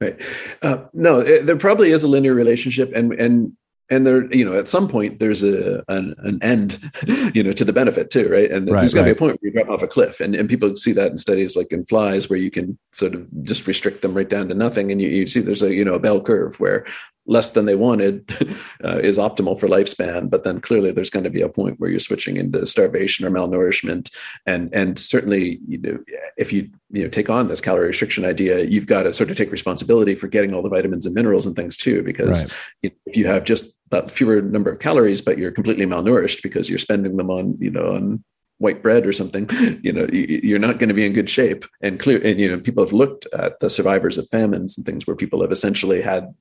Right. 0.00 0.20
Uh, 0.62 0.84
no, 0.92 1.20
it, 1.20 1.46
there 1.46 1.56
probably 1.56 1.90
is 1.90 2.04
a 2.04 2.08
linear 2.08 2.32
relationship, 2.32 2.92
and 2.94 3.12
and 3.12 3.56
and 3.90 4.06
there 4.06 4.32
you 4.32 4.44
know 4.44 4.56
at 4.56 4.68
some 4.68 4.86
point 4.86 5.18
there's 5.18 5.42
a 5.42 5.84
an, 5.88 6.14
an 6.18 6.38
end 6.42 6.78
you 7.34 7.42
know 7.42 7.52
to 7.52 7.64
the 7.64 7.72
benefit 7.72 8.08
too 8.08 8.28
right 8.28 8.50
and 8.50 8.70
right, 8.70 8.80
there's 8.80 8.94
got 8.94 9.02
to 9.02 9.10
right. 9.10 9.14
be 9.14 9.18
a 9.18 9.18
point 9.18 9.38
where 9.42 9.50
you 9.50 9.52
drop 9.52 9.68
off 9.68 9.82
a 9.82 9.88
cliff 9.88 10.20
and, 10.20 10.34
and 10.34 10.48
people 10.48 10.74
see 10.76 10.92
that 10.92 11.10
in 11.10 11.18
studies 11.18 11.56
like 11.56 11.72
in 11.72 11.84
flies 11.86 12.30
where 12.30 12.38
you 12.38 12.50
can 12.50 12.78
sort 12.92 13.14
of 13.14 13.26
just 13.42 13.66
restrict 13.66 14.00
them 14.00 14.14
right 14.14 14.28
down 14.28 14.48
to 14.48 14.54
nothing 14.54 14.92
and 14.92 15.02
you, 15.02 15.08
you 15.08 15.26
see 15.26 15.40
there's 15.40 15.62
a 15.62 15.74
you 15.74 15.84
know 15.84 15.94
a 15.94 15.98
bell 15.98 16.20
curve 16.20 16.58
where 16.60 16.86
less 17.30 17.52
than 17.52 17.64
they 17.64 17.76
wanted 17.76 18.28
uh, 18.84 18.98
is 18.98 19.16
optimal 19.16 19.58
for 19.58 19.68
lifespan 19.68 20.28
but 20.28 20.44
then 20.44 20.60
clearly 20.60 20.90
there's 20.90 21.08
going 21.08 21.24
to 21.24 21.30
be 21.30 21.40
a 21.40 21.48
point 21.48 21.78
where 21.78 21.88
you're 21.88 22.00
switching 22.00 22.36
into 22.36 22.66
starvation 22.66 23.24
or 23.24 23.30
malnourishment 23.30 24.12
and 24.46 24.68
and 24.74 24.98
certainly 24.98 25.60
you 25.66 25.78
know 25.78 25.98
if 26.36 26.52
you 26.52 26.68
you 26.90 27.02
know 27.02 27.08
take 27.08 27.30
on 27.30 27.46
this 27.46 27.60
calorie 27.60 27.86
restriction 27.86 28.24
idea 28.24 28.64
you've 28.64 28.86
got 28.86 29.04
to 29.04 29.12
sort 29.12 29.30
of 29.30 29.36
take 29.36 29.52
responsibility 29.52 30.14
for 30.14 30.26
getting 30.26 30.52
all 30.52 30.62
the 30.62 30.68
vitamins 30.68 31.06
and 31.06 31.14
minerals 31.14 31.46
and 31.46 31.56
things 31.56 31.76
too 31.76 32.02
because 32.02 32.44
right. 32.44 32.92
if 33.06 33.16
you 33.16 33.26
have 33.26 33.44
just 33.44 33.76
that 33.90 34.10
fewer 34.10 34.42
number 34.42 34.70
of 34.72 34.80
calories 34.80 35.20
but 35.20 35.38
you're 35.38 35.52
completely 35.52 35.86
malnourished 35.86 36.42
because 36.42 36.68
you're 36.68 36.78
spending 36.78 37.16
them 37.16 37.30
on 37.30 37.56
you 37.60 37.70
know 37.70 37.94
on 37.94 38.22
white 38.60 38.82
bread 38.82 39.06
or 39.06 39.12
something, 39.12 39.48
you 39.82 39.92
know, 39.92 40.06
you're 40.12 40.58
not 40.58 40.78
going 40.78 40.88
to 40.88 40.94
be 40.94 41.04
in 41.04 41.14
good 41.14 41.30
shape. 41.30 41.64
And 41.80 41.98
clear, 41.98 42.20
and 42.22 42.38
you 42.38 42.48
know, 42.48 42.60
people 42.60 42.84
have 42.84 42.92
looked 42.92 43.26
at 43.32 43.58
the 43.60 43.70
survivors 43.70 44.18
of 44.18 44.28
famines 44.28 44.76
and 44.76 44.86
things 44.86 45.06
where 45.06 45.16
people 45.16 45.40
have 45.40 45.50
essentially 45.50 46.02
had, 46.02 46.32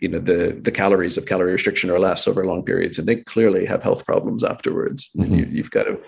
you 0.00 0.08
know, 0.08 0.18
the 0.18 0.58
the 0.60 0.72
calories 0.72 1.16
of 1.16 1.26
calorie 1.26 1.52
restriction 1.52 1.88
or 1.88 1.98
less 1.98 2.26
over 2.26 2.44
long 2.44 2.64
periods, 2.64 2.98
and 2.98 3.06
they 3.06 3.16
clearly 3.16 3.64
have 3.64 3.82
health 3.82 4.04
problems 4.04 4.42
afterwards. 4.42 5.10
Mm-hmm. 5.16 5.34
You, 5.34 5.46
you've 5.50 5.70
got 5.70 5.84
to 5.84 5.98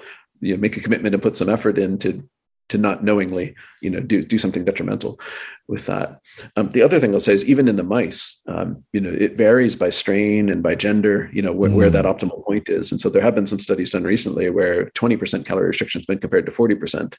you 0.40 0.56
know, 0.56 0.60
make 0.60 0.76
a 0.76 0.80
commitment 0.80 1.14
and 1.14 1.22
put 1.22 1.36
some 1.36 1.48
effort 1.48 1.78
in 1.78 1.98
to 1.98 2.28
to 2.70 2.78
not 2.78 3.04
knowingly, 3.04 3.54
you 3.82 3.90
know, 3.90 4.00
do 4.00 4.24
do 4.24 4.38
something 4.38 4.64
detrimental 4.64 5.20
with 5.68 5.86
that. 5.86 6.20
Um, 6.56 6.70
the 6.70 6.82
other 6.82 6.98
thing 6.98 7.14
I'll 7.14 7.20
say 7.20 7.34
is 7.34 7.44
even 7.44 7.68
in 7.68 7.76
the 7.76 7.82
mice, 7.82 8.40
um, 8.48 8.82
you 8.92 9.00
know, 9.00 9.12
it 9.12 9.36
varies 9.36 9.76
by 9.76 9.90
strain 9.90 10.48
and 10.48 10.62
by 10.62 10.74
gender, 10.74 11.30
you 11.32 11.42
know, 11.42 11.52
wh- 11.52 11.70
mm. 11.70 11.74
where 11.74 11.90
that 11.90 12.04
optimal 12.04 12.44
point 12.44 12.68
is. 12.68 12.90
And 12.90 13.00
so 13.00 13.10
there 13.10 13.22
have 13.22 13.34
been 13.34 13.46
some 13.46 13.58
studies 13.58 13.90
done 13.90 14.04
recently 14.04 14.50
where 14.50 14.86
20% 14.90 15.46
calorie 15.46 15.68
restriction 15.68 16.00
has 16.00 16.06
been 16.06 16.18
compared 16.18 16.46
to 16.46 16.52
40%. 16.52 17.16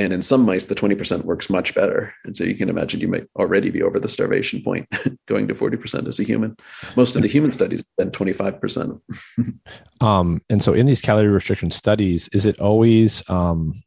And 0.00 0.12
in 0.12 0.22
some 0.22 0.44
mice, 0.44 0.66
the 0.66 0.76
20% 0.76 1.24
works 1.24 1.50
much 1.50 1.74
better. 1.74 2.14
And 2.24 2.36
so 2.36 2.44
you 2.44 2.54
can 2.54 2.68
imagine 2.68 3.00
you 3.00 3.08
might 3.08 3.26
already 3.36 3.70
be 3.70 3.82
over 3.82 3.98
the 3.98 4.08
starvation 4.08 4.62
point 4.62 4.86
going 5.26 5.48
to 5.48 5.54
40% 5.54 6.06
as 6.06 6.20
a 6.20 6.22
human. 6.22 6.56
Most 6.94 7.16
of 7.16 7.22
the 7.22 7.28
human 7.28 7.50
studies 7.50 7.82
have 7.98 8.12
been 8.12 8.28
25%. 8.28 9.00
um, 10.00 10.40
and 10.48 10.62
so 10.62 10.72
in 10.72 10.86
these 10.86 11.00
calorie 11.00 11.26
restriction 11.26 11.72
studies, 11.72 12.28
is 12.32 12.46
it 12.46 12.60
always 12.60 13.28
um, 13.28 13.82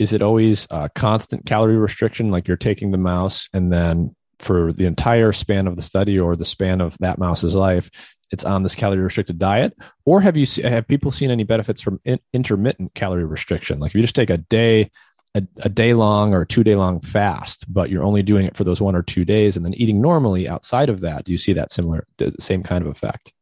is 0.00 0.12
it 0.12 0.22
always 0.22 0.66
a 0.70 0.88
constant 0.94 1.46
calorie 1.46 1.76
restriction 1.76 2.28
like 2.28 2.48
you're 2.48 2.56
taking 2.56 2.90
the 2.90 2.98
mouse 2.98 3.48
and 3.52 3.72
then 3.72 4.14
for 4.38 4.72
the 4.72 4.86
entire 4.86 5.32
span 5.32 5.66
of 5.66 5.76
the 5.76 5.82
study 5.82 6.18
or 6.18 6.34
the 6.34 6.44
span 6.44 6.80
of 6.80 6.96
that 6.98 7.18
mouse's 7.18 7.54
life 7.54 7.90
it's 8.30 8.44
on 8.44 8.62
this 8.62 8.74
calorie 8.74 9.00
restricted 9.00 9.38
diet, 9.38 9.76
or 10.04 10.20
have 10.20 10.36
you 10.36 10.46
have 10.62 10.86
people 10.86 11.10
seen 11.10 11.30
any 11.30 11.44
benefits 11.44 11.80
from 11.82 12.00
in, 12.04 12.18
intermittent 12.32 12.94
calorie 12.94 13.24
restriction? 13.24 13.80
Like 13.80 13.90
if 13.90 13.94
you 13.94 14.02
just 14.02 14.14
take 14.14 14.30
a 14.30 14.38
day 14.38 14.90
a, 15.34 15.42
a 15.58 15.68
day 15.68 15.94
long 15.94 16.34
or 16.34 16.44
two 16.44 16.64
day 16.64 16.74
long 16.74 17.00
fast, 17.00 17.72
but 17.72 17.90
you're 17.90 18.02
only 18.02 18.22
doing 18.22 18.46
it 18.46 18.56
for 18.56 18.64
those 18.64 18.80
one 18.80 18.96
or 18.96 19.02
two 19.02 19.24
days 19.24 19.56
and 19.56 19.64
then 19.64 19.74
eating 19.74 20.00
normally 20.00 20.48
outside 20.48 20.88
of 20.88 21.00
that, 21.02 21.24
do 21.24 21.32
you 21.32 21.38
see 21.38 21.52
that 21.52 21.70
similar, 21.70 22.06
same 22.40 22.62
kind 22.62 22.84
of 22.84 22.90
effect? 22.90 23.32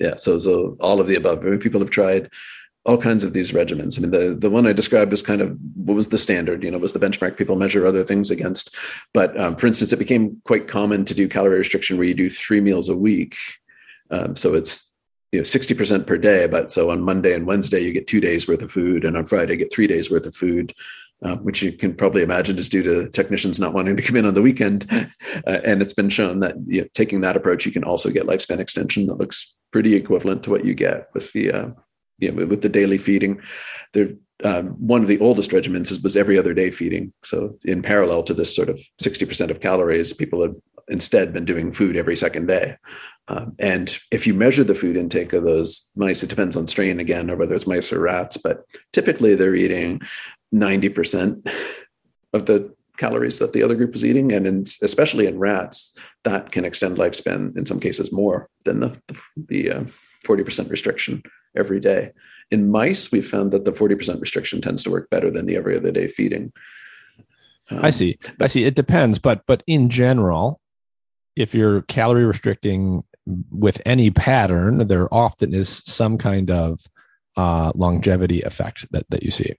Yeah. 0.00 0.14
So, 0.16 0.38
so 0.38 0.76
all 0.80 1.00
of 1.00 1.06
the 1.06 1.16
above. 1.16 1.42
People 1.60 1.80
have 1.80 1.90
tried 1.90 2.30
all 2.86 2.98
kinds 2.98 3.24
of 3.24 3.32
these 3.32 3.52
regimens. 3.52 3.98
I 3.98 4.02
mean, 4.02 4.10
the, 4.10 4.34
the 4.34 4.50
one 4.50 4.66
I 4.66 4.72
described 4.72 5.12
is 5.12 5.22
kind 5.22 5.40
of 5.40 5.56
what 5.74 5.94
was 5.94 6.08
the 6.08 6.18
standard, 6.18 6.62
you 6.62 6.70
know, 6.70 6.78
was 6.78 6.92
the 6.92 6.98
benchmark 6.98 7.36
people 7.36 7.56
measure 7.56 7.86
other 7.86 8.04
things 8.04 8.30
against. 8.30 8.74
But 9.14 9.38
um, 9.40 9.56
for 9.56 9.66
instance, 9.66 9.92
it 9.92 9.98
became 9.98 10.42
quite 10.44 10.68
common 10.68 11.04
to 11.06 11.14
do 11.14 11.28
calorie 11.28 11.58
restriction 11.58 11.96
where 11.96 12.06
you 12.06 12.14
do 12.14 12.28
three 12.28 12.60
meals 12.60 12.88
a 12.88 12.96
week. 12.96 13.36
Um, 14.10 14.36
so 14.36 14.54
it's 14.54 14.92
you 15.32 15.40
know 15.40 15.44
60% 15.44 16.06
per 16.06 16.16
day 16.16 16.46
but 16.46 16.70
so 16.70 16.90
on 16.90 17.00
monday 17.00 17.34
and 17.34 17.44
wednesday 17.44 17.80
you 17.80 17.92
get 17.92 18.06
two 18.06 18.20
days 18.20 18.46
worth 18.46 18.62
of 18.62 18.70
food 18.70 19.04
and 19.04 19.16
on 19.16 19.24
friday 19.24 19.54
you 19.54 19.58
get 19.58 19.72
three 19.72 19.88
days 19.88 20.08
worth 20.08 20.26
of 20.26 20.36
food 20.36 20.72
uh, 21.24 21.34
which 21.36 21.60
you 21.60 21.72
can 21.72 21.92
probably 21.92 22.22
imagine 22.22 22.56
is 22.56 22.68
due 22.68 22.84
to 22.84 23.08
technicians 23.08 23.58
not 23.58 23.74
wanting 23.74 23.96
to 23.96 24.02
come 24.02 24.14
in 24.14 24.26
on 24.26 24.34
the 24.34 24.42
weekend 24.42 24.86
uh, 24.92 25.60
and 25.64 25.82
it's 25.82 25.92
been 25.92 26.08
shown 26.08 26.38
that 26.38 26.54
you 26.68 26.82
know, 26.82 26.86
taking 26.94 27.20
that 27.20 27.36
approach 27.36 27.66
you 27.66 27.72
can 27.72 27.82
also 27.82 28.10
get 28.10 28.26
lifespan 28.26 28.60
extension 28.60 29.06
that 29.06 29.18
looks 29.18 29.56
pretty 29.72 29.96
equivalent 29.96 30.44
to 30.44 30.50
what 30.50 30.64
you 30.64 30.72
get 30.72 31.08
with 31.14 31.32
the 31.32 31.50
uh, 31.50 31.68
you 32.18 32.30
know, 32.30 32.46
with 32.46 32.62
the 32.62 32.68
daily 32.68 32.98
feeding 32.98 33.40
there 33.92 34.10
um, 34.42 34.70
one 34.70 35.00
of 35.00 35.08
the 35.08 35.20
oldest 35.20 35.52
regimens 35.52 35.92
is, 35.92 36.02
was 36.02 36.16
every 36.16 36.36
other 36.38 36.54
day 36.54 36.70
feeding 36.70 37.12
so 37.22 37.56
in 37.64 37.82
parallel 37.82 38.22
to 38.24 38.34
this 38.34 38.54
sort 38.54 38.68
of 38.68 38.80
60% 39.00 39.50
of 39.50 39.60
calories 39.60 40.12
people 40.12 40.42
have 40.42 40.54
instead 40.88 41.32
been 41.32 41.44
doing 41.44 41.72
food 41.72 41.96
every 41.96 42.16
second 42.16 42.46
day 42.46 42.76
um, 43.28 43.54
and 43.58 43.96
if 44.10 44.26
you 44.26 44.34
measure 44.34 44.64
the 44.64 44.74
food 44.74 44.96
intake 44.96 45.32
of 45.32 45.44
those 45.44 45.90
mice, 45.96 46.22
it 46.22 46.28
depends 46.28 46.56
on 46.56 46.66
strain 46.66 47.00
again, 47.00 47.30
or 47.30 47.36
whether 47.36 47.54
it's 47.54 47.66
mice 47.66 47.92
or 47.92 48.00
rats, 48.00 48.36
but 48.36 48.64
typically 48.92 49.34
they're 49.34 49.54
eating 49.54 50.00
90% 50.54 51.50
of 52.32 52.46
the 52.46 52.74
calories 52.98 53.38
that 53.38 53.52
the 53.52 53.62
other 53.62 53.74
group 53.74 53.94
is 53.94 54.04
eating. 54.04 54.32
And 54.32 54.46
in, 54.46 54.60
especially 54.82 55.26
in 55.26 55.38
rats, 55.38 55.96
that 56.24 56.52
can 56.52 56.64
extend 56.64 56.98
lifespan 56.98 57.56
in 57.56 57.64
some 57.64 57.80
cases 57.80 58.12
more 58.12 58.48
than 58.64 58.80
the, 58.80 59.00
the 59.36 59.70
uh, 59.70 59.84
40% 60.24 60.70
restriction 60.70 61.22
every 61.56 61.80
day. 61.80 62.12
In 62.50 62.70
mice, 62.70 63.12
we've 63.12 63.28
found 63.28 63.52
that 63.52 63.64
the 63.64 63.72
40% 63.72 64.20
restriction 64.20 64.60
tends 64.60 64.82
to 64.84 64.90
work 64.90 65.08
better 65.10 65.30
than 65.30 65.46
the 65.46 65.56
every 65.56 65.76
other 65.76 65.92
day 65.92 66.08
feeding. 66.08 66.52
Um, 67.70 67.80
I 67.82 67.90
see. 67.90 68.18
I 68.40 68.46
see. 68.46 68.64
It 68.64 68.74
depends, 68.74 69.18
but 69.18 69.42
but 69.46 69.62
in 69.66 69.88
general, 69.88 70.60
if 71.36 71.54
you're 71.54 71.82
calorie 71.82 72.26
restricting 72.26 73.04
with 73.50 73.80
any 73.86 74.10
pattern, 74.10 74.86
there 74.86 75.12
often 75.12 75.54
is 75.54 75.82
some 75.86 76.18
kind 76.18 76.50
of 76.50 76.80
uh, 77.36 77.72
longevity 77.74 78.42
effect 78.42 78.90
that, 78.92 79.08
that 79.10 79.22
you 79.22 79.30
see. 79.30 79.54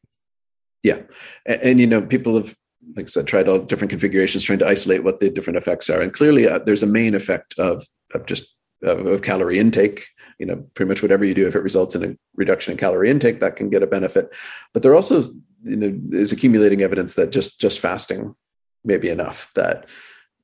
Yeah. 0.83 1.01
And, 1.45 1.61
and, 1.61 1.79
you 1.79 1.87
know, 1.87 2.01
people 2.01 2.35
have, 2.35 2.55
like 2.95 3.07
I 3.07 3.09
said, 3.09 3.27
tried 3.27 3.47
all 3.47 3.59
different 3.59 3.89
configurations 3.89 4.43
trying 4.43 4.59
to 4.59 4.67
isolate 4.67 5.03
what 5.03 5.19
the 5.19 5.29
different 5.29 5.57
effects 5.57 5.89
are. 5.89 6.01
And 6.01 6.13
clearly, 6.13 6.47
uh, 6.47 6.59
there's 6.59 6.83
a 6.83 6.87
main 6.87 7.15
effect 7.15 7.57
of, 7.57 7.83
of 8.13 8.25
just 8.27 8.55
of, 8.83 9.05
of 9.07 9.21
calorie 9.23 9.59
intake. 9.59 10.05
You 10.39 10.45
know, 10.45 10.65
pretty 10.73 10.89
much 10.89 11.01
whatever 11.01 11.23
you 11.23 11.33
do, 11.33 11.47
if 11.47 11.55
it 11.55 11.63
results 11.63 11.95
in 11.95 12.03
a 12.03 12.17
reduction 12.35 12.71
in 12.71 12.77
calorie 12.77 13.09
intake, 13.09 13.39
that 13.39 13.55
can 13.55 13.69
get 13.69 13.83
a 13.83 13.87
benefit. 13.87 14.33
But 14.73 14.83
there 14.83 14.95
also, 14.95 15.33
you 15.63 15.75
know, 15.75 15.97
is 16.11 16.31
accumulating 16.31 16.81
evidence 16.81 17.15
that 17.15 17.31
just 17.31 17.59
just 17.59 17.79
fasting 17.79 18.35
may 18.83 18.97
be 18.97 19.09
enough. 19.09 19.51
That 19.55 19.87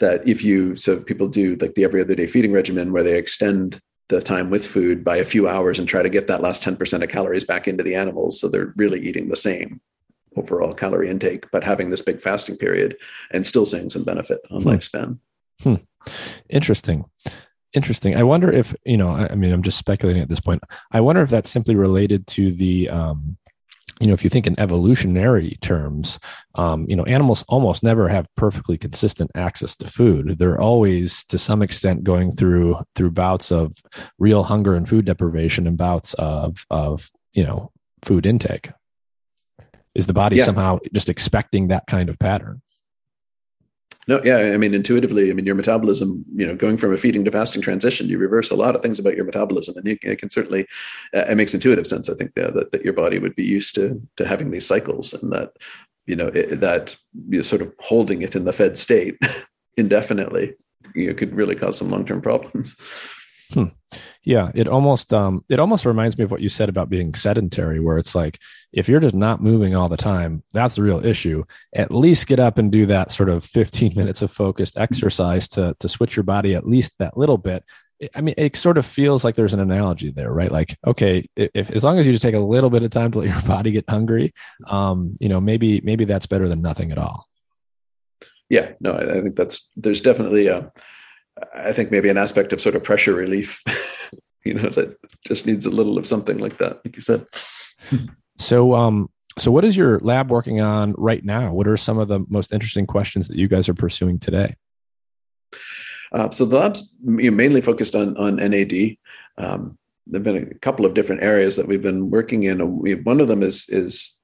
that 0.01 0.27
if 0.27 0.43
you 0.43 0.75
so 0.75 0.99
people 0.99 1.27
do 1.27 1.55
like 1.57 1.75
the 1.75 1.85
every 1.85 2.01
other 2.01 2.15
day 2.15 2.27
feeding 2.27 2.51
regimen 2.51 2.91
where 2.91 3.03
they 3.03 3.17
extend 3.17 3.81
the 4.09 4.21
time 4.21 4.49
with 4.49 4.65
food 4.65 5.05
by 5.05 5.15
a 5.17 5.23
few 5.23 5.47
hours 5.47 5.79
and 5.79 5.87
try 5.87 6.01
to 6.01 6.09
get 6.09 6.27
that 6.27 6.41
last 6.41 6.61
10% 6.61 7.01
of 7.01 7.07
calories 7.07 7.45
back 7.45 7.65
into 7.65 7.81
the 7.81 7.95
animals 7.95 8.41
so 8.41 8.49
they're 8.49 8.73
really 8.75 8.99
eating 8.99 9.29
the 9.29 9.37
same 9.37 9.79
overall 10.35 10.73
calorie 10.73 11.09
intake 11.09 11.49
but 11.51 11.63
having 11.63 11.89
this 11.89 12.01
big 12.01 12.21
fasting 12.21 12.57
period 12.57 12.97
and 13.31 13.45
still 13.45 13.65
seeing 13.65 13.89
some 13.89 14.03
benefit 14.03 14.41
on 14.51 14.61
hmm. 14.61 14.67
lifespan 14.67 15.17
hmm. 15.61 15.75
interesting 16.49 17.05
interesting 17.73 18.15
i 18.15 18.23
wonder 18.23 18.51
if 18.51 18.75
you 18.85 18.97
know 18.97 19.09
I, 19.09 19.29
I 19.31 19.35
mean 19.35 19.51
i'm 19.51 19.63
just 19.63 19.77
speculating 19.77 20.21
at 20.21 20.29
this 20.29 20.39
point 20.39 20.63
i 20.91 21.01
wonder 21.01 21.21
if 21.21 21.29
that's 21.29 21.49
simply 21.49 21.75
related 21.75 22.27
to 22.27 22.51
the 22.51 22.89
um 22.89 23.37
you 24.01 24.07
know, 24.07 24.13
if 24.13 24.23
you 24.23 24.31
think 24.31 24.47
in 24.47 24.59
evolutionary 24.59 25.59
terms, 25.61 26.19
um, 26.55 26.87
you 26.89 26.95
know, 26.95 27.05
animals 27.05 27.45
almost 27.47 27.83
never 27.83 28.09
have 28.09 28.27
perfectly 28.35 28.75
consistent 28.75 29.29
access 29.35 29.75
to 29.75 29.87
food. 29.87 30.39
They're 30.39 30.59
always, 30.59 31.23
to 31.25 31.37
some 31.37 31.61
extent, 31.61 32.03
going 32.03 32.31
through 32.31 32.77
through 32.95 33.11
bouts 33.11 33.51
of 33.51 33.75
real 34.17 34.41
hunger 34.41 34.75
and 34.75 34.89
food 34.89 35.05
deprivation 35.05 35.67
and 35.67 35.77
bouts 35.77 36.15
of 36.15 36.65
of 36.71 37.11
you 37.33 37.43
know 37.43 37.71
food 38.03 38.25
intake. 38.25 38.71
Is 39.93 40.07
the 40.07 40.13
body 40.13 40.37
yeah. 40.37 40.45
somehow 40.45 40.79
just 40.93 41.09
expecting 41.09 41.67
that 41.67 41.85
kind 41.85 42.09
of 42.09 42.17
pattern? 42.17 42.63
No, 44.11 44.19
yeah, 44.25 44.53
I 44.53 44.57
mean, 44.57 44.73
intuitively, 44.73 45.31
I 45.31 45.33
mean, 45.33 45.45
your 45.45 45.55
metabolism, 45.55 46.25
you 46.35 46.45
know, 46.45 46.53
going 46.53 46.75
from 46.75 46.93
a 46.93 46.97
feeding 46.97 47.23
to 47.23 47.31
fasting 47.31 47.61
transition, 47.61 48.09
you 48.09 48.17
reverse 48.17 48.51
a 48.51 48.57
lot 48.57 48.75
of 48.75 48.81
things 48.81 48.99
about 48.99 49.15
your 49.15 49.23
metabolism, 49.23 49.77
and 49.77 49.87
you, 49.87 49.97
it 50.01 50.19
can 50.19 50.29
certainly, 50.29 50.67
uh, 51.15 51.27
it 51.29 51.35
makes 51.35 51.53
intuitive 51.53 51.87
sense. 51.87 52.09
I 52.09 52.15
think 52.15 52.37
uh, 52.37 52.51
that 52.51 52.73
that 52.73 52.83
your 52.83 52.91
body 52.91 53.19
would 53.19 53.37
be 53.37 53.45
used 53.45 53.73
to 53.75 54.05
to 54.17 54.27
having 54.27 54.51
these 54.51 54.67
cycles, 54.67 55.13
and 55.13 55.31
that 55.31 55.53
you 56.07 56.17
know 56.17 56.27
it, 56.27 56.59
that 56.59 56.97
you 57.29 57.37
know, 57.37 57.41
sort 57.41 57.61
of 57.61 57.73
holding 57.79 58.21
it 58.21 58.35
in 58.35 58.43
the 58.43 58.51
fed 58.51 58.77
state 58.77 59.17
indefinitely, 59.77 60.55
you 60.93 61.07
know, 61.07 61.13
could 61.13 61.33
really 61.33 61.55
cause 61.55 61.77
some 61.77 61.89
long 61.89 62.05
term 62.05 62.21
problems. 62.21 62.75
Hmm. 63.53 63.65
Yeah, 64.23 64.51
it 64.55 64.67
almost 64.67 65.13
um, 65.13 65.43
it 65.49 65.59
almost 65.59 65.85
reminds 65.85 66.17
me 66.17 66.23
of 66.23 66.31
what 66.31 66.41
you 66.41 66.49
said 66.49 66.69
about 66.69 66.89
being 66.89 67.13
sedentary, 67.13 67.79
where 67.79 67.97
it's 67.97 68.15
like 68.15 68.39
if 68.71 68.87
you're 68.87 69.01
just 69.01 69.15
not 69.15 69.43
moving 69.43 69.75
all 69.75 69.89
the 69.89 69.97
time, 69.97 70.43
that's 70.53 70.75
the 70.75 70.83
real 70.83 71.05
issue. 71.05 71.43
At 71.75 71.91
least 71.91 72.27
get 72.27 72.39
up 72.39 72.57
and 72.57 72.71
do 72.71 72.85
that 72.85 73.11
sort 73.11 73.29
of 73.29 73.43
15 73.43 73.93
minutes 73.95 74.21
of 74.21 74.31
focused 74.31 74.77
exercise 74.77 75.49
to 75.49 75.75
to 75.79 75.89
switch 75.89 76.15
your 76.15 76.23
body 76.23 76.55
at 76.55 76.67
least 76.67 76.93
that 76.99 77.17
little 77.17 77.37
bit. 77.37 77.63
I 78.15 78.21
mean, 78.21 78.33
it 78.37 78.55
sort 78.55 78.79
of 78.79 78.85
feels 78.85 79.23
like 79.23 79.35
there's 79.35 79.53
an 79.53 79.59
analogy 79.59 80.09
there, 80.09 80.31
right? 80.31 80.51
Like, 80.51 80.75
okay, 80.87 81.27
if 81.35 81.69
as 81.69 81.83
long 81.83 81.99
as 81.99 82.07
you 82.07 82.13
just 82.13 82.23
take 82.23 82.33
a 82.33 82.39
little 82.39 82.71
bit 82.71 82.81
of 82.83 82.89
time 82.89 83.11
to 83.11 83.19
let 83.19 83.29
your 83.33 83.41
body 83.41 83.71
get 83.71 83.89
hungry, 83.89 84.33
um, 84.67 85.15
you 85.19 85.29
know, 85.29 85.41
maybe 85.41 85.81
maybe 85.81 86.05
that's 86.05 86.25
better 86.25 86.47
than 86.47 86.61
nothing 86.61 86.91
at 86.91 86.97
all. 86.97 87.27
Yeah, 88.49 88.73
no, 88.79 88.93
I 88.95 89.21
think 89.21 89.35
that's 89.35 89.71
there's 89.75 90.01
definitely 90.01 90.47
a 90.47 90.71
I 91.53 91.73
think 91.73 91.91
maybe 91.91 92.09
an 92.09 92.17
aspect 92.17 92.53
of 92.53 92.61
sort 92.61 92.75
of 92.75 92.83
pressure 92.83 93.13
relief, 93.13 93.63
you 94.43 94.53
know, 94.53 94.69
that 94.69 94.97
just 95.25 95.45
needs 95.45 95.65
a 95.65 95.69
little 95.71 95.97
of 95.97 96.07
something 96.07 96.37
like 96.37 96.57
that, 96.57 96.81
like 96.85 96.95
you 96.95 97.01
said. 97.01 97.25
So, 98.37 98.73
um, 98.73 99.09
so 99.37 99.51
what 99.51 99.63
is 99.63 99.77
your 99.77 99.99
lab 99.99 100.29
working 100.29 100.61
on 100.61 100.93
right 100.97 101.23
now? 101.23 101.53
What 101.53 101.67
are 101.67 101.77
some 101.77 101.97
of 101.97 102.07
the 102.07 102.25
most 102.27 102.53
interesting 102.53 102.85
questions 102.85 103.27
that 103.27 103.37
you 103.37 103.47
guys 103.47 103.69
are 103.69 103.73
pursuing 103.73 104.19
today? 104.19 104.55
Uh, 106.11 106.29
so 106.29 106.45
the 106.45 106.57
lab's 106.57 106.93
mainly 107.01 107.61
focused 107.61 107.95
on 107.95 108.17
on 108.17 108.35
NAD. 108.35 108.97
Um, 109.37 109.77
there've 110.07 110.23
been 110.23 110.51
a 110.51 110.55
couple 110.55 110.85
of 110.85 110.93
different 110.93 111.23
areas 111.23 111.55
that 111.55 111.67
we've 111.67 111.81
been 111.81 112.09
working 112.09 112.43
in. 112.43 112.59
One 113.03 113.21
of 113.21 113.27
them 113.27 113.43
is 113.43 113.69
is 113.69 114.19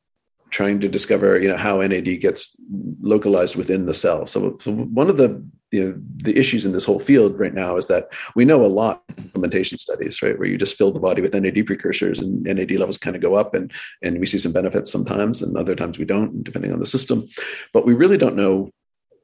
trying 0.50 0.80
to 0.82 0.90
discover 0.90 1.40
you 1.40 1.48
know 1.48 1.58
how 1.58 1.82
NAD 1.82 2.20
gets 2.20 2.58
localized 3.02 3.56
within 3.56 3.86
the 3.86 3.94
cell. 3.94 4.26
So, 4.26 4.58
so 4.62 4.72
one 4.74 5.10
of 5.10 5.18
the 5.18 5.46
the 5.72 6.34
issues 6.36 6.66
in 6.66 6.72
this 6.72 6.86
whole 6.86 7.00
field 7.00 7.38
right 7.38 7.54
now 7.54 7.76
is 7.76 7.88
that 7.88 8.10
we 8.36 8.46
know 8.46 8.64
a 8.64 8.68
lot 8.68 9.04
of 9.10 9.18
implementation 9.18 9.78
studies 9.78 10.22
right 10.22 10.40
where 10.40 10.48
you 10.48 10.58
just 10.58 10.78
fill 10.78 10.92
the 10.92 11.00
body 11.00 11.22
with 11.22 11.34
NAD 11.34 11.66
precursors 11.66 12.20
and 12.20 12.44
NAD 12.44 12.72
levels 12.72 12.98
kind 12.98 13.16
of 13.16 13.22
go 13.22 13.36
up 13.36 13.54
and 13.54 13.72
and 14.02 14.20
we 14.20 14.26
see 14.26 14.40
some 14.40 14.54
benefits 14.54 14.92
sometimes 14.92 15.42
and 15.42 15.58
other 15.58 15.76
times 15.76 16.00
we 16.00 16.06
don't 16.06 16.44
depending 16.44 16.72
on 16.72 16.80
the 16.80 16.86
system, 16.86 17.28
but 17.74 17.86
we 17.86 17.94
really 17.94 18.18
don't 18.18 18.36
know 18.36 18.72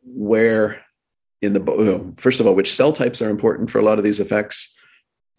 where 0.04 0.82
in 1.42 1.54
the 1.54 2.14
first 2.18 2.40
of 2.40 2.48
all 2.48 2.56
which 2.56 2.74
cell 2.74 2.92
types 2.92 3.22
are 3.22 3.30
important 3.30 3.70
for 3.70 3.80
a 3.80 3.84
lot 3.84 3.98
of 3.98 4.04
these 4.04 4.20
effects. 4.20 4.74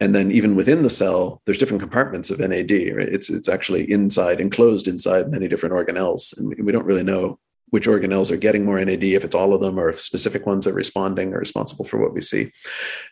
And 0.01 0.13
then 0.13 0.29
even 0.31 0.55
within 0.55 0.83
the 0.83 0.89
cell 0.89 1.41
there's 1.45 1.59
different 1.59 1.81
compartments 1.81 2.31
of 2.31 2.39
nad 2.39 2.71
right? 2.71 3.09
It's 3.09 3.29
it's 3.29 3.47
actually 3.47 3.89
inside 3.91 4.41
enclosed 4.41 4.87
inside 4.87 5.29
many 5.29 5.47
different 5.47 5.75
organelles 5.75 6.35
and 6.37 6.65
we 6.65 6.71
don't 6.71 6.85
really 6.85 7.03
know 7.03 7.39
which 7.75 7.87
organelles 7.87 8.31
are 8.31 8.37
getting 8.37 8.63
more 8.63 8.79
nad 8.79 9.03
if 9.03 9.25
it's 9.25 9.35
all 9.35 9.53
of 9.53 9.59
them 9.59 9.77
or 9.77 9.89
if 9.89 9.99
specific 9.99 10.45
ones 10.45 10.65
are 10.65 10.71
responding 10.71 11.33
or 11.33 11.39
responsible 11.39 11.83
for 11.83 11.97
what 11.97 12.13
we 12.13 12.21
see 12.21 12.49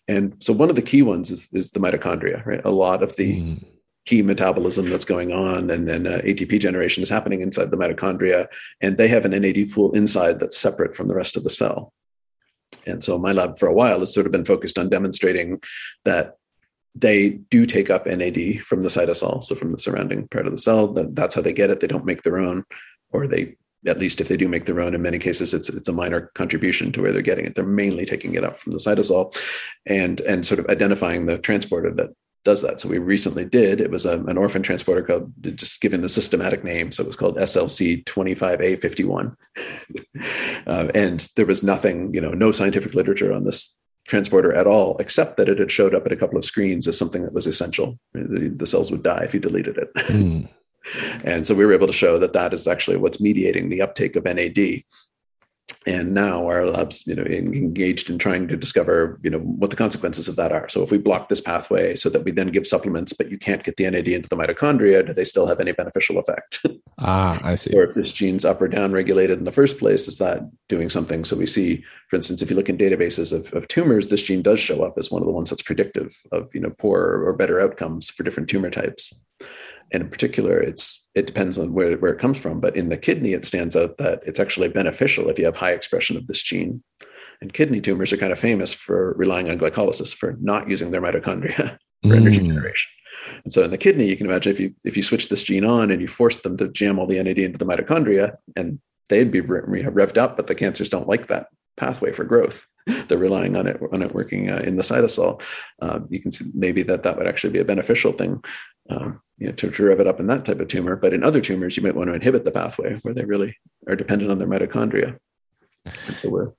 and 0.07 0.37
so 0.39 0.53
one 0.53 0.69
of 0.69 0.77
the 0.77 0.81
key 0.81 1.01
ones 1.01 1.29
is, 1.29 1.51
is 1.51 1.71
the 1.71 1.81
mitochondria 1.81 2.45
right 2.45 2.63
a 2.63 2.69
lot 2.69 3.03
of 3.03 3.13
the 3.17 3.41
mm. 3.41 3.65
key 4.05 4.21
metabolism 4.21 4.89
that's 4.89 5.03
going 5.03 5.33
on 5.33 5.69
and, 5.69 5.89
and 5.89 6.07
uh, 6.07 6.21
atp 6.21 6.57
generation 6.61 7.03
is 7.03 7.09
happening 7.09 7.41
inside 7.41 7.71
the 7.71 7.75
mitochondria 7.75 8.47
and 8.79 8.95
they 8.95 9.09
have 9.09 9.25
an 9.25 9.31
nad 9.31 9.69
pool 9.69 9.91
inside 9.91 10.39
that's 10.39 10.57
separate 10.57 10.95
from 10.95 11.09
the 11.09 11.15
rest 11.15 11.35
of 11.35 11.43
the 11.43 11.49
cell 11.49 11.91
and 12.85 13.03
so 13.03 13.17
my 13.17 13.33
lab 13.33 13.59
for 13.59 13.67
a 13.67 13.73
while 13.73 13.99
has 13.99 14.13
sort 14.13 14.25
of 14.25 14.31
been 14.31 14.45
focused 14.45 14.77
on 14.77 14.87
demonstrating 14.87 15.61
that 16.05 16.37
they 16.95 17.31
do 17.51 17.65
take 17.65 17.89
up 17.89 18.05
NAD 18.05 18.61
from 18.61 18.83
the 18.83 18.87
cytosol, 18.87 19.43
so 19.43 19.55
from 19.55 19.71
the 19.71 19.79
surrounding 19.79 20.27
part 20.27 20.45
of 20.45 20.51
the 20.53 20.59
cell. 20.59 20.93
That, 20.93 21.15
that's 21.15 21.33
how 21.33 21.41
they 21.41 21.51
get 21.51 21.71
it. 21.71 21.79
They 21.79 21.87
don't 21.87 22.05
make 22.05 22.21
their 22.21 22.37
own, 22.37 22.65
or 23.11 23.25
they 23.25 23.55
at 23.85 23.99
least 23.99 24.21
if 24.21 24.27
they 24.27 24.37
do 24.37 24.47
make 24.47 24.65
their 24.65 24.81
own, 24.81 24.95
in 24.95 25.01
many 25.01 25.19
cases 25.19 25.53
it's 25.53 25.69
it's 25.69 25.89
a 25.89 25.93
minor 25.93 26.31
contribution 26.35 26.91
to 26.91 27.01
where 27.01 27.11
they're 27.11 27.21
getting 27.21 27.45
it. 27.45 27.55
They're 27.55 27.65
mainly 27.65 28.05
taking 28.05 28.35
it 28.35 28.43
up 28.43 28.59
from 28.59 28.71
the 28.71 28.79
cytosol, 28.79 29.35
and 29.85 30.19
and 30.21 30.45
sort 30.45 30.59
of 30.59 30.67
identifying 30.67 31.25
the 31.25 31.37
transporter 31.37 31.91
that 31.91 32.09
does 32.43 32.61
that. 32.61 32.79
So 32.79 32.89
we 32.89 32.97
recently 32.97 33.45
did. 33.45 33.79
It 33.79 33.89
was 33.89 34.05
a, 34.05 34.19
an 34.25 34.37
orphan 34.37 34.63
transporter 34.63 35.01
called 35.01 35.31
just 35.55 35.81
given 35.81 36.01
the 36.01 36.09
systematic 36.09 36.63
name. 36.63 36.91
So 36.91 37.03
it 37.03 37.07
was 37.07 37.15
called 37.15 37.37
SLC 37.37 38.03
25A51, 38.03 39.35
uh, 40.67 40.91
and 40.93 41.27
there 41.35 41.45
was 41.45 41.63
nothing, 41.63 42.13
you 42.13 42.21
know, 42.21 42.31
no 42.31 42.51
scientific 42.51 42.93
literature 42.93 43.33
on 43.33 43.45
this 43.45 43.77
transporter 44.05 44.53
at 44.53 44.67
all, 44.67 44.97
except 44.97 45.37
that 45.37 45.47
it 45.47 45.59
had 45.59 45.71
showed 45.71 45.95
up 45.95 46.05
at 46.05 46.11
a 46.11 46.17
couple 46.17 46.37
of 46.37 46.45
screens 46.45 46.87
as 46.87 46.97
something 46.97 47.23
that 47.23 47.33
was 47.33 47.47
essential. 47.47 47.97
The, 48.13 48.53
the 48.53 48.67
cells 48.67 48.91
would 48.91 49.03
die 49.03 49.23
if 49.23 49.33
you 49.33 49.39
deleted 49.39 49.77
it. 49.77 49.93
Mm. 49.93 50.49
And 51.23 51.45
so 51.45 51.55
we 51.55 51.65
were 51.65 51.73
able 51.73 51.87
to 51.87 51.93
show 51.93 52.19
that 52.19 52.33
that 52.33 52.53
is 52.53 52.67
actually 52.67 52.97
what's 52.97 53.21
mediating 53.21 53.69
the 53.69 53.81
uptake 53.81 54.15
of 54.15 54.25
NAD 54.25 54.83
and 55.85 56.13
now 56.13 56.45
our 56.47 56.65
labs 56.65 57.05
you 57.07 57.15
know 57.15 57.23
engaged 57.23 58.09
in 58.09 58.17
trying 58.17 58.47
to 58.47 58.55
discover 58.55 59.19
you 59.23 59.29
know 59.29 59.39
what 59.39 59.69
the 59.69 59.75
consequences 59.75 60.27
of 60.27 60.35
that 60.35 60.51
are. 60.51 60.69
So 60.69 60.83
if 60.83 60.91
we 60.91 60.97
block 60.97 61.29
this 61.29 61.41
pathway 61.41 61.95
so 61.95 62.09
that 62.09 62.23
we 62.23 62.31
then 62.31 62.47
give 62.47 62.67
supplements 62.67 63.13
but 63.13 63.29
you 63.29 63.37
can't 63.37 63.63
get 63.63 63.77
the 63.77 63.89
nad 63.89 64.07
into 64.07 64.29
the 64.29 64.35
mitochondria 64.35 65.05
do 65.05 65.13
they 65.13 65.25
still 65.25 65.47
have 65.47 65.59
any 65.59 65.71
beneficial 65.71 66.17
effect? 66.19 66.65
Ah 66.99 67.39
i 67.43 67.55
see. 67.55 67.75
Or 67.75 67.83
if 67.83 67.95
this 67.95 68.13
gene's 68.13 68.45
up 68.45 68.61
or 68.61 68.67
down 68.67 68.91
regulated 68.91 69.39
in 69.39 69.45
the 69.45 69.51
first 69.51 69.79
place 69.79 70.07
is 70.07 70.19
that 70.19 70.41
doing 70.69 70.89
something? 70.89 71.25
So 71.25 71.35
we 71.35 71.47
see 71.47 71.83
for 72.09 72.15
instance 72.15 72.41
if 72.41 72.49
you 72.49 72.55
look 72.55 72.69
in 72.69 72.77
databases 72.77 73.33
of, 73.33 73.51
of 73.53 73.67
tumors 73.67 74.07
this 74.07 74.21
gene 74.21 74.41
does 74.41 74.59
show 74.59 74.83
up 74.83 74.97
as 74.97 75.11
one 75.11 75.21
of 75.21 75.25
the 75.25 75.33
ones 75.33 75.49
that's 75.49 75.63
predictive 75.63 76.15
of 76.31 76.53
you 76.53 76.61
know 76.61 76.69
poor 76.69 77.23
or 77.25 77.33
better 77.33 77.59
outcomes 77.59 78.09
for 78.09 78.23
different 78.23 78.49
tumor 78.49 78.69
types 78.69 79.21
and 79.93 80.03
in 80.03 80.09
particular 80.09 80.59
it's 80.59 81.07
it 81.15 81.27
depends 81.27 81.57
on 81.59 81.71
where, 81.71 81.95
where 81.97 82.11
it 82.11 82.19
comes 82.19 82.37
from 82.37 82.59
but 82.59 82.75
in 82.75 82.89
the 82.89 82.97
kidney 82.97 83.33
it 83.33 83.45
stands 83.45 83.75
out 83.75 83.97
that 83.97 84.21
it's 84.25 84.39
actually 84.39 84.67
beneficial 84.67 85.29
if 85.29 85.39
you 85.39 85.45
have 85.45 85.55
high 85.55 85.71
expression 85.71 86.17
of 86.17 86.27
this 86.27 86.41
gene 86.41 86.83
and 87.41 87.53
kidney 87.53 87.79
tumors 87.79 88.11
are 88.11 88.17
kind 88.17 88.33
of 88.33 88.39
famous 88.39 88.73
for 88.73 89.13
relying 89.13 89.49
on 89.49 89.57
glycolysis 89.57 90.13
for 90.13 90.35
not 90.41 90.69
using 90.69 90.91
their 90.91 91.01
mitochondria 91.01 91.77
for 92.01 92.09
mm. 92.09 92.15
energy 92.17 92.39
generation 92.39 92.89
and 93.43 93.53
so 93.53 93.63
in 93.63 93.71
the 93.71 93.77
kidney 93.77 94.05
you 94.05 94.17
can 94.17 94.25
imagine 94.25 94.51
if 94.51 94.59
you 94.59 94.73
if 94.83 94.97
you 94.97 95.03
switch 95.03 95.29
this 95.29 95.43
gene 95.43 95.65
on 95.65 95.91
and 95.91 96.01
you 96.01 96.07
force 96.07 96.37
them 96.37 96.57
to 96.57 96.67
jam 96.69 96.99
all 96.99 97.07
the 97.07 97.21
nad 97.21 97.39
into 97.39 97.57
the 97.57 97.65
mitochondria 97.65 98.35
and 98.55 98.79
they'd 99.09 99.31
be 99.31 99.41
revved 99.41 100.17
up 100.17 100.35
but 100.35 100.47
the 100.47 100.55
cancers 100.55 100.89
don't 100.89 101.07
like 101.07 101.27
that 101.27 101.47
pathway 101.77 102.11
for 102.11 102.23
growth 102.23 102.67
they're 103.07 103.17
relying 103.17 103.55
on 103.55 103.67
it 103.67 103.79
on 103.91 104.01
it 104.01 104.13
working 104.13 104.49
uh, 104.49 104.57
in 104.57 104.75
the 104.75 104.83
cytosol. 104.83 105.41
Uh, 105.81 105.99
you 106.09 106.21
can 106.21 106.31
see 106.31 106.45
maybe 106.53 106.83
that 106.83 107.03
that 107.03 107.17
would 107.17 107.27
actually 107.27 107.53
be 107.53 107.59
a 107.59 107.65
beneficial 107.65 108.11
thing 108.11 108.43
um, 108.89 109.21
you 109.37 109.47
know, 109.47 109.53
to, 109.53 109.71
to 109.71 109.83
rev 109.83 109.99
it 109.99 110.07
up 110.07 110.19
in 110.19 110.27
that 110.27 110.45
type 110.45 110.59
of 110.59 110.67
tumor. 110.67 110.95
But 110.95 111.13
in 111.13 111.23
other 111.23 111.41
tumors, 111.41 111.75
you 111.75 111.83
might 111.83 111.95
want 111.95 112.09
to 112.09 112.15
inhibit 112.15 112.43
the 112.43 112.51
pathway 112.51 112.99
where 113.03 113.13
they 113.13 113.25
really 113.25 113.57
are 113.87 113.95
dependent 113.95 114.31
on 114.31 114.39
their 114.39 114.47
mitochondria. 114.47 115.17
And 116.07 116.15
so 116.15 116.29
we're, 116.29 116.51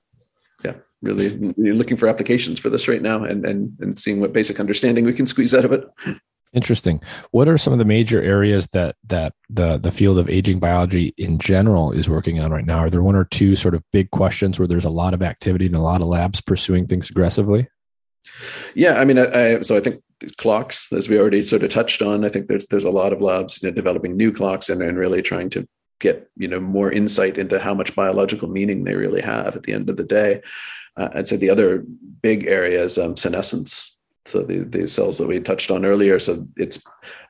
yeah, 0.63 0.75
really 1.01 1.29
looking 1.57 1.97
for 1.97 2.07
applications 2.07 2.59
for 2.59 2.69
this 2.69 2.87
right 2.87 3.01
now 3.01 3.23
and, 3.23 3.45
and, 3.45 3.75
and 3.79 3.97
seeing 3.97 4.19
what 4.19 4.33
basic 4.33 4.59
understanding 4.59 5.05
we 5.05 5.13
can 5.13 5.25
squeeze 5.25 5.53
out 5.53 5.65
of 5.65 5.71
it. 5.71 5.87
Interesting. 6.53 7.01
What 7.31 7.49
are 7.49 7.57
some 7.57 7.73
of 7.73 7.79
the 7.79 7.85
major 7.85 8.21
areas 8.21 8.67
that 8.67 8.95
that 9.07 9.33
the 9.49 9.77
the 9.77 9.91
field 9.91 10.17
of 10.17 10.29
aging 10.29 10.59
biology 10.59 11.13
in 11.17 11.37
general 11.37 11.91
is 11.91 12.09
working 12.09 12.39
on 12.39 12.49
right 12.49 12.65
now? 12.65 12.77
Are 12.77 12.89
there 12.89 13.03
one 13.03 13.17
or 13.17 13.25
two 13.25 13.57
sort 13.57 13.75
of 13.75 13.83
big 13.91 14.09
questions 14.11 14.57
where 14.57 14.67
there's 14.67 14.85
a 14.85 14.89
lot 14.89 15.13
of 15.13 15.21
activity 15.21 15.65
and 15.65 15.75
a 15.75 15.81
lot 15.81 15.99
of 15.99 16.07
labs 16.07 16.39
pursuing 16.39 16.87
things 16.87 17.09
aggressively? 17.09 17.67
Yeah, 18.73 18.99
I 18.99 19.05
mean, 19.05 19.17
I, 19.17 19.55
I, 19.57 19.61
so 19.61 19.75
I 19.75 19.79
think 19.79 20.01
clocks, 20.37 20.91
as 20.91 21.09
we 21.09 21.19
already 21.19 21.43
sort 21.43 21.63
of 21.63 21.69
touched 21.69 22.01
on, 22.01 22.25
I 22.25 22.29
think 22.29 22.47
there's 22.47 22.65
there's 22.67 22.83
a 22.83 22.91
lot 22.91 23.13
of 23.13 23.21
labs 23.21 23.61
you 23.61 23.69
know, 23.69 23.75
developing 23.75 24.15
new 24.15 24.31
clocks 24.31 24.69
and, 24.69 24.81
and 24.81 24.97
really 24.97 25.21
trying 25.21 25.49
to 25.51 25.67
get 25.99 26.29
you 26.35 26.47
know 26.47 26.59
more 26.59 26.91
insight 26.91 27.37
into 27.37 27.59
how 27.59 27.73
much 27.73 27.95
biological 27.95 28.49
meaning 28.49 28.83
they 28.83 28.95
really 28.95 29.21
have 29.21 29.55
at 29.55 29.63
the 29.63 29.73
end 29.73 29.89
of 29.89 29.97
the 29.97 30.03
day. 30.03 30.41
Uh, 30.97 31.09
I'd 31.13 31.27
say 31.27 31.35
the 31.35 31.49
other 31.49 31.83
big 32.21 32.47
area 32.47 32.83
is 32.83 32.97
um, 32.97 33.17
senescence. 33.17 33.91
So 34.27 34.41
the, 34.41 34.59
the 34.59 34.87
cells 34.87 35.19
that 35.19 35.27
we 35.27 35.39
touched 35.39 35.69
on 35.69 35.85
earlier. 35.85 36.19
So 36.19 36.47
it's 36.57 36.81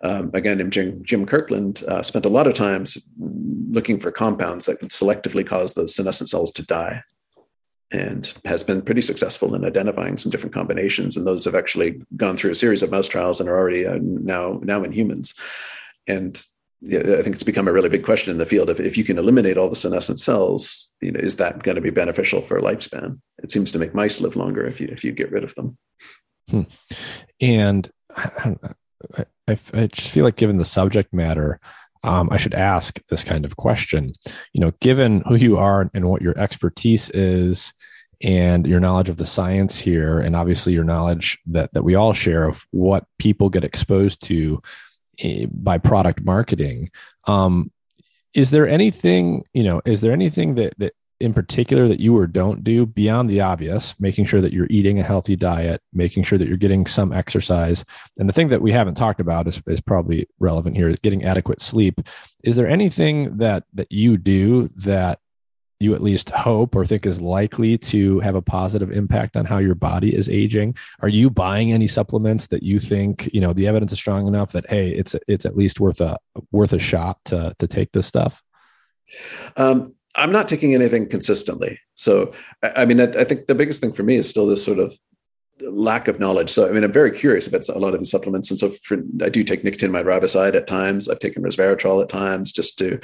um, 0.02 0.32
again, 0.34 0.72
Jim, 0.72 1.04
Jim 1.04 1.26
Kirkland 1.26 1.84
uh, 1.90 2.02
spent 2.02 2.26
a 2.26 2.30
lot 2.30 2.48
of 2.48 2.54
times 2.54 2.98
looking 3.20 4.00
for 4.00 4.12
compounds 4.12 4.66
that 4.66 4.80
could 4.80 4.92
selectively 4.92 5.46
cause 5.46 5.74
those 5.74 5.94
senescent 5.94 6.30
cells 6.30 6.52
to 6.52 6.64
die 6.64 7.04
and 7.96 8.34
has 8.44 8.64
been 8.64 8.82
pretty 8.82 9.02
successful 9.02 9.56
in 9.56 9.64
identifying 9.66 10.18
some 10.18 10.32
different 10.32 10.54
combinations. 10.54 11.16
And 11.16 11.26
those 11.26 11.46
have 11.46 11.56
actually 11.56 12.02
gone 12.18 12.36
through 12.38 12.52
a 12.52 12.62
series 12.64 12.84
of 12.84 12.92
mouse 12.92 13.08
trials 13.08 13.40
and 13.40 13.50
are 13.50 13.58
already 13.58 13.86
uh, 13.88 14.00
now 14.02 14.60
now 14.62 14.84
in 14.84 14.92
humans. 14.92 15.34
And 16.06 16.46
yeah, 16.82 17.00
I 17.00 17.22
think 17.24 17.36
it's 17.36 17.52
become 17.52 17.68
a 17.68 17.72
really 17.72 17.90
big 17.90 18.06
question 18.06 18.32
in 18.32 18.38
the 18.38 18.46
field 18.46 18.70
of 18.70 18.80
if 18.80 18.98
you 18.98 19.04
can 19.04 19.18
eliminate 19.18 19.58
all 19.58 19.70
the 19.70 19.76
senescent 19.76 20.20
cells, 20.20 20.94
you 21.02 21.12
know, 21.12 21.20
is 21.20 21.38
that 21.38 21.64
going 21.64 21.76
to 21.76 21.82
be 21.82 21.90
beneficial 21.90 22.42
for 22.42 22.60
lifespan? 22.60 23.20
It 23.44 23.52
seems 23.52 23.72
to 23.72 23.80
make 23.80 23.96
mice 23.96 24.22
live 24.22 24.36
longer 24.36 24.68
if 24.68 24.80
you 24.82 24.88
if 24.92 25.04
you 25.04 25.12
get 25.14 25.32
rid 25.32 25.44
of 25.44 25.56
them. 25.56 25.78
Hmm. 26.50 26.62
And 27.40 27.90
I, 28.16 29.26
I, 29.48 29.58
I 29.74 29.88
just 29.88 30.12
feel 30.12 30.26
like, 30.26 30.36
given 30.36 30.58
the 30.58 30.66
subject 30.66 31.14
matter, 31.14 31.60
um, 32.04 32.30
I 32.32 32.38
should 32.38 32.54
ask 32.54 33.00
this 33.08 33.24
kind 33.24 33.46
of 33.46 33.58
question. 33.58 34.14
You 34.54 34.62
know, 34.62 34.72
given 34.80 35.22
who 35.28 35.36
you 35.36 35.58
are 35.58 35.90
and 35.94 36.06
what 36.06 36.22
your 36.22 36.38
expertise 36.38 37.10
is, 37.12 37.74
and 38.26 38.66
your 38.66 38.80
knowledge 38.80 39.08
of 39.08 39.18
the 39.18 39.26
science 39.26 39.78
here, 39.78 40.20
and 40.20 40.36
obviously 40.36 40.74
your 40.74 40.84
knowledge 40.84 41.38
that 41.46 41.72
that 41.74 41.84
we 41.84 41.94
all 41.94 42.12
share 42.12 42.48
of 42.48 42.66
what 42.72 43.06
people 43.20 43.50
get 43.50 43.64
exposed 43.64 44.22
to 44.24 44.62
uh, 45.24 45.46
by 45.52 45.78
product 45.78 46.22
marketing. 46.24 46.90
Um, 47.26 47.72
is 48.34 48.50
there 48.50 48.68
anything 48.68 49.46
you 49.54 49.64
know? 49.64 49.82
Is 49.86 50.02
there 50.02 50.12
anything 50.12 50.56
that 50.56 50.78
that 50.80 50.94
in 51.20 51.34
particular 51.34 51.88
that 51.88 52.00
you 52.00 52.18
or 52.18 52.28
don't 52.28 52.64
do 52.64 52.86
beyond 52.86 53.30
the 53.30 53.42
obvious, 53.42 53.98
making 54.00 54.26
sure 54.26 54.42
that 54.42 54.52
you're 54.52 54.68
eating 54.70 55.00
a 55.00 55.04
healthy 55.04 55.36
diet, 55.36 55.82
making 55.94 56.24
sure 56.24 56.38
that 56.38 56.48
you're 56.48 56.58
getting 56.58 56.86
some 56.86 57.14
exercise. 57.14 57.86
And 58.18 58.28
the 58.28 58.34
thing 58.34 58.50
that 58.50 58.62
we 58.62 58.74
haven't 58.74 58.96
talked 58.96 59.22
about 59.22 59.48
is, 59.48 59.62
is 59.68 59.80
probably 59.80 60.28
relevant 60.40 60.76
here, 60.76 60.94
getting 61.04 61.24
adequate 61.24 61.62
sleep. 61.62 62.02
Is 62.44 62.56
there 62.56 62.68
anything 62.68 63.38
that 63.38 63.64
that 63.76 63.92
you 63.92 64.18
do 64.18 64.68
that 64.78 65.20
you 65.80 65.94
at 65.94 66.02
least 66.02 66.30
hope 66.30 66.76
or 66.76 66.86
think 66.86 67.06
is 67.06 67.22
likely 67.22 67.78
to 67.78 68.20
have 68.22 68.36
a 68.36 68.42
positive 68.42 68.92
impact 68.92 69.36
on 69.36 69.46
how 69.46 69.58
your 69.58 69.76
body 69.76 70.16
is 70.16 70.30
aging? 70.30 70.76
Are 71.02 71.10
you 71.10 71.30
buying 71.30 71.72
any 71.72 71.88
supplements 71.88 72.48
that 72.48 72.64
you 72.64 72.80
think, 72.80 73.30
you 73.34 73.42
know, 73.42 73.54
the 73.54 73.68
evidence 73.68 73.92
is 73.92 74.00
strong 74.00 74.28
enough 74.28 74.52
that 74.54 74.70
hey, 74.70 74.90
it's 74.90 75.16
it's 75.28 75.46
at 75.46 75.58
least 75.58 75.80
worth 75.80 76.02
a 76.02 76.18
worth 76.52 76.74
a 76.74 76.80
shot 76.80 77.18
to 77.26 77.56
to 77.60 77.68
take 77.68 77.92
this 77.92 78.08
stuff? 78.08 78.42
Um, 79.58 79.94
I'm 80.16 80.32
not 80.32 80.48
taking 80.48 80.74
anything 80.74 81.10
consistently. 81.10 81.80
So, 81.96 82.34
I, 82.64 82.86
mean, 82.86 83.02
I, 83.02 83.06
I, 83.06 83.24
think 83.24 83.48
the 83.48 83.56
biggest 83.56 83.82
thing 83.82 83.92
for 83.92 84.04
me 84.04 84.16
is 84.16 84.30
still 84.30 84.48
this 84.48 84.64
sort 84.64 84.80
of 84.80 84.98
lack 85.62 86.08
of 86.08 86.20
knowledge. 86.20 86.50
So, 86.50 86.68
I 86.68 86.72
mean, 86.72 86.84
I'm 86.84 86.92
very 86.92 87.12
curious 87.12 87.48
about 87.48 87.68
a 87.70 87.80
lot 87.80 87.94
of 87.94 88.00
the 88.00 88.06
supplements. 88.06 88.50
And 88.50 88.60
so, 88.60 88.72
for, 88.84 88.98
I 89.22 89.30
do 89.30 89.44
take 89.44 89.64
nicotinamide 89.64 90.06
riboside 90.06 90.56
at 90.56 90.68
times. 90.68 91.10
I've 91.10 91.20
taken 91.20 91.44
resveratrol 91.44 92.02
at 92.02 92.10
times 92.10 92.52
just 92.52 92.78
to, 92.80 93.00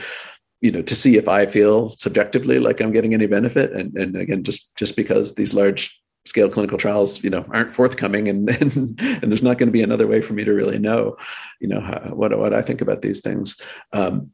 you 0.62 0.72
know, 0.72 0.82
to 0.84 0.96
see 0.96 1.18
if 1.18 1.28
I 1.28 1.46
feel 1.48 1.90
subjectively 1.98 2.60
like 2.60 2.80
I'm 2.80 2.92
getting 2.92 3.14
any 3.14 3.26
benefit. 3.26 3.74
And, 3.74 3.96
and 3.98 4.16
again, 4.16 4.44
just 4.44 4.74
just 4.76 4.96
because 4.96 5.36
these 5.36 5.54
large 5.54 6.00
scale 6.26 6.50
clinical 6.50 6.78
trials, 6.78 7.24
you 7.24 7.32
know, 7.32 7.46
aren't 7.52 7.72
forthcoming, 7.72 8.30
and 8.30 8.50
and, 8.62 9.00
and 9.02 9.32
there's 9.32 9.44
not 9.44 9.58
going 9.58 9.68
to 9.68 9.74
be 9.74 9.82
another 9.82 10.08
way 10.08 10.22
for 10.22 10.34
me 10.34 10.44
to 10.44 10.54
really 10.54 10.80
know, 10.80 11.18
you 11.60 11.68
know, 11.68 11.82
how, 11.82 12.00
what 12.14 12.38
what 12.38 12.54
I 12.54 12.62
think 12.62 12.82
about 12.82 13.02
these 13.02 13.22
things. 13.22 13.60
Um, 13.92 14.32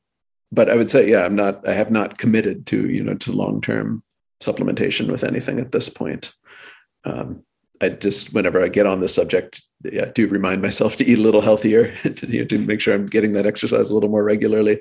but 0.52 0.70
I 0.70 0.76
would 0.76 0.92
say, 0.92 1.10
yeah, 1.10 1.26
I'm 1.26 1.36
not. 1.36 1.68
I 1.68 1.74
have 1.74 1.92
not 1.92 2.18
committed 2.18 2.68
to 2.68 2.90
you 2.90 3.04
know 3.04 3.16
to 3.16 3.32
long 3.32 3.62
term 3.62 4.04
supplementation 4.42 5.12
with 5.12 5.24
anything 5.24 5.60
at 5.60 5.72
this 5.72 5.90
point. 5.90 6.34
Um, 7.06 7.44
I 7.82 7.90
just 7.90 8.34
whenever 8.34 8.64
I 8.64 8.68
get 8.68 8.86
on 8.86 9.00
the 9.00 9.10
subject, 9.10 9.62
yeah, 9.84 10.06
do 10.06 10.28
remind 10.28 10.62
myself 10.62 10.96
to 10.98 11.06
eat 11.06 11.20
a 11.20 11.22
little 11.22 11.42
healthier 11.42 11.96
to, 12.04 12.28
you 12.28 12.40
know, 12.40 12.46
to 12.46 12.58
make 12.58 12.82
sure 12.82 12.94
I'm 12.94 13.06
getting 13.06 13.34
that 13.34 13.46
exercise 13.46 13.90
a 13.90 13.94
little 13.94 14.10
more 14.10 14.24
regularly. 14.24 14.80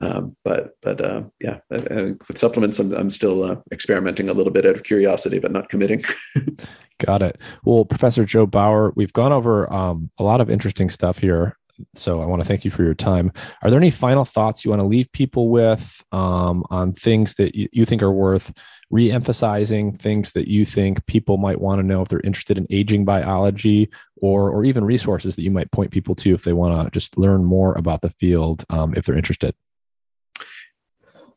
Um, 0.00 0.36
but 0.44 0.76
but 0.82 1.00
uh, 1.00 1.22
yeah, 1.40 1.58
with 1.70 2.38
supplements, 2.38 2.78
I'm, 2.78 2.92
I'm 2.92 3.10
still 3.10 3.44
uh, 3.44 3.56
experimenting 3.72 4.28
a 4.28 4.34
little 4.34 4.52
bit 4.52 4.66
out 4.66 4.76
of 4.76 4.84
curiosity, 4.84 5.38
but 5.38 5.52
not 5.52 5.68
committing. 5.68 6.02
Got 6.98 7.22
it. 7.22 7.40
Well, 7.64 7.84
Professor 7.84 8.24
Joe 8.24 8.46
Baur, 8.46 8.92
we've 8.96 9.12
gone 9.12 9.32
over 9.32 9.72
um, 9.72 10.10
a 10.18 10.22
lot 10.22 10.40
of 10.40 10.50
interesting 10.50 10.90
stuff 10.90 11.18
here 11.18 11.54
so 11.94 12.20
I 12.20 12.26
want 12.26 12.42
to 12.42 12.48
thank 12.48 12.64
you 12.64 12.70
for 12.70 12.82
your 12.82 12.94
time. 12.94 13.32
Are 13.62 13.70
there 13.70 13.78
any 13.78 13.90
final 13.90 14.24
thoughts 14.24 14.64
you 14.64 14.70
want 14.70 14.80
to 14.80 14.86
leave 14.86 15.10
people 15.12 15.48
with 15.48 16.02
um, 16.12 16.64
on 16.70 16.92
things 16.92 17.34
that 17.34 17.54
you, 17.54 17.68
you 17.72 17.84
think 17.84 18.02
are 18.02 18.12
worth 18.12 18.52
re-emphasizing, 18.90 19.92
things 19.92 20.32
that 20.32 20.48
you 20.48 20.64
think 20.64 21.04
people 21.06 21.36
might 21.36 21.60
want 21.60 21.78
to 21.78 21.86
know 21.86 22.02
if 22.02 22.08
they're 22.08 22.20
interested 22.20 22.56
in 22.58 22.66
aging 22.70 23.04
biology, 23.04 23.90
or 24.20 24.50
or 24.50 24.64
even 24.64 24.84
resources 24.84 25.36
that 25.36 25.42
you 25.42 25.50
might 25.50 25.70
point 25.70 25.90
people 25.90 26.14
to 26.14 26.34
if 26.34 26.44
they 26.44 26.52
want 26.52 26.84
to 26.84 26.90
just 26.90 27.18
learn 27.18 27.44
more 27.44 27.74
about 27.74 28.00
the 28.00 28.10
field 28.10 28.64
um, 28.70 28.94
if 28.96 29.04
they're 29.04 29.16
interested? 29.16 29.54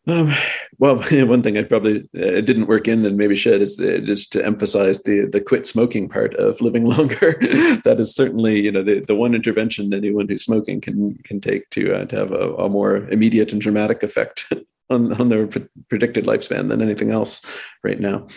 Um, 0.08 0.34
well, 0.80 0.98
one 1.28 1.42
thing 1.44 1.58
I 1.58 1.64
probably 1.64 2.10
uh, 2.18 2.42
didn't 2.42 2.68
work 2.68 2.88
in 2.88 3.06
and 3.06 3.18
maybe 3.18 3.36
should 3.36 3.62
is 3.62 3.80
uh, 3.80 4.00
just 4.04 4.32
to 4.34 4.46
emphasize 4.46 5.04
the 5.04 5.28
the 5.32 5.42
quit 5.42 5.66
smoking 5.66 6.10
part 6.10 6.36
of 6.36 6.62
living 6.62 6.86
longer. 6.96 7.38
that 7.84 7.98
is 8.00 8.16
certainly 8.16 8.62
you 8.62 8.72
know 8.72 8.82
the, 8.82 9.02
the 9.02 9.16
one 9.16 9.36
intervention 9.36 9.94
anyone 9.94 10.28
who's 10.28 10.44
smoking 10.44 10.82
can 10.82 11.16
can 11.24 11.40
take 11.40 11.70
to 11.72 11.94
uh, 11.94 12.06
to 12.06 12.16
have 12.16 12.32
a, 12.32 12.56
a, 12.56 12.70
more 12.70 13.08
immediate 13.10 13.52
and 13.52 13.62
dramatic 13.62 14.02
effect 14.04 14.52
on, 14.92 15.14
on 15.20 15.30
their 15.30 15.48
predicted 15.90 16.26
lifespan 16.26 16.70
than 16.70 16.82
anything 16.82 17.12
else 17.12 17.42
right 17.84 18.00
now. 18.00 18.28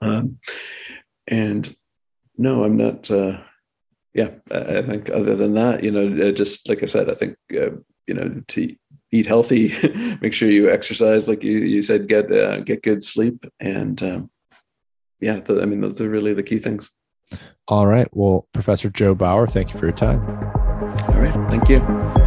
Um, 0.00 0.38
and 1.26 1.74
no, 2.36 2.64
I'm 2.64 2.76
not. 2.76 3.10
Uh, 3.10 3.38
yeah, 4.12 4.30
I 4.50 4.82
think 4.82 5.10
other 5.10 5.34
than 5.34 5.54
that, 5.54 5.82
you 5.82 5.90
know, 5.90 6.28
uh, 6.28 6.32
just 6.32 6.68
like 6.68 6.82
I 6.82 6.86
said, 6.86 7.10
I 7.10 7.14
think 7.14 7.36
uh, 7.52 7.70
you 8.06 8.14
know 8.14 8.42
to 8.48 8.76
eat 9.10 9.26
healthy, 9.26 9.74
make 10.20 10.32
sure 10.32 10.50
you 10.50 10.70
exercise, 10.70 11.26
like 11.28 11.42
you 11.42 11.58
you 11.58 11.82
said, 11.82 12.06
get 12.06 12.30
uh, 12.30 12.60
get 12.60 12.82
good 12.82 13.02
sleep, 13.02 13.44
and 13.60 14.00
um, 14.02 14.30
yeah, 15.20 15.40
the, 15.40 15.62
I 15.62 15.64
mean 15.64 15.80
those 15.80 16.00
are 16.00 16.08
really 16.08 16.34
the 16.34 16.42
key 16.42 16.58
things. 16.58 16.90
All 17.66 17.86
right. 17.86 18.08
Well, 18.12 18.46
Professor 18.52 18.90
Joe 18.90 19.14
Baur, 19.14 19.46
thank 19.46 19.72
you 19.72 19.78
for 19.78 19.86
your 19.86 19.96
time. 19.96 20.20
All 21.08 21.20
right. 21.20 21.50
Thank 21.50 21.68
you. 21.68 22.23